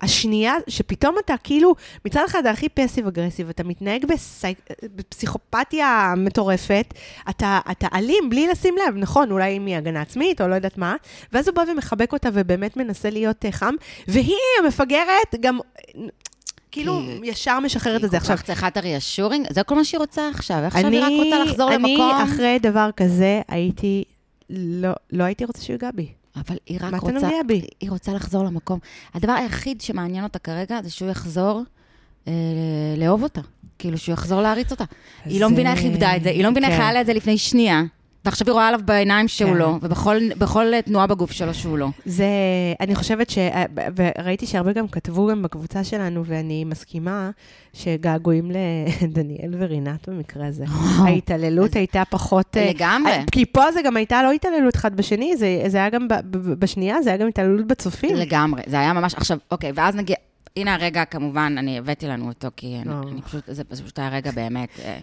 השנייה, 0.01 0.53
שפתאום 0.67 1.15
אתה 1.25 1.33
כאילו, 1.43 1.75
מצד 2.05 2.21
אחד 2.25 2.39
אתה 2.39 2.49
הכי 2.49 2.69
פסיב 2.69 3.07
אגרסיב, 3.07 3.49
אתה 3.49 3.63
מתנהג 3.63 4.05
בסי... 4.05 4.53
בפסיכופתיה 4.83 6.13
מטורפת, 6.17 6.93
אתה, 7.29 7.59
אתה 7.71 7.87
אלים 7.93 8.29
בלי 8.29 8.47
לשים 8.47 8.75
לב, 8.87 8.95
נכון, 8.97 9.31
אולי 9.31 9.59
מהגנה 9.59 10.01
עצמית 10.01 10.41
או 10.41 10.47
לא 10.47 10.55
יודעת 10.55 10.77
מה, 10.77 10.95
ואז 11.31 11.47
הוא 11.47 11.55
בא 11.55 11.63
ומחבק 11.71 12.13
אותה 12.13 12.29
ובאמת 12.33 12.77
מנסה 12.77 13.09
להיות 13.09 13.45
אה, 13.45 13.51
חם, 13.51 13.73
והיא 14.07 14.35
המפגרת 14.63 15.35
גם... 15.39 15.59
כאילו, 16.71 17.01
ישר 17.23 17.59
משחררת 17.59 18.03
את 18.03 18.11
זה. 18.11 18.17
היא 18.17 18.21
כל 18.21 18.23
עכשיו, 18.23 18.37
כך 18.37 18.43
צריכה 18.43 18.67
את 18.67 18.77
הריאשורינג, 18.77 19.47
זה 19.53 19.63
כל 19.63 19.75
מה 19.75 19.83
שהיא 19.83 19.99
רוצה 19.99 20.29
עכשיו. 20.29 20.57
עכשיו 20.57 20.91
היא 20.91 21.01
רק 21.01 21.11
רוצה 21.25 21.43
לחזור 21.43 21.73
אני, 21.73 21.93
למקום. 21.93 22.11
אחרי 22.11 22.59
דבר 22.61 22.89
כזה, 22.97 23.41
הייתי, 23.47 24.03
לא, 24.49 24.91
לא 25.11 25.23
הייתי 25.23 25.45
רוצה 25.45 25.61
שהוא 25.61 25.73
ייגע 25.73 25.89
בי. 25.95 26.07
אבל 26.35 26.57
היא 26.65 26.77
רק 26.81 26.91
מה 26.91 26.97
אתה 26.97 27.05
רוצה... 27.05 27.13
נוגע 27.13 27.43
בי? 27.47 27.61
היא 27.79 27.91
רוצה 27.91 28.13
לחזור 28.13 28.43
למקום. 28.43 28.79
הדבר 29.13 29.31
היחיד 29.31 29.81
שמעניין 29.81 30.23
אותה 30.23 30.39
כרגע 30.39 30.81
זה 30.83 30.91
שהוא 30.91 31.09
יחזור 31.09 31.63
אה, 32.27 32.33
לאהוב 32.97 33.23
אותה. 33.23 33.41
כאילו, 33.79 33.97
שהוא 33.97 34.13
יחזור 34.13 34.41
להריץ 34.41 34.71
אותה. 34.71 34.83
היא 35.25 35.41
לא 35.41 35.49
מבינה 35.49 35.73
איך 35.73 35.79
איבדה 35.79 36.15
את 36.15 36.23
זה, 36.23 36.29
היא 36.29 36.43
לא 36.43 36.51
מבינה 36.51 36.67
איך 36.67 36.75
כן. 36.75 36.81
היה 36.81 36.93
לה 36.93 37.01
את 37.01 37.05
זה 37.05 37.13
לפני 37.13 37.37
שנייה. 37.37 37.83
ועכשיו 38.25 38.47
היא 38.47 38.53
רואה 38.53 38.67
עליו 38.67 38.79
בעיניים 38.85 39.27
שהוא 39.27 39.51
כן. 39.51 39.57
לא, 39.57 39.77
ובכל 39.81 40.17
בכל 40.37 40.65
תנועה 40.85 41.07
בגוף 41.07 41.31
שלו 41.31 41.53
שהוא 41.53 41.77
לא. 41.77 41.87
זה, 42.05 42.25
אני 42.79 42.95
חושבת 42.95 43.29
ש... 43.29 43.37
וראיתי 43.95 44.45
שהרבה 44.45 44.73
גם 44.73 44.87
כתבו 44.87 45.27
גם 45.27 45.41
בקבוצה 45.43 45.83
שלנו, 45.83 46.25
ואני 46.25 46.63
מסכימה 46.63 47.29
שגעגועים 47.73 48.51
לדניאל 49.01 49.55
ורינת 49.57 50.09
במקרה 50.09 50.47
הזה. 50.47 50.65
ההתעללות 50.97 51.69
אז- 51.69 51.75
הייתה 51.75 52.03
פחות... 52.09 52.57
אה, 52.57 52.69
לגמרי. 52.69 53.11
כי 53.31 53.45
פה 53.45 53.71
זה 53.71 53.81
גם 53.81 53.97
הייתה 53.97 54.23
לא 54.23 54.31
התעללות 54.31 54.75
אחד 54.75 54.97
בשני, 54.97 55.37
זה, 55.37 55.63
זה 55.67 55.77
היה 55.77 55.89
גם 55.89 56.07
ב, 56.07 56.13
ב, 56.31 56.37
בשנייה, 56.37 57.01
זה 57.01 57.09
היה 57.09 57.17
גם 57.17 57.27
התעללות 57.27 57.67
בצופים. 57.67 58.15
לגמרי, 58.15 58.61
זה 58.67 58.79
היה 58.79 58.93
ממש, 58.93 59.13
עכשיו, 59.15 59.37
אוקיי, 59.51 59.71
ואז 59.75 59.95
נגיע, 59.95 60.15
הנה 60.57 60.73
הרגע, 60.75 61.05
כמובן, 61.05 61.55
אני 61.57 61.77
הבאתי 61.77 62.07
לנו 62.07 62.27
אותו, 62.27 62.47
כי 62.55 62.77
אני, 62.81 62.93
אה. 62.93 63.01
אני 63.11 63.21
פשוט, 63.21 63.43
זה, 63.47 63.63
פשוט 63.63 63.99
היה 63.99 64.09
רגע 64.09 64.31
באמת, 64.31 64.69
אה, 64.79 64.99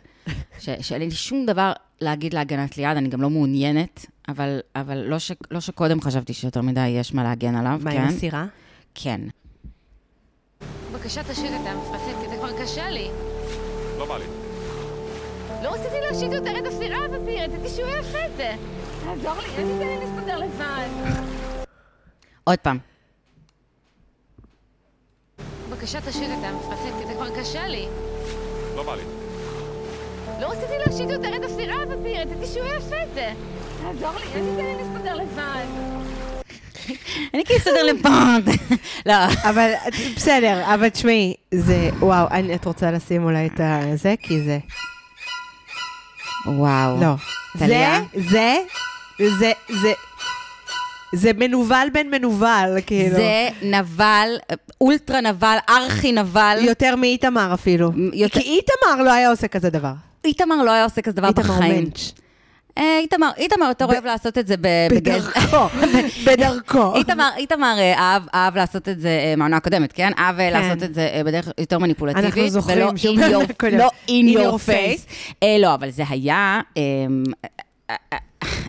ש- 0.58 0.68
שאין 0.80 1.02
לי 1.02 1.10
שום 1.10 1.46
דבר 1.46 1.72
להגיד 2.00 2.34
להגנת 2.34 2.78
ליד, 2.78 2.96
אני 2.96 3.08
גם 3.08 3.22
לא 3.22 3.30
מעוניינת, 3.30 4.06
אבל, 4.28 4.60
אבל 4.76 4.98
לא, 4.98 5.18
ש, 5.18 5.32
לא 5.50 5.60
שקודם 5.60 6.00
חשבתי 6.00 6.32
שיותר 6.32 6.60
מדי 6.62 6.88
יש 6.88 7.14
מה 7.14 7.22
להגן 7.22 7.54
עליו, 7.54 7.80
מה 7.82 7.90
כן? 7.90 8.00
עם 8.00 8.08
הסירה? 8.08 8.46
כן. 8.94 9.20
בבקשה 10.92 11.22
תשאיר 11.24 11.56
את 11.56 11.66
המפרצת, 11.66 12.20
כי 12.22 12.28
זה 12.28 12.36
כבר 12.36 12.62
קשה 12.62 12.90
לי. 12.90 13.08
לא 13.98 14.06
בא 14.08 14.18
לי. 14.18 14.24
לא 15.64 15.74
רציתי 15.74 15.96
להשאיר 16.10 16.32
יותר 16.34 16.58
את 16.58 16.66
הסירה 16.66 17.04
הזאת, 17.04 17.20
רציתי 17.48 17.68
שהוא 17.76 17.88
יעשה 17.88 18.26
את 18.26 18.36
זה. 18.36 18.54
תעזור 19.04 19.34
לי, 19.34 19.48
אל 19.48 19.72
תיתן 19.72 19.86
לי 19.86 19.98
להסתדר 19.98 20.38
לבד. 20.38 20.88
עוד 22.44 22.58
פעם. 22.58 22.78
בבקשה 25.82 26.00
תשאיר 26.00 26.30
את 26.32 26.44
המפרצת, 26.44 26.98
כי 27.00 27.06
זה 27.06 27.14
כבר 27.14 27.40
קשה 27.40 27.66
לי. 27.66 27.86
לא 28.76 28.82
בא 28.82 28.94
לי. 28.94 29.02
לא 30.40 30.46
רציתי 30.46 30.72
להשאיר 30.86 31.10
יותר 31.10 31.36
את 31.36 31.44
הסירה 31.44 31.82
הזאת, 31.82 31.98
רציתי 31.98 32.46
שהוא 32.46 32.66
יעשה 32.66 33.02
את 33.02 33.08
זה. 33.14 33.32
תעזור 33.82 34.18
לי, 34.18 34.26
אל 34.34 34.50
תיתן 34.50 34.64
לי 34.64 34.74
להסתדר 34.74 35.14
לבד. 35.14 35.64
אני 37.34 37.44
כאילו 37.44 37.58
אסתדר 37.58 37.82
לבד. 37.82 38.52
לא. 39.06 39.14
אבל 39.50 39.70
בסדר, 40.16 40.74
אבל 40.74 40.88
תשמעי, 40.88 41.34
זה, 41.54 41.90
וואו, 42.00 42.26
אני, 42.30 42.54
את 42.54 42.64
רוצה 42.64 42.90
לשים 42.90 43.24
אולי 43.24 43.46
את 43.46 43.60
זה? 43.98 44.14
כי 44.22 44.44
זה, 44.44 44.58
וואו. 46.46 47.00
לא. 47.00 47.14
זה? 47.54 47.98
זה, 48.14 48.56
זה, 49.18 49.52
זה, 49.82 49.92
זה 51.12 51.30
מנוול 51.38 51.88
בן 51.92 52.06
מנוול, 52.10 52.80
כאילו. 52.86 53.16
זה 53.16 53.48
נבל, 53.62 54.28
אולטרה 54.80 55.20
נבל, 55.20 55.56
ארכי 55.68 56.12
נבל. 56.12 56.58
יותר 56.60 56.96
מאיתמר 56.96 57.54
אפילו. 57.54 57.90
יותר- 58.12 58.40
כי 58.40 58.46
איתמר 58.58 59.04
לא 59.04 59.12
היה 59.12 59.30
עושה 59.30 59.48
כזה 59.48 59.70
דבר. 59.70 59.92
איתמר 60.24 60.62
לא 60.64 60.70
היה 60.70 60.84
עושה 60.84 61.02
כזה 61.02 61.16
דבר 61.16 61.28
איתמר 61.28 61.44
בחיים. 61.44 61.84
מנץ'. 61.84 62.12
אה, 62.78 62.98
איתמר, 62.98 63.30
איתמר 63.36 63.66
יותר 63.66 63.84
אוהב 63.84 64.04
לעשות 64.04 64.38
את 64.38 64.46
זה. 64.46 64.54
בדרכו, 64.90 65.56
בדרכו. 66.26 66.96
איתמר, 66.96 67.28
איתמר 67.36 67.74
אה, 67.78 68.18
אהב, 68.34 68.56
לעשות 68.56 68.88
את 68.88 69.00
זה 69.00 69.08
אה, 69.08 69.34
מהעונה 69.36 69.56
הקודמת, 69.56 69.92
כן? 69.92 70.12
אהב 70.18 70.40
אה, 70.40 70.50
לעשות 70.50 70.82
את 70.82 70.94
זה 70.94 71.22
בדרך 71.26 71.48
יותר 71.58 71.78
מניפולטיבית. 71.78 72.24
אנחנו 72.24 72.48
זוכרים 72.48 72.96
שהוא. 72.96 73.16
לא 73.78 73.90
in 74.08 74.36
your 74.38 74.68
face. 74.68 75.44
לא, 75.60 75.74
אבל 75.74 75.90
זה 75.90 76.02
היה... 76.08 76.60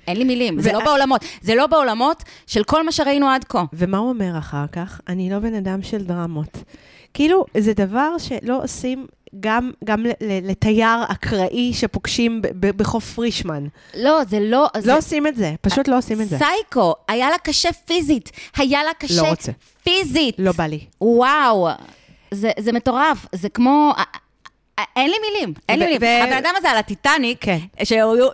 אין 0.08 0.18
לי 0.18 0.24
מילים, 0.24 0.62
זה 0.62 0.72
לא 0.74 0.80
בעולמות. 0.86 1.22
זה 1.41 1.56
לא 1.56 1.68
בעולמות 1.68 2.24
של 2.47 2.64
כל 2.64 2.86
מה 2.86 2.91
שראינו 2.91 3.30
עד 3.30 3.43
כה. 3.43 3.64
ומה 3.74 3.97
הוא 3.97 4.10
אומר 4.10 4.38
אחר 4.38 4.68
כך? 4.72 5.01
אני 5.08 5.30
לא 5.30 5.39
בן 5.39 5.54
אדם 5.54 5.82
של 5.82 6.04
דרמות. 6.04 6.58
כאילו, 7.14 7.45
זה 7.58 7.74
דבר 7.74 8.18
שלא 8.18 8.64
עושים 8.64 9.08
גם, 9.39 9.72
גם 9.84 10.06
לתייר 10.22 11.04
אקראי 11.08 11.74
שפוגשים 11.74 12.41
בחוף 12.60 13.14
פרישמן. 13.14 13.64
לא, 13.97 14.24
זה 14.30 14.39
לא... 14.39 14.68
זה- 14.78 14.91
לא 14.91 14.97
עושים 14.97 15.28
את 15.28 15.36
זה, 15.36 15.54
פשוט 15.62 15.88
לא 15.88 15.97
עושים 15.97 16.22
את 16.22 16.30
זה. 16.30 16.38
סייקו, 16.38 16.93
היה 17.08 17.30
לה 17.30 17.38
קשה 17.38 17.70
פיזית. 17.74 18.32
היה 18.58 18.84
לה 18.84 18.91
קשה 18.99 19.22
לא 19.22 19.30
רוצה. 19.30 19.51
פיזית. 19.84 20.36
לא 20.39 20.51
בא 20.51 20.64
לי. 20.66 20.80
וואו, 21.01 21.68
זה, 22.32 22.51
זה 22.60 22.72
מטורף, 22.72 23.26
זה 23.32 23.49
כמו... 23.49 23.93
אין 24.95 25.09
לי 25.09 25.15
מילים, 25.32 25.53
אין 25.69 25.80
לי 25.80 25.86
מילים. 25.86 26.01
הבן 26.24 26.38
אדם 26.38 26.53
הזה 26.57 26.69
על 26.71 26.78
הטיטניק, 26.78 27.38
כן. 27.41 27.57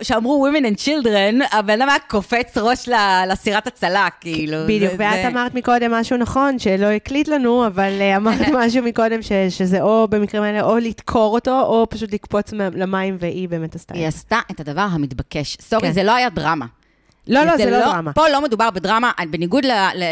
שאמרו 0.02 0.48
women 0.48 0.64
and 0.64 0.78
children, 0.78 1.56
הבן 1.56 1.80
אדם 1.80 1.88
היה 1.88 1.98
קופץ 2.08 2.56
ראש 2.56 2.88
לסירת 3.28 3.66
הצלה, 3.66 4.08
כאילו. 4.20 4.56
בדיוק, 4.66 4.90
זה- 4.92 4.96
ואת 4.98 5.32
אמרת 5.32 5.54
מקודם 5.54 5.90
משהו 5.92 6.16
נכון, 6.16 6.58
שלא 6.58 6.86
הקליט 6.86 7.28
לנו, 7.28 7.66
אבל 7.66 7.92
אה, 8.00 8.16
אמרת 8.16 8.40
משהו 8.58 8.82
מקודם 8.84 9.20
שזה 9.50 9.82
או 9.82 10.06
במקרים 10.10 10.42
האלה, 10.42 10.60
או 10.62 10.78
לדקור 10.78 11.34
אותו, 11.34 11.60
או 11.60 11.86
פשוט 11.90 12.12
לקפוץ 12.12 12.52
למים, 12.52 13.16
והיא 13.20 13.48
באמת 13.48 13.74
עשתה 13.74 13.94
את 13.94 13.98
היא. 13.98 14.06
עשתה 14.08 14.38
את 14.50 14.60
הדבר 14.60 14.86
המתבקש. 14.90 15.56
סורי, 15.60 15.82
כן. 15.82 15.92
זה 15.92 16.02
לא 16.02 16.12
היה 16.14 16.28
דרמה. 16.30 16.66
לא, 17.28 17.44
לא, 17.44 17.56
זה 17.56 17.70
לא 17.70 17.78
דרמה. 17.80 18.12
פה 18.12 18.28
לא 18.28 18.42
מדובר 18.42 18.70
בדרמה, 18.70 19.10
בניגוד 19.30 19.64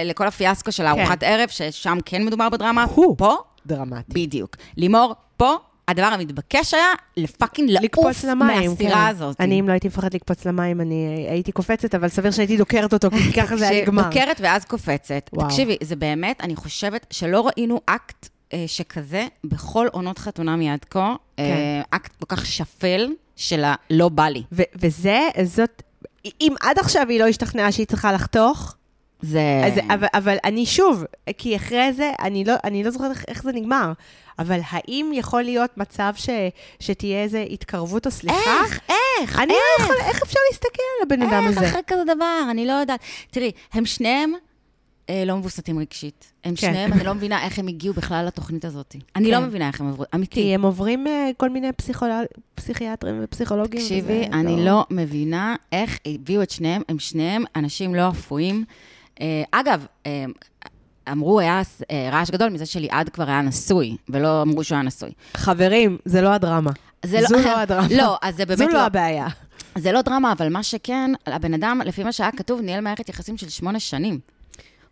לכל 0.04 0.26
הפיאסקו 0.26 0.72
של 0.72 0.86
הארוחת 0.86 1.22
ערב, 1.22 1.48
ששם 1.48 1.98
כן 2.04 2.24
מדובר 2.24 2.48
בדרמה. 2.48 2.84
פה, 3.18 3.36
דרמטי. 3.66 4.12
בדיוק. 4.26 4.56
לימור, 4.76 5.14
פה, 5.36 5.56
הדבר 5.88 6.06
המתבקש 6.06 6.74
היה 6.74 6.92
ל 7.16 7.23
fucking 7.23 7.70
לעוף 7.70 8.24
מהסירה 8.24 8.90
כן. 8.92 9.06
הזאת. 9.06 9.40
אני, 9.40 9.60
אם 9.60 9.68
לא 9.68 9.72
הייתי 9.72 9.88
מפחדת 9.88 10.14
לקפוץ 10.14 10.46
למים, 10.46 10.80
אני 10.80 11.26
הייתי 11.30 11.52
קופצת, 11.52 11.94
אבל 11.94 12.08
סביר 12.08 12.30
שהייתי 12.30 12.56
דוקרת 12.56 12.92
אותו, 12.92 13.10
כי 13.10 13.32
ככה 13.32 13.56
זה 13.56 13.68
היה 13.68 13.82
נגמר. 13.82 14.02
שדוקרת 14.02 14.40
ואז 14.40 14.64
קופצת. 14.64 15.30
וואו. 15.32 15.48
תקשיבי, 15.48 15.76
זה 15.82 15.96
באמת, 15.96 16.40
אני 16.40 16.56
חושבת 16.56 17.06
שלא 17.10 17.46
ראינו 17.46 17.80
אקט 17.86 18.28
אה, 18.52 18.64
שכזה 18.66 19.26
בכל 19.44 19.86
עונות 19.92 20.18
חתונמי 20.18 20.56
עד 20.56 20.84
כה. 20.90 21.14
כן. 21.36 21.42
אה, 21.42 21.82
אקט 21.90 22.12
כל 22.20 22.36
כך 22.36 22.46
שפל 22.46 23.12
של 23.36 23.64
הלא 23.64 24.08
בא 24.08 24.28
לי. 24.28 24.42
ו- 24.52 24.62
וזה, 24.80 25.20
זאת, 25.44 25.82
אם 26.40 26.54
עד 26.60 26.78
עכשיו 26.78 27.08
היא 27.08 27.20
לא 27.20 27.26
השתכנעה 27.26 27.72
שהיא 27.72 27.86
צריכה 27.86 28.12
לחתוך, 28.12 28.74
זה... 29.20 29.60
אז, 29.66 29.72
אבל, 29.94 30.06
אבל 30.14 30.36
אני 30.44 30.66
שוב, 30.66 31.04
כי 31.38 31.56
אחרי 31.56 31.92
זה, 31.92 32.12
אני 32.22 32.44
לא, 32.44 32.54
אני 32.64 32.84
לא 32.84 32.90
זוכרת 32.90 33.10
איך, 33.10 33.24
איך 33.28 33.42
זה 33.42 33.52
נגמר, 33.52 33.92
אבל 34.38 34.60
האם 34.70 35.10
יכול 35.14 35.42
להיות 35.42 35.78
מצב 35.78 36.12
ש, 36.16 36.28
שתהיה 36.80 37.22
איזו 37.22 37.38
התקרבות 37.38 38.06
או 38.06 38.10
סליחה? 38.10 38.36
איך? 38.64 38.80
איך? 38.88 39.38
אני 39.38 39.52
לא 39.52 39.84
יכולה, 39.84 40.08
איך 40.08 40.22
אפשר 40.22 40.38
להסתכל 40.50 40.82
על 40.98 41.02
הבן 41.06 41.22
אדם 41.22 41.48
איך 41.48 41.56
הזה? 41.56 41.68
אחרי 41.68 41.80
כזה 41.86 42.02
דבר? 42.04 42.40
אני 42.50 42.66
לא 42.66 42.72
יודעת. 42.72 43.00
תראי, 43.30 43.50
הם 43.72 43.86
שניהם 43.86 44.32
אה, 45.10 45.24
לא 45.26 45.36
מבוסתים 45.36 45.78
רגשית. 45.78 46.32
הם 46.44 46.54
כן. 46.54 46.56
שניהם, 46.56 46.92
אני 46.92 47.04
לא 47.04 47.14
מבינה 47.14 47.44
איך 47.44 47.58
הם 47.58 47.68
הגיעו 47.68 47.94
בכלל 47.94 48.26
לתוכנית 48.26 48.64
הזאת. 48.64 48.96
אני 49.16 49.26
כן. 49.26 49.40
לא 49.40 49.40
מבינה 49.40 49.66
איך 49.66 49.80
הם 49.80 49.88
עברו, 49.88 50.04
אמיתי. 50.14 50.34
כי 50.34 50.54
הם 50.54 50.62
עוברים 50.62 51.06
אה, 51.06 51.30
כל 51.36 51.50
מיני 51.50 51.72
פסיכול... 51.72 52.10
פסיכיאטרים 52.54 53.20
ופסיכולוגים. 53.24 53.80
תקשיבי, 53.80 54.20
וזה 54.26 54.26
אני 54.32 54.64
לא 54.64 54.86
מבינה 54.90 55.56
איך 55.72 55.98
הביאו 56.06 56.42
את 56.42 56.50
שניהם, 56.50 56.82
הם 56.88 56.98
שניהם 56.98 57.44
אנשים 57.56 57.94
לא 57.94 58.08
אפויים. 58.08 58.64
אה, 59.20 59.42
אגב, 59.50 59.86
אה, 60.06 60.24
אמרו, 61.12 61.40
היה 61.40 61.62
אה, 61.90 62.08
רעש 62.12 62.30
גדול 62.30 62.48
מזה 62.48 62.66
שליעד 62.66 63.08
כבר 63.08 63.28
היה 63.28 63.42
נשוי, 63.42 63.96
ולא 64.08 64.42
אמרו 64.42 64.64
שהוא 64.64 64.76
היה 64.76 64.82
נשוי. 64.82 65.10
חברים, 65.34 65.98
זה 66.04 66.20
לא 66.20 66.28
הדרמה. 66.28 66.70
זה 67.04 67.20
זו 67.28 67.36
לא 67.36 67.58
הדרמה. 67.58 67.86
לא, 68.02 68.16
אז 68.22 68.36
זה 68.36 68.46
באמת 68.46 68.58
זו 68.58 68.66
לא... 68.66 68.72
לא 68.72 68.82
הבעיה. 68.82 69.28
זה 69.78 69.92
לא 69.92 70.02
דרמה, 70.02 70.32
אבל 70.32 70.48
מה 70.48 70.62
שכן, 70.62 71.10
הבן 71.26 71.54
אדם, 71.54 71.80
לפי 71.84 72.04
מה 72.04 72.12
שהיה 72.12 72.30
כתוב, 72.32 72.60
ניהל 72.60 72.80
מערכת 72.80 73.08
יחסים 73.08 73.36
של 73.36 73.48
שמונה 73.48 73.80
שנים. 73.80 74.18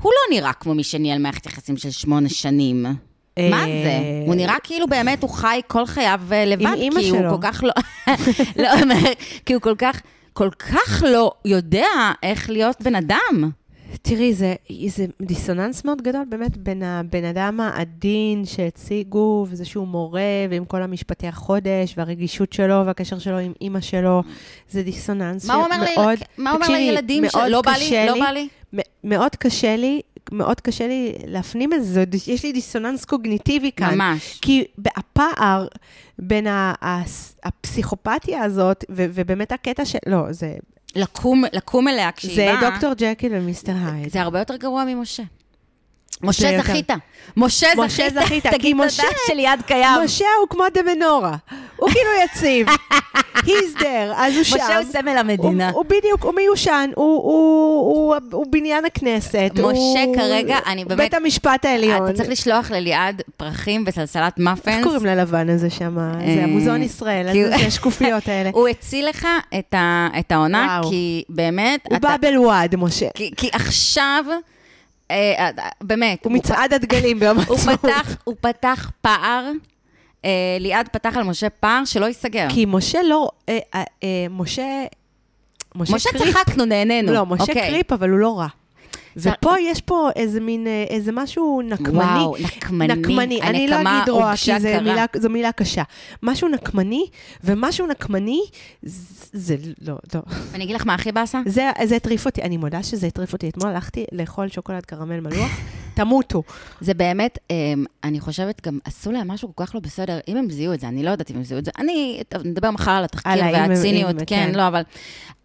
הוא 0.02 0.12
לא 0.12 0.36
נראה 0.36 0.52
כמו 0.52 0.74
מי 0.74 0.84
שניהל 0.84 1.18
מערכת 1.18 1.46
יחסים 1.46 1.76
של 1.76 1.90
שמונה 1.90 2.28
שנים. 2.28 2.86
מה 3.50 3.64
זה? 3.64 4.24
הוא 4.26 4.34
נראה 4.34 4.54
כאילו 4.62 4.86
באמת 4.86 5.22
הוא 5.22 5.30
חי 5.30 5.60
כל 5.66 5.86
חייו 5.86 6.20
לבד, 6.46 6.76
כי 7.00 7.08
הוא. 7.08 7.30
כל 7.30 7.38
כך 7.40 7.64
לא... 7.64 7.72
לא, 8.62 8.70
כי 9.46 9.52
הוא 9.52 9.62
כל 9.62 9.74
כך, 9.78 10.00
כל 10.32 10.50
כך 10.50 11.02
לא 11.06 11.32
יודע 11.44 11.86
איך 12.22 12.50
להיות 12.50 12.76
בן 12.82 12.94
אדם. 12.94 13.50
תראי, 14.02 14.34
זה, 14.34 14.54
זה 14.88 15.06
דיסוננס 15.22 15.84
מאוד 15.84 16.02
גדול 16.02 16.22
באמת 16.28 16.56
בין 16.56 16.82
הבן 16.82 17.24
אדם 17.24 17.60
העדין 17.60 18.44
שהציגו, 18.44 19.46
וזה 19.50 19.64
שהוא 19.64 19.86
מורה, 19.86 20.20
ועם 20.50 20.64
כל 20.64 20.82
המשפטי 20.82 21.26
החודש, 21.26 21.94
והרגישות 21.96 22.52
שלו, 22.52 22.86
והקשר 22.86 23.18
שלו 23.18 23.38
עם 23.38 23.52
אימא 23.60 23.80
שלו, 23.80 24.22
זה 24.70 24.82
דיסוננס 24.82 25.46
מה 25.46 25.54
הוא 25.54 25.64
אומר 25.64 25.86
שמאוד- 25.86 26.08
ליל- 26.08 26.18
מה 26.38 26.52
אומר 26.52 26.66
לילדים 26.68 27.24
שלא 27.28 27.62
בא 27.62 27.70
לי? 27.70 27.78
לא 28.06 28.24
בא 28.24 28.30
לי? 28.30 28.48
מ- 28.74 28.78
מאוד 29.04 29.36
קשה 29.36 29.76
לי, 29.76 30.00
מאוד 30.32 30.60
קשה 30.60 30.86
לי 30.88 31.12
להפנים 31.26 31.72
את 31.72 31.84
זה, 31.84 32.04
יש 32.26 32.44
לי 32.44 32.52
דיסוננס 32.52 33.04
קוגניטיבי 33.04 33.70
כאן. 33.76 33.94
ממש. 33.94 34.38
כי 34.42 34.64
הפער 34.96 35.66
בין 36.18 36.46
הפסיכופתיה 37.42 38.42
הזאת, 38.42 38.84
ובאמת 38.90 39.52
הקטע 39.52 39.84
של... 39.84 39.98
לא, 40.06 40.32
זה, 40.32 40.54
לקום, 40.96 41.44
לקום 41.52 41.88
אליה 41.88 42.12
כשהיא 42.12 42.34
זה 42.36 42.52
באה. 42.60 42.70
דוקטור 42.70 42.92
ג'קיל 42.98 43.32
ומיסטר 43.34 43.72
הייד. 43.92 44.12
זה 44.12 44.20
הרבה 44.20 44.38
יותר 44.38 44.56
גרוע 44.56 44.84
ממשה. 44.84 45.22
זה 45.22 46.26
משה. 46.26 46.58
זכית. 46.62 46.90
משה 47.36 47.66
משה 47.76 48.08
זכית. 48.10 48.14
זכית, 48.24 48.46
כי 48.46 48.58
תגיד 48.58 48.76
משה- 48.76 49.02
תודה 49.02 49.14
שליד 49.26 49.62
קיים. 49.66 50.00
משה 50.04 50.24
הוא 50.40 50.48
כמו 50.48 50.64
the 50.74 50.80
מנורה, 50.82 51.36
הוא 51.76 51.90
כאילו 51.90 52.10
יציב. 52.24 52.66
He's 53.36 53.78
there, 53.80 53.84
אז 54.16 54.34
הוא 54.36 54.44
שם. 54.44 54.56
משה 54.56 54.78
הוא 54.78 54.84
סמל 54.92 55.16
המדינה. 55.18 55.68
הוא, 55.70 55.76
הוא 55.76 55.84
בדיוק, 55.84 56.22
הוא 56.24 56.34
מיושן, 56.34 56.90
הוא, 56.96 57.22
הוא, 57.22 57.94
הוא, 57.94 58.32
הוא 58.32 58.46
בניין 58.50 58.84
הכנסת. 58.84 59.50
משה 59.54 60.04
כרגע, 60.16 60.58
אני 60.66 60.84
באמת- 60.84 60.98
בית 60.98 61.14
המשפט 61.14 61.64
העליון. 61.64 62.04
אתה 62.04 62.12
צריך 62.16 62.28
לשלוח 62.28 62.70
לליעד 62.70 63.22
פרחים 63.36 63.84
וסלסלת 63.86 64.38
מאפנס. 64.38 64.74
איך 64.74 64.84
קוראים 64.84 65.04
ללבן 65.06 65.48
הזה 65.50 65.70
שם? 65.70 65.98
אה, 65.98 66.12
זה 66.34 66.44
המוזיאון 66.44 66.82
ישראל, 66.82 67.32
כי- 67.32 67.44
אז 67.44 67.60
זה 67.60 67.66
השקופיות 67.66 68.28
האלה. 68.28 68.50
הוא 68.54 68.68
הציל 68.68 69.08
לך 69.08 69.26
את 70.18 70.32
העונה. 70.32 70.80
כי 70.90 71.24
באמת, 71.28 71.80
הוא 71.90 71.98
באבל 71.98 72.38
וואד, 72.38 72.76
משה. 72.76 73.06
כי- 73.14 73.50
עכשיו, 73.52 74.24
אה, 75.10 75.16
אה, 75.38 75.50
באמת, 75.82 76.24
הוא 76.24 76.32
מצעד 76.32 76.72
הדגלים 76.72 77.18
ביום 77.20 77.38
העצמאות. 77.38 77.80
הוא 78.24 78.34
פתח 78.40 78.90
פער, 79.02 79.44
אה, 79.44 79.50
ליעד 80.60 80.88
פתח 80.92 81.16
על 81.16 81.22
משה 81.22 81.50
פער 81.50 81.84
שלא 81.84 82.06
ייסגר. 82.06 82.46
כי 82.50 82.64
משה 82.68 83.02
לא, 83.02 83.28
אה, 83.48 83.58
אה, 83.74 83.82
אה, 84.04 84.26
משה, 84.30 84.84
משה 85.76 86.10
קריפ. 86.10 86.36
צחקנו, 86.36 86.64
נהנינו. 86.64 87.12
לא, 87.12 87.26
משה 87.26 87.42
אוקיי. 87.42 87.70
קריפ, 87.70 87.92
אבל 87.92 88.10
הוא 88.10 88.18
לא 88.18 88.38
רע. 88.38 88.46
ופה 89.16 89.54
יש 89.60 89.80
פה 89.80 90.08
איזה 90.16 90.40
מין, 90.40 90.66
אה, 90.66 90.84
איזה 90.88 91.12
משהו 91.12 91.62
נקמני. 91.64 91.98
וואו, 91.98 92.36
נקמני. 92.40 92.94
נקמני. 92.94 93.42
אני 93.42 93.68
לא 93.68 93.76
אגיד 93.76 94.08
רוע, 94.08 94.36
כי 94.36 94.60
זה. 94.60 94.80
מילה, 94.80 95.04
זו 95.16 95.30
מילה 95.30 95.52
קשה. 95.52 95.82
משהו 96.22 96.48
נקמני, 96.48 97.06
ומשהו 97.44 97.86
נקמני, 97.86 98.40
זה 99.32 99.56
לא, 99.80 99.94
לא. 100.14 100.20
אני 100.54 100.64
אגיד 100.64 100.76
לך 100.76 100.86
מה 100.86 100.94
הכי 100.94 101.12
באסה? 101.12 101.40
זה, 101.46 101.70
זה 101.84 101.96
הטריף 101.96 102.26
אותי, 102.26 102.42
אני 102.42 102.56
מודה 102.56 102.82
שזה 102.82 103.06
הטריף 103.06 103.32
אותי. 103.32 103.48
אתמול 103.48 103.70
הלכתי 103.70 104.04
לאכול 104.12 104.48
שוקולד 104.48 104.84
קרמל 104.84 105.20
מלוח, 105.20 105.50
תמותו. 105.96 106.42
זה 106.80 106.94
באמת, 106.94 107.38
אמ, 107.50 107.84
אני 108.04 108.20
חושבת, 108.20 108.66
גם 108.66 108.78
עשו 108.84 109.12
להם 109.12 109.28
משהו 109.28 109.52
כל 109.54 109.66
כך 109.66 109.74
לא 109.74 109.80
בסדר, 109.80 110.18
אם 110.28 110.36
הם 110.36 110.50
זיהו 110.50 110.74
את 110.74 110.80
זה, 110.80 110.88
אני 110.88 111.02
לא 111.02 111.10
יודעת 111.10 111.30
אם 111.30 111.36
הם 111.36 111.44
זיהו 111.44 111.58
את 111.58 111.64
זה. 111.64 111.70
אני, 111.78 112.20
טוב, 112.28 112.42
נדבר 112.44 112.70
מחר 112.70 112.90
על 112.90 113.04
התחקיר 113.04 113.42
והציניות, 113.52 114.16
כן, 114.16 114.24
כן. 114.26 114.52
לא, 114.54 114.68
אבל... 114.68 114.82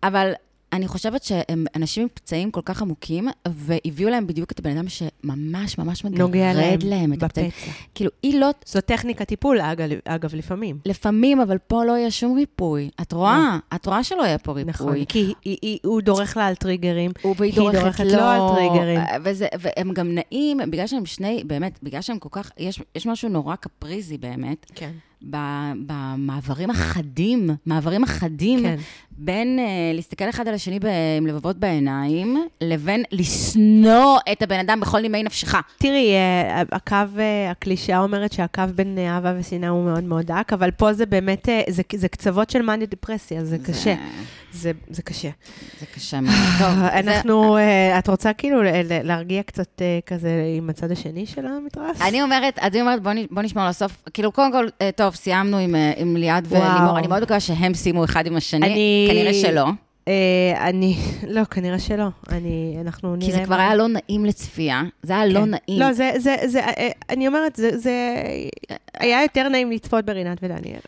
אבל 0.03 0.31
אני 0.73 0.87
חושבת 0.87 1.23
שהם 1.23 1.65
אנשים 1.75 2.03
עם 2.03 2.09
פצעים 2.13 2.51
כל 2.51 2.61
כך 2.65 2.81
עמוקים, 2.81 3.27
והביאו 3.47 4.09
להם 4.09 4.27
בדיוק 4.27 4.51
את 4.51 4.59
הבן 4.59 4.77
אדם 4.77 4.85
שממש 4.89 5.77
ממש 5.77 6.03
מגרד 6.05 6.17
להם 6.83 7.13
את 7.13 7.23
הפצעים. 7.23 7.49
כאילו, 7.95 8.11
היא 8.23 8.39
לא... 8.39 8.49
זו 8.65 8.81
טכניקה 8.81 9.25
טיפול, 9.25 9.61
אגב, 9.61 9.89
אגב 10.05 10.35
לפעמים. 10.35 10.77
לפעמים, 10.85 11.41
אבל 11.41 11.57
פה 11.57 11.85
לא 11.85 11.97
יהיה 11.97 12.11
שום 12.11 12.35
ריפוי. 12.37 12.89
את 13.01 13.11
רואה? 13.11 13.57
את 13.75 13.85
רואה 13.85 14.03
שלא 14.03 14.21
יהיה 14.23 14.37
פה 14.37 14.51
ריפוי. 14.51 14.69
נכון, 14.73 15.05
כי 15.05 15.19
היא- 15.19 15.33
היא- 15.45 15.57
היא- 15.61 15.79
הוא 15.85 16.01
דורך 16.01 16.37
לה 16.37 16.47
על 16.47 16.55
טריגרים. 16.55 17.11
והיא 17.23 17.35
היא 17.51 17.55
דורכת 17.55 17.79
דורכת 17.81 18.03
לו, 18.05 18.21
על 18.21 18.39
טריגרים. 18.55 18.99
וזה, 19.23 19.47
והם 19.59 19.93
גם 19.93 20.15
נעים, 20.15 20.57
בגלל 20.71 20.87
שהם 20.87 21.05
שני, 21.05 21.43
באמת, 21.47 21.79
בגלל 21.83 22.01
שהם 22.01 22.19
כל 22.19 22.29
כך, 22.31 22.51
יש, 22.57 22.81
יש 22.95 23.05
משהו 23.07 23.29
נורא 23.29 23.55
קפריזי 23.55 24.17
באמת, 24.17 24.65
כן. 24.75 24.91
במעברים 25.23 26.69
החדים, 26.69 27.49
מעברים 27.65 28.03
החדים, 28.03 28.59
כן. 28.63 28.75
בין 29.11 29.59
אה, 29.59 29.65
להסתכל 29.93 30.29
אחד 30.29 30.47
על 30.47 30.53
השני 30.53 30.79
עם 31.17 31.27
לבבות 31.27 31.57
בעיניים, 31.57 32.37
לבין 32.61 33.03
לשנוא 33.11 34.17
את 34.31 34.41
הבן 34.41 34.59
אדם 34.59 34.79
בכל 34.79 34.99
נימי 34.99 35.23
נפשך. 35.23 35.55
תראי, 35.77 36.11
אה, 36.13 36.63
הקו, 36.71 36.95
אה, 37.19 37.51
הקלישאה 37.51 37.99
אומרת 37.99 38.31
שהקו 38.33 38.61
בין 38.75 38.97
אה, 38.97 39.09
אהבה 39.15 39.33
ושנאה 39.39 39.69
הוא 39.69 39.85
מאוד 39.85 40.03
מאוד 40.03 40.25
דק, 40.25 40.53
אבל 40.53 40.71
פה 40.71 40.93
זה 40.93 41.05
באמת, 41.05 41.49
אה, 41.49 41.61
זה, 41.69 41.81
זה 41.95 42.07
קצוות 42.07 42.49
של 42.49 42.61
מאניה 42.61 42.87
דיפרסיה, 42.87 43.45
זה 43.45 43.57
קשה. 43.57 43.95
זה, 44.53 44.71
זה 44.89 45.01
קשה. 45.01 45.29
זה 45.79 45.85
קשה 45.95 46.21
מאוד. 46.21 46.35
טוב, 46.59 46.79
זה- 46.79 46.99
אנחנו, 46.99 47.57
אה, 47.57 47.99
את 47.99 48.07
רוצה 48.09 48.33
כאילו 48.33 48.61
להרגיע 49.03 49.43
קצת 49.43 49.81
כזה 50.05 50.29
עם 50.57 50.69
הצד 50.69 50.91
השני 50.91 51.25
של 51.25 51.45
המתרס? 51.45 52.01
אני 52.01 52.21
אומרת, 52.21 52.59
אז 52.59 52.71
אני 52.73 52.81
אומרת, 52.81 53.01
בוא, 53.31 53.41
נשמור 53.41 53.65
לסוף. 53.65 54.03
כאילו, 54.13 54.31
קודם 54.31 54.51
כל, 54.51 54.67
אה, 54.81 54.89
טוב, 55.11 55.15
סיימנו 55.17 55.57
עם, 55.57 55.75
אה, 55.75 55.91
עם 55.97 56.17
ליעד. 56.17 56.47
ולימור. 56.49 56.97
אני 56.99 57.07
מאוד 57.07 57.23
מקווה 57.23 57.39
שהם 57.39 57.73
סיימו 57.73 58.03
אחד 58.05 58.27
עם 58.27 58.35
השני. 58.35 58.65
אני- 58.67 59.07
כנראה 59.11 59.33
שלא. 59.33 59.65
אה, 60.07 60.13
אני, 60.69 60.95
לא, 61.27 61.43
כנראה 61.43 61.79
שלא. 61.79 62.05
אני, 62.31 62.77
אנחנו 62.85 63.15
נראה... 63.15 63.31
כי 63.31 63.37
זה 63.37 63.43
כבר 63.45 63.55
היה 63.55 63.75
לא 63.75 63.87
נעים 63.87 64.25
לצפייה. 64.25 64.81
זה 65.03 65.13
היה 65.13 65.25
לא 65.25 65.39
כן. 65.39 65.45
נעים. 65.49 65.79
לא, 65.81 65.93
זה, 65.93 66.11
זה, 66.17 66.35
זה, 66.45 66.59
אה, 66.59 66.89
אני 67.09 67.27
אומרת, 67.27 67.55
זה, 67.55 67.77
זה 67.77 68.15
היה 68.99 69.21
יותר 69.21 69.49
נעים 69.49 69.71
לצפות 69.71 70.05
ברינת 70.05 70.37
ודניאל. 70.41 70.79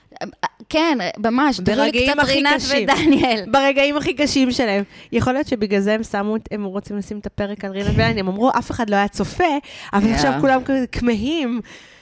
כן, 0.69 0.97
ממש, 1.17 1.59
תראו 1.65 1.77
לי 1.77 1.91
ברגעים 1.91 2.09
קצת 2.11 2.19
הכי 2.23 2.33
רינת 2.33 2.55
קשים. 2.55 2.87
ודניאל. 2.89 3.43
ברגעים 3.51 3.97
הכי 3.97 4.13
קשים 4.13 4.51
שלהם. 4.51 4.83
יכול 5.11 5.33
להיות 5.33 5.47
שבגלל 5.47 5.79
זה 5.79 5.93
הם 5.93 6.03
שמו, 6.03 6.35
הם 6.51 6.63
רוצים 6.63 6.97
לשים 6.97 7.17
את 7.19 7.25
הפרק 7.25 7.65
על 7.65 7.71
רינת 7.71 7.89
ודניאל, 7.93 8.19
הם 8.19 8.27
אמרו, 8.27 8.49
אף 8.49 8.71
אחד 8.71 8.89
לא 8.89 8.95
היה 8.95 9.07
צופה, 9.07 9.43
אבל 9.93 10.11
Yeah. 10.11 10.15
עכשיו 10.15 10.33
כולם 10.41 10.61
כמהים. 10.91 11.61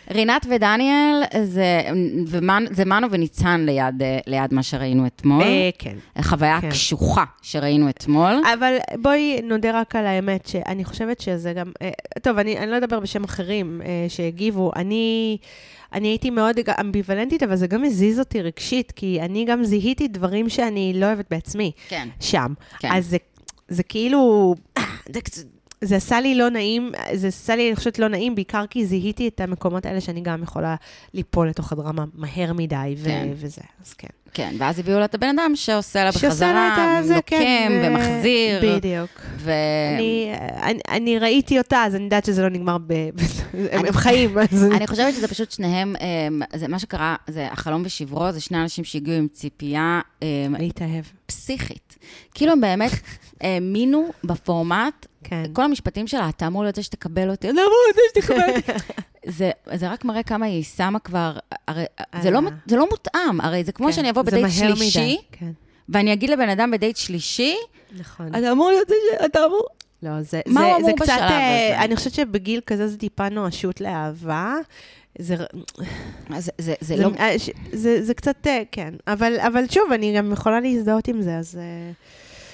רינת 0.09 0.45
ודניאל 0.49 1.23
זה, 1.43 1.81
ומנ, 2.27 2.65
זה 2.71 2.85
מנו 2.85 3.07
וניצן 3.11 3.65
ליד, 3.65 4.01
אה, 4.01 4.19
ליד 4.27 4.53
מה 4.53 4.63
שראינו 4.63 5.07
אתמול. 5.07 5.43
אה, 5.43 5.69
כן. 5.79 5.95
חוויה 6.21 6.61
כן. 6.61 6.69
קשוחה 6.69 7.23
שראינו 7.41 7.89
אתמול. 7.89 8.41
אבל 8.53 8.77
בואי 9.01 9.41
נודה 9.43 9.81
רק 9.81 9.95
על 9.95 10.05
האמת, 10.05 10.47
שאני 10.47 10.85
חושבת 10.85 11.21
שזה 11.21 11.53
גם... 11.53 11.71
אה, 11.81 11.89
טוב, 12.21 12.37
אני, 12.37 12.57
אני 12.57 12.71
לא 12.71 12.77
אדבר 12.77 12.99
בשם 12.99 13.23
אחרים 13.23 13.81
אה, 13.85 14.05
שהגיבו. 14.09 14.71
אני, 14.75 15.37
אני 15.93 16.07
הייתי 16.07 16.29
מאוד 16.29 16.55
אמביוולנטית, 16.79 17.43
אבל 17.43 17.55
זה 17.55 17.67
גם 17.67 17.83
הזיז 17.83 18.19
אותי 18.19 18.41
רגשית, 18.41 18.91
כי 18.91 19.21
אני 19.21 19.45
גם 19.45 19.63
זיהיתי 19.63 20.07
דברים 20.07 20.49
שאני 20.49 20.93
לא 20.95 21.05
אוהבת 21.05 21.25
בעצמי 21.31 21.71
כן. 21.89 22.07
שם. 22.19 22.53
כן. 22.79 22.91
אז 22.91 23.07
זה, 23.07 23.17
זה 23.67 23.83
כאילו... 23.83 24.55
זה, 25.81 25.95
עשה 25.95 26.21
לי 26.21 26.35
לא 26.35 26.49
נעים, 26.49 26.91
זה 27.13 27.27
עשה 27.27 27.55
לי, 27.55 27.67
אני 27.67 27.75
חושבת, 27.75 27.99
לא 27.99 28.07
נעים, 28.07 28.35
בעיקר 28.35 28.65
כי 28.69 28.85
זיהיתי 28.85 29.27
את 29.27 29.41
המקומות 29.41 29.85
האלה 29.85 30.01
שאני 30.01 30.21
גם 30.21 30.43
יכולה 30.43 30.75
ליפול 31.13 31.49
לתוך 31.49 31.71
הדרמה 31.71 32.05
מהר 32.13 32.53
מדי, 32.53 32.95
ו- 32.97 33.05
כן. 33.05 33.29
וזה, 33.35 33.61
אז 33.85 33.93
כן. 33.93 34.07
כן, 34.33 34.55
ואז 34.57 34.79
הביאו 34.79 34.99
לה 34.99 35.05
את 35.05 35.15
הבן 35.15 35.39
אדם 35.39 35.51
שעושה 35.55 36.03
לה 36.03 36.11
שעושה 36.11 36.53
לה 36.53 36.67
את 36.67 36.73
בחזרה, 36.73 36.97
הזה, 36.97 37.15
נוקם 37.15 37.29
כן, 37.29 37.71
ו- 37.71 37.87
ומחזיר. 37.87 38.77
בדיוק. 38.77 39.09
ו... 39.37 39.51
אני, 39.97 40.31
אני, 40.63 40.79
אני 40.89 41.19
ראיתי 41.19 41.57
אותה, 41.57 41.83
אז 41.83 41.95
אני 41.95 42.03
יודעת 42.03 42.25
שזה 42.25 42.41
לא 42.41 42.49
נגמר 42.49 42.77
ב... 42.87 42.93
הם, 43.53 43.85
הם 43.85 43.91
חיים, 43.93 44.37
אז... 44.37 44.63
אני 44.63 44.87
חושבת 44.87 45.13
שזה 45.13 45.27
פשוט 45.27 45.51
שניהם, 45.51 45.95
אמ, 46.01 46.41
זה 46.53 46.67
מה 46.67 46.79
שקרה, 46.79 47.15
זה 47.27 47.47
החלום 47.51 47.81
ושברו, 47.85 48.31
זה 48.31 48.41
שני 48.41 48.61
אנשים 48.61 48.83
שהגיעו 48.83 49.17
עם 49.17 49.27
ציפייה 49.27 50.01
אמ, 50.21 50.27
להתאהב. 50.59 51.03
פסיכית. 51.25 51.97
כאילו 52.33 52.51
הם 52.51 52.61
באמת 52.61 52.91
האמינו 53.41 54.09
בפורמט, 54.23 55.05
כן. 55.23 55.43
כל 55.53 55.63
המשפטים 55.63 56.07
שלה, 56.07 56.29
אתה 56.29 56.47
אמור 56.47 56.63
להיות 56.63 56.75
זה 56.75 56.83
שתקבל 56.83 57.29
אותי, 57.29 57.49
אתה 57.49 57.61
אמור 57.61 57.77
להיות 57.85 57.95
זה 57.95 58.21
שתקבל 58.21 58.57
אותי. 58.57 58.71
זה, 59.37 59.51
זה 59.73 59.91
רק 59.91 60.05
מראה 60.05 60.23
כמה 60.23 60.45
היא 60.45 60.63
שמה 60.63 60.99
כבר, 60.99 61.37
הרי 61.67 61.85
זה 62.21 62.31
לא, 62.31 62.39
אה. 62.39 62.49
זה 62.65 62.75
לא 62.75 62.89
מותאם, 62.89 63.41
הרי 63.41 63.63
זה 63.63 63.71
כמו 63.71 63.87
כן, 63.87 63.93
שאני 63.93 64.09
אבוא 64.09 64.21
בדייט 64.21 64.49
שלישי, 64.49 64.99
מדי, 64.99 65.17
כן, 65.31 65.51
ואני 65.89 66.13
אגיד 66.13 66.29
לבן 66.29 66.49
אדם 66.49 66.71
בדייט 66.71 66.97
שלישי, 66.97 67.55
נכון. 67.99 68.27
אתה 68.35 68.51
אמור 68.51 68.69
להיות 68.69 68.87
זה 68.87 68.95
ש... 68.95 69.25
אתה 69.25 69.39
אמור... 69.45 69.65
לא, 70.03 70.21
זה, 70.21 70.41
מה 70.45 70.61
זה, 70.61 70.67
הוא 70.67 70.75
אמור 70.75 70.89
זה 70.89 70.95
קצת, 70.95 71.03
בשלב 71.03 71.21
אה, 71.21 71.67
הזה? 71.67 71.85
אני 71.85 71.95
חושבת 71.95 72.13
שבגיל 72.13 72.61
כזה 72.65 72.87
זה 72.87 72.97
טיפה 72.97 73.29
נואשות 73.29 73.81
לאהבה. 73.81 74.55
זה, 75.19 75.35
זה, 75.35 75.45
זה, 76.39 76.51
זה 76.57 76.73
זה, 76.81 76.95
לא... 76.95 77.09
אה, 77.19 77.39
ש- 77.39 77.49
זה, 77.71 78.03
זה 78.03 78.13
קצת, 78.13 78.47
אה, 78.47 78.61
כן. 78.71 78.93
אבל, 79.07 79.39
אבל 79.39 79.63
שוב, 79.69 79.91
אני 79.91 80.17
גם 80.17 80.31
יכולה 80.31 80.59
להזדהות 80.59 81.07
עם 81.07 81.21
זה, 81.21 81.37
אז... 81.37 81.59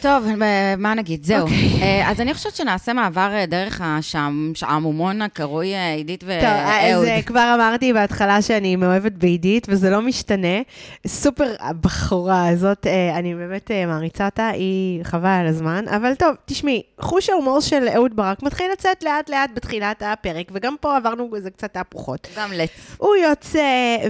טוב, 0.01 0.25
אה, 0.41 0.75
מה 0.77 0.93
נגיד? 0.93 1.23
זהו. 1.25 1.41
אוקיי. 1.41 1.81
אה, 1.81 2.11
אז 2.11 2.21
אני 2.21 2.33
חושבת 2.33 2.55
שנעשה 2.55 2.93
מעבר 2.93 3.29
אה, 3.33 3.45
דרך 3.45 3.81
השעמומון 3.83 5.21
הקרוי 5.21 5.75
עידית 5.95 6.19
טוב, 6.19 6.29
אז 6.29 6.45
ואהוד. 6.91 7.07
כבר 7.25 7.51
אמרתי 7.55 7.93
בהתחלה 7.93 8.41
שאני 8.41 8.75
מאוהבת 8.75 9.11
בעידית, 9.11 9.67
וזה 9.69 9.89
לא 9.89 10.01
משתנה. 10.01 10.61
סופר 11.07 11.53
הבחורה 11.59 12.47
הזאת, 12.47 12.87
אני 13.15 13.35
באמת 13.35 13.71
מעריצה 13.87 14.25
אותה, 14.25 14.47
היא 14.47 15.03
חבל 15.03 15.29
על 15.29 15.47
הזמן. 15.47 15.85
אבל 15.95 16.15
טוב, 16.15 16.35
תשמעי, 16.45 16.81
חוש 17.01 17.29
ההומור 17.29 17.59
של 17.59 17.87
אהוד 17.95 18.15
ברק 18.15 18.43
מתחיל 18.43 18.71
לצאת 18.71 19.03
לאט-לאט 19.03 19.49
בתחילת 19.55 20.03
הפרק, 20.05 20.47
וגם 20.53 20.75
פה 20.81 20.97
עברנו 20.97 21.29
איזה 21.35 21.49
קצת 21.49 21.73
תהפוכות. 21.73 22.27
גם 22.37 22.49
לץ. 22.53 22.69
הוא 22.97 23.15
יוצא, 23.15 23.59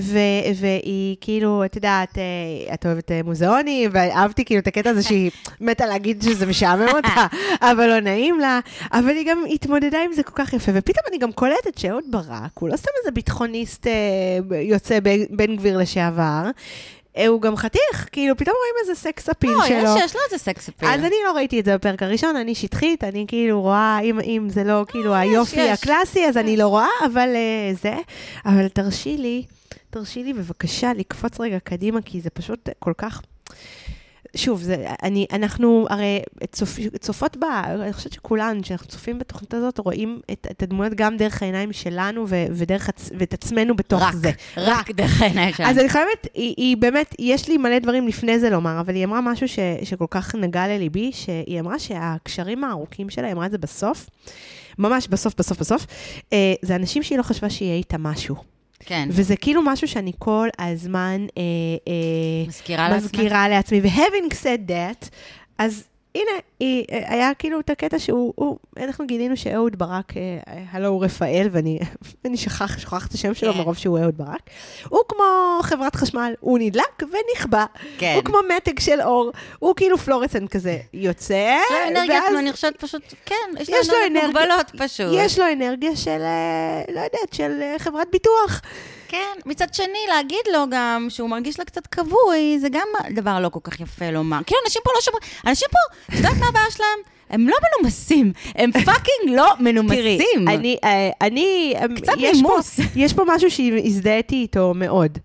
ו- 0.01 0.17
והיא 0.55 1.15
כאילו, 1.21 1.65
את 1.65 1.75
יודעת, 1.75 2.17
את 2.73 2.85
אוהבת 2.85 3.11
מוזיאונים, 3.23 3.89
ואהבתי 3.93 4.45
כאילו 4.45 4.59
את 4.61 4.67
הקטע 4.67 4.89
הזה 4.89 5.03
שהיא, 5.03 5.31
מתה 5.77 5.85
להגיד 5.85 6.21
שזה 6.21 6.45
משעמם 6.45 6.87
אותה, 6.95 7.27
אבל 7.71 7.87
לא 7.87 7.99
נעים 7.99 8.39
לה. 8.39 8.59
אבל 8.93 9.09
היא 9.09 9.25
גם 9.27 9.43
התמודדה 9.53 9.97
עם 10.03 10.13
זה 10.13 10.23
כל 10.23 10.31
כך 10.35 10.53
יפה. 10.53 10.71
ופתאום 10.75 11.03
אני 11.09 11.17
גם 11.17 11.31
קולטת 11.31 11.77
שאהוד 11.77 12.03
ברק, 12.09 12.51
הוא 12.59 12.69
לא 12.69 12.75
סתם 12.77 12.89
איזה 12.99 13.11
ביטחוניסט 13.11 13.87
אה, 13.87 13.95
יוצא 14.61 14.99
בן- 15.29 15.55
גביר 15.55 15.77
לשעבר. 15.77 16.49
אה, 17.17 17.27
הוא 17.27 17.41
גם 17.41 17.55
חתיך, 17.55 18.07
כאילו, 18.11 18.37
פתאום 18.37 18.55
רואים 18.59 18.89
איזה 18.89 19.01
סקס 19.01 19.29
אפיל 19.29 19.49
לא, 19.51 19.65
שלו. 19.67 19.77
יש, 19.77 20.03
יש 20.05 20.15
לו 20.15 20.21
איזה 20.25 20.43
סקס 20.43 20.69
אפיל. 20.69 20.89
אז 20.89 20.99
אני 20.99 21.15
לא 21.25 21.31
ראיתי 21.35 21.59
את 21.59 21.65
זה 21.65 21.77
בפרק 21.77 22.03
הראשון, 22.03 22.35
אני 22.35 22.55
שטחית, 22.55 23.03
אני 23.03 23.25
כאילו 23.27 23.61
רואה, 23.61 23.99
אם, 24.03 24.19
אם 24.19 24.47
זה 24.49 24.63
לא 24.63 24.85
כאילו 24.87 25.15
היופי 25.15 25.61
יש. 25.61 25.79
הקלאסי, 25.79 26.25
אז 26.25 26.37
אני 26.37 26.57
לא 26.57 26.67
רואה, 26.67 26.87
אבל 27.05 27.29
אה, 27.35 27.73
זה. 27.81 27.95
אבל 28.45 28.67
תרשי 28.67 29.17
לי, 29.17 29.43
תרשי 29.89 30.23
לי 30.23 30.33
בבקשה 30.33 30.91
לקפוץ 30.93 31.39
רגע 31.39 31.57
קדימה, 31.59 32.01
כי 32.01 32.21
זה 32.21 32.29
פשוט 32.29 32.69
כל 32.79 32.93
כך... 32.97 33.21
שוב, 34.35 34.61
זה, 34.61 34.85
אני, 35.03 35.25
אנחנו 35.33 35.85
הרי 35.89 36.21
צופ, 36.51 36.79
צופות 36.99 37.37
בה, 37.37 37.63
אני 37.65 37.93
חושבת 37.93 38.13
שכולן, 38.13 38.61
כשאנחנו 38.61 38.87
צופים 38.87 39.19
בתוכנית 39.19 39.53
הזאת, 39.53 39.79
רואים 39.79 40.21
את, 40.31 40.47
את 40.51 40.63
הדמויות 40.63 40.93
גם 40.93 41.17
דרך 41.17 41.41
העיניים 41.41 41.73
שלנו 41.73 42.25
ו, 42.29 42.45
ודרך, 42.51 42.89
ואת 43.17 43.33
עצמנו 43.33 43.75
בתוך 43.75 44.01
רק, 44.01 44.13
זה. 44.13 44.31
רק 44.57 44.91
דרך 44.91 45.21
העיניים 45.21 45.53
שלנו. 45.53 45.69
אז 45.69 45.77
אני 45.79 45.89
חייבת, 45.89 46.27
היא, 46.33 46.53
היא 46.57 46.77
באמת, 46.77 47.15
יש 47.19 47.49
לי 47.49 47.57
מלא 47.57 47.79
דברים 47.79 48.07
לפני 48.07 48.39
זה 48.39 48.49
לומר, 48.49 48.79
אבל 48.79 48.95
היא 48.95 49.05
אמרה 49.05 49.21
משהו 49.21 49.47
ש, 49.47 49.59
שכל 49.83 50.07
כך 50.09 50.35
נגע 50.35 50.67
לליבי, 50.67 51.11
שהיא 51.13 51.59
אמרה 51.59 51.79
שהקשרים 51.79 52.63
הארוכים 52.63 53.09
שלה, 53.09 53.25
היא 53.27 53.33
אמרה 53.33 53.45
את 53.45 53.51
זה 53.51 53.57
בסוף, 53.57 54.09
ממש 54.77 55.07
בסוף, 55.07 55.33
בסוף, 55.37 55.59
בסוף, 55.59 55.85
אה, 56.33 56.53
זה 56.61 56.75
אנשים 56.75 57.03
שהיא 57.03 57.17
לא 57.17 57.23
חשבה 57.23 57.49
שיהיה 57.49 57.75
איתה 57.75 57.97
משהו. 57.97 58.56
כן. 58.87 59.09
וזה 59.11 59.35
כאילו 59.35 59.61
משהו 59.61 59.87
שאני 59.87 60.11
כל 60.19 60.47
הזמן 60.59 61.25
אה, 61.37 61.43
אה, 61.87 62.47
מזכירה. 62.47 62.97
מזכירה 62.97 63.49
לעצמי. 63.49 63.81
ו-having 63.81 64.33
said 64.33 64.69
that, 64.69 65.09
אז 65.57 65.83
הנה, 66.15 66.31
היא, 66.59 66.85
אה, 66.91 67.13
היה 67.13 67.33
כאילו 67.33 67.59
את 67.59 67.69
הקטע 67.69 67.99
שהוא, 67.99 68.33
הוא, 68.35 68.57
אנחנו 68.77 69.07
גילינו 69.07 69.37
שאהוד 69.37 69.79
ברק, 69.79 70.17
אה, 70.17 70.39
הלו 70.71 70.87
הוא 70.87 71.05
רפאל, 71.05 71.47
ואני 71.51 71.79
אני 72.25 72.37
שכח, 72.37 72.77
שכחת 72.77 73.09
את 73.09 73.13
השם 73.13 73.33
שלו 73.33 73.53
כן. 73.53 73.59
מרוב 73.59 73.77
שהוא 73.77 73.99
אהוד 73.99 74.17
ברק. 74.17 74.49
הוא 74.89 74.99
כמו 75.07 75.23
חברת 75.63 75.95
חשמל, 75.95 76.33
הוא 76.39 76.59
נדלק 76.59 77.01
ונכבה. 77.01 77.65
כן. 77.97 78.13
הוא 78.15 78.23
כמו 78.23 78.37
מתג 78.55 78.79
של 78.79 79.01
אור, 79.01 79.31
הוא 79.59 79.75
כאילו 79.75 79.97
פלורסנט 79.97 80.51
כזה, 80.51 80.77
יוצא, 80.93 81.57
יש 81.65 81.71
לו 81.71 81.87
אנרגיות, 81.87 82.23
ואז 82.23 82.35
אני 82.39 82.51
חושבת 82.51 82.77
פשוט, 82.77 83.13
כן, 83.25 83.35
יש 83.59 83.69
יש 83.69 83.89
לו 83.89 83.95
אנרגיות 84.07 84.25
מוגבלות 84.25 84.71
פשוט. 84.77 85.07
יש 85.13 85.39
לו 85.39 85.45
אנרגיה 85.53 85.95
של, 85.95 86.21
אה, 86.21 86.81
לא 86.87 86.99
יודעת, 86.99 87.33
של 87.33 87.61
חברת 87.77 88.07
ביטוח. 88.11 88.61
כן, 89.07 89.37
מצד 89.45 89.73
שני, 89.73 89.99
להגיד 90.09 90.45
לו 90.53 90.65
גם 90.71 91.07
שהוא 91.09 91.29
מרגיש 91.29 91.59
לה 91.59 91.65
קצת 91.65 91.87
כבוי, 91.87 92.59
זה 92.59 92.69
גם 92.69 92.87
דבר 93.11 93.39
לא 93.39 93.49
כל 93.49 93.59
כך 93.63 93.79
יפה 93.79 94.11
לומר. 94.11 94.39
כאילו, 94.45 94.61
אנשים 94.65 94.81
פה 94.85 94.91
לא 94.95 95.01
שומרים, 95.01 95.23
אנשים 95.47 95.67
פה, 95.71 95.95
את 96.09 96.17
יודעת 96.17 96.37
מה 96.39 96.47
הבעיה 96.47 96.71
שלהם? 96.71 96.99
הם 97.29 97.47
לא 97.47 97.55
מנומסים, 97.63 98.33
הם 98.55 98.71
fucking 98.71 99.35
לא 99.35 99.53
מנומסים. 99.59 100.17
תראי, 100.17 100.55
אני, 100.55 100.77
אה, 100.83 101.09
אני, 101.21 101.73
אה, 101.75 101.85
קצת 101.95 102.13
נימוס. 102.33 102.79
יש 102.95 103.13
פה 103.13 103.23
משהו 103.27 103.51
שהזדהיתי 103.51 104.35
איתו 104.35 104.73
מאוד. 104.75 105.17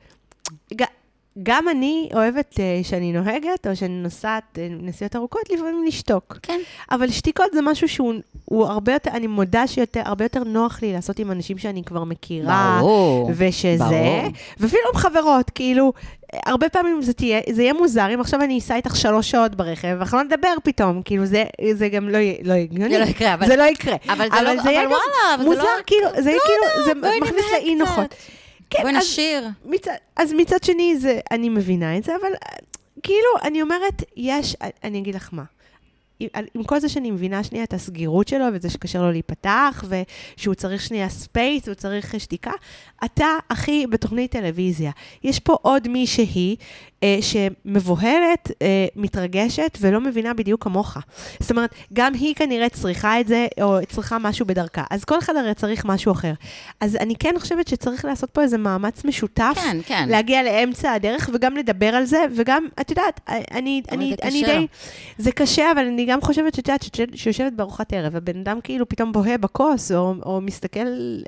גם 1.43 1.69
אני 1.69 2.09
אוהבת 2.15 2.61
אה, 2.61 2.81
שאני 2.83 3.13
נוהגת, 3.13 3.67
או 3.67 3.77
שאני 3.77 4.03
נוסעת 4.03 4.59
אה, 4.59 4.67
נסיעות 4.83 5.17
ארוכות, 5.17 5.51
לפעמים 5.51 5.85
לשתוק. 5.87 6.39
כן. 6.43 6.61
אבל 6.91 7.11
שתיקות 7.11 7.47
זה 7.53 7.61
משהו 7.63 7.89
שהוא 7.89 8.15
הוא 8.45 8.67
הרבה 8.67 8.93
יותר, 8.93 9.11
אני 9.11 9.27
מודה 9.27 9.65
שהרבה 9.67 10.25
יותר 10.25 10.45
נוח 10.45 10.83
לי 10.83 10.93
לעשות 10.93 11.19
עם 11.19 11.31
אנשים 11.31 11.59
שאני 11.59 11.83
כבר 11.85 12.05
מכירה. 12.05 12.77
ברור. 12.81 13.31
ושזה, 13.37 13.77
ברור. 13.79 14.23
ואפילו 14.61 14.83
עם 14.95 14.99
חברות, 14.99 15.51
כאילו, 15.51 15.93
הרבה 16.47 16.69
פעמים 16.69 17.03
זה, 17.03 17.13
תהיה, 17.13 17.41
זה 17.51 17.63
יהיה 17.63 17.73
מוזר, 17.73 18.15
אם 18.15 18.21
עכשיו 18.21 18.43
אני 18.43 18.59
אסע 18.59 18.77
איתך 18.77 18.97
שלוש 18.97 19.31
שעות 19.31 19.55
ברכב, 19.55 19.89
ואנחנו 19.99 20.19
לא 20.19 20.25
נדבר 20.25 20.55
פתאום, 20.65 21.03
כאילו, 21.05 21.27
זה, 21.27 21.45
זה 21.73 21.89
גם 21.89 22.09
לא 22.09 22.19
יהיה 22.19 22.35
לא 22.43 22.53
יהיה 22.53 22.63
הגיוני. 22.63 22.95
זה 22.95 22.99
לא 22.99 23.05
יקרה, 23.05 23.35
אבל- 23.35 23.47
זה 23.47 23.57
לא 23.57 23.63
יקרה. 23.63 23.97
אבל 24.09 24.29
זה 24.31 24.43
לא- 24.43 24.49
יהיה 24.49 24.61
אבל 24.63 24.85
גם 24.85 24.91
וואלה, 24.91 25.35
אבל 25.35 25.43
זה 25.43 25.49
מוזר, 25.49 25.63
לא- 25.63 25.69
כאילו, 25.87 26.09
זה 26.23 26.31
יהיה 26.31 26.39
לא 26.39 26.45
כאילו, 26.45 26.63
יודעת, 26.83 26.85
זה 26.85 27.01
בואי 27.09 27.21
מכניס 27.21 27.45
לאי 27.53 27.75
נוחות. 27.75 28.15
כן, 28.73 28.83
בואי 28.83 28.97
אז- 28.97 29.03
נשיר. 29.03 29.49
מצד, 29.65 29.93
אז 30.17 30.33
מצד 30.33 30.63
שני, 30.65 30.97
זה, 30.99 31.21
אני 31.31 31.49
מבינה 31.49 31.97
את 31.99 32.05
זה, 32.05 32.13
אבל 32.17 32.33
כאילו, 33.03 33.29
אני 33.43 33.63
אומרת, 33.63 34.03
יש, 34.17 34.57
אני 34.85 34.99
אגיד 34.99 35.15
לך 35.15 35.29
מה. 35.33 35.45
עם, 36.55 36.65
כל 36.67 36.81
זה 36.81 36.89
שאני 36.89 37.11
מבינה 37.11 37.45
שנייה 37.45 37.65
את 37.65 37.73
הסגירות 37.73 38.29
שלו, 38.29 38.45
וזה 38.55 38.71
שקשה 38.71 38.99
לו 38.99 39.11
להיפתח, 39.13 39.85
ושהוא 40.39 40.55
צריך 40.55 40.83
שנייה 40.83 41.09
space, 41.09 41.67
הוא 41.69 41.75
צריך 41.75 42.21
שתיקה, 42.21 42.51
אתה, 43.05 43.27
אחי, 43.49 43.87
בתוכנית 43.87 44.31
טלוויזיה. 44.31 44.91
יש 45.25 45.41
פה 45.41 45.57
עוד 45.63 45.89
מישהי 45.89 46.57
שמבוהלת, 47.21 48.51
אה, 48.63 48.87
מתרגשת, 48.97 49.79
ולא 49.81 50.01
מבינה 50.01 50.35
בדיוק 50.35 50.65
כמוך. 50.65 50.97
זאת 51.41 51.51
אומרת, 51.51 51.75
גם 51.93 52.15
היא 52.15 52.35
כנראה 52.35 52.69
צריכה 52.69 53.21
את 53.21 53.29
זה, 53.29 53.47
או 53.63 53.79
צריכה 53.89 54.19
משהו 54.19 54.47
בדרכה. 54.47 54.85
אז 54.91 55.05
כל 55.05 55.19
אחד 55.19 55.37
הרי 55.37 55.55
צריך 55.55 55.85
משהו 55.85 56.13
אחר. 56.13 56.33
אז 56.81 56.97
אני 56.97 57.15
כן 57.17 57.35
חושבת 57.39 57.69
שצריך 57.69 58.05
לעשות 58.05 58.31
פה 58.31 58.43
איזה 58.43 58.59
מאמץ 58.59 59.05
משותף. 59.05 59.53
כן, 59.55 59.77
כן. 59.87 60.09
להגיע 60.09 60.43
לאמצע 60.43 60.93
הדרך 60.93 61.31
וגם 61.33 61.57
לדבר 61.57 61.87
על 61.87 62.05
זה, 62.05 62.25
וגם, 62.37 62.67
את 62.81 62.91
יודעת, 62.91 63.21
אני, 63.29 63.83
אבל 63.89 63.99
אני, 63.99 64.15
זה 64.23 64.29
אני 64.29 64.43
די... 64.43 64.67
זה 65.19 65.33
קשה, 65.33 65.73
אבל 65.73 65.87
אני 65.87 66.05
גם 66.05 66.21
חושבת 66.21 66.55
שאת 66.55 66.69
יודעת, 66.69 66.85
שיושבת 67.15 67.53
בארוחת 67.53 67.93
ערב, 67.93 68.17
הבן 68.17 68.41
אדם 68.41 68.59
כאילו 68.65 68.89
פתאום 68.89 69.13
בוהה 69.13 69.39
בכוס, 69.39 69.93
או, 69.93 70.15
או 70.27 70.41
מסתכל 70.41 70.81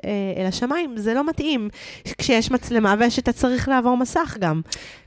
אה, 0.05 0.41
אל 0.41 0.45
השמיים, 0.45 0.97
זה 0.97 1.13
לא 1.13 1.27
מתאים 1.27 1.69
כשיש 2.17 2.51
מצלמה 2.51 2.95
ושאתה 2.99 3.31
צריך 3.31 3.67
לעבור 3.69 3.97
מסך 3.97 4.37
גם. 4.39 4.61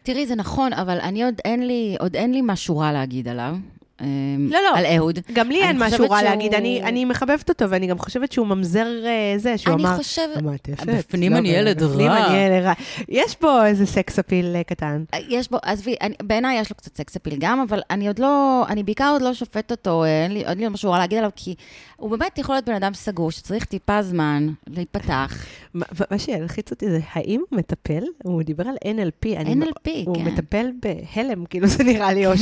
תראי, 0.09 0.27
זה 0.27 0.35
נכון, 0.35 0.73
אבל 0.73 1.01
אני 1.01 1.25
עוד 1.25 1.35
אין 1.45 1.67
לי, 1.67 1.97
עוד 2.01 2.17
אין 2.17 2.33
לי 2.33 2.41
משהו 2.45 2.79
רע 2.79 2.93
להגיד 2.93 3.29
עליו. 3.29 3.57
אה, 4.01 4.07
לא, 4.39 4.59
לא. 4.73 4.79
על 4.79 4.87
אהוד. 4.87 5.19
גם 5.33 5.51
לי 5.51 5.59
אני 5.61 5.69
אין 5.69 5.77
משהו 5.79 5.91
חושבת 5.91 6.11
רע 6.11 6.19
שהוא- 6.21 6.29
להגיד, 6.31 6.55
אני, 6.55 6.83
אני 6.83 7.05
מחבבת 7.05 7.49
אותו, 7.49 7.71
ואני 7.71 7.87
גם 7.87 7.99
חושבת 7.99 8.33
שהוא 8.33 8.47
ממזר 8.47 8.87
אה, 9.05 9.35
זה, 9.39 9.59
שהוא 9.59 9.75
אני 9.75 9.83
אמר... 9.83 9.97
חושבת- 9.97 10.37
המעטפת. 10.37 10.87
בפנים 10.87 11.33
לא, 11.33 11.39
אני 11.39 11.49
ילד 11.49 11.83
בפנים 11.83 12.11
רע." 12.11 12.27
אני 12.27 12.37
ילד 12.37 12.65
רע. 12.65 12.73
יש 13.09 13.35
פה 13.37 13.67
איזה 13.67 13.87
סקס 13.87 14.19
אפיל 14.19 14.57
אה, 14.57 14.63
קטן. 14.65 15.05
יש 15.29 15.51
בו, 15.51 15.59
עזבי, 15.63 15.95
אני- 16.01 16.15
בעיניי 16.23 16.61
יש 16.61 16.71
לו 16.71 16.77
קצת 16.77 16.97
סקס 16.97 17.17
אפיל 17.17 17.37
גם, 17.39 17.61
אבל 17.69 17.81
אני 17.91 18.07
עוד 18.09 18.19
לא, 18.19 18.65
אני 18.69 18.83
בעיקר 18.83 19.11
עוד 19.13 19.23
לא 19.23 19.35
שופטת 19.35 19.71
אותו, 19.71 20.05
אה, 20.05 20.23
אין 20.25 20.33
לי, 20.33 20.45
אין 20.45 20.59
לי 20.59 20.69
משהו 20.69 20.91
רע 20.91 20.99
להגיד 20.99 21.19
עליו, 21.19 21.31
כי 21.37 21.55
הוא 21.97 22.11
באמת 22.11 22.39
יכול 22.39 22.55
להיות 22.55 22.65
בן 22.65 22.75
אדם 22.75 22.95
סגור, 22.95 23.31
שצריך 23.31 23.65
טיפה 23.65 24.03
זמן 24.03 24.49
להיפתח. 24.67 25.45
מה 25.75 25.85
מה 26.11 26.19
שילחיץ 26.19 26.71
אותי 26.71 26.91
זה, 26.91 27.01
האם 27.13 27.41
הוא 27.51 27.59
מטפל? 27.59 28.03
הוא 28.25 28.43
דיבר 28.43 28.65
על 28.69 28.75
NLP. 28.85 29.37
אני- 29.37 29.55
NLP, 29.65 29.91
הוא 30.07 30.17
כן. 30.17 30.25
מטפל 30.25 30.67
בהלם, 30.83 31.45
כאילו 31.47 31.67
זה 31.67 31.85
נראה 31.85 32.13
לי, 32.13 32.27
או 32.27 32.33
כן. 32.33 32.37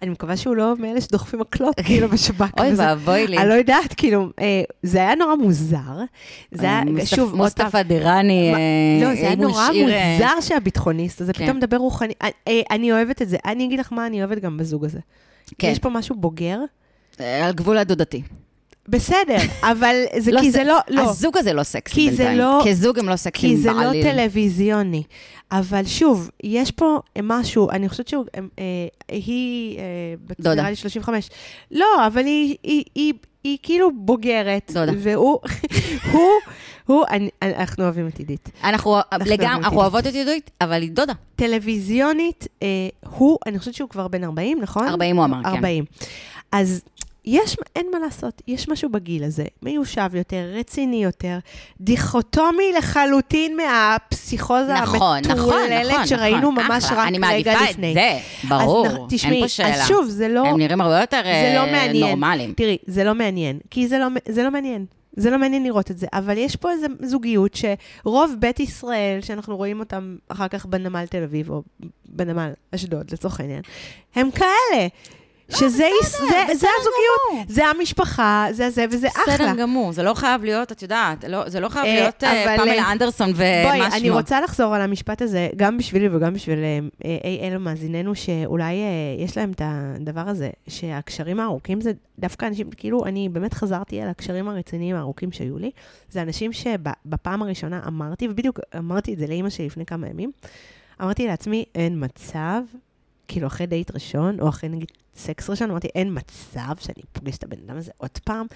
שאני 0.00 0.10
מקווה 0.10 0.36
שהוא 0.36 0.56
לא 0.56 0.74
מאלה 0.78 1.00
שדוחפים 1.02 1.40
מקלות, 1.40 1.80
כאילו 1.80 2.08
בשב"כ. 2.12 2.60
אוי 2.60 2.74
ואבוי 2.76 3.26
לי. 3.26 3.38
אני 3.38 3.48
לא 3.48 3.54
יודעת, 3.54 3.94
כאילו, 3.96 4.28
אה, 4.40 4.62
זה 4.82 4.98
היה 4.98 5.14
נורא 5.14 5.34
מוזר. 5.34 5.78
זה 6.52 6.66
היה, 6.66 6.82
אה, 6.98 7.06
שוב, 7.06 7.34
מוסטפא 7.36 7.82
דיראני, 7.82 8.52
אה, 8.54 8.58
לא, 9.08 9.14
זה 9.14 9.20
היה 9.20 9.34
נורא 9.36 9.62
השאיר, 9.62 9.90
אה, 9.90 10.12
מוזר 10.12 10.40
שהביטחוניסט 10.40 11.20
הזה 11.20 11.32
כן. 11.32 11.44
פתאום 11.44 11.56
מדבר 11.56 11.76
רוחני. 11.76 12.12
אה, 12.22 12.28
אה, 12.48 12.60
אני 12.70 12.92
אוהבת 12.92 13.22
את 13.22 13.28
זה. 13.28 13.36
אני 13.46 13.64
אגיד 13.64 13.80
לך 13.80 13.92
מה 13.92 14.06
אני 14.06 14.24
אוהבת 14.24 14.38
גם 14.42 14.56
בזוג 14.56 14.84
הזה. 14.84 14.98
כן. 15.58 15.68
יש 15.68 15.78
פה 15.78 15.88
משהו 15.90 16.16
בוגר. 16.16 16.58
אה, 17.20 17.46
על 17.46 17.52
גבול 17.52 17.78
הדודתי. 17.78 18.22
בסדר, 18.92 19.36
אבל 19.72 19.96
זה 20.18 20.32
לא, 20.32 20.40
כי 20.40 20.50
זה 20.50 20.64
לא, 20.64 20.78
לא. 20.88 21.00
הזוג 21.10 21.38
הזה 21.38 21.52
לא 21.52 21.62
סקסי 21.62 21.94
כי 21.94 22.10
זה 22.10 22.16
בינתיים. 22.16 22.38
לא- 22.38 22.62
כזוג 22.68 22.98
הם 22.98 23.08
לא 23.08 23.16
סקסיים 23.16 23.56
כי 23.56 23.62
זה 23.62 23.72
בעליל. 23.72 24.06
לא 24.06 24.12
טלוויזיוני. 24.12 25.02
אבל 25.52 25.84
שוב, 25.84 26.30
יש 26.42 26.70
פה 26.70 27.00
משהו, 27.22 27.70
אני 27.70 27.88
חושבת 27.88 28.08
שהוא, 28.08 28.24
אה, 28.34 28.40
אה, 28.58 28.64
אה. 30.46 30.54
נראה 30.54 30.70
לי 30.70 30.76
35. 30.76 31.28
לא, 31.70 32.06
אבל 32.06 32.24
היא, 32.24 32.56
היא, 32.62 32.84
היא, 32.94 33.12
היא 33.44 33.58
כאילו 33.62 33.90
בוגרת. 33.94 34.70
דודה. 34.74 34.92
והוא, 34.98 35.38
הוא, 36.12 36.30
הוא, 36.86 37.04
אני, 37.10 37.28
אנחנו 37.42 37.84
אוהבים 37.84 38.08
את 38.08 38.18
עידית. 38.18 38.50
אנחנו 38.64 38.96
לגמרי, 39.26 39.64
אנחנו. 39.64 39.80
אוהבות 39.80 40.06
את 40.06 40.14
יהודית, 40.14 40.50
אבל 40.60 40.82
היא 40.82 40.90
דודה. 40.90 41.12
טלוויזיונית, 41.36 42.46
אה, 42.62 42.68
הוא, 43.10 43.38
אני 43.46 43.58
חושבת 43.58 43.74
שהוא 43.74 43.88
כבר 43.88 44.08
בן 44.08 44.24
40, 44.24 44.60
נכון? 44.60 44.88
40 44.88 45.16
הוא 45.16 45.24
אמר, 45.24 45.42
כן. 45.42 45.48
40. 45.48 45.84
אז 46.52 46.82
יש, 47.24 47.56
אין 47.76 47.86
מה 47.92 47.98
לעשות, 47.98 48.42
יש 48.48 48.68
משהו 48.68 48.90
בגיל 48.90 49.24
הזה, 49.24 49.44
מיושב 49.62 50.10
יותר, 50.14 50.44
רציני 50.54 51.04
יותר, 51.04 51.38
דיכוטומי 51.80 52.72
לחלוטין 52.78 53.56
מהפסיכוזה 53.56 54.74
נכון, 54.74 54.96
נכון, 54.96 55.30
המטורללת 55.30 55.90
נכון, 55.92 56.06
שראינו 56.06 56.52
נכון, 56.52 56.54
ממש 56.54 56.84
אחלה. 56.84 56.98
רק 57.02 57.08
אני 57.08 57.18
רגע 57.18 57.26
מעדיפה 57.26 57.70
לפני. 57.70 57.88
את 57.90 57.94
זה, 57.94 58.18
ברור, 58.48 58.86
אז, 58.86 58.94
תשמעי, 59.08 59.32
אין 59.34 59.42
פה 59.42 59.48
שאלה. 59.48 59.74
אז 59.74 59.88
שוב, 59.88 60.06
זה 60.08 60.28
לא, 60.28 60.46
הם 60.46 60.58
נראים 60.58 60.80
הרבה 60.80 61.00
יותר 61.00 61.20
לא 61.22 61.28
אה, 61.28 61.72
מעניין. 61.72 62.06
נורמליים. 62.06 62.52
תראי, 62.56 62.76
זה 62.86 63.04
לא 63.04 63.14
מעניין, 63.14 63.58
כי 63.70 63.88
זה 63.88 63.98
לא, 63.98 64.06
זה 64.28 64.42
לא 64.42 64.50
מעניין. 64.50 64.86
זה 65.16 65.30
לא 65.30 65.38
מעניין 65.38 65.64
לראות 65.64 65.90
את 65.90 65.98
זה, 65.98 66.06
אבל 66.12 66.38
יש 66.38 66.56
פה 66.56 66.70
איזו 66.70 66.86
זוגיות 67.00 67.54
שרוב 67.54 68.34
בית 68.38 68.60
ישראל, 68.60 69.18
שאנחנו 69.22 69.56
רואים 69.56 69.80
אותם 69.80 70.16
אחר 70.28 70.48
כך 70.48 70.66
בנמל 70.66 71.06
תל 71.06 71.22
אביב, 71.22 71.50
או 71.50 71.62
בנמל 72.04 72.50
אשדוד, 72.74 73.10
לצורך 73.12 73.40
העניין, 73.40 73.62
הם 74.14 74.30
כאלה. 74.30 74.86
שזה 75.56 75.88
זה, 76.54 76.66
הזוגיות. 76.80 77.48
זה 77.48 77.66
המשפחה, 77.66 78.46
זה 78.50 78.70
זה 78.70 78.84
וזה 78.90 79.08
אחלה. 79.08 79.34
בסדר 79.34 79.54
גמור, 79.62 79.92
זה 79.92 80.02
לא 80.02 80.14
חייב 80.14 80.44
להיות, 80.44 80.72
את 80.72 80.82
יודעת, 80.82 81.24
לא- 81.28 81.48
זה 81.48 81.60
לא 81.60 81.68
חייב 81.68 81.86
אה, 81.86 81.94
להיות 81.94 82.24
אה, 82.24 82.56
פמלה 82.58 82.72
אה, 82.72 82.92
אנדרסון 82.92 83.30
ומה 83.36 83.62
בואי. 83.64 83.98
אני 83.98 84.10
רוצה 84.10 84.40
לחזור 84.40 84.74
על 84.74 84.82
המשפט 84.82 85.22
הזה, 85.22 85.48
גם 85.56 85.78
בשבילי 85.78 86.08
וגם 86.16 86.34
בשביל 86.34 86.58
אי 87.04 87.48
אלו 87.48 87.60
מאזיננו, 87.60 88.14
שאולי 88.14 88.74
יש 89.18 89.36
להם 89.38 89.50
את 89.50 89.62
הדבר 89.64 90.28
הזה, 90.28 90.50
שהקשרים 90.68 91.40
הארוכים 91.40 91.80
זה 91.80 91.92
דווקא 92.18 92.46
אנשים, 92.46 92.70
כאילו, 92.70 93.04
אני 93.04 93.28
באמת 93.28 93.54
חזרתי 93.54 94.00
על 94.00 94.08
הקשרים 94.08 94.48
הרציניים 94.48 94.96
הארוכים 94.96 95.32
שהיו 95.32 95.58
לי. 95.58 95.70
זה 96.10 96.22
אנשים 96.22 96.52
שבפעם 96.52 97.42
הראשונה 97.42 97.80
אמרתי, 97.86 98.28
ובדיוק 98.28 98.60
אמרתי 98.78 99.14
את 99.14 99.18
זה 99.18 99.26
לאימא 99.26 99.50
שלי 99.50 99.66
לפני 99.66 99.86
כמה 99.86 100.08
ימים, 100.08 100.32
אמרתי 101.02 101.26
לעצמי, 101.26 101.64
אין 101.74 102.04
מצב, 102.04 102.60
כאילו 103.28 103.46
אחרי 103.46 103.66
דייט 103.66 103.90
ראשון, 103.94 104.40
או 104.40 104.48
אחרי 104.48 104.68
נגיד 104.70 104.90
סקס 105.16 105.50
ראשון, 105.50 105.70
אמרתי, 105.70 105.88
אין 105.94 106.18
מצב 106.18 106.74
שאני 106.80 107.02
פוגשת 107.12 107.38
את 107.38 107.44
הבן 107.44 107.56
אדם 107.66 107.76
הזה 107.76 107.90
עוד 107.96 108.18
פעם. 108.24 108.46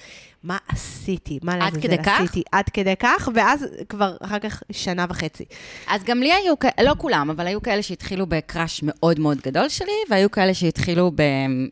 מה 0.42 0.58
עשיתי? 0.68 1.38
מה 1.42 1.56
לעזאזל 1.56 1.80
כדי 1.80 1.98
כך? 1.98 2.20
עשיתי? 2.20 2.42
עד 2.52 2.64
כדי 2.68 2.94
כך, 2.98 3.28
ואז 3.34 3.66
כבר 3.88 4.16
אחר 4.20 4.38
כך 4.38 4.62
שנה 4.72 5.06
וחצי. 5.08 5.44
אז 5.88 6.04
גם 6.04 6.20
לי 6.20 6.32
היו, 6.32 6.54
לא 6.82 6.94
כולם, 6.98 7.30
אבל 7.30 7.46
היו 7.46 7.62
כאלה 7.62 7.82
שהתחילו 7.82 8.26
בקראש 8.26 8.80
מאוד 8.82 9.20
מאוד 9.20 9.38
גדול 9.40 9.68
שלי, 9.68 9.92
והיו 10.10 10.30
כאלה 10.30 10.54
שהתחילו 10.54 11.12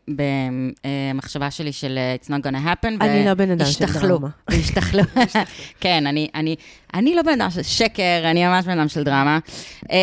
במחשבה 0.07 1.51
שלי 1.51 1.71
של 1.73 1.97
אה, 1.97 2.15
It's 2.15 2.27
not 2.27 2.47
gonna 2.47 2.65
happen, 2.65 3.03
אני 3.03 3.25
לא 3.25 3.33
בן 3.33 3.51
אדם 3.51 3.65
של 3.65 3.85
דרמה. 3.85 4.27
והשתחלו. 4.49 5.03
כן, 5.81 6.07
אני, 6.07 6.27
אני, 6.35 6.55
אני 6.95 7.15
לא 7.15 7.21
בן 7.21 7.41
אדם 7.41 7.49
של 7.49 7.63
שקר, 7.63 8.21
אני 8.23 8.47
ממש 8.47 8.65
בן 8.65 8.79
אדם 8.79 8.87
של 8.87 9.03
דרמה. 9.03 9.39
אה, 9.91 9.97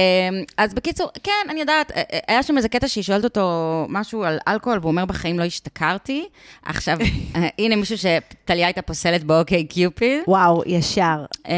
אז 0.57 0.75
בקיצור, 0.75 1.09
כן, 1.23 1.47
אני 1.51 1.61
יודעת, 1.61 1.91
אה, 1.91 2.03
אה, 2.13 2.19
היה 2.29 2.43
שם 2.43 2.57
איזה 2.57 2.69
קטע 2.69 2.89
שהיא 2.89 3.05
שואלת 3.05 3.25
אותו 3.25 3.87
משהו 3.89 4.25
על 4.25 4.39
אלכוהול, 4.49 4.72
והוא 4.81 4.91
אומר, 4.91 5.05
בחיים 5.05 5.39
לא 5.39 5.45
השתכרתי. 5.45 6.29
עכשיו, 6.65 6.99
אה, 7.37 7.49
הנה 7.59 7.77
מישהו 7.77 7.97
שטליה 7.99 8.67
הייתה 8.67 8.83
פוסלת 8.83 9.25
באוקיי 9.25 9.65
קיופיד. 9.65 10.21
וואו, 10.27 10.63
ישר. 10.67 11.25
Um, 11.35 11.49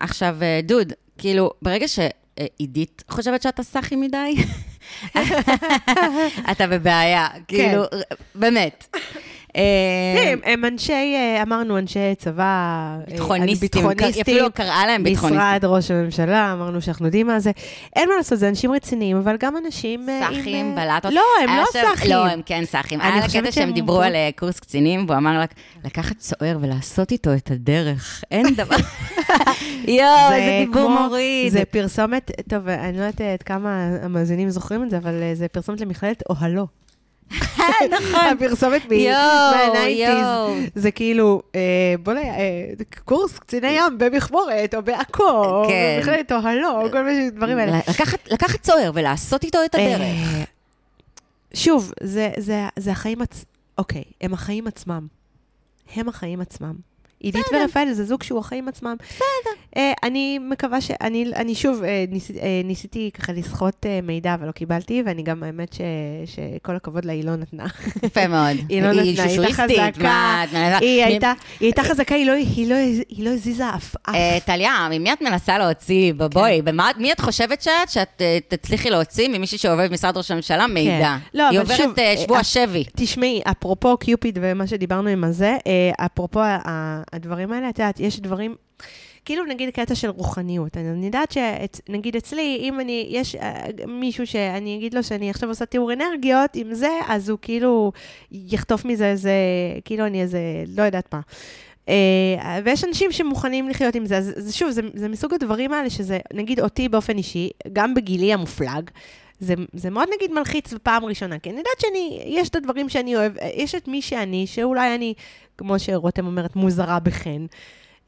עכשיו, 0.00 0.36
אה, 0.42 0.60
דוד, 0.62 0.92
כאילו, 1.18 1.50
ברגע 1.62 1.86
שעידית 1.88 3.04
חושבת 3.10 3.42
שאתה 3.42 3.62
סאחי 3.62 3.96
מדי, 3.96 4.34
אתה 6.50 6.66
בבעיה, 6.66 7.28
כאילו, 7.48 7.82
באמת. 8.34 8.96
אה, 9.56 10.34
הם, 10.44 10.64
אנשי, 10.64 10.92
אה, 10.92 11.42
אמרנו, 11.42 11.78
אנשי 11.78 12.14
צבא... 12.18 12.42
אה, 12.44 13.12
ביטחוניסטים, 13.12 13.86
אפילו 14.20 14.52
קראה 14.54 14.86
להם 14.86 15.02
ביטחוניסטים. 15.04 15.48
משרד 15.48 15.64
ראש 15.64 15.90
הממשלה, 15.90 16.52
אמרנו 16.52 16.82
שאנחנו 16.82 17.06
יודעים 17.06 17.26
מה 17.26 17.40
זה. 17.40 17.50
אין 17.96 18.08
מה 18.08 18.16
לעשות, 18.16 18.38
זה 18.38 18.48
אנשים 18.48 18.72
רציניים, 18.72 19.16
אבל 19.16 19.36
גם 19.40 19.56
אנשים. 19.56 20.06
סאחים, 20.20 20.74
בלטות. 20.74 21.12
לא, 21.12 21.22
הם 21.42 21.56
לא 21.56 21.64
סאחים. 21.72 22.10
לא, 22.10 22.26
הם 22.26 22.40
כן 22.46 22.64
סאחים. 22.64 23.00
היה 23.00 23.22
חושבת 23.22 23.42
קטע 23.42 23.52
שהם 23.52 23.72
דיברו 23.72 24.00
על 24.00 24.14
קורס 24.36 24.60
קצינים, 24.60 25.04
והוא 25.08 25.18
אמר 25.18 25.38
לה, 25.38 25.44
לקחת 25.84 26.16
צוער 26.18 26.58
ולעשות 26.60 27.12
איתו 27.12 27.34
את 27.34 27.50
הדרך. 27.50 28.24
אין 28.30 28.46
דבר. 28.56 28.76
יואו, 29.88 30.28
זה 30.28 30.36
איזה 30.36 30.64
דיבור 30.66 30.88
מוריד. 30.88 31.52
זה 31.52 31.64
פרסומת, 31.64 32.30
טוב, 32.48 32.68
אני 32.68 32.98
לא 32.98 33.02
יודעת 33.02 33.20
עד 33.20 33.42
כמה 33.42 33.88
המאזינים 34.02 34.50
זוכרים 34.50 34.82
את 34.84 34.90
זה, 34.90 34.98
אבל 34.98 35.14
זה 35.34 35.48
פרסומת 35.48 35.80
למכללת 35.80 36.22
אוהלו. 36.30 36.66
נכון. 38.00 38.26
הפרסומת 38.32 38.82
מ- 38.88 38.92
יואו, 38.92 39.12
מה-90's. 39.72 39.88
יואו. 39.88 40.54
זה 40.74 40.90
כאילו, 40.90 41.42
אה, 41.54 41.60
בוא 42.02 42.12
נ... 42.12 42.16
אה, 42.16 42.22
קורס 43.04 43.38
קציני 43.38 43.68
ים 43.70 43.98
במכמורת, 43.98 44.74
או 44.74 44.82
בעכו, 44.82 45.62
כן. 45.68 45.98
או 46.32 46.32
אוהלו, 46.32 46.90
כל 46.92 47.02
מיני 47.02 47.30
דברים 47.30 47.58
האלה. 47.58 47.78
לקחת- 47.88 48.28
צוער 48.60 48.90
ולעשות 48.94 49.44
איתו 49.44 49.58
את 49.64 49.74
הדרך. 49.74 50.00
אה, 50.00 50.42
שוב, 51.54 51.92
זה, 52.02 52.30
החיים 52.92 53.22
עצ... 53.22 53.44
אוקיי, 53.78 54.02
הם 54.20 54.34
החיים 54.34 54.66
עצמם. 54.66 55.06
הם 55.96 56.08
החיים 56.08 56.40
עצמם. 56.40 56.91
עידית 57.22 57.46
ורפאל 57.52 57.92
זה 57.92 58.04
זוג 58.04 58.22
שהוא 58.22 58.38
החיים 58.38 58.68
עצמם. 58.68 58.96
בסדר. 59.08 59.22
Uh, 59.76 59.78
אני 60.02 60.38
מקווה 60.38 60.80
ש... 60.80 60.90
אני, 61.00 61.24
אני 61.36 61.54
שוב, 61.54 61.82
uh, 61.82 62.12
ניס, 62.12 62.30
uh, 62.30 62.34
ניסיתי 62.64 63.10
ככה 63.14 63.32
לסחוט 63.32 63.86
uh, 63.86 64.06
מידע 64.06 64.36
ולא 64.40 64.52
קיבלתי, 64.52 65.02
ואני 65.06 65.22
גם, 65.22 65.42
האמת 65.42 65.72
ש, 65.72 65.80
שכל 66.26 66.76
הכבוד 66.76 67.04
לה, 67.04 67.12
היא 67.12 67.24
לא 67.24 67.36
נתנה. 67.36 67.66
יפה 68.02 68.26
מאוד. 68.26 68.56
היא 68.68 68.82
לא 68.82 68.88
נתנה, 68.92 69.02
היא 69.02 69.40
הייתה 69.40 69.52
חזקה. 69.52 70.44
היא 70.80 71.04
הייתה, 71.04 71.32
היא 71.60 71.72
חזקה, 71.82 72.14
היא 72.14 72.26
לא, 72.26 72.32
היא 72.32 72.68
לא, 72.70 72.74
היא 73.08 73.24
לא 73.24 73.30
הזיזה 73.30 73.68
אף 73.68 73.94
אף. 74.02 74.14
טליה, 74.44 74.88
ממי 74.90 75.12
את 75.12 75.20
מנסה 75.20 75.58
להוציא? 75.58 76.12
בואי, 76.12 76.62
במה- 76.62 76.90
מי 76.98 77.12
את 77.12 77.20
חושבת 77.20 77.62
שאת, 77.62 77.88
שאת 77.88 78.22
תצליחי 78.48 78.90
להוציא 78.90 79.28
ממישהי 79.28 79.58
שעובד 79.58 79.88
במשרד 79.90 80.16
ראש 80.16 80.30
הממשלה 80.30 80.66
מידע? 80.66 81.16
לא, 81.34 81.48
היא 81.48 81.60
אבל 81.60 81.74
שוב, 81.76 81.86
עוברת 81.86 81.98
אה, 81.98 82.14
שבוע 82.16 82.44
שבי. 82.44 82.84
תשמעי, 82.96 83.42
אפרופו 83.50 83.96
קיופיד 83.96 84.38
ומה 84.42 84.66
שדיברנו 84.66 85.08
עם 85.08 85.24
הזה, 85.24 85.56
אפרופו 85.96 86.40
הדברים 87.12 87.52
האלה, 87.52 87.68
את 87.68 87.78
יודעת, 87.78 88.00
יש 88.00 88.20
דברים, 88.20 88.54
כאילו 89.24 89.44
נגיד 89.44 89.70
קטע 89.70 89.94
של 89.94 90.08
רוחניות. 90.08 90.76
אני, 90.76 91.06
יודעת 91.06 91.32
שנגיד 91.32 92.16
אצלי, 92.16 92.58
אם 92.60 92.80
אני, 92.80 93.06
יש 93.10 93.34
אה, 93.34 93.66
מישהו 93.86 94.26
שאני 94.26 94.76
אגיד 94.76 94.94
לו 94.94 95.02
שאני 95.02 95.30
עכשיו 95.30 95.48
עושה 95.48 95.66
תיאור 95.66 95.92
אנרגיות 95.92 96.50
עם 96.54 96.74
זה, 96.74 96.90
אז 97.08 97.28
הוא 97.28 97.38
כאילו 97.42 97.92
יחטוף 98.32 98.84
מזה 98.84 99.10
איזה, 99.10 99.32
כאילו 99.84 100.06
אני 100.06 100.22
איזה, 100.22 100.40
לא 100.76 100.82
יודעת 100.82 101.14
מה. 101.14 101.20
Uh, 101.86 101.90
ויש 102.64 102.84
אנשים 102.84 103.12
שמוכנים 103.12 103.68
לחיות 103.68 103.94
עם 103.94 104.06
זה, 104.06 104.16
אז 104.16 104.54
שוב, 104.54 104.70
זה, 104.70 104.82
זה 104.94 105.08
מסוג 105.08 105.34
הדברים 105.34 105.72
האלה 105.72 105.90
שזה, 105.90 106.18
נגיד 106.34 106.60
אותי 106.60 106.88
באופן 106.88 107.16
אישי, 107.16 107.50
גם 107.72 107.94
בגילי 107.94 108.32
המופלג, 108.32 108.90
זה, 109.40 109.54
זה 109.72 109.90
מאוד 109.90 110.08
נגיד 110.16 110.32
מלחיץ 110.32 110.72
בפעם 110.72 111.04
ראשונה, 111.04 111.38
כי 111.38 111.50
אני 111.50 111.58
יודעת 111.58 111.80
שאני, 111.80 112.22
יש 112.26 112.48
את 112.48 112.56
הדברים 112.56 112.88
שאני 112.88 113.16
אוהב, 113.16 113.38
אה, 113.38 113.50
יש 113.54 113.74
את 113.74 113.88
מי 113.88 114.02
שאני, 114.02 114.46
שאולי 114.46 114.94
אני, 114.94 115.14
כמו 115.58 115.78
שרותם 115.78 116.26
אומרת, 116.26 116.56
מוזרה 116.56 117.00
בחן. 117.00 117.46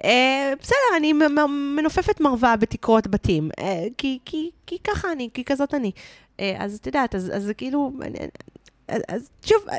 Uh, 0.03 0.07
בסדר, 0.61 0.97
אני 0.97 1.13
מנופפת 1.77 2.21
מרווה 2.21 2.57
בתקרות 2.57 3.07
בתים, 3.07 3.51
uh, 3.61 3.63
כי, 3.99 4.19
כי, 4.25 4.51
כי 4.67 4.79
ככה 4.85 5.13
אני, 5.13 5.29
כי 5.35 5.45
כזאת 5.45 5.75
אני. 5.75 5.91
Uh, 6.37 6.41
אז 6.59 6.79
את 6.81 6.87
יודעת, 6.87 7.15
אז, 7.15 7.31
אז 7.35 7.53
כאילו, 7.57 7.93
אז, 8.89 9.03
אז 9.09 9.29
שוב, 9.43 9.59
אה, 9.69 9.77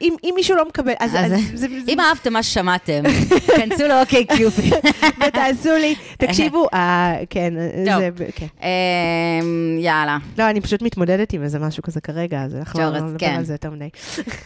אם, 0.00 0.14
אם 0.24 0.32
מישהו 0.36 0.56
לא 0.56 0.68
מקבל, 0.68 0.92
אז, 1.00 1.10
אז- 1.14 1.32
אז, 1.32 1.40
זה, 1.54 1.56
זה, 1.56 1.66
אם 1.88 2.00
אהבתם 2.00 2.32
מה 2.32 2.42
ששמעתם, 2.42 3.02
כנסו 3.56 3.88
לאוקיי 3.88 4.24
קיופיד. 4.26 4.74
ותעשו 5.28 5.76
לי, 5.80 5.94
תקשיבו, 6.18 6.66
אה, 6.74 7.16
כן, 7.30 7.54
טוב. 7.86 7.98
זה, 8.16 8.26
כן. 8.34 8.46
אמ, 8.62 9.78
יאללה. 9.80 10.18
לא, 10.38 10.50
אני 10.50 10.60
פשוט 10.60 10.82
מתמודדת 10.82 11.32
עם 11.32 11.42
איזה 11.42 11.58
משהו 11.58 11.82
כזה 11.82 12.00
כרגע, 12.00 12.42
אז 12.42 12.54
אנחנו 12.54 12.80
לא 12.80 12.84
צ'ורס, 12.86 13.02
נדבר 13.02 13.18
כן. 13.18 13.34
על 13.34 13.44
זה 13.44 13.54
יותר 13.54 13.70
מדי. 13.70 13.88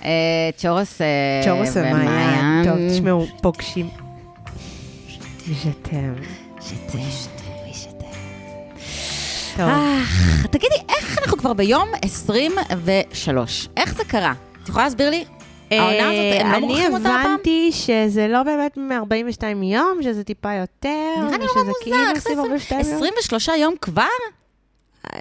אה, 0.04 0.10
צ'ורוס 0.56 1.00
אה, 1.00 1.06
צ'ורס 1.44 1.76
ומעיין. 1.76 2.64
טוב. 2.64 2.76
תשמעו, 2.90 3.26
פוגשים. 3.42 3.88
ז'תם. 5.62 6.14
טוב. 9.56 9.68
אה, 9.68 9.98
תגידי, 10.50 10.74
איך 10.88 11.18
אנחנו 11.18 11.36
כבר 11.38 11.52
ביום 11.52 11.88
23? 12.02 13.68
איך 13.76 13.94
זה 13.96 14.04
קרה? 14.04 14.32
את 14.62 14.68
יכולה 14.68 14.84
להסביר 14.84 15.10
לי? 15.10 15.24
העונה 15.80 16.10
הזאת, 16.10 16.40
הם 16.40 16.52
לא 16.52 16.58
מורחים 16.60 16.84
אותה 16.94 16.96
אני 16.96 17.14
הפעם? 17.14 17.30
הבנתי 17.30 17.70
שזה 17.72 18.28
לא 18.28 18.42
באמת 18.42 18.76
מ-42 18.76 19.44
יום, 19.62 19.98
שזה 20.02 20.24
טיפה 20.24 20.52
יותר. 20.54 20.88
נראה 21.18 21.38
לי 21.38 21.44
ושזה 21.44 21.58
נורא 21.58 21.72
כאילו 21.82 21.96
מוזר, 21.96 22.10
איך 22.10 22.14
זה 22.14 22.20
סביב 22.20 22.38
42 22.38 22.80
יום. 22.80 22.96
23 22.96 23.48
יום 23.48 23.74
כבר? 23.80 24.02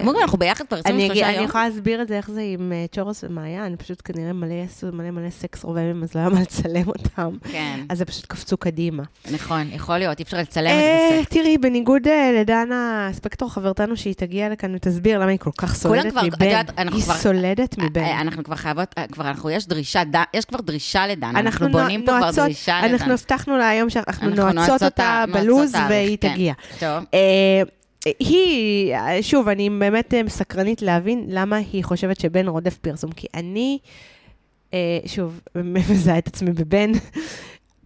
אמרו, 0.01 0.21
אנחנו 0.21 0.37
ביחד 0.37 0.65
כבר 0.67 0.77
אני 0.77 0.85
23 0.85 1.11
אגיד- 1.11 1.23
אני 1.23 1.35
יום. 1.35 1.45
יכולה 1.45 1.69
להסביר 1.69 2.01
את 2.01 2.07
זה, 2.07 2.17
איך 2.17 2.31
זה 2.31 2.41
עם 2.41 2.71
אה, 2.75 2.85
צ'ורס 2.91 3.23
ומעיין, 3.23 3.75
פשוט 3.77 4.01
כנראה 4.05 4.33
מלא 4.33 4.53
עשו 4.65 4.87
מלא 4.93 5.11
מלא 5.11 5.29
סקס 5.29 5.63
רובים, 5.63 6.03
אז 6.03 6.15
לא 6.15 6.19
היה 6.19 6.29
מה 6.29 6.41
לצלם 6.41 6.87
אותם. 6.87 7.29
כן, 7.51 7.79
אז 7.89 7.97
זה 7.97 8.05
פשוט 8.05 8.25
קפצו 8.25 8.57
קדימה. 8.57 9.03
נכון, 9.31 9.67
יכול 9.71 9.97
להיות, 9.97 10.19
אי 10.19 10.23
אפשר 10.23 10.37
לצלם 10.37 10.65
את 10.65 10.71
אה, 10.71 11.09
זה. 11.19 11.21
תראי, 11.29 11.57
בניגוד 11.57 12.07
אה, 12.07 12.31
לדנה 12.41 13.09
ספקטור, 13.13 13.49
חברתנו, 13.53 13.97
שהיא 13.97 14.13
תגיע 14.13 14.49
לכאן 14.49 14.75
ותסביר 14.75 15.19
למה 15.19 15.31
היא 15.31 15.39
כל 15.39 15.49
כך 15.57 15.75
סולדת 15.75 16.13
מבן. 16.23 16.61
אנחנו 16.77 16.97
היא 16.97 17.05
סולדת 17.05 17.77
מבן. 17.77 18.01
אה, 18.03 18.21
אנחנו 18.21 18.43
כבר 18.43 18.55
חייבות, 18.55 18.95
אה, 18.97 19.05
כבר 19.11 19.27
אנחנו, 19.27 19.49
יש 19.49 19.67
דרישה, 19.67 20.01
יש 20.33 20.45
כבר 20.45 20.61
דרישה 20.61 21.07
לדנה, 21.07 21.29
אנחנו 21.29 21.43
אנחנו 21.65 21.69
בונים 21.79 22.05
פה 22.05 22.11
כבר 22.19 22.31
דרישה 22.31 22.79
אנחנו 22.79 22.95
לדנה. 22.95 23.13
הבטחנו 23.13 23.57
לה 23.57 23.69
היום 23.69 23.89
שאנחנו 23.89 24.27
אנחנו 24.29 24.51
נועצות 24.51 24.83
אותה 24.83 25.25
בלוז 25.33 25.73
והיא 25.89 26.17
כן. 26.21 26.33
תגיע. 26.33 26.53
טוב, 26.79 27.03
אה, 27.13 27.61
היא, 28.19 28.95
שוב, 29.21 29.47
אני 29.47 29.69
באמת 29.69 30.13
אה, 30.13 30.21
סקרנית 30.27 30.81
להבין 30.81 31.25
למה 31.27 31.55
היא 31.55 31.83
חושבת 31.83 32.19
שבן 32.19 32.47
רודף 32.47 32.77
פרסום, 32.77 33.11
כי 33.11 33.27
אני, 33.33 33.79
אה, 34.73 34.99
שוב, 35.05 35.41
מזהה 35.89 36.17
את 36.17 36.27
עצמי 36.27 36.51
בבן. 36.51 36.91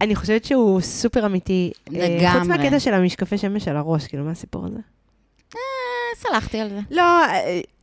אני 0.00 0.14
חושבת 0.16 0.44
שהוא 0.44 0.80
סופר 0.80 1.26
אמיתי. 1.26 1.72
אה, 1.76 1.92
חוץ 1.92 2.00
לגמרי. 2.00 2.48
מהקטע 2.48 2.80
של 2.80 2.94
המשקפי 2.94 3.38
שמש 3.38 3.68
על 3.68 3.76
הראש, 3.76 4.06
כאילו, 4.06 4.24
מה 4.24 4.30
הסיפור 4.30 4.66
הזה? 4.66 4.78
סלחתי 6.16 6.58
על 6.58 6.68
זה. 6.68 6.80
לא, 6.90 7.02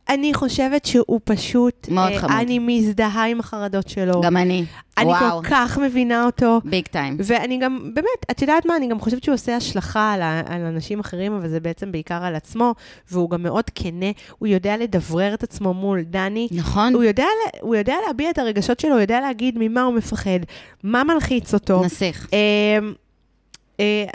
אני 0.08 0.34
חושבת 0.34 0.84
שהוא 0.84 1.20
פשוט... 1.24 1.88
מאוד 1.90 2.12
אה, 2.12 2.18
חמוד. 2.18 2.32
אני 2.32 2.58
מזדהה 2.58 3.26
עם 3.26 3.40
החרדות 3.40 3.88
שלו. 3.88 4.20
גם 4.20 4.36
אני. 4.36 4.64
אני 4.98 5.06
וואו, 5.06 5.42
כל 5.42 5.48
כך 5.48 5.78
מבינה 5.78 6.24
אותו. 6.24 6.60
ביג 6.64 6.86
טיים. 6.86 7.16
ואני 7.20 7.58
גם, 7.58 7.90
באמת, 7.94 8.26
את 8.30 8.42
יודעת 8.42 8.66
מה, 8.66 8.76
אני 8.76 8.88
גם 8.88 9.00
חושבת 9.00 9.24
שהוא 9.24 9.34
עושה 9.34 9.56
השלכה 9.56 10.12
על, 10.12 10.22
על 10.22 10.64
אנשים 10.64 11.00
אחרים, 11.00 11.32
אבל 11.32 11.48
זה 11.48 11.60
בעצם 11.60 11.92
בעיקר 11.92 12.24
על 12.24 12.34
עצמו, 12.34 12.74
והוא 13.10 13.30
גם 13.30 13.42
מאוד 13.42 13.64
כנה, 13.74 14.10
הוא 14.38 14.46
יודע 14.46 14.76
לדברר 14.76 15.34
את 15.34 15.42
עצמו 15.42 15.74
מול 15.74 16.02
דני. 16.02 16.48
נכון? 16.50 16.94
הוא 16.94 17.02
יודע, 17.02 17.26
הוא 17.60 17.76
יודע 17.76 17.94
להביע 18.06 18.30
את 18.30 18.38
הרגשות 18.38 18.80
שלו, 18.80 18.92
הוא 18.92 19.00
יודע 19.00 19.20
להגיד 19.20 19.54
ממה 19.58 19.82
הוא 19.82 19.94
מפחד, 19.94 20.40
מה 20.82 21.04
מלחיץ 21.04 21.54
אותו. 21.54 21.84
נסיך. 21.84 22.28
אה, 22.32 22.78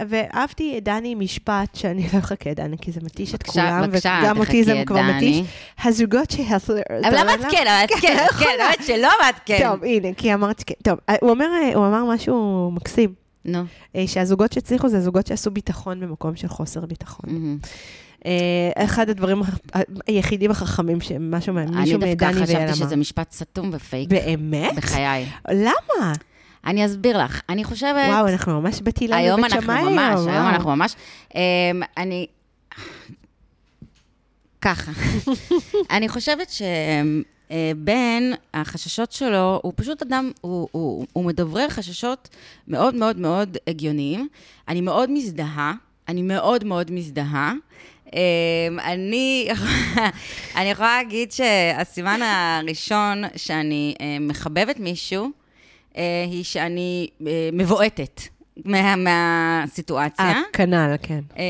ואהבתי 0.08 0.78
את 0.78 0.84
דני 0.84 1.16
משפט, 1.16 1.76
שאני 1.76 2.08
לא 2.14 2.20
אחכה 2.20 2.54
דני, 2.54 2.78
כי 2.82 2.92
זה 2.92 3.00
מתיש 3.04 3.36
את 3.36 3.44
כולם, 3.44 3.90
וגם 3.92 4.38
אותי 4.38 4.64
זה 4.64 4.84
כבר. 4.86 5.02
מתיש. 5.02 5.42
הזוגות 5.84 6.32
שהסלר... 6.32 6.82
אבל 6.90 7.20
למה 7.20 7.36
את 7.36 7.40
כן? 7.52 7.68
אבל 7.68 7.84
את 7.84 8.02
כן, 8.02 8.18
את 8.26 8.32
כן, 8.32 8.46
אבל 8.60 8.74
את 8.80 8.86
שלא, 8.86 9.10
ואת 9.26 9.36
כן. 9.46 9.60
טוב, 9.64 9.84
הנה, 9.84 10.08
כי 10.18 10.34
אמרת 10.34 10.64
כן. 10.66 10.74
טוב, 10.84 11.00
אה, 11.10 11.16
הוא 11.22 11.30
אומר, 11.30 11.46
אה, 11.46 11.76
הוא 11.76 11.88
אמר 11.88 12.06
משהו 12.06 12.72
מקסים, 12.74 13.14
נו. 13.46 13.64
אה, 13.96 14.08
שהזוגות 14.08 14.54
שהצליחו 14.54 14.90
זה 14.90 15.02
זוגות 15.02 15.28
שעשו 15.28 15.52
ביטחון 15.52 16.00
במקום 16.00 16.36
של 16.36 16.48
חוסר 16.48 16.86
ביטחון. 16.86 17.58
אה, 18.26 18.72
אחד 18.86 19.10
הדברים 19.10 19.42
היחידים 20.08 20.52
החכמים 20.52 21.02
שמשהו, 21.02 21.58
אני 21.58 21.72
מישהו 21.76 22.00
דווקא 22.00 22.16
מדני 22.16 22.46
ויעל 22.48 22.68
חשבתי 22.68 22.76
שזה. 22.76 22.96
משפט 22.96 23.32
סתום 23.32 23.70
ופייק. 23.74 24.10
באמת? 24.10 24.76
בחיי. 24.76 25.26
למה? 25.52 26.14
אני 26.66 26.86
אסביר 26.86 27.24
לך. 27.24 27.42
אני 27.50 27.64
חושבת... 27.64 28.10
וואו, 28.10 28.28
אנחנו 28.28 28.62
ממש 28.62 28.82
בתהילה 28.84 29.18
היום 29.18 29.40
בבית 29.40 29.54
אנחנו 29.54 29.66
שמאי 29.66 29.84
ממש, 29.84 30.20
היום, 30.20 30.30
היום 30.30 30.44
וואו. 30.44 30.56
אנחנו 30.56 30.76
ממש. 30.76 30.96
אמ, 31.36 31.42
אני... 31.98 32.28
ככה. 34.62 34.92
אני 35.96 36.10
חושבת 36.10 36.50
שבן, 36.50 38.24
החששות 38.54 39.12
שלו, 39.12 39.60
הוא 39.64 39.74
פשוט 39.76 40.02
אדם, 40.02 40.32
הוא, 40.42 40.68
הוא, 40.72 41.06
הוא 41.14 41.26
מדברר 41.26 41.70
חששות 41.70 42.30
מאוד 42.68 42.96
מאוד 42.96 43.18
מאוד 43.18 43.58
הגיוניים. 43.68 44.28
אני 44.68 44.82
מאוד 44.82 45.12
מזדהה, 45.12 45.74
אני 46.08 46.22
מאוד 46.22 46.64
מאוד 46.64 46.92
מזדהה. 46.92 47.54
אמ, 48.14 48.80
אני, 48.80 49.48
אני 50.58 50.70
יכולה 50.70 50.98
להגיד 51.04 51.32
שהסימן 51.32 52.20
הראשון 52.22 53.24
שאני 53.36 53.96
אה, 54.02 54.18
מחבבת 54.20 54.80
מישהו, 54.80 55.24
אה, 55.26 55.30
היא 56.28 56.44
שאני 56.44 57.08
אה, 57.28 57.50
מבועטת 57.54 58.22
מה, 58.66 58.96
מהסיטואציה. 58.96 60.26
אה, 60.26 60.42
כנ"ל, 60.54 60.96
כן. 61.02 61.20
אה, 61.38 61.44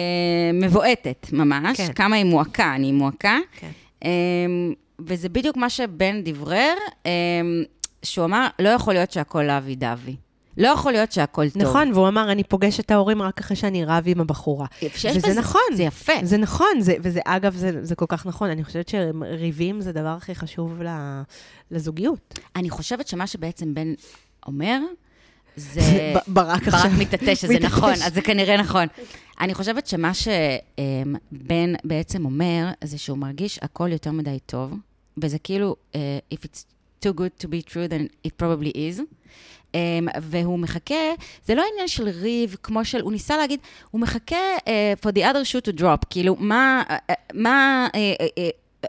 מבועטת 0.53 1.27
ממש, 1.33 1.77
כן. 1.77 1.93
כמה 1.93 2.15
היא 2.15 2.25
מועקה, 2.25 2.75
אני 2.75 2.91
מועקה. 2.91 3.37
כן. 3.59 3.69
אה, 4.05 4.09
וזה 5.05 5.29
בדיוק 5.29 5.57
מה 5.57 5.69
שבן 5.69 6.21
דברר, 6.23 6.73
אה, 7.05 7.11
שהוא 8.03 8.25
אמר, 8.25 8.47
לא 8.59 8.69
יכול 8.69 8.93
להיות 8.93 9.11
שהכל 9.11 9.49
אבי 9.49 9.75
דבי. 9.75 10.15
לא 10.57 10.67
יכול 10.67 10.91
להיות 10.91 11.11
שהכל 11.11 11.49
טוב. 11.49 11.61
נכון, 11.61 11.91
והוא 11.93 12.07
אמר, 12.07 12.31
אני 12.31 12.43
פוגש 12.43 12.79
את 12.79 12.91
ההורים 12.91 13.21
רק 13.21 13.39
אחרי 13.39 13.55
שאני 13.57 13.85
רב 13.85 14.03
עם 14.05 14.21
הבחורה. 14.21 14.65
וזה 14.95 15.09
בזה- 15.27 15.39
נכון. 15.39 15.61
זה 15.75 15.83
יפה. 15.83 16.13
זה 16.23 16.37
נכון, 16.37 16.67
זה, 16.79 16.93
וזה, 17.03 17.19
אגב, 17.25 17.55
זה, 17.55 17.85
זה 17.85 17.95
כל 17.95 18.05
כך 18.09 18.25
נכון. 18.25 18.49
אני 18.49 18.63
חושבת 18.63 18.89
שריבים 18.89 19.81
זה 19.81 19.89
הדבר 19.89 20.07
הכי 20.09 20.35
חשוב 20.35 20.79
לזוגיות. 21.71 22.39
אני 22.55 22.69
חושבת 22.69 23.07
שמה 23.07 23.27
שבעצם 23.27 23.73
בן 23.73 23.93
אומר, 24.47 24.79
זה... 25.55 26.13
ברק 26.27 26.67
עכשיו. 26.67 26.89
ברק 26.89 26.99
מתעטש, 26.99 27.41
שזה. 27.41 27.59
נכון, 27.59 27.93
אז 27.93 28.13
זה 28.13 28.21
כנראה 28.21 28.57
נכון. 28.57 28.87
אני 29.39 29.53
חושבת 29.53 29.87
שמה 29.87 30.11
שבן 30.13 31.73
בעצם 31.83 32.25
אומר, 32.25 32.69
זה 32.83 32.97
שהוא 32.97 33.17
מרגיש 33.17 33.59
הכל 33.61 33.89
יותר 33.91 34.11
מדי 34.11 34.37
טוב, 34.45 34.73
וזה 35.17 35.39
כאילו, 35.39 35.75
אה, 35.95 36.19
if 36.33 36.37
it's 36.37 36.63
too 37.05 37.13
good 37.13 37.43
to 37.43 37.47
be 37.47 37.71
true, 37.71 37.87
then 37.89 38.27
it 38.27 38.31
probably 38.43 38.71
is. 38.73 39.01
Um, 39.71 40.19
והוא 40.21 40.59
מחכה, 40.59 40.95
זה 41.45 41.55
לא 41.55 41.63
עניין 41.71 41.87
של 41.87 42.09
ריב, 42.09 42.55
כמו 42.63 42.85
של, 42.85 43.01
הוא 43.01 43.11
ניסה 43.11 43.37
להגיד, 43.37 43.59
הוא 43.91 44.01
מחכה 44.01 44.57
uh, 44.57 45.05
for 45.05 45.11
the 45.11 45.19
other 45.19 45.45
shoe 45.51 45.71
to 45.71 45.79
drop, 45.81 46.05
כאילו, 46.09 46.35
מה, 46.39 46.83
uh, 46.89 47.13
מה, 47.33 47.87
uh, 47.91 47.95
uh, 47.95 48.85
uh, 48.85 48.87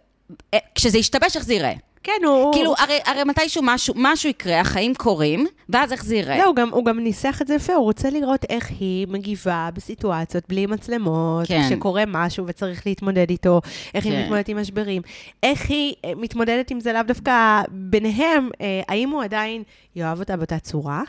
uh, 0.55 0.59
כשזה 0.75 0.99
ישתבש, 0.99 1.37
איך 1.37 1.45
זה 1.45 1.53
ייראה? 1.53 1.73
כן, 2.03 2.13
הוא... 2.25 2.53
כאילו, 2.55 2.75
הרי, 2.79 2.99
הרי 3.07 3.25
מתישהו 3.25 3.63
משהו, 3.65 3.95
משהו 3.97 4.31
יקרה, 4.31 4.61
החיים 4.61 4.95
קורים, 4.95 5.47
ואז 5.69 5.93
איך 5.93 6.05
זה 6.05 6.15
ייראה? 6.17 6.39
לא, 6.39 6.45
הוא 6.45 6.57
גם, 6.57 6.69
הוא 6.73 6.85
גם 6.85 6.99
ניסח 7.01 7.43
את 7.43 7.47
זה 7.47 7.55
יפה, 7.55 7.75
הוא 7.75 7.85
רוצה 7.85 8.11
לראות 8.11 8.45
איך 8.49 8.71
היא 8.81 9.07
מגיבה 9.09 9.69
בסיטואציות 9.75 10.45
בלי 10.49 10.67
מצלמות, 10.67 11.47
כן. 11.47 11.63
כשקורה 11.67 12.05
משהו 12.09 12.45
וצריך 12.47 12.87
להתמודד 12.87 13.31
איתו, 13.31 13.61
איך 13.95 14.05
היא 14.05 14.13
כן. 14.13 14.23
מתמודדת 14.23 14.49
עם 14.49 14.61
משברים, 14.61 15.03
איך 15.43 15.71
היא 15.71 15.95
אה, 16.05 16.13
מתמודדת 16.17 16.71
עם 16.71 16.81
זה 16.81 16.93
לאו 16.93 17.03
דווקא 17.03 17.63
ביניהם, 17.71 18.49
אה, 18.61 18.81
האם 18.89 19.11
הוא 19.11 19.23
עדיין 19.23 19.63
יאהב 19.97 20.21
אותה 20.21 20.37
באותה 20.37 20.59
צורה. 20.59 21.03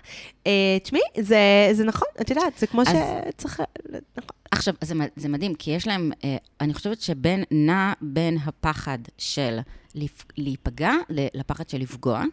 אה, 0.48 0.52
תשמעי, 0.84 1.02
זה, 1.20 1.38
זה 1.72 1.84
נכון, 1.84 2.08
את 2.22 2.30
יודעת, 2.30 2.58
זה 2.58 2.68
כמו 2.68 2.82
אז- 2.82 2.88
שצריך... 3.38 3.62
נכון. 4.18 4.43
עכשיו, 4.64 4.74
זה, 4.84 4.93
זה 5.16 5.30
מדהים, 5.30 5.55
כי 5.55 5.72
יש 5.72 5.88
להם, 5.88 6.11
אה, 6.24 6.38
אני 6.61 6.74
חושבת 6.74 7.01
שבן 7.01 7.41
נע 7.51 7.93
בין 8.01 8.38
הפחד 8.45 8.97
של 9.18 9.59
לפ- 9.95 10.26
להיפגע 10.38 10.91
לפחד 11.09 11.70
של 11.70 11.78
לפגוע. 11.78 12.24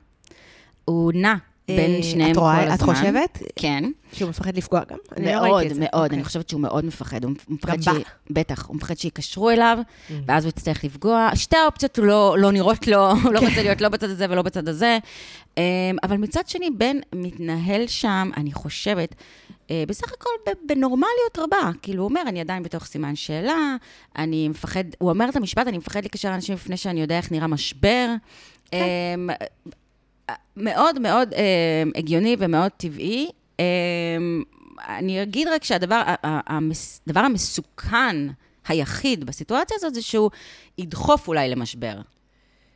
הוא 0.85 1.13
נע 1.15 1.35
בין 1.69 1.95
אה, 1.95 2.03
שניהם 2.03 2.31
את 2.31 2.37
כל 2.37 2.43
הזמן. 2.57 2.75
את 2.75 2.83
חושבת 2.83 3.39
כן, 3.57 3.85
שהוא 4.13 4.31
מפחד 4.31 4.57
לפגוע 4.57 4.81
גם? 4.89 4.99
אני 5.17 5.27
לא 5.27 5.33
מאוד. 5.33 5.65
מאוד. 5.79 5.89
אוקיי. 5.93 6.17
אני 6.17 6.25
חושבת 6.25 6.49
שהוא 6.49 6.61
מאוד 6.61 6.85
מפחד. 6.85 7.25
הוא 7.25 7.33
מפחד 7.49 7.83
ש... 7.83 7.89
בטח, 8.31 8.67
הוא 8.67 8.77
מפחד 8.77 8.99
שיקשרו 8.99 9.51
אליו, 9.51 9.79
Mm. 10.09 10.13
ואז 10.27 10.45
הוא 10.45 10.49
יצטרך 10.49 10.85
לפגוע. 10.85 11.31
שתי 11.35 11.57
האופציות 11.57 11.99
לא, 11.99 12.37
לא 12.39 12.53
נראות 12.53 12.87
לו, 12.87 13.11
הוא 13.11 13.19
כן. 13.23 13.33
לא 13.33 13.41
רוצה 13.41 13.63
להיות 13.63 13.81
לא 13.81 13.89
בצד 13.89 14.11
הזה 14.11 14.27
ולא 14.31 14.43
בצד 14.43 14.69
הזה. 14.69 14.99
אמ, 15.59 15.63
אבל 16.03 16.17
מצד 16.17 16.49
שני, 16.49 16.71
בן 16.71 16.97
מתנהל 17.15 17.87
שם, 17.87 18.31
אני 18.37 18.53
חושבת, 18.53 19.15
בסך 19.89 20.13
הכל 20.13 20.53
בנורמליות 20.67 21.39
רבה. 21.39 21.71
כאילו, 21.83 22.03
הוא 22.03 22.09
אומר, 22.09 22.23
אני 22.27 22.41
עדיין 22.41 22.63
בתוך 22.63 22.85
סימן 22.85 23.17
שאלה, 23.17 23.77
אני 24.17 24.49
מפחד, 24.49 24.85
הוא 24.99 25.11
אומר 25.11 25.29
את 25.29 25.37
המשפט, 25.37 25.67
אני 25.67 25.79
מפחד 25.79 26.05
לקשר 26.05 26.31
לאנשים 26.31 26.55
לפני 26.55 26.77
שאני 26.77 27.01
יודע 27.01 27.17
איך 27.17 27.33
נראה 27.33 27.47
משבר. 27.47 28.07
כן. 28.71 28.79
אמ, 29.15 29.31
מאוד 30.57 30.99
מאוד 30.99 31.35
אמ, 31.35 31.91
הגיוני 31.97 32.37
ומאוד 32.39 32.71
טבעי. 32.77 33.31
אמ, 33.59 34.43
אני 34.89 35.23
אגיד 35.23 35.49
רק 35.49 35.65
שהדבר 35.65 36.03
המסוכן 37.05 38.17
היחיד 38.69 39.25
בסיטואציה 39.25 39.77
הזאת 39.77 39.95
זה 39.95 40.03
שהוא 40.03 40.31
ידחוף 40.79 41.29
אולי 41.29 41.49
למשבר. 41.49 42.01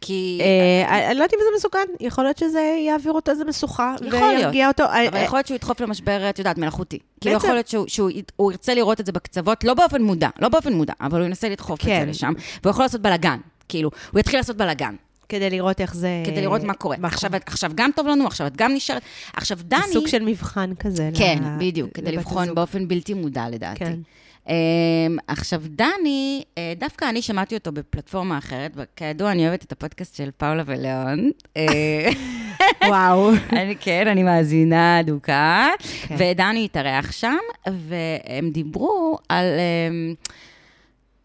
כי... 0.07 0.39
אה, 0.43 1.07
אני 1.11 1.19
לא 1.19 1.23
יודעת 1.23 1.35
אם 1.35 1.39
זה 1.43 1.57
מסוכן, 1.57 1.79
יכול 2.01 2.25
להיות 2.25 2.39
שזה 2.39 2.61
יעביר 2.87 3.13
אותו 3.13 3.31
איזה 3.31 3.45
משוכה. 3.45 3.95
וירגיע 4.11 4.69
אותו. 4.69 4.83
אה, 4.85 5.09
אבל 5.09 5.23
יכול 5.25 5.37
להיות 5.37 5.47
שהוא 5.47 5.55
ידחוף 5.55 5.81
למשבר, 5.81 6.31
את 6.31 6.39
יודעת, 6.39 6.59
מלאכותי. 6.59 6.99
כאילו, 7.21 7.37
יכול 7.37 7.53
להיות 7.53 7.69
שהוא, 7.89 8.11
ירצה 8.53 8.75
לראות 8.75 9.01
את 9.01 9.07
זה 9.07 9.13
בקצוות, 9.13 9.65
לא 9.65 9.75
באופן 9.75 10.03
מודע, 10.03 10.29
לא 10.41 10.49
באופן 10.49 10.73
מודע, 10.73 10.93
אבל 11.01 11.19
הוא 11.19 11.27
ינסה 11.27 11.49
לדחוף 11.49 11.81
את 11.81 11.85
כן. 11.85 12.01
זה 12.05 12.11
לשם, 12.11 12.33
והוא 12.63 12.71
יכול 12.71 12.85
לעשות 12.85 13.01
בלאגן. 13.01 13.39
כאילו, 13.69 13.91
הוא 14.13 14.21
יתחיל 14.21 14.39
לעשות 14.41 14.57
בלאגן, 14.57 14.95
כדי 15.29 15.51
לראות 15.51 15.81
איך 15.81 15.95
זה... 15.95 16.09
כדי 16.27 16.41
לראות 16.41 16.63
מה 16.63 16.75
קורה. 16.75 16.97
עכשיו, 17.03 17.37
את- 17.37 17.43
עכשיו 17.49 17.71
גם 17.75 17.91
טוב 17.97 18.07
לנו, 18.07 18.27
עכשיו 18.27 18.47
את 18.47 18.57
גם 18.57 18.75
נשארת. 18.75 19.03
עכשיו, 19.33 19.59
דני... 19.63 19.81
סוג 19.93 20.07
של 20.07 20.23
מבחן 20.23 20.71
כזה. 20.81 21.11
כן, 21.15 21.39
ל- 21.45 21.57
בדיוק, 21.59 21.91
כדי 21.95 22.13
לבחון 22.13 22.43
הזוג. 22.43 22.57
באופן 22.57 22.89
בלתי 22.89 23.15
מודע, 23.15 23.49
לדעתי. 23.51 23.79
כן. 23.79 23.95
Um, 24.47 24.51
עכשיו, 25.27 25.63
דני, 25.65 26.43
uh, 26.55 26.59
דווקא 26.79 27.09
אני 27.09 27.23
שמעתי 27.23 27.55
אותו 27.55 27.73
בפלטפורמה 27.73 28.39
אחרת, 28.39 28.73
וכידוע, 28.77 29.33
אני 29.33 29.49
אוהבת 29.49 29.65
את 29.65 29.73
הפודקאסט 29.73 30.17
של 30.17 30.31
פאולה 30.37 30.63
וליאון. 30.67 31.31
אה, 31.57 32.09
וואו. 32.89 33.31
אני, 33.53 33.77
כן, 33.77 34.09
אני 34.09 34.23
מאזינה 34.23 35.01
אדוקה. 35.01 35.69
כן. 36.03 36.15
ודני 36.19 36.65
התארח 36.65 37.13
שם, 37.13 37.37
והם 37.67 38.51
דיברו 38.51 39.19
על 39.29 39.47
um, 39.47 40.29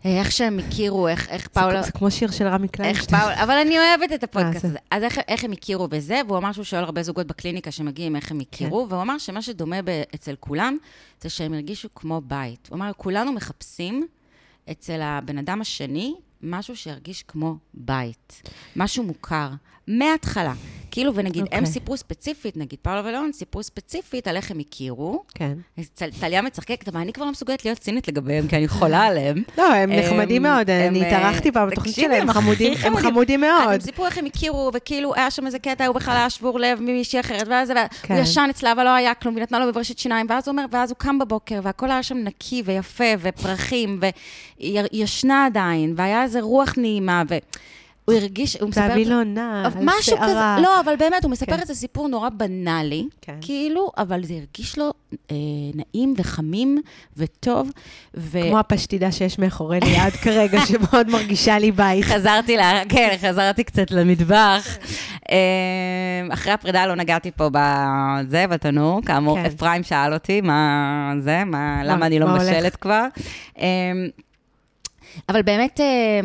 איך 0.05 0.31
שהם 0.31 0.59
הכירו, 0.59 1.07
איך, 1.07 1.29
איך 1.29 1.47
פאולה... 1.47 1.81
זה 1.81 1.91
כמו 1.91 2.11
שיר 2.11 2.31
של 2.31 2.47
רמי 2.47 2.63
איך 2.63 2.71
קליינשטיין. 2.71 3.21
פאול, 3.21 3.33
אבל 3.33 3.57
אני 3.57 3.77
אוהבת 3.79 4.13
את 4.13 4.23
הפודקאסט 4.23 4.65
אה, 4.65 4.69
הזה. 4.69 4.77
אז 4.91 5.03
איך, 5.03 5.19
איך 5.27 5.43
הם 5.43 5.51
הכירו 5.51 5.87
בזה, 5.87 6.21
והוא 6.27 6.37
אמר 6.37 6.51
שהוא 6.51 6.63
שואל 6.63 6.83
הרבה 6.83 7.03
זוגות 7.03 7.27
בקליניקה 7.27 7.71
שמגיעים 7.71 8.15
איך 8.15 8.31
הם 8.31 8.39
הכירו, 8.39 8.85
כן. 8.85 8.93
והוא 8.93 9.01
אמר 9.01 9.17
שמה 9.17 9.41
שדומה 9.41 9.81
ב- 9.81 10.03
אצל 10.15 10.35
כולם, 10.39 10.77
זה 11.21 11.29
שהם 11.29 11.53
הרגישו 11.53 11.89
כמו 11.95 12.21
בית. 12.21 12.67
הוא 12.69 12.75
אמר, 12.75 12.91
כולנו 12.97 13.31
מחפשים 13.31 14.07
אצל 14.71 15.01
הבן 15.01 15.37
אדם 15.37 15.61
השני 15.61 16.13
משהו 16.41 16.75
שירגיש 16.75 17.23
כמו 17.23 17.55
בית, 17.73 18.41
משהו 18.75 19.03
מוכר, 19.03 19.49
מההתחלה. 19.87 20.53
כאילו, 20.99 21.15
ונגיד, 21.15 21.41
הם 21.41 21.47
אוקיי. 21.59 21.65
סיפרו 21.65 21.97
ספציפית, 21.97 22.57
נגיד 22.57 22.79
פאולה 22.81 23.01
ולאון 23.05 23.31
סיפרו 23.33 23.63
ספציפית 23.63 24.27
על 24.27 24.35
איך 24.35 24.51
הם 24.51 24.59
הכירו. 24.59 25.23
כן. 25.35 25.53
טליה 26.19 26.41
מצחקקת, 26.41 26.87
אבל 26.87 26.99
אני 26.99 27.13
כבר 27.13 27.25
לא 27.25 27.31
מסוגלת 27.31 27.65
להיות 27.65 27.79
צינית 27.79 28.07
לגביהם, 28.07 28.47
כי 28.47 28.55
אני 28.55 28.67
חולה 28.67 29.03
עליהם. 29.03 29.43
לא, 29.57 29.73
הם 29.73 29.91
נחמדים 29.91 30.43
מאוד, 30.43 30.69
אני 30.69 30.99
הם, 30.99 31.05
התארחתי 31.07 31.51
פעם 31.51 31.63
אה, 31.63 31.71
בתוכנית 31.71 31.95
שלהם, 31.95 32.29
הם 32.29 32.97
חמודים, 32.97 33.41
מאוד. 33.41 33.73
הם 33.73 33.79
סיפרו 33.79 34.05
איך 34.05 34.17
הם 34.17 34.25
הכירו, 34.25 34.71
וכאילו 34.73 35.15
היה 35.15 35.31
שם 35.31 35.45
איזה 35.45 35.59
קטע, 35.59 35.85
הוא 35.85 35.95
בכלל 35.95 36.15
היה 36.15 36.29
שבור 36.29 36.59
לב 36.59 36.79
ממישהי 36.81 37.19
אחרת, 37.19 37.47
ואז 37.47 37.67
זה- 37.67 37.73
כן. 38.01 38.13
הוא 38.13 38.23
ישן 38.23 38.47
אצלה, 38.49 38.71
אבל 38.71 38.83
לא 38.83 38.89
היה 38.89 39.13
כלום, 39.13 39.33
והיא 39.35 39.43
נתנה 39.43 39.59
לו 39.59 39.67
מברשת 39.67 39.97
שיניים, 39.99 40.25
ואז 40.29 40.47
הוא 40.47 40.51
אומר, 40.51 40.65
ואז 40.71 40.89
הוא 40.91 40.97
קם 40.97 41.19
בבוקר, 41.19 41.59
והכל 41.63 41.91
היה 41.91 42.03
שם 42.03 42.17
נקי 42.17 42.61
ויפה, 42.65 43.03
ופרחים, 43.19 43.99
והיא 44.01 44.81
ישנה 44.91 45.45
עדיין, 45.45 45.93
והיה 45.97 46.23
איזה 46.23 46.41
רוח 46.41 46.73
נעימה, 46.77 47.23
ו... 47.29 47.37
הוא 48.09 48.19
הרגיש, 48.19 48.55
הוא 48.55 48.69
מספר... 48.69 48.89
תביא 48.89 49.05
לו 49.05 49.23
נעל, 49.23 49.65
משהו 49.81 50.17
כזה, 50.17 50.27
שערה. 50.27 50.59
לא, 50.61 50.79
אבל 50.79 50.95
באמת, 50.95 51.23
הוא 51.23 51.31
מספר 51.31 51.55
כן. 51.55 51.61
את 51.61 51.67
זה 51.67 51.75
סיפור 51.75 52.07
נורא 52.07 52.29
בנאלי, 52.29 53.07
כן. 53.21 53.35
כאילו, 53.41 53.91
אבל 53.97 54.23
זה 54.23 54.33
הרגיש 54.33 54.77
לו 54.77 54.93
אה, 55.31 55.35
נעים 55.73 56.13
וחמים 56.17 56.81
וטוב, 57.17 57.71
ו... 58.17 58.41
כמו 58.49 58.59
הפשטידה 58.59 59.11
שיש 59.11 59.39
מאחורי 59.39 59.79
ליד 59.79 60.13
כרגע, 60.23 60.65
שמאוד 60.65 61.09
מרגישה 61.09 61.59
לי 61.59 61.71
בית. 61.71 62.05
חזרתי, 62.05 62.57
לה, 62.57 62.81
כן, 62.89 63.15
חזרתי 63.21 63.63
קצת 63.63 63.91
למטבח. 63.91 64.77
אה, 65.31 66.33
אחרי 66.33 66.53
הפרידה 66.53 66.85
לא 66.87 66.95
נגעתי 66.95 67.31
פה 67.31 67.49
בזה, 67.51 68.47
בתנור. 68.47 69.01
כאמור, 69.05 69.37
כן. 69.37 69.45
אפרים 69.45 69.83
שאל 69.83 70.13
אותי 70.13 70.41
מה 70.41 71.13
זה, 71.19 71.43
מה, 71.43 71.81
למה 71.83 72.05
אני 72.05 72.19
לא? 72.19 72.27
מבשלת 72.27 72.75
כבר. 72.75 73.05
אבל 75.29 75.41
באמת, 75.41 75.79
אה, 75.79 76.19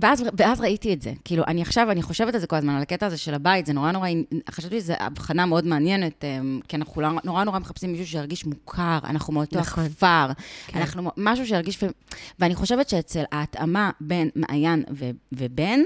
ואז, 0.00 0.24
ואז 0.36 0.60
ראיתי 0.60 0.92
את 0.92 1.02
זה. 1.02 1.12
כאילו, 1.24 1.44
אני 1.46 1.62
עכשיו, 1.62 1.90
אני 1.90 2.02
חושבת 2.02 2.34
על 2.34 2.40
זה 2.40 2.46
כל 2.46 2.56
הזמן, 2.56 2.74
על 2.74 2.82
הקטע 2.82 3.06
הזה 3.06 3.16
של 3.16 3.34
הבית, 3.34 3.66
זה 3.66 3.72
נורא 3.72 3.92
נורא, 3.92 4.08
חשבתי 4.50 4.80
שזו 4.80 4.94
הבחנה 5.00 5.46
מאוד 5.46 5.66
מעניינת, 5.66 6.24
אה, 6.24 6.38
כי 6.68 6.76
אנחנו 6.76 7.02
נורא 7.24 7.44
נורא 7.44 7.58
מחפשים 7.58 7.92
מישהו 7.92 8.06
שירגיש 8.06 8.46
מוכר, 8.46 8.98
אנחנו 9.04 9.32
מאותו 9.32 9.58
נכון. 9.58 9.84
הכפר, 9.84 10.26
כן. 10.66 10.78
אנחנו 10.78 11.10
משהו 11.16 11.46
שירגיש, 11.46 11.84
ואני 12.38 12.54
חושבת 12.54 12.88
שאצל 12.88 13.22
ההתאמה 13.32 13.90
בין 14.00 14.30
מעיין 14.36 14.84
ו- 14.94 15.10
ובן, 15.32 15.80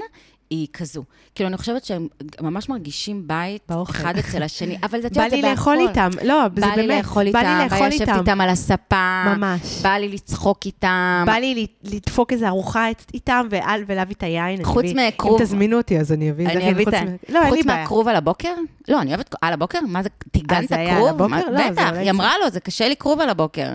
היא 0.49 0.67
כזו. 0.73 1.03
כאילו, 1.35 1.47
אני 1.49 1.57
חושבת 1.57 1.85
שהם 1.85 2.07
ממש 2.41 2.69
מרגישים 2.69 3.27
בית 3.27 3.61
באוכל. 3.69 3.97
אחד 3.97 4.17
אצל 4.17 4.43
השני, 4.43 4.77
אבל 4.83 5.01
זה, 5.01 5.07
את 5.07 5.13
בא 5.17 5.23
יודעת, 5.23 5.29
זה 5.31 5.47
לי 5.47 5.53
לאכול 5.53 5.77
בהכל. 5.77 5.89
איתם. 5.89 6.09
לא, 6.27 6.41
זה 6.55 6.61
בא 6.61 6.67
לי 6.67 6.87
באמת, 6.87 6.97
לאכול 7.05 7.31
בא 7.31 7.39
איתם, 7.39 7.49
לי 7.57 7.63
לאכול 7.63 7.79
בא 7.79 7.87
לי 7.87 7.95
איתם. 7.99 8.19
איתם 8.19 8.41
על 8.41 8.49
הספה, 8.49 9.23
ממש. 9.35 9.81
בא 9.83 9.89
לי 9.89 10.09
לצחוק 10.09 10.65
איתם. 10.65 11.23
בא 11.25 11.33
לי 11.33 11.67
לדפוק 11.83 12.33
איזה 12.33 12.47
ארוחה 12.47 12.85
איתם 13.13 13.47
ועל- 13.49 13.83
ולהביא 13.87 14.15
את 14.15 14.23
היין. 14.23 14.63
חוץ 14.63 14.83
אביא- 14.85 14.95
מכרוב. 15.07 15.39
אם 15.39 15.45
תזמינו 15.45 15.77
אותי, 15.77 15.99
אז 15.99 16.11
אני 16.11 16.31
אביא 16.31 16.47
את 16.47 16.51
זה. 16.53 16.57
אני 16.59 16.71
אביא 16.71 16.85
חוץ 16.85 16.93
את 16.93 17.01
ה... 17.01 17.05
מ- 17.05 17.33
לא, 17.33 17.39
אין 17.41 17.53
לי 17.53 17.57
חוץ 17.57 17.65
בעיה. 17.65 17.79
מהכרוב 17.81 18.07
על 18.07 18.15
הבוקר? 18.15 18.53
לא, 18.87 19.01
אני 19.01 19.09
אוהבת 19.09 19.35
על 19.41 19.53
הבוקר? 19.53 19.79
מה 19.87 20.03
זה, 20.03 20.09
טיגנת 20.31 20.69
זה 20.69 20.75
על 20.75 20.87
כרוב? 20.95 21.21
לא, 21.21 21.37
זה 21.57 21.71
בטח, 21.71 21.91
היא 21.95 22.11
אמרה 22.11 22.31
לו, 22.43 22.49
זה 22.49 22.59
קשה 22.59 22.87
לי 22.87 22.95
כרוב 22.95 23.19
על 23.21 23.29
הבוקר. 23.29 23.67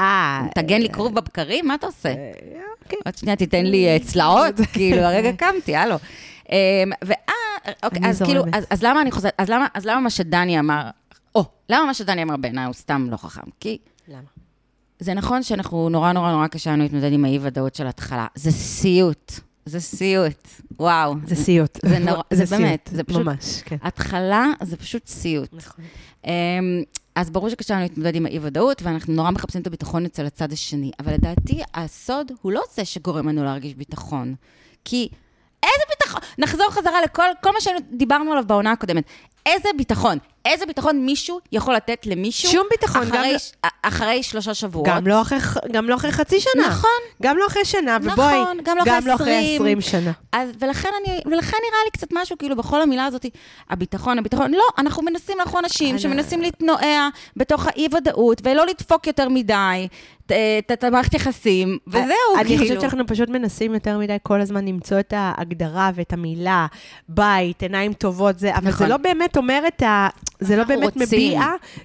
אה, 0.00 0.46
תגן 0.54 0.80
לי 0.80 0.88
כרוב 0.88 1.14
בבקרים? 1.14 1.66
מה 1.68 1.74
אתה 1.74 1.86
עושה? 1.86 2.14
אוקיי. 2.84 2.98
עוד 3.06 3.16
שנייה 3.16 3.36
תיתן 3.36 3.66
לי 3.66 3.86
אה, 3.88 3.98
צלעות, 3.98 4.54
כאילו, 4.72 5.02
הרגע 5.02 5.32
קמתי, 5.32 5.76
הלו. 5.76 5.96
אמ, 6.52 6.54
ואה, 7.04 7.74
אוקיי, 7.82 8.00
אז 8.10 8.22
כאילו. 8.22 8.42
אז- 8.70 8.82
למה 8.82 9.02
אני 9.02 9.10
חוזרת, 9.10 9.32
אז 9.38 9.48
למה- 9.86 10.00
מה 10.00 10.10
שדני 10.10 10.58
אמר, 10.58 10.82
או, 11.34 11.44
למה 11.68 11.86
מה 11.86 11.94
שדני 11.94 12.22
אמר 12.22 12.36
בעיניי 12.36 12.64
הוא 12.64 12.74
סתם 12.74 13.06
לא 13.10 13.16
חכם? 13.16 13.50
כי 13.60 13.78
למה? 14.08 14.18
זה 15.00 15.14
נכון 15.14 15.42
שאנחנו 15.42 15.88
נורא 15.88 16.12
נורא 16.12 16.32
נורא 16.32 16.46
קשה 16.46 16.70
לנו 16.72 16.82
להתמודד 16.82 17.12
עם 17.12 17.24
האי-ודאות 17.24 17.74
של 17.74 17.86
ההתחלה. 17.86 18.26
זה 18.34 18.50
סיוט, 18.50 19.32
זה 19.66 19.80
סיוט, 19.80 20.48
וואו. 20.78 21.14
זה 21.26 21.34
סיוט. 21.34 21.78
זה 21.84 21.98
נורא- 21.98 22.22
זה 22.44 22.56
באמת, 22.56 22.90
זה 22.92 23.04
פשוט- 23.04 23.22
ממש, 23.22 23.62
כן. 23.64 23.76
התחלה 23.82 24.46
זה 24.62 24.76
פשוט 24.76 25.06
סיוט. 25.06 25.48
נכון. 25.54 25.84
אמ, 26.24 26.30
אז 27.18 27.30
ברור 27.30 27.48
שקשה 27.48 27.74
לנו 27.74 27.82
להתמודד 27.82 28.14
עם 28.14 28.26
האי-ודאות, 28.26 28.82
ואנחנו 28.82 29.12
נורא 29.12 29.30
מחפשים 29.30 29.60
את 29.60 29.66
הביטחון 29.66 30.04
אצל 30.04 30.26
הצד 30.26 30.52
השני. 30.52 30.90
אבל 31.00 31.12
לדעתי, 31.12 31.62
הסוד 31.74 32.32
הוא 32.42 32.52
לא 32.52 32.62
זה 32.74 32.84
שגורם 32.84 33.28
לנו 33.28 33.44
להרגיש 33.44 33.74
ביטחון. 33.74 34.34
כי 34.84 35.08
איזה 35.62 35.84
ביטחון? 35.90 36.20
נחזור 36.38 36.70
חזרה 36.70 37.02
לכל 37.02 37.22
כל 37.42 37.50
מה 37.52 37.60
שדיברנו 37.60 38.32
עליו 38.32 38.44
בעונה 38.46 38.72
הקודמת. 38.72 39.04
איזה 39.46 39.68
ביטחון? 39.76 40.18
איזה 40.48 40.66
ביטחון 40.66 41.04
מישהו 41.06 41.40
יכול 41.52 41.74
לתת 41.74 42.06
למישהו? 42.06 42.50
שום 42.52 42.66
ביטחון, 42.70 43.02
אחרי, 43.02 43.18
גם 43.18 43.24
לא- 43.32 43.38
ש- 43.38 43.52
אחרי 43.82 44.22
שלושה 44.22 44.54
שבועות. 44.54 44.88
גם 44.88 45.06
לא 45.06 45.20
אחרי- 45.22 45.38
גם 45.72 45.88
לא 45.88 45.94
אחרי 45.94 46.12
חצי 46.12 46.40
שנה. 46.40 46.68
נכון. 46.68 46.90
גם 47.22 47.36
לא 47.36 47.46
אחרי 47.46 47.64
שנה, 47.64 47.98
נכון, 47.98 48.12
ובואי, 48.12 48.36
גם 48.64 48.76
לא 48.76 48.82
אחרי 48.82 48.92
גם 48.92 49.06
לא 49.06 49.14
אחרי 49.14 49.36
20. 49.36 49.62
20 49.62 49.80
שנה. 49.80 50.12
אז, 50.32 50.50
ולכן, 50.60 50.88
אני, 51.04 51.20
ולכן 51.26 51.56
נראה 51.70 51.84
לי 51.84 51.90
קצת 51.92 52.08
משהו, 52.12 52.38
כאילו, 52.38 52.56
בכל 52.56 52.82
המילה 52.82 53.04
הזאת, 53.06 53.26
הביטחון, 53.70 54.18
הביטחון, 54.18 54.50
לא, 54.54 54.64
אנחנו 54.78 55.02
מנסים, 55.02 55.40
אנחנו 55.40 55.58
אנשים 55.58 55.90
אני- 55.94 55.98
שמנסים 56.02 56.42
להתנועע 56.42 57.08
בתוך 57.36 57.66
האי-ודאות, 57.66 58.40
ולא 58.44 58.66
לדפוק 58.66 59.06
יותר 59.06 59.28
מדי 59.28 59.88
את- 60.32 60.72
את 60.72 60.84
המערכת 60.84 61.14
יחסים, 61.14 61.78
וזהו, 61.86 62.02
אני 62.38 62.44
כאילו. 62.48 62.62
חושבת 62.62 62.80
שאנחנו 62.80 63.06
פשוט 63.06 63.28
מנסים 63.28 63.74
יותר 63.74 63.98
מדי 63.98 64.16
כל 64.22 64.40
הזמן 64.40 64.68
למצוא 64.68 64.98
את 65.00 65.14
ההגדרה 65.16 65.90
ואת 65.94 66.12
המילה, 66.12 66.66
בית, 67.08 67.62
עיניים 67.62 67.92
טובות, 67.92 68.38
זה, 68.38 68.54
אבל 68.56 68.62
זה 68.64 68.68
נכון. 68.68 68.88
לא 68.88 68.96
באמת 68.96 69.36
אומר 69.36 69.62
את 69.68 69.82
ה... 69.82 70.08
זה 70.40 70.56
לא 70.56 70.64
באמת 70.64 70.82
רוצים. 70.84 71.02
מביע, 71.02 71.42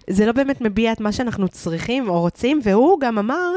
זה 0.10 0.26
לא 0.26 0.32
באמת 0.32 0.62
מביע 0.62 0.92
את 0.92 1.00
מה 1.02 1.12
שאנחנו 1.12 1.48
צריכים 1.48 2.10
או 2.10 2.20
רוצים, 2.22 2.60
והוא 2.64 3.00
גם 3.00 3.18
אמר, 3.18 3.52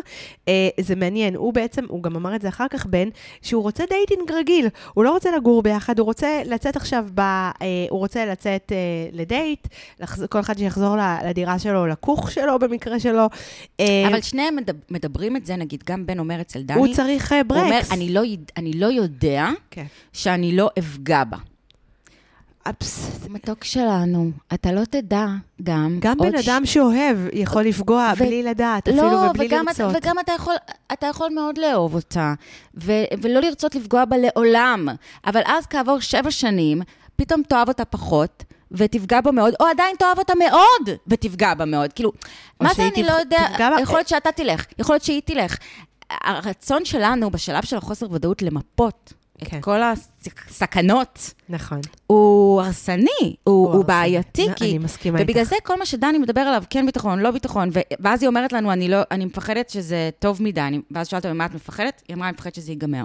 אה, 0.49 0.53
זה 0.81 0.97
מעניין, 0.97 1.35
הוא 1.35 1.53
בעצם, 1.53 1.85
הוא 1.89 2.03
גם 2.03 2.17
אמר 2.17 2.35
את 2.37 2.43
זה 2.43 2.49
אחר 2.49 2.67
כך, 2.71 2.87
בן, 2.87 3.09
שהוא 3.43 3.63
רוצה 3.63 3.85
dating 3.91 4.33
רגיל. 4.33 4.69
הוא 4.95 5.05
לא 5.05 5.11
רוצה 5.11 5.31
לגור 5.37 5.63
ביחד, 5.63 5.99
הוא 5.99 6.05
רוצה 6.07 6.41
לצאת 6.45 6.77
עכשיו 6.77 7.07
ב... 7.15 7.21
אה, 7.21 7.53
הוא 7.91 7.99
רוצה 7.99 8.27
לצאת 8.27 8.73
אה, 8.73 8.77
לדייט, 9.13 9.67
לחז... 10.01 10.25
כל 10.31 10.41
אחד 10.41 10.59
שיחזור 10.59 10.97
לדירה 11.25 11.59
שלו, 11.59 11.87
לכוך 11.87 12.31
שלו 12.31 12.59
במקרה 12.59 13.01
שלו. 13.01 13.27
אה, 13.81 14.05
אבל 14.09 14.21
שניהם 14.21 14.57
מדב- 14.57 14.76
מדברים 14.91 15.37
את 15.37 15.47
זה, 15.47 15.57
נגיד, 15.57 15.85
גם 15.87 16.07
בן 16.07 16.19
אומר 16.19 16.41
אצל 16.41 16.63
דני, 16.63 16.79
הוא 16.79 16.95
צריך 16.95 17.33
אה, 17.33 17.41
הוא 17.51 17.59
אומר, 17.59 17.71
ברקס. 17.71 17.93
אני 17.93 18.13
לא, 18.15 18.23
אני 18.57 18.73
לא 18.73 18.87
יודע 18.87 19.49
כן. 19.71 19.85
שאני 20.13 20.57
לא 20.57 20.71
אפגע 20.79 21.25
בה. 21.25 21.37
אפס. 22.71 23.27
מתוק 23.29 23.65
שלנו, 23.65 24.31
אתה 24.55 24.73
לא 24.73 24.85
תדע 24.85 25.27
גם 25.63 25.97
גם 26.01 26.19
בן 26.19 26.43
ש- 26.43 26.49
אדם 26.49 26.67
שאוהב 26.67 27.17
יכול 27.33 27.63
לפגוע 27.63 28.13
ו- 28.17 28.25
בלי 28.25 28.43
לדעת, 28.43 28.89
אפילו 28.89 29.03
לא, 29.11 29.17
ובלי 29.31 29.47
וגם, 29.47 29.65
לרצות. 29.67 29.91
אתה, 29.97 29.99
וגם 29.99 30.19
אתה 30.19 30.33
יכול, 30.33 30.55
אתה 30.93 31.07
יכול 31.07 31.31
מאוד 31.35 31.59
לאהוב 31.59 31.95
אותה, 31.95 32.35
ו, 32.75 32.93
ולא 33.23 33.41
לרצות 33.41 33.75
לפגוע 33.75 34.05
בה 34.05 34.17
לעולם. 34.17 34.89
אבל 35.27 35.41
אז 35.47 35.67
כעבור 35.67 36.01
שבע 36.01 36.31
שנים, 36.31 36.83
פתאום 37.17 37.43
תאהב 37.43 37.69
אותה 37.69 37.85
פחות, 37.85 38.45
ותפגע 38.71 39.21
בה 39.21 39.31
מאוד, 39.31 39.55
או 39.61 39.67
עדיין 39.67 39.97
תאהב 39.99 40.19
אותה 40.19 40.33
מאוד, 40.49 40.99
ותפגע 41.07 41.55
בה 41.55 41.65
מאוד. 41.65 41.93
כאילו, 41.93 42.13
מה 42.61 42.75
זה 42.75 42.83
אני 42.83 43.03
תפ- 43.05 43.07
לא 43.07 43.13
יודע, 43.13 43.47
יכול 43.83 43.97
להיות 43.97 44.09
שאתה 44.09 44.33
תלך, 44.33 44.65
יכול 44.79 44.95
להיות 44.95 45.03
שהיא 45.05 45.23
תלך. 45.25 45.57
הרצון 46.11 46.85
שלנו, 46.85 47.31
בשלב 47.31 47.65
של 47.65 47.77
החוסר 47.77 48.07
ודאות, 48.13 48.43
למפות 48.43 49.13
כן. 49.39 49.59
את 49.59 49.65
כל 49.65 49.81
הסכנות, 50.49 51.33
נכון. 51.49 51.81
הוא 52.07 52.61
הרסני, 52.63 53.07
הוא, 53.21 53.35
הוא 53.45 53.69
הרסני. 53.69 53.85
בעייתי, 53.87 54.47
אני 54.47 54.55
כי... 54.57 54.79
מסכימה 54.79 55.19
ובגלל 55.23 55.39
איתך. 55.41 55.51
זה 55.51 55.57
כל 55.65 55.79
מה 55.79 55.87
שדני 55.87 56.19
מדבר 56.19 56.41
עליו, 56.41 56.63
כן 56.71 56.87
ביטחון, 56.87 57.19
לא 57.21 57.31
ביטחון, 57.31 57.69
ו- 57.73 57.81
ואז 58.01 58.23
היא 58.23 58.29
אומרת 58.29 58.53
לנו, 58.53 58.73
אני 58.73 58.89
לא, 58.89 58.99
אני 59.11 59.25
מפחדת 59.25 59.71
שזה 59.71 60.11
טוב 60.19 60.43
מדי, 60.43 60.61
אני, 60.61 60.81
ואז 60.91 61.09
שאלת 61.09 61.27
ממה 61.27 61.47
את 61.47 61.55
מפחדת? 61.55 62.03
היא 62.09 62.17
אמרה, 62.17 62.29
אני 62.29 62.35
מפחדת 62.35 62.55
שזה 62.55 62.73
ייגמר. 62.73 63.05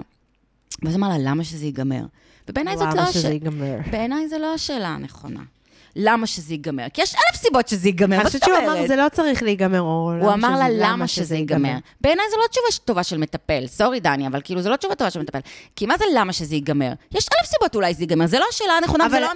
ואז 0.82 0.96
אמרה 0.96 1.18
לה, 1.18 1.30
למה 1.30 1.44
שזה 1.44 1.64
ייגמר? 1.64 2.02
ובעיניי 2.48 2.76
זאת 2.76 2.86
לא 2.86 2.92
למה 2.92 3.02
השאלה, 3.02 3.12
שזה 3.22 3.32
ייגמר. 3.32 3.76
בעיניי 3.90 4.28
זו 4.28 4.38
לא 4.38 4.54
השאלה 4.54 4.88
הנכונה. 4.88 5.40
למה 5.96 6.26
שזה 6.26 6.54
ייגמר? 6.54 6.86
כי 6.94 7.02
יש 7.02 7.14
אלף 7.14 7.42
סיבות 7.42 7.68
שזה 7.68 7.88
ייגמר, 7.88 8.16
אני 8.16 8.22
מה 8.22 8.28
חושבת 8.30 8.42
זאת 8.42 8.50
שהוא 8.50 8.64
אמר, 8.64 8.72
אומרת? 8.72 8.88
זה 8.88 8.96
לא 8.96 9.06
צריך 9.12 9.42
להיגמר, 9.42 9.80
או 9.80 10.12
הוא 10.20 10.32
אמר 10.32 10.58
לה, 10.58 10.66
למה 10.70 11.06
שזה 11.06 11.36
ייגמר? 11.36 11.74
בעיניי 12.00 12.24
זו 12.30 12.36
לא 12.36 12.46
תשובה 12.50 12.66
טובה 12.84 13.02
של 13.02 13.18
מטפל, 13.18 13.66
סורי 13.66 14.00
דני, 14.00 14.26
אבל 14.26 14.40
כאילו, 14.44 14.62
זו 14.62 14.70
לא 14.70 14.76
תשובה 14.76 14.94
טובה 14.94 15.10
של 15.10 15.20
מטפל. 15.20 15.38
כי 15.76 15.86
מה 15.86 15.98
זה 15.98 16.04
למה 16.14 16.32
שזה 16.32 16.54
ייגמר? 16.54 16.92
יש 17.12 17.28
אלף 17.40 17.50
סיבות 17.50 17.74
אולי 17.74 17.94
זה 17.94 18.02
ייגמר, 18.02 18.26
זה 18.26 18.38
לא 18.38 18.44
השאלה 18.50 18.72
הנכונה, 18.72 19.08
זה 19.08 19.20
לא 19.20 19.28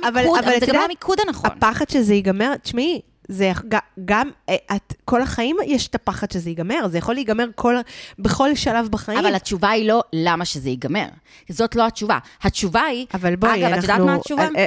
זה 0.66 0.72
לא 0.72 0.84
המיקוד 0.84 1.20
הנכון. 1.20 1.50
הפחד 1.50 1.88
שזה 1.88 2.14
ייגמר, 2.14 2.56
תשמעי, 2.62 3.00
זה 3.28 3.52
גם, 4.04 4.30
אה, 4.48 4.56
את, 4.76 4.94
כל 5.04 5.22
החיים 5.22 5.56
יש 5.66 5.88
את 5.88 5.94
הפחד 5.94 6.30
שזה 6.30 6.50
ייגמר, 6.50 6.88
זה 6.88 6.98
יכול 6.98 7.14
להיגמר 7.14 7.46
כל, 7.54 7.76
בכל 8.18 8.54
שלב 8.54 8.88
בחיים. 8.88 9.18
אבל 9.18 9.34
התשובה 9.34 9.70
היא 9.70 9.88
לא 9.88 10.02
למה 10.12 10.44
שזה 10.44 10.68
ייגמר. 10.68 11.06
זאת 11.48 11.76
לא 11.76 11.86
התשובה. 11.86 12.18
התשובה 12.42 12.82
היא, 12.82 13.06
אבל 13.14 13.36
בואי, 13.36 13.52
אגב, 13.52 13.64
אנחנו... 13.64 13.78
את 13.78 13.82
יודעת 13.82 14.00
מה 14.00 14.14
התשובה? 14.14 14.48
אה, 14.56 14.66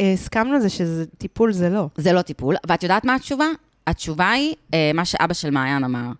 אה, 0.00 0.12
הסכמנו 0.12 0.54
לזה 0.54 0.68
שזה 0.68 1.06
טיפול, 1.18 1.52
זה 1.52 1.70
לא. 1.70 1.88
זה 1.96 2.12
לא 2.12 2.22
טיפול. 2.22 2.56
ואת 2.66 2.82
יודעת 2.82 3.04
מה 3.04 3.14
התשובה? 3.14 3.46
התשובה 3.86 4.30
היא 4.30 4.54
מה 4.94 5.04
שאבא 5.04 5.34
של 5.34 5.50
מעיין 5.50 5.84
אמר. 5.84 6.10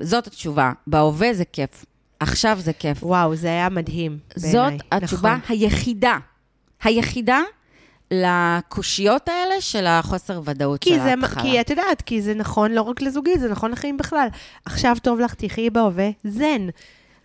זאת 0.00 0.26
התשובה. 0.26 0.72
בהווה 0.86 1.34
זה 1.34 1.44
כיף. 1.52 1.84
עכשיו 2.20 2.58
זה 2.60 2.72
כיף. 2.72 3.04
וואו, 3.04 3.36
זה 3.36 3.46
היה 3.46 3.68
מדהים 3.68 4.18
בעיניי. 4.36 4.52
זאת 4.52 4.72
התשובה 4.92 5.36
נכון. 5.42 5.56
היחידה. 5.56 6.18
היחידה 6.82 7.40
לקושיות 8.10 9.28
האלה 9.28 9.60
של 9.60 9.86
החוסר 9.86 10.40
ודאות 10.44 10.82
של 10.82 10.98
זה, 10.98 11.10
ההתחלה. 11.10 11.42
כי 11.42 11.60
את 11.60 11.70
יודעת, 11.70 12.02
כי 12.02 12.22
זה 12.22 12.34
נכון 12.34 12.72
לא 12.72 12.82
רק 12.82 13.02
לזוגי, 13.02 13.38
זה 13.38 13.48
נכון 13.48 13.70
לחיים 13.70 13.96
בכלל. 13.96 14.28
עכשיו 14.64 14.96
טוב 15.02 15.20
לך, 15.20 15.34
תחי 15.34 15.70
בהווה, 15.70 16.10
זן. 16.24 16.68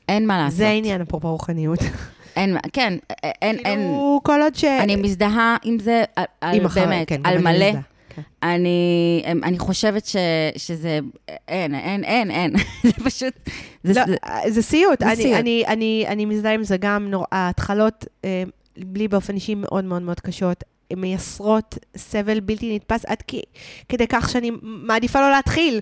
אין 0.09 0.27
מה 0.27 0.37
לעשות. 0.37 0.57
זה 0.57 0.67
העניין, 0.67 1.01
אפרופו 1.01 1.31
רוחניות. 1.31 1.79
אין, 2.35 2.57
כן, 2.73 2.93
אין, 3.23 3.57
אין. 3.57 3.79
כאילו, 3.79 4.19
כל 4.23 4.41
עוד 4.41 4.55
ש... 4.55 4.63
אני 4.63 4.95
מזדהה 4.95 5.57
עם 5.63 5.79
זה 5.79 6.03
על, 6.15 6.25
על 6.41 6.55
עם 6.59 6.67
באמת, 6.67 7.07
כן, 7.09 7.21
על 7.23 7.33
אני 7.33 7.43
מלא. 7.43 7.67
מזדהה, 7.67 7.81
כן. 8.09 8.21
אני, 8.43 9.23
אני 9.43 9.59
חושבת 9.59 10.05
ש, 10.05 10.15
שזה, 10.57 10.99
אין, 11.47 11.75
אין, 11.75 12.03
אין, 12.03 12.31
אין. 12.31 12.53
זה 12.83 12.91
פשוט, 13.03 13.33
זה, 13.83 13.93
לא, 13.93 14.05
זה, 14.05 14.15
זה 14.47 14.61
סיוט. 14.61 14.99
זה 14.99 15.07
אני, 15.07 15.15
סיוט. 15.15 15.39
אני, 15.39 15.63
אני, 15.67 16.05
אני 16.07 16.25
מזדהה 16.25 16.53
עם 16.53 16.63
זה 16.63 16.77
גם, 16.77 17.07
נור... 17.09 17.25
ההתחלות, 17.31 18.05
אה, 18.25 18.43
לי 18.95 19.07
באופן 19.07 19.35
אישי 19.35 19.55
מאוד 19.55 19.85
מאוד 19.85 20.01
מאוד 20.01 20.19
קשות. 20.19 20.63
הן 20.91 20.99
מייסרות 20.99 21.77
סבל 21.97 22.39
בלתי 22.39 22.75
נתפס 22.75 23.05
עד 23.05 23.21
כי, 23.27 23.41
כדי 23.89 24.07
כך 24.07 24.29
שאני 24.29 24.51
מעדיפה 24.61 25.21
לא 25.21 25.31
להתחיל. 25.31 25.79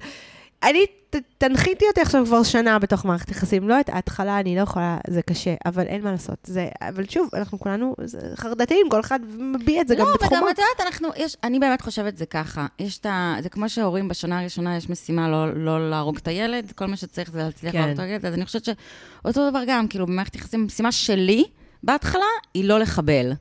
אני, 0.63 0.85
ת- 1.09 1.15
תנחיתי 1.37 1.85
אותי 1.87 2.01
עכשיו 2.01 2.25
כבר 2.25 2.43
שנה 2.43 2.79
בתוך 2.79 3.05
מערכת 3.05 3.31
יחסים. 3.31 3.69
לא 3.69 3.79
את 3.79 3.89
ההתחלה, 3.89 4.39
אני 4.39 4.55
לא 4.55 4.61
יכולה, 4.61 4.97
זה 5.09 5.21
קשה, 5.21 5.53
אבל 5.65 5.83
אין 5.85 6.03
מה 6.03 6.11
לעשות. 6.11 6.37
זה, 6.43 6.67
אבל 6.81 7.05
שוב, 7.09 7.29
אנחנו 7.33 7.59
כולנו 7.59 7.95
חרדתיים, 8.35 8.89
כל 8.89 8.99
אחד 8.99 9.19
מביע 9.37 9.81
את 9.81 9.87
זה 9.87 9.95
גם 9.95 10.05
לא, 10.07 10.13
בתחומו. 10.13 10.41
וגם 10.41 10.49
את 10.51 10.57
יודעת, 10.57 10.87
אנחנו, 10.87 11.07
יש, 11.17 11.37
אני 11.43 11.59
באמת 11.59 11.81
חושבת 11.81 12.17
זה 12.17 12.25
ככה. 12.25 12.65
יש 12.79 12.97
את 12.97 13.05
ה... 13.05 13.35
זה 13.43 13.49
כמו 13.49 13.69
שהורים 13.69 14.07
בשנה 14.07 14.39
הראשונה 14.39 14.77
יש 14.77 14.89
משימה 14.89 15.29
לא, 15.29 15.53
לא 15.53 15.89
להרוג 15.89 16.17
את 16.17 16.27
הילד, 16.27 16.71
כל 16.71 16.85
מה 16.85 16.97
שצריך 16.97 17.31
זה 17.31 17.43
להצליח 17.43 17.71
כן. 17.71 17.77
להרוג 17.79 17.93
את 17.93 17.99
הילד, 17.99 18.25
אז 18.25 18.33
אני 18.33 18.45
חושבת 18.45 18.65
שאותו 18.65 19.49
דבר 19.49 19.61
גם, 19.67 19.87
כאילו, 19.87 20.05
במערכת 20.05 20.35
יחסים, 20.35 20.61
המשימה 20.61 20.91
שלי, 20.91 21.43
בהתחלה, 21.84 22.23
היא 22.53 22.63
לא 22.65 22.80
לחבל. 22.80 23.32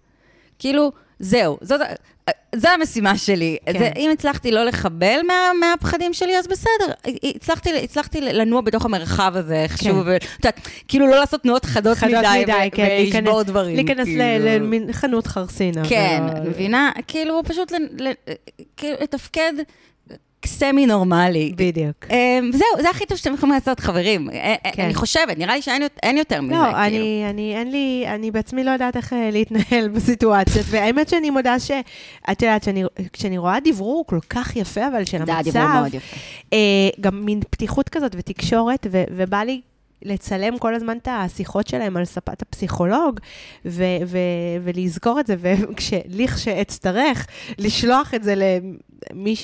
כאילו, 0.59 0.93
זהו, 1.19 1.59
זאת, 1.61 1.81
זו 2.57 2.69
המשימה 2.69 3.19
שלי. 3.19 3.57
כן. 3.67 3.79
זה, 3.79 3.91
אם 3.97 4.11
הצלחתי 4.13 4.51
לא 4.51 4.65
לחבל 4.65 5.21
מה, 5.27 5.35
מהפחדים 5.61 6.15
שלי, 6.15 6.39
אז 6.39 6.47
בסדר. 6.47 6.93
הצלחתי, 7.37 7.71
הצלחתי 7.85 8.21
לנוע 8.21 8.61
בתוך 8.61 8.85
המרחב 8.85 9.33
הזה 9.37 9.55
איכשהו, 9.63 9.95
כן. 10.03 10.03
ואת 10.07 10.25
יודעת, 10.39 10.61
כאילו 10.89 11.07
לא 11.07 11.17
לעשות 11.17 11.43
תנועות 11.43 11.65
חדות, 11.65 11.97
חדות 11.97 12.13
מדי, 12.15 12.43
מדי, 12.43 12.53
ו- 12.53 12.77
כן, 12.77 12.89
ולשבור 13.17 13.43
דברים. 13.43 13.77
להיכנס 13.77 14.05
כאילו. 14.07 14.45
למין 14.49 14.93
חנות 14.93 15.27
חרסינה. 15.27 15.83
כן, 15.89 16.23
את 16.29 16.43
מבינה? 16.49 16.91
כאילו, 17.09 17.43
פשוט 17.45 17.73
ל- 17.73 18.09
ל- 18.09 18.13
כאילו, 18.77 18.97
לתפקד 19.03 19.53
סמי 20.47 20.87
נורמלי. 20.87 21.53
בדיוק. 21.57 22.07
אמ, 22.11 22.51
זהו, 22.53 22.83
זה 22.83 22.91
הכי 22.91 23.07
טוב 23.07 23.19
שאתם 23.19 23.35
יכולים 23.35 23.55
לעשות, 23.55 23.81
חברים. 23.81 24.31
אה, 24.31 24.55
אה, 24.67 24.71
כן. 24.73 24.83
אני 24.85 24.95
חושבת, 24.95 25.39
נראה 25.39 25.55
לי 25.55 25.63
שאין 25.63 25.83
יות- 25.83 25.99
אין 26.03 26.19
יותר 26.19 26.41
מזה, 26.41 26.55
לא, 26.55 26.59
כאילו. 26.63 26.77
אני, 26.79 27.27
אני, 27.31 27.55
אין 27.57 27.71
לי, 27.71 28.05
אני 28.09 28.31
בעצמי 28.31 28.65
לא 28.65 28.71
יודעת 28.71 28.97
איך 28.97 29.13
אה, 29.13 29.31
להתנהל 29.33 29.89
בסיטואציות, 29.95 30.67
והאמת 30.71 31.09
שאני 31.09 31.31
מודה 31.31 31.59
ש... 31.61 31.71
את 32.33 32.43
יודעת, 32.43 32.63
שאני, 32.63 32.85
כשאני 33.13 33.39
רואה 33.39 33.59
דברור 33.65 34.05
כל 34.07 34.19
כך 34.31 34.57
יפה, 34.57 34.89
אבל 34.89 35.05
של 35.05 35.19
זה 35.27 35.33
המצב, 35.33 35.51
דיבור 35.51 35.69
מאוד 35.69 35.95
יפה. 35.95 36.17
גם 37.01 37.25
מין 37.25 37.41
פתיחות 37.51 37.89
כזאת 37.89 38.15
ותקשורת, 38.19 38.87
ו, 38.91 39.05
ובא 39.11 39.39
לי 39.43 39.61
לצלם 40.03 40.59
כל 40.59 40.75
הזמן 40.75 40.97
את 40.97 41.09
השיחות 41.11 41.67
שלהם 41.69 41.97
על 41.97 42.05
ספת 42.05 42.43
הפסיכולוג, 42.43 43.21
ו, 43.65 43.85
ו, 44.07 44.19
ולזכור 44.65 45.21
את 45.21 45.27
זה, 45.27 45.35
וכשלכשאצטרך, 45.41 47.27
לשלוח 47.59 48.15
את 48.15 48.23
זה 48.25 48.35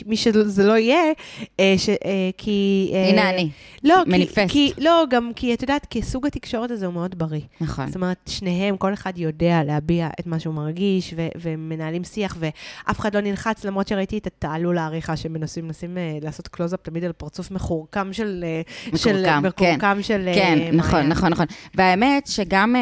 מי 0.07 0.16
שזה 0.16 0.64
לא 0.64 0.78
יהיה, 0.78 1.12
אה, 1.61 1.74
ש, 1.76 1.88
אה, 1.88 2.30
כי... 2.38 2.90
אה, 2.94 3.09
הנה 3.09 3.30
אני, 3.30 3.50
לא, 3.84 3.96
כי, 4.05 4.11
מניפסט. 4.11 4.53
כי, 4.53 4.72
לא, 4.78 5.05
גם 5.11 5.30
כי 5.36 5.55
את 5.55 5.62
יודעת, 5.62 5.86
כי 5.86 6.03
סוג 6.03 6.26
התקשורת 6.26 6.70
הזה 6.70 6.86
הוא 6.86 6.94
מאוד 6.94 7.18
בריא. 7.18 7.40
נכון. 7.61 7.86
זאת 7.86 7.96
אומרת, 7.96 8.16
שניהם, 8.26 8.76
כל 8.76 8.94
אחד 8.94 9.18
יודע 9.18 9.62
להביע 9.64 10.09
את 10.20 10.26
מה 10.26 10.38
שהוא 10.38 10.55
מרגיש, 10.55 11.14
ו- 11.16 11.28
ומנהלים 11.40 12.05
שיח, 12.05 12.36
ואף 12.38 13.00
אחד 13.00 13.14
לא 13.14 13.20
נלחץ, 13.20 13.64
למרות 13.64 13.88
שראיתי 13.88 14.18
את 14.18 14.26
התעלול 14.26 14.78
העריכה 14.78 15.16
שמנסים 15.16 15.66
מנסים, 15.66 15.98
אה, 15.98 16.18
לעשות 16.22 16.48
קלוזאפ 16.48 16.80
תמיד 16.82 17.05
על 17.05 17.12
פרצוף 17.12 17.50
מחורקם 17.50 18.12
של... 18.12 18.44
אה, 18.44 18.62
של 18.96 19.16
מקורקם, 19.16 19.50
כן. 19.57 19.74
מקורקם 19.74 20.03
של... 20.03 20.28
אה, 20.28 20.34
כן, 20.34 20.59
נכון, 20.72 20.92
מעיין. 20.92 21.09
נכון, 21.09 21.32
נכון. 21.32 21.46
והאמת 21.74 22.26
שגם 22.26 22.74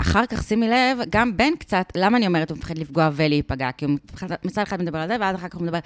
אחר 0.00 0.26
כך, 0.26 0.42
שימי 0.42 0.68
לב, 0.68 0.98
גם 1.10 1.36
בן 1.36 1.56
קצת, 1.58 1.92
למה 1.96 2.16
אני 2.16 2.26
אומרת 2.26 2.50
הוא 2.50 2.58
מפחד 2.58 2.78
לפגוע 2.78 3.10
ולהיפגע? 3.12 3.70
כי 3.76 3.84
הוא 3.84 3.94
מצד 4.44 4.62
אחד 4.62 4.82
מדבר 4.82 4.98
על 4.98 5.08
זה, 5.08 5.16
ואז 5.20 5.36
אחר 5.36 5.48
כך 5.48 5.54
הוא 5.54 5.62
מדבר, 5.62 5.78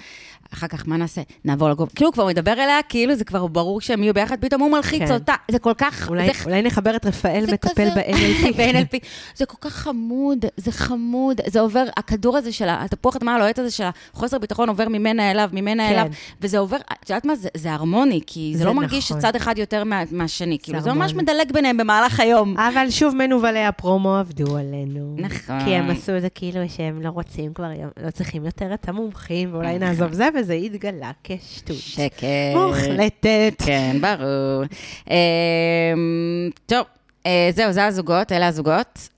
אחר 0.55 0.67
כך, 0.67 0.89
מה 0.89 0.97
נעשה? 0.97 1.21
נעבור 1.45 1.71
לגוב. 1.71 1.91
כאילו, 1.95 2.09
הוא 2.09 2.15
כבר 2.15 2.27
מדבר 2.27 2.53
אליה, 2.53 2.79
כאילו 2.89 3.15
זה 3.15 3.25
כבר 3.25 3.47
ברור 3.47 3.81
שהם 3.81 4.03
יהיו 4.03 4.15
ביחד, 4.15 4.41
פתאום 4.41 4.63
הוא 4.63 4.71
מלחיץ 4.71 5.03
כן. 5.03 5.15
אותה. 5.15 5.35
זה 5.51 5.59
כל 5.59 5.73
כך... 5.79 6.09
אולי, 6.09 6.27
זה 6.27 6.45
אולי 6.45 6.63
נחבר 6.63 6.97
את 6.97 7.07
רפאל 7.07 7.45
מטפל 7.53 7.89
ב-NLP. 7.91 8.57
ב-NLP. 8.57 8.99
זה 9.39 9.47
כל 9.47 9.57
כך 9.61 9.73
חמוד, 9.73 10.45
זה 10.57 10.73
חמוד, 10.73 11.41
זה 11.47 11.61
עובר, 11.61 11.85
הכדור 11.97 12.37
הזה 12.37 12.53
של 12.53 12.67
התפוח 12.69 13.17
אדמה 13.17 13.35
הלוהט 13.35 13.59
הזה 13.59 13.71
של 13.71 13.85
החוסר 14.13 14.39
ביטחון 14.39 14.69
עובר 14.69 14.89
ממנה 14.89 15.31
אליו, 15.31 15.51
ממנה 15.53 15.89
כן. 15.89 15.93
אליו, 15.93 16.07
וזה 16.41 16.59
עובר, 16.59 16.77
את 16.77 17.11
יודעת 17.11 17.25
מה, 17.25 17.35
זה, 17.35 17.49
זה 17.57 17.73
הרמוני, 17.73 18.21
כי 18.27 18.51
זה, 18.53 18.59
זה 18.59 18.65
לא 18.65 18.75
מרגיש 18.75 19.11
נכון. 19.11 19.21
שצד 19.21 19.37
אחד 19.37 19.59
יותר 19.59 19.85
מה, 19.85 20.03
מהשני, 20.11 20.59
כאילו, 20.63 20.81
זה 20.81 20.93
ממש. 20.93 21.15
מדלג 21.15 21.53
ביניהם 21.53 21.77
במהלך 21.77 22.21
היום. 22.21 22.59
אבל 22.59 22.91
שוב 22.91 23.15
מנוולי 23.47 23.65
הפרומו 23.65 24.17
עבדו 24.17 24.57
עלינו. 24.57 25.17
נכון. 25.19 25.65
כי 25.65 25.75
הם 25.75 25.91
עשו 25.91 26.17
את 26.17 26.23
זה 26.23 26.31
כאילו 26.31 26.61
שהם 26.69 27.03
לא 27.03 27.09
רוצים 27.09 27.55
כבר, 27.55 27.71
לא 28.03 28.11
צריכים 28.11 28.45
יותר 28.45 28.75
את 28.75 28.89
המומחים, 28.89 29.55
ואולי 29.55 29.79
נעזוב 29.79 30.13
זה, 30.13 30.29
וזה 30.41 30.55
התגלה 30.55 31.11
כשטות. 31.25 31.77
שקט. 31.77 32.23
מוחלטת. 32.55 33.55
כן, 33.67 33.97
ברור. 34.01 34.65
אמ, 35.11 36.51
טוב, 36.67 36.87
אה, 37.27 37.49
זהו, 37.55 37.73
זה 37.73 37.85
הזוגות, 37.85 38.33
אלה 38.33 38.47
הזוגות. 38.47 39.09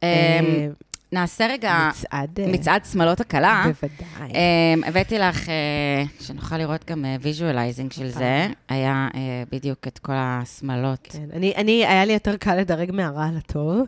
אמ, 1.12 1.16
אה, 1.16 1.20
נעשה 1.20 1.46
רגע 1.46 1.88
מצעד... 1.88 2.40
אה, 2.40 2.46
מצעד 2.46 2.84
שמלות 2.84 3.20
הכלה. 3.20 3.64
בוודאי. 3.66 4.32
אמ, 4.32 4.86
הבאתי 4.88 5.18
לך, 5.18 5.46
אה, 5.47 6.24
שנוכל 6.24 6.59
לראות 6.59 6.90
גם 6.90 7.04
visualizing 7.20 7.93
של 7.92 8.09
זה, 8.09 8.48
היה 8.68 9.09
אה, 9.12 9.16
בדיוק 9.52 9.78
את 9.88 9.98
כל 9.98 10.12
השמלות. 10.16 11.09
כן, 11.12 11.26
אני, 11.32 11.52
אני, 11.56 11.86
היה 11.86 12.04
לי 12.04 12.12
יותר 12.12 12.36
קל 12.36 12.54
לדרג 12.54 12.92
מהרע 12.92 13.26
לטוב, 13.36 13.82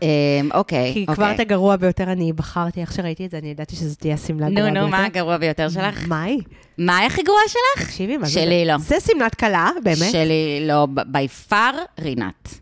אמ, 0.00 0.54
אוקיי, 0.54 0.92
כי 0.92 1.00
אוקיי. 1.00 1.14
כבר 1.14 1.30
את 1.34 1.40
הגרוע 1.40 1.76
ביותר 1.76 2.12
אני 2.12 2.32
בחרתי, 2.32 2.80
איך 2.80 2.92
שראיתי 2.92 3.26
את 3.26 3.30
זה, 3.30 3.38
אני 3.38 3.48
ידעתי 3.48 3.76
שזו 3.76 3.94
תהיה 3.94 4.14
השמלה 4.14 4.46
הגרועה 4.46 4.66
נו, 4.66 4.72
ביותר. 4.72 4.86
נו, 4.86 4.90
מה 4.90 5.04
הגרוע 5.04 5.36
ביותר 5.36 5.68
שלך? 5.68 6.08
מאי? 6.08 6.38
מה 6.78 7.06
הכי 7.06 7.22
גרוע 7.22 7.40
שלך? 7.48 7.86
תקשיבי, 7.86 8.16
מה 8.16 8.26
זה? 8.26 8.32
שלי 8.32 8.64
לא. 8.64 8.78
זה 8.78 8.96
שמלת 9.00 9.34
כלה, 9.34 9.70
באמת? 9.84 10.12
שלי 10.12 10.64
לא, 10.66 10.86
by 11.06 11.28
far, 11.28 11.74
רינת. 11.98 12.60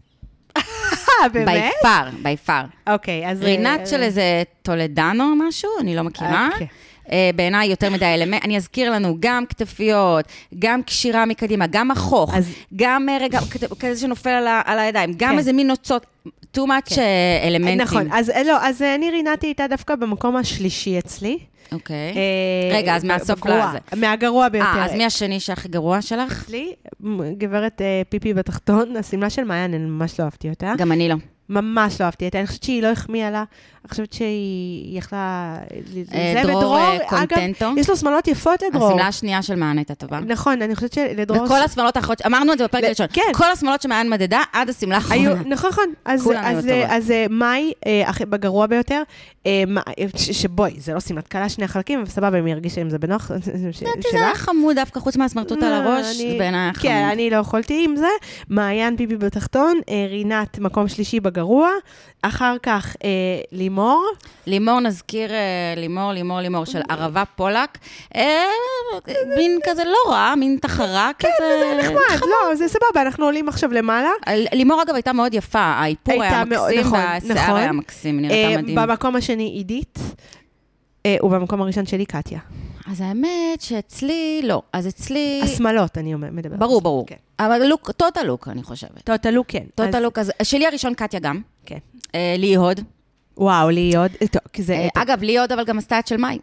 אה, 1.23 1.29
בי 1.29 1.45
באמת? 1.45 1.73
פאר, 1.83 2.09
בי 2.23 2.37
פאר. 2.37 2.65
אוקיי, 2.91 3.31
אז... 3.31 3.43
רינת 3.43 3.81
אה, 3.81 3.87
של 3.87 4.03
איזה 4.03 4.23
טולדנו 4.63 5.25
או 5.25 5.49
משהו, 5.49 5.71
אני 5.81 5.97
לא 5.97 6.03
מכירה. 6.03 6.49
אוקיי. 6.53 6.67
אה, 7.13 7.31
בעיניי 7.37 7.69
יותר 7.69 7.91
מדי 7.91 8.05
אלמנט, 8.05 8.45
אני 8.45 8.57
אזכיר 8.57 8.93
לנו 8.93 9.17
גם 9.21 9.45
כתפיות, 9.49 10.25
גם 10.59 10.83
קשירה 10.83 11.27
מקדימה, 11.27 11.67
גם 11.67 11.91
אז- 12.35 12.55
גם 12.77 13.09
אה, 13.09 13.19
רגע 13.21 13.39
כזה 13.81 14.01
שנופל 14.01 14.31
על, 14.31 14.47
ה- 14.47 14.63
על 14.65 14.79
הידיים, 14.79 15.13
גם 15.17 15.33
כן. 15.33 15.39
איזה 15.39 15.53
מין 15.53 15.67
נוצות, 15.67 16.07
too 16.57 16.61
much 16.61 16.95
כן. 16.95 17.03
אלמנטים. 17.45 17.81
נכון, 17.81 18.09
אז 18.13 18.33
לא, 18.47 18.57
אז 18.61 18.83
אני 18.83 19.11
רינתי 19.11 19.47
איתה 19.47 19.67
דווקא 19.67 19.95
במקום 19.95 20.37
השלישי 20.37 20.99
אצלי. 20.99 21.39
אוקיי. 21.73 22.13
אה, 22.17 22.77
רגע, 22.77 22.97
אז 22.97 23.05
מהסוף. 23.05 23.47
לזה. 23.47 23.79
מהגרוע 23.97 24.49
ביותר. 24.49 24.69
אה, 24.69 24.85
אז 24.85 24.95
מי 24.95 25.05
השני 25.05 25.41
שהכי 25.41 25.69
גרוע 25.69 26.03
שלך? 26.03 26.43
אצלי, 26.43 26.75
גברת 27.39 27.83
אה, 27.83 28.03
פיפי 28.09 28.35
בתחתון, 28.35 28.97
השמלה 28.97 29.31
של 29.31 29.45
מעיין, 29.45 29.75
אני 29.75 29.85
ממש 29.85 30.21
לא 30.21 30.25
אהבתי 30.25 30.51
אותה. 30.51 30.75
גם 30.79 30.93
אני 30.93 31.09
לא. 31.09 31.15
ממש 31.49 32.01
לא 32.01 32.07
אהבתי 32.07 32.25
אותה. 32.25 32.39
אני 32.39 32.47
חושבת 32.47 32.63
שהיא 32.63 32.83
לא 32.83 32.89
החמיאה 32.89 33.31
לה, 33.31 33.45
אני 33.89 33.93
חושבת 33.93 34.13
שהיא 34.13 34.99
יכלה... 34.99 35.57
אה, 35.73 35.79
זה, 36.43 36.43
דרור, 36.43 36.59
ודרור, 36.59 36.77
אה, 36.79 36.97
אגב, 36.97 37.09
קונטנטו. 37.09 37.73
יש 37.77 37.91
לו 37.91 37.97
שמלות 37.97 38.29
יפות 38.29 38.63
לדרור. 38.63 38.89
השמלה 38.89 39.07
השנייה 39.07 39.43
של 39.43 39.55
מעיין 39.55 39.79
הייתה 39.79 39.95
טובה. 39.95 40.21
נכון, 40.21 40.63
אני 40.63 40.75
חושבת 40.75 40.93
שלדרור... 40.93 41.43
וכל 41.45 41.63
השמלות 41.63 41.97
האחרות, 41.97 42.27
אמרנו 42.27 42.53
את 42.53 42.59
זה 42.59 42.65
בפרק 42.65 42.85
הראשון, 42.85 43.07
כן. 43.13 43.23
כל 43.35 43.51
השמלות 43.53 43.83
שמעיין 43.83 44.11
מדדה 44.11 44.43
עד 44.53 44.69
השמלה 44.69 44.95
האחרונה. 44.97 45.35
נכון, 45.47 45.69
נכון. 46.07 46.37
אז, 46.89 47.11
אה, 47.11 47.27
מאי, 47.31 47.73
אה, 47.87 48.11
בגרוע 48.29 48.67
ביותר, 48.67 49.03
אה, 49.47 49.63
שבואי, 50.17 50.75
זה 50.79 50.95
לא 50.95 51.01
שמלת 51.01 51.29
כלה 51.29 51.49
שני 51.49 51.65
החלקים, 51.65 51.99
אבל 51.99 52.09
סבבה, 52.09 52.39
אם 52.39 52.45
היא 52.45 52.55
הרגישה 52.55 52.81
עם 52.81 52.91
זה 52.91 52.99
בנוח, 52.99 53.31
ש- 53.73 53.83
לדעתי 53.83 54.09
זה 54.13 54.19
היה 54.19 54.35
חמוד 54.35 54.77
דווקא, 54.77 55.01
חוץ 55.01 55.17
מהסמרטוט 55.17 55.63
על 55.63 55.73
הראש, 55.73 56.07
זה 56.17 56.35
בעיניי 56.39 56.73
חמוד. 56.73 56.83
כן, 56.83 57.09
אני 57.13 57.31
לא 57.31 57.37
יכולתי 57.37 57.85
עם 57.85 57.97
זה. 57.97 58.09
מעיין 58.49 58.97
פיפי 58.97 59.17
בתחתון, 59.17 59.81
אה, 59.89 60.07
רינת 60.11 60.59
מקום 60.59 60.89
שלישי 60.89 61.21
בגרוע, 61.21 61.71
אחר 62.23 62.57
כך 62.63 62.97
אה, 63.05 63.09
לימור, 63.79 64.05
לימור, 64.47 64.81
נזכיר 64.81 65.33
אה, 65.33 65.39
לימור, 65.77 66.13
לימור, 66.13 66.41
לימור 66.41 66.65
של 66.65 66.81
ערבה 66.89 67.23
פולק. 67.37 67.79
אה, 68.17 68.45
מין 69.37 69.59
כזה 69.65 69.83
לא 69.85 70.13
רע, 70.13 70.35
מין 70.37 70.59
תחרה 70.63 71.11
כזה. 71.19 71.31
זה 71.61 71.79
נחמד, 71.79 72.21
לא, 72.29 72.55
זה 72.55 72.69
סבבה, 72.69 73.03
אנחנו 73.03 73.25
עולים 73.25 73.49
עכשיו 73.49 73.73
למעלה. 73.73 74.11
לימור, 74.53 74.83
אגב, 74.83 74.95
הייתה 74.95 75.13
מאוד 75.13 75.35
יפה, 75.35 75.59
האיפור 75.61 76.23
הייתה 76.23 76.37
היה 76.37 76.45
מאוד- 76.45 76.69
מקסים, 76.69 76.81
נכון, 76.81 76.99
והשיער 76.99 77.45
נכון. 77.45 77.57
היה 77.57 77.73
מקסים, 77.73 78.21
נראתה 78.21 78.35
אה, 78.35 78.59
מדהים. 78.59 78.77
במקום 78.77 79.17
השני 79.17 79.45
עידית, 79.49 79.99
ובמקום 81.23 81.63
הראשון 81.63 81.87
שלי 81.87 82.07
קטיה. 82.07 82.39
אז 82.91 83.01
האמת 83.01 83.61
שאצלי, 83.61 84.41
לא. 84.45 84.63
אז 84.73 84.87
אצלי, 84.89 85.41
השמלות, 85.45 85.99
אני 85.99 86.15
מדברת. 86.15 86.59
ברור, 86.59 86.81
ברור. 86.81 87.07
כן. 87.07 87.17
אבל 87.41 87.63
לוק, 87.67 87.91
טוטה 87.91 88.23
לוק, 88.23 88.49
אני 88.49 88.63
חושבת. 88.63 89.03
טוטלו 89.05 89.43
כן. 89.49 89.65
טוטה 89.75 89.99
אז- 89.99 90.05
לוק, 90.05 90.19
אז 90.19 90.33
שלי 90.43 90.67
הראשון 90.67 90.95
קטיה 90.95 91.21
גם. 91.21 91.41
כן. 91.67 91.79
אה, 92.15 92.35
לי 92.39 92.55
הוד. 92.57 92.81
וואו, 93.39 93.71
לי 93.71 93.97
עוד, 93.97 94.11
טוב, 94.31 94.43
כי 94.53 94.63
זה... 94.63 94.75
אה, 94.75 95.03
אגב, 95.03 95.23
לי 95.23 95.39
הוד 95.39 95.53
אבל 95.53 95.65
גם 95.65 95.79
עשתה 95.79 95.99
את 95.99 96.07
של 96.07 96.17
מאי. 96.17 96.39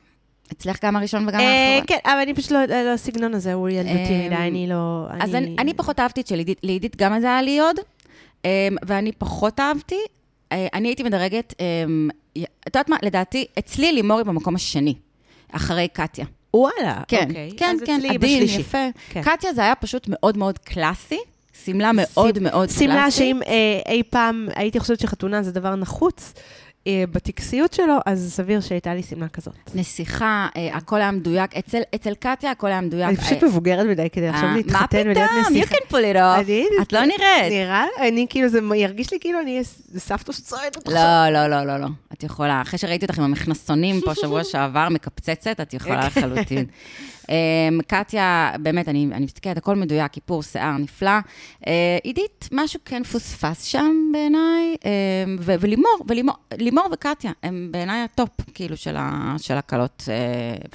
אצלך 0.51 0.85
גם 0.85 0.95
הראשון 0.95 1.27
וגם 1.27 1.39
אה, 1.39 1.69
האחרון. 1.69 1.87
כן, 1.87 1.97
אבל 2.05 2.19
אני 2.19 2.33
פשוט 2.33 2.51
לא, 2.51 2.65
לא, 2.65 2.93
הסגנון 2.93 3.33
הזה 3.33 3.53
הוא 3.53 3.69
ילדותי 3.69 4.13
אה, 4.13 4.25
מדי, 4.25 4.35
אני 4.35 4.67
לא... 4.67 5.05
אז 5.19 5.35
אני, 5.35 5.55
אני 5.59 5.73
פחות 5.73 5.99
אהבתי 5.99 6.21
את 6.21 6.27
של 6.27 6.37
עידית, 6.37 6.59
לעידית 6.63 6.95
גם 6.95 7.19
זה 7.19 7.27
היה 7.27 7.41
לי 7.41 7.59
עוד, 7.59 7.75
ואני 8.85 9.11
פחות 9.11 9.59
אהבתי. 9.59 9.99
אה, 10.51 10.67
אני 10.73 10.87
הייתי 10.87 11.03
מדרגת, 11.03 11.53
את 12.33 12.39
יודעת 12.65 12.89
מה, 12.89 12.95
לדעתי, 13.03 13.45
אצלי 13.59 13.91
לימור 13.91 14.17
היא 14.17 14.25
במקום 14.25 14.55
השני, 14.55 14.93
אחרי 15.51 15.87
קטיה. 15.87 16.25
וואלה, 16.53 17.01
כן, 17.07 17.25
אוקיי. 17.29 17.51
כן, 17.57 17.77
כן, 17.85 18.01
עדין. 18.09 18.43
יפה. 18.43 18.77
כן. 19.09 19.21
קטיה 19.21 19.53
זה 19.53 19.61
היה 19.61 19.75
פשוט 19.75 20.05
מאוד 20.07 20.37
מאוד 20.37 20.57
קלאסי, 20.57 21.19
שמלה 21.65 21.91
מאוד 21.93 22.39
מאוד 22.39 22.67
קלאסית. 22.67 22.87
שמלה 22.87 23.11
שאם 23.11 23.39
אה, 23.47 23.91
אי 23.91 24.03
פעם 24.09 24.47
הייתי 24.55 24.79
חושבת 24.79 24.99
שחתונה 24.99 25.43
זה 25.43 25.51
דבר 25.51 25.75
נחוץ, 25.75 26.33
בטקסיות 27.11 27.73
שלו, 27.73 27.97
אז 28.05 28.33
סביר 28.35 28.61
שהייתה 28.61 28.93
לי 28.93 29.03
שמלה 29.03 29.27
כזאת. 29.27 29.53
נסיכה, 29.75 30.47
אה, 30.57 30.75
הכל 30.77 31.01
היה 31.01 31.11
מדויק. 31.11 31.57
אצל, 31.57 31.81
אצל 31.95 32.13
קטיה 32.13 32.51
הכל 32.51 32.67
היה 32.67 32.81
מדויק. 32.81 33.07
אני 33.09 33.17
פשוט 33.17 33.43
אה, 33.43 33.49
מבוגרת 33.49 33.85
מדי 33.85 34.09
כדי 34.09 34.27
עכשיו 34.27 34.49
אה, 34.49 34.55
להתחתן 34.55 34.97
ולהיות 35.05 35.31
מה 35.31 35.43
פתאום? 35.43 35.55
You 35.55 35.65
נסיכה. 35.65 35.75
can 35.75 35.91
pull 35.91 36.15
it 36.15 36.17
off. 36.17 36.81
את 36.81 36.93
לא 36.93 36.99
נראית. 37.05 37.51
נראה, 37.51 37.85
אני 37.99 38.25
כאילו, 38.29 38.49
זה 38.49 38.59
ירגיש 38.75 39.11
לי 39.13 39.17
כאילו 39.21 39.41
אני 39.41 39.51
אהיה 39.51 39.63
סבתא 39.97 40.31
שצועדת 40.33 40.77
עכשיו. 40.77 40.93
לא, 40.93 41.29
לא, 41.29 41.47
לא, 41.47 41.63
לא, 41.63 41.77
לא. 41.77 41.87
את 42.13 42.23
יכולה. 42.23 42.61
אחרי 42.61 42.79
שראיתי 42.79 43.05
אותך 43.05 43.17
עם 43.17 43.23
המכנסונים 43.23 44.01
פה 44.05 44.15
שבוע 44.15 44.43
שעבר, 44.43 44.87
מקפצצת, 44.89 45.59
את 45.61 45.73
יכולה 45.73 46.07
לחלוטין. 46.07 46.65
אמ, 47.29 47.79
קטיה, 47.87 48.51
באמת, 48.59 48.89
אני, 48.89 49.07
אני 49.11 49.25
מסתכלת, 49.25 49.57
הכל 49.57 49.75
מדויק, 49.75 50.15
איפור, 50.15 50.43
שיער, 50.43 50.77
נפלא. 50.77 51.09
אה, 51.67 51.73
עידית, 52.03 52.49
משהו 52.51 52.79
כן 52.85 53.03
פוספס 53.03 53.63
שם 53.63 53.91
בעיניי, 54.13 54.75
אמ, 54.85 55.35
ולימור, 55.39 55.97
ולימור 56.07 56.35
לימור 56.57 56.83
וקטיה, 56.93 57.31
הם 57.43 57.67
בעיניי 57.71 58.01
ה 58.01 58.07
top, 58.07 58.29
כאילו, 58.53 58.77
של, 58.77 58.95
ה, 58.97 59.35
של 59.37 59.53
הכלות 59.53 60.03
אה, 60.09 60.15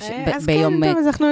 ש- 0.06 0.10
אה, 0.10 0.36
אז 0.36 0.46
ביום... 0.46 0.80
כן, 0.84 0.88
טוב, 0.90 0.98
אז 0.98 1.06
אנחנו 1.06 1.26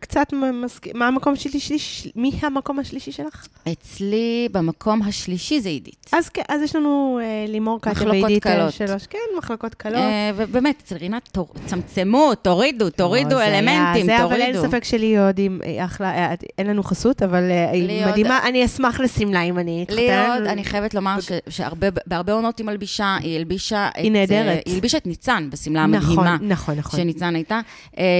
קצת 0.00 0.26
מסכימים. 0.64 0.98
מה 0.98 1.06
המקום 1.08 1.36
שלי? 1.36 1.60
שליש- 1.60 2.08
מי 2.16 2.30
המקום 2.42 2.78
השלישי 2.78 3.12
שלך? 3.12 3.46
אצלי, 3.72 4.48
במקום 4.52 5.02
השלישי 5.02 5.60
זה 5.60 5.68
עידית. 5.68 6.06
אז 6.12 6.28
כן, 6.28 6.42
אז 6.48 6.62
יש 6.62 6.76
לנו 6.76 7.20
לימור 7.48 7.80
קטיה 7.80 8.08
ועידית 8.08 8.42
קלות. 8.42 8.72
שלוש. 8.72 9.06
כן, 9.06 9.18
מחלקות 9.38 9.74
קלות. 9.74 10.02
ובאמת, 10.36 10.82
אצל 10.84 10.96
רינת, 10.96 11.38
צמצמו, 11.66 12.34
תורידו, 12.34 12.90
תורידו 12.90 13.40
אלמנטים, 13.40 14.06
תורידו. 14.22 14.59
ספק 14.68 14.84
שלי 14.84 15.18
עוד 15.18 15.38
עם 15.38 15.60
אה, 15.64 15.84
אחלה, 15.84 16.10
אה, 16.14 16.34
אין 16.58 16.66
לנו 16.66 16.82
חסות, 16.82 17.22
אבל 17.22 17.50
אה, 17.50 17.70
היא 17.70 18.00
עוד- 18.04 18.10
מדהימה, 18.10 18.48
אני 18.48 18.64
אשמח 18.64 19.00
לשמלה 19.00 19.42
אם 19.42 19.58
אני 19.58 19.82
אתחתן. 19.82 19.96
לי 20.00 20.08
עוד, 20.36 20.46
אני 20.46 20.64
חייבת 20.64 20.94
לומר 20.94 21.20
ש- 21.20 21.32
שבהרבה 21.48 22.32
עונות 22.32 22.58
היא 22.58 22.66
מלבישה, 22.66 23.16
היא 23.20 23.36
הלבישה 23.38 23.88
את... 23.88 23.96
היא 23.96 24.12
נהדרת. 24.12 24.62
היא 24.66 24.74
הלבישה 24.74 24.98
את 24.98 25.06
ניצן 25.06 25.48
בשמלה 25.52 25.86
נכון, 25.86 26.18
המדהימה. 26.28 26.54
נכון, 26.54 26.74
נכון. 26.74 27.00
שניצן 27.00 27.34
הייתה, 27.34 27.60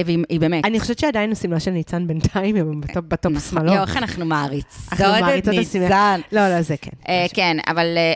והיא 0.05 0.17
היא 0.29 0.39
באמת... 0.39 0.65
אני 0.65 0.79
חושבת 0.79 0.99
שעדיין 0.99 1.31
השמלה 1.31 1.59
של 1.59 1.71
ניצן 1.71 2.07
בינתיים, 2.07 2.55
היא 2.55 2.63
בטופ- 2.63 3.27
נכון. 3.29 3.39
שמאלות. 3.39 3.73
יואו, 3.73 3.83
איך 3.83 3.97
אנחנו 3.97 4.25
מעריצות 4.25 4.93
את. 4.93 5.75
ניצן. 5.75 6.19
לא, 6.31 6.49
לא, 6.49 6.61
זה 6.61 6.75
כן. 6.81 6.91
כן, 7.33 7.57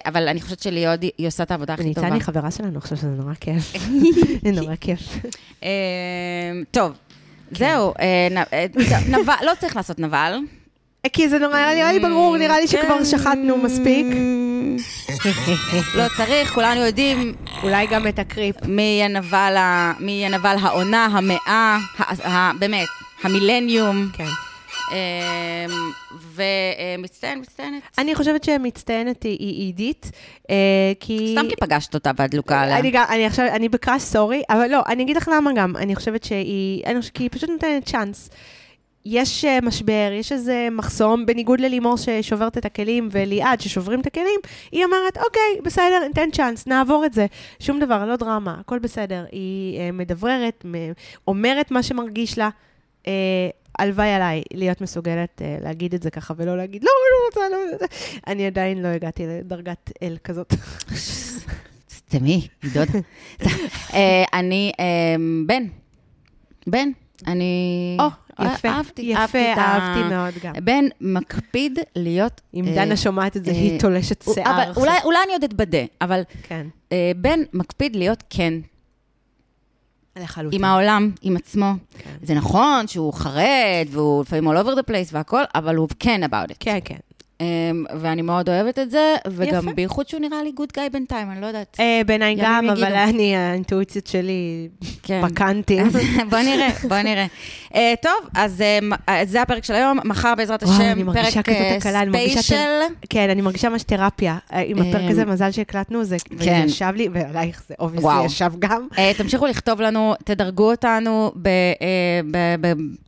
אבל 0.06 0.28
אני 0.28 0.42
חושבת 0.42 0.60
שליאוד, 0.60 1.02
היא 1.04 1.12
היא 1.18 1.28
עושה 1.28 1.44
את 1.44 1.52
העבודה 1.52 1.74
הכי 1.74 1.84
טובה. 1.94 2.02
ניצן 2.02 2.14
היא 2.14 2.22
חברה 2.22 2.52
שלנו 2.52 2.78
עכשיו, 2.78 2.98
שזה 2.98 3.08
נורא 3.08 3.34
כיף. 3.40 3.74
זה 4.46 4.52
נורא 4.52 4.76
כיף. 4.82 5.20
טוב. 6.72 6.92
זהו, 7.52 7.94
אה, 8.00 8.28
אה, 8.54 8.66
נבל, 9.20 9.34
לא 9.46 9.52
צריך 9.60 9.76
לעשות 9.76 10.00
נבל. 10.00 10.38
כי 11.14 11.30
זה 11.30 11.40
נורא, 11.40 11.74
נראה 11.76 11.92
לי 11.94 12.00
ברור, 12.00 12.38
נראה 12.38 12.60
לי 12.60 12.68
שכבר 12.68 12.98
כן. 12.98 13.06
שחטנו 13.06 13.58
מספיק. 13.58 14.06
לא 15.98 16.04
צריך, 16.18 16.54
כולנו 16.54 16.82
יודעים 16.86 17.34
אולי 17.64 17.88
גם 17.88 18.08
את 18.08 18.20
הקריפ. 18.20 18.56
מי 18.66 18.82
יהיה 18.82 19.08
נבל 19.08 19.56
ה- 19.58 19.94
מי 20.00 20.12
יהיה 20.12 20.30
נבל 20.30 20.56
העונה, 20.62 21.06
המאה, 21.06 21.78
באמת, 22.60 22.88
המילניום. 23.24 24.08
כן. 24.14 24.26
ומצטיין, 26.36 27.40
מצטיינת. 27.40 27.82
אני 27.98 28.16
חושבת 28.16 28.44
שמצטיינת 28.44 29.24
היא- 29.24 29.38
עידית, 29.40 30.12
אה, 30.50 30.56
כי... 31.00 31.36
סתם 31.38 31.50
כי 31.50 31.56
פגשת 31.56 31.94
אותה 31.94 32.12
ואת 32.18 32.32
דלוקה 32.32 32.62
עליה. 32.62 32.80
אני 32.80 32.92
גם, 32.92 33.04
אני 33.10 33.26
עכשיו, 33.26 33.46
אני 33.48 33.70
בקראש, 33.70 34.02
סורי, 34.02 34.42
אבל 34.50 34.68
לא, 34.72 34.82
אני 34.88 35.04
אגיד 35.04 35.18
לך 35.18 35.30
למה 35.36 35.52
גם. 35.56 35.76
אני 35.78 35.96
חושבת 35.96 36.24
שהיא, 36.24 36.84
אני 36.86 37.00
חושבת, 37.00 37.14
כי 37.16 37.24
היא 37.24 37.30
פשוט 37.34 37.50
נותנת 37.50 37.86
צ'אנס. 37.86 38.30
יש 39.06 39.46
אה, 39.46 39.60
משבר, 39.62 40.10
יש 40.20 40.32
איזה 40.32 40.68
מחסום, 40.72 41.26
בניגוד 41.26 41.60
ללימור 41.60 41.98
ששוברת 41.98 42.58
את 42.58 42.66
הכלים 42.66 43.10
וליעד 43.12 43.62
ששוברים 43.62 44.02
את 44.02 44.08
הכלים, 44.08 44.40
היא 44.72 44.86
אומרת, 44.86 45.18
אוקיי, 45.18 45.62
בסדר, 45.64 46.04
ניתן 46.08 46.32
צ'אנס, 46.32 46.68
נעבור 46.68 47.06
את 47.06 47.14
זה. 47.14 47.26
שום 47.60 47.80
דבר, 47.80 48.06
לא 48.06 48.16
דרמה, 48.16 48.56
הכל 48.60 48.80
בסדר. 48.80 49.26
היא 49.32 49.80
אה, 49.80 49.92
מדבררת, 49.92 50.66
אומרת 51.28 51.72
מה 51.72 51.84
שמרגיש 51.84 52.38
לה. 52.38 52.50
הלוואי 53.80 54.10
עליי 54.10 54.44
להיות 54.54 54.82
מסוגלת 54.82 55.42
אה, 55.42 55.58
להגיד 55.62 55.94
את 55.94 56.04
זה 56.04 56.10
ככה 56.12 56.34
ולא 56.38 56.58
להגיד, 56.58 56.84
לא, 56.84 56.90
לא 57.12 57.26
רוצה, 57.42 57.56
לא 57.56 57.74
רוצה. 57.74 57.86
אני 58.28 58.48
עדיין 58.48 58.82
לא 58.82 58.88
הגעתי 58.88 59.24
לדרגת 59.28 59.92
אל 60.04 60.18
כזאת. 60.24 60.54
סתמי, 61.90 62.48
היא 62.64 62.72
דודה. 62.74 63.00
אה, 63.94 64.24
אני, 64.34 64.72
אה, 64.80 65.16
בן. 65.46 65.64
בן. 66.68 66.90
אני... 67.28 67.98
או, 68.00 68.06
יפה, 68.46 68.68
אהבתי, 68.70 69.02
יפה, 69.02 69.20
אהבתי 69.22 69.54
את 69.54 69.58
ה- 69.58 69.62
אהבתי 69.62 70.10
מאוד 70.10 70.34
גם. 70.44 70.54
בן 70.66 70.86
מקפיד 71.02 71.80
להיות... 71.96 72.42
אם 72.54 72.66
דנה 72.76 72.98
שומעת 72.98 73.38
את 73.38 73.46
זה, 73.46 73.52
היא 73.52 73.80
תולשת 73.80 74.24
שיער. 74.34 74.72
אולי, 74.78 75.18
אני 75.26 75.34
עוד 75.34 75.44
אתבדה, 75.44 75.78
אבל 76.02 76.22
כן, 76.44 76.68
בן 77.16 77.40
מקפיד 77.54 77.96
להיות 77.96 78.24
כן 78.30 78.54
לחלוטין. 80.22 80.60
עם 80.60 80.66
העולם, 80.66 81.12
עם 81.22 81.36
עצמו. 81.36 81.74
כן. 81.98 82.10
זה 82.24 82.34
נכון 82.34 82.88
שהוא 82.88 83.14
חרד, 83.14 83.88
והוא 83.92 84.22
לפעמים 84.22 84.52
all 84.52 84.62
over 84.62 84.76
the 84.76 84.90
place 84.90 85.10
והכל, 85.12 85.42
אבל 85.56 85.76
הוא 85.76 85.88
כן 86.00 86.22
about 86.24 86.52
it. 86.52 86.56
כן, 86.60 86.78
כן. 86.86 86.98
אמ, 87.42 87.46
ואני 88.00 88.22
מאוד 88.22 88.50
אוהבת 88.50 88.80
את 88.80 88.92
זה, 88.92 89.16
וגם 89.28 89.64
יפה. 89.64 89.74
בייחוד 89.74 90.08
שהוא 90.08 90.22
נראה 90.22 90.44
לי 90.44 90.52
good 90.52 90.70
guy 90.76 90.90
בינתיים, 90.90 91.32
אני 91.32 91.42
לא 91.42 91.46
יודעת. 91.46 91.78
אה, 91.80 92.02
בעיניי 92.06 92.36
גם. 92.40 92.70
אבל 92.70 92.94
אני, 92.94 93.36
האינטואיציות 93.36 94.08
שלי 94.08 94.68
כן. 95.04 95.22
בקנטים. 95.26 95.88
בוא 96.30 96.40
נראה, 96.40 96.70
בוא 96.90 96.98
נראה. 96.98 97.26
אה, 97.76 97.94
טוב, 98.02 98.30
אז 98.36 98.62
אה, 98.62 98.80
מ- 98.82 99.10
אה, 99.10 99.26
זה 99.26 99.42
הפרק 99.42 99.64
של 99.64 99.74
היום, 99.74 100.00
מחר 100.06 100.34
בעזרת 100.38 100.64
וואו, 100.64 100.76
אני 100.76 100.92
השם, 100.92 101.06
מרגישה 101.06 101.44
פרק 101.44 101.46
כזאת 101.46 101.78
הקלה, 101.78 102.02
אני 102.02 102.10
מרגישה 102.10 102.42
special. 102.42 102.94
כן, 103.10 103.30
אני 103.30 103.42
מרגישה 103.42 103.70
ממש 103.70 103.84
תרפיה. 103.84 104.38
עם 104.66 104.78
הפרק 104.82 105.12
הזה, 105.12 105.22
אה, 105.22 105.26
מזל 105.26 105.52
שהקלטנו, 105.52 106.04
זה 106.04 106.18
כן. 106.40 106.64
ישב 106.68 106.92
לי, 106.96 107.10
ועלייך 107.14 107.64
זה. 107.68 107.74
obviously 107.80 108.26
ישב 108.26 108.52
גם. 108.60 108.88
אה, 108.98 109.12
תמשיכו 109.18 109.46
לכתוב 109.46 109.82
לנו, 109.82 110.14
תדרגו 110.24 110.72
אותנו 110.72 111.32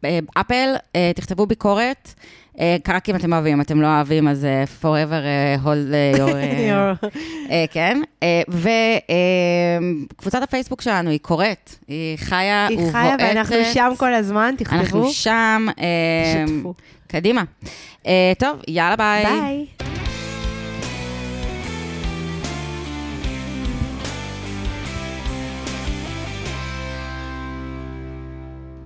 ב 0.02 0.12
Apple, 0.12 0.76
תכתבו 1.16 1.46
ביקורת. 1.46 2.14
אה, 2.60 2.76
רק 2.88 3.10
אם 3.10 3.16
אתם 3.16 3.34
אוהבים, 3.34 3.62
אתם 3.62 3.82
לא 3.82 3.88
אוהבים, 3.88 4.28
אז 4.28 4.46
אה, 4.46 4.64
forever 4.82 5.14
אה, 5.14 5.56
hold 5.64 5.94
your... 6.18 7.08
כן, 7.74 8.02
וקבוצת 10.18 10.44
הפייסבוק 10.44 10.82
שלנו 10.82 11.10
היא 11.10 11.20
קוראת, 11.20 11.76
היא 11.88 12.18
חיה 12.18 12.68
היא 12.68 12.78
ובועטת. 12.78 12.96
חיה 12.96 13.16
ואנחנו 13.20 13.56
שם 13.74 13.92
כל 13.98 14.14
הזמן, 14.14 14.56
תכתבו. 14.58 14.80
אנחנו 14.80 15.10
שם, 15.10 15.66
תשתפו. 16.46 16.74
קדימה. 17.08 17.44
טוב, 18.38 18.60
יאללה 18.68 18.96
ביי. 18.96 19.26
ביי. 19.26 19.87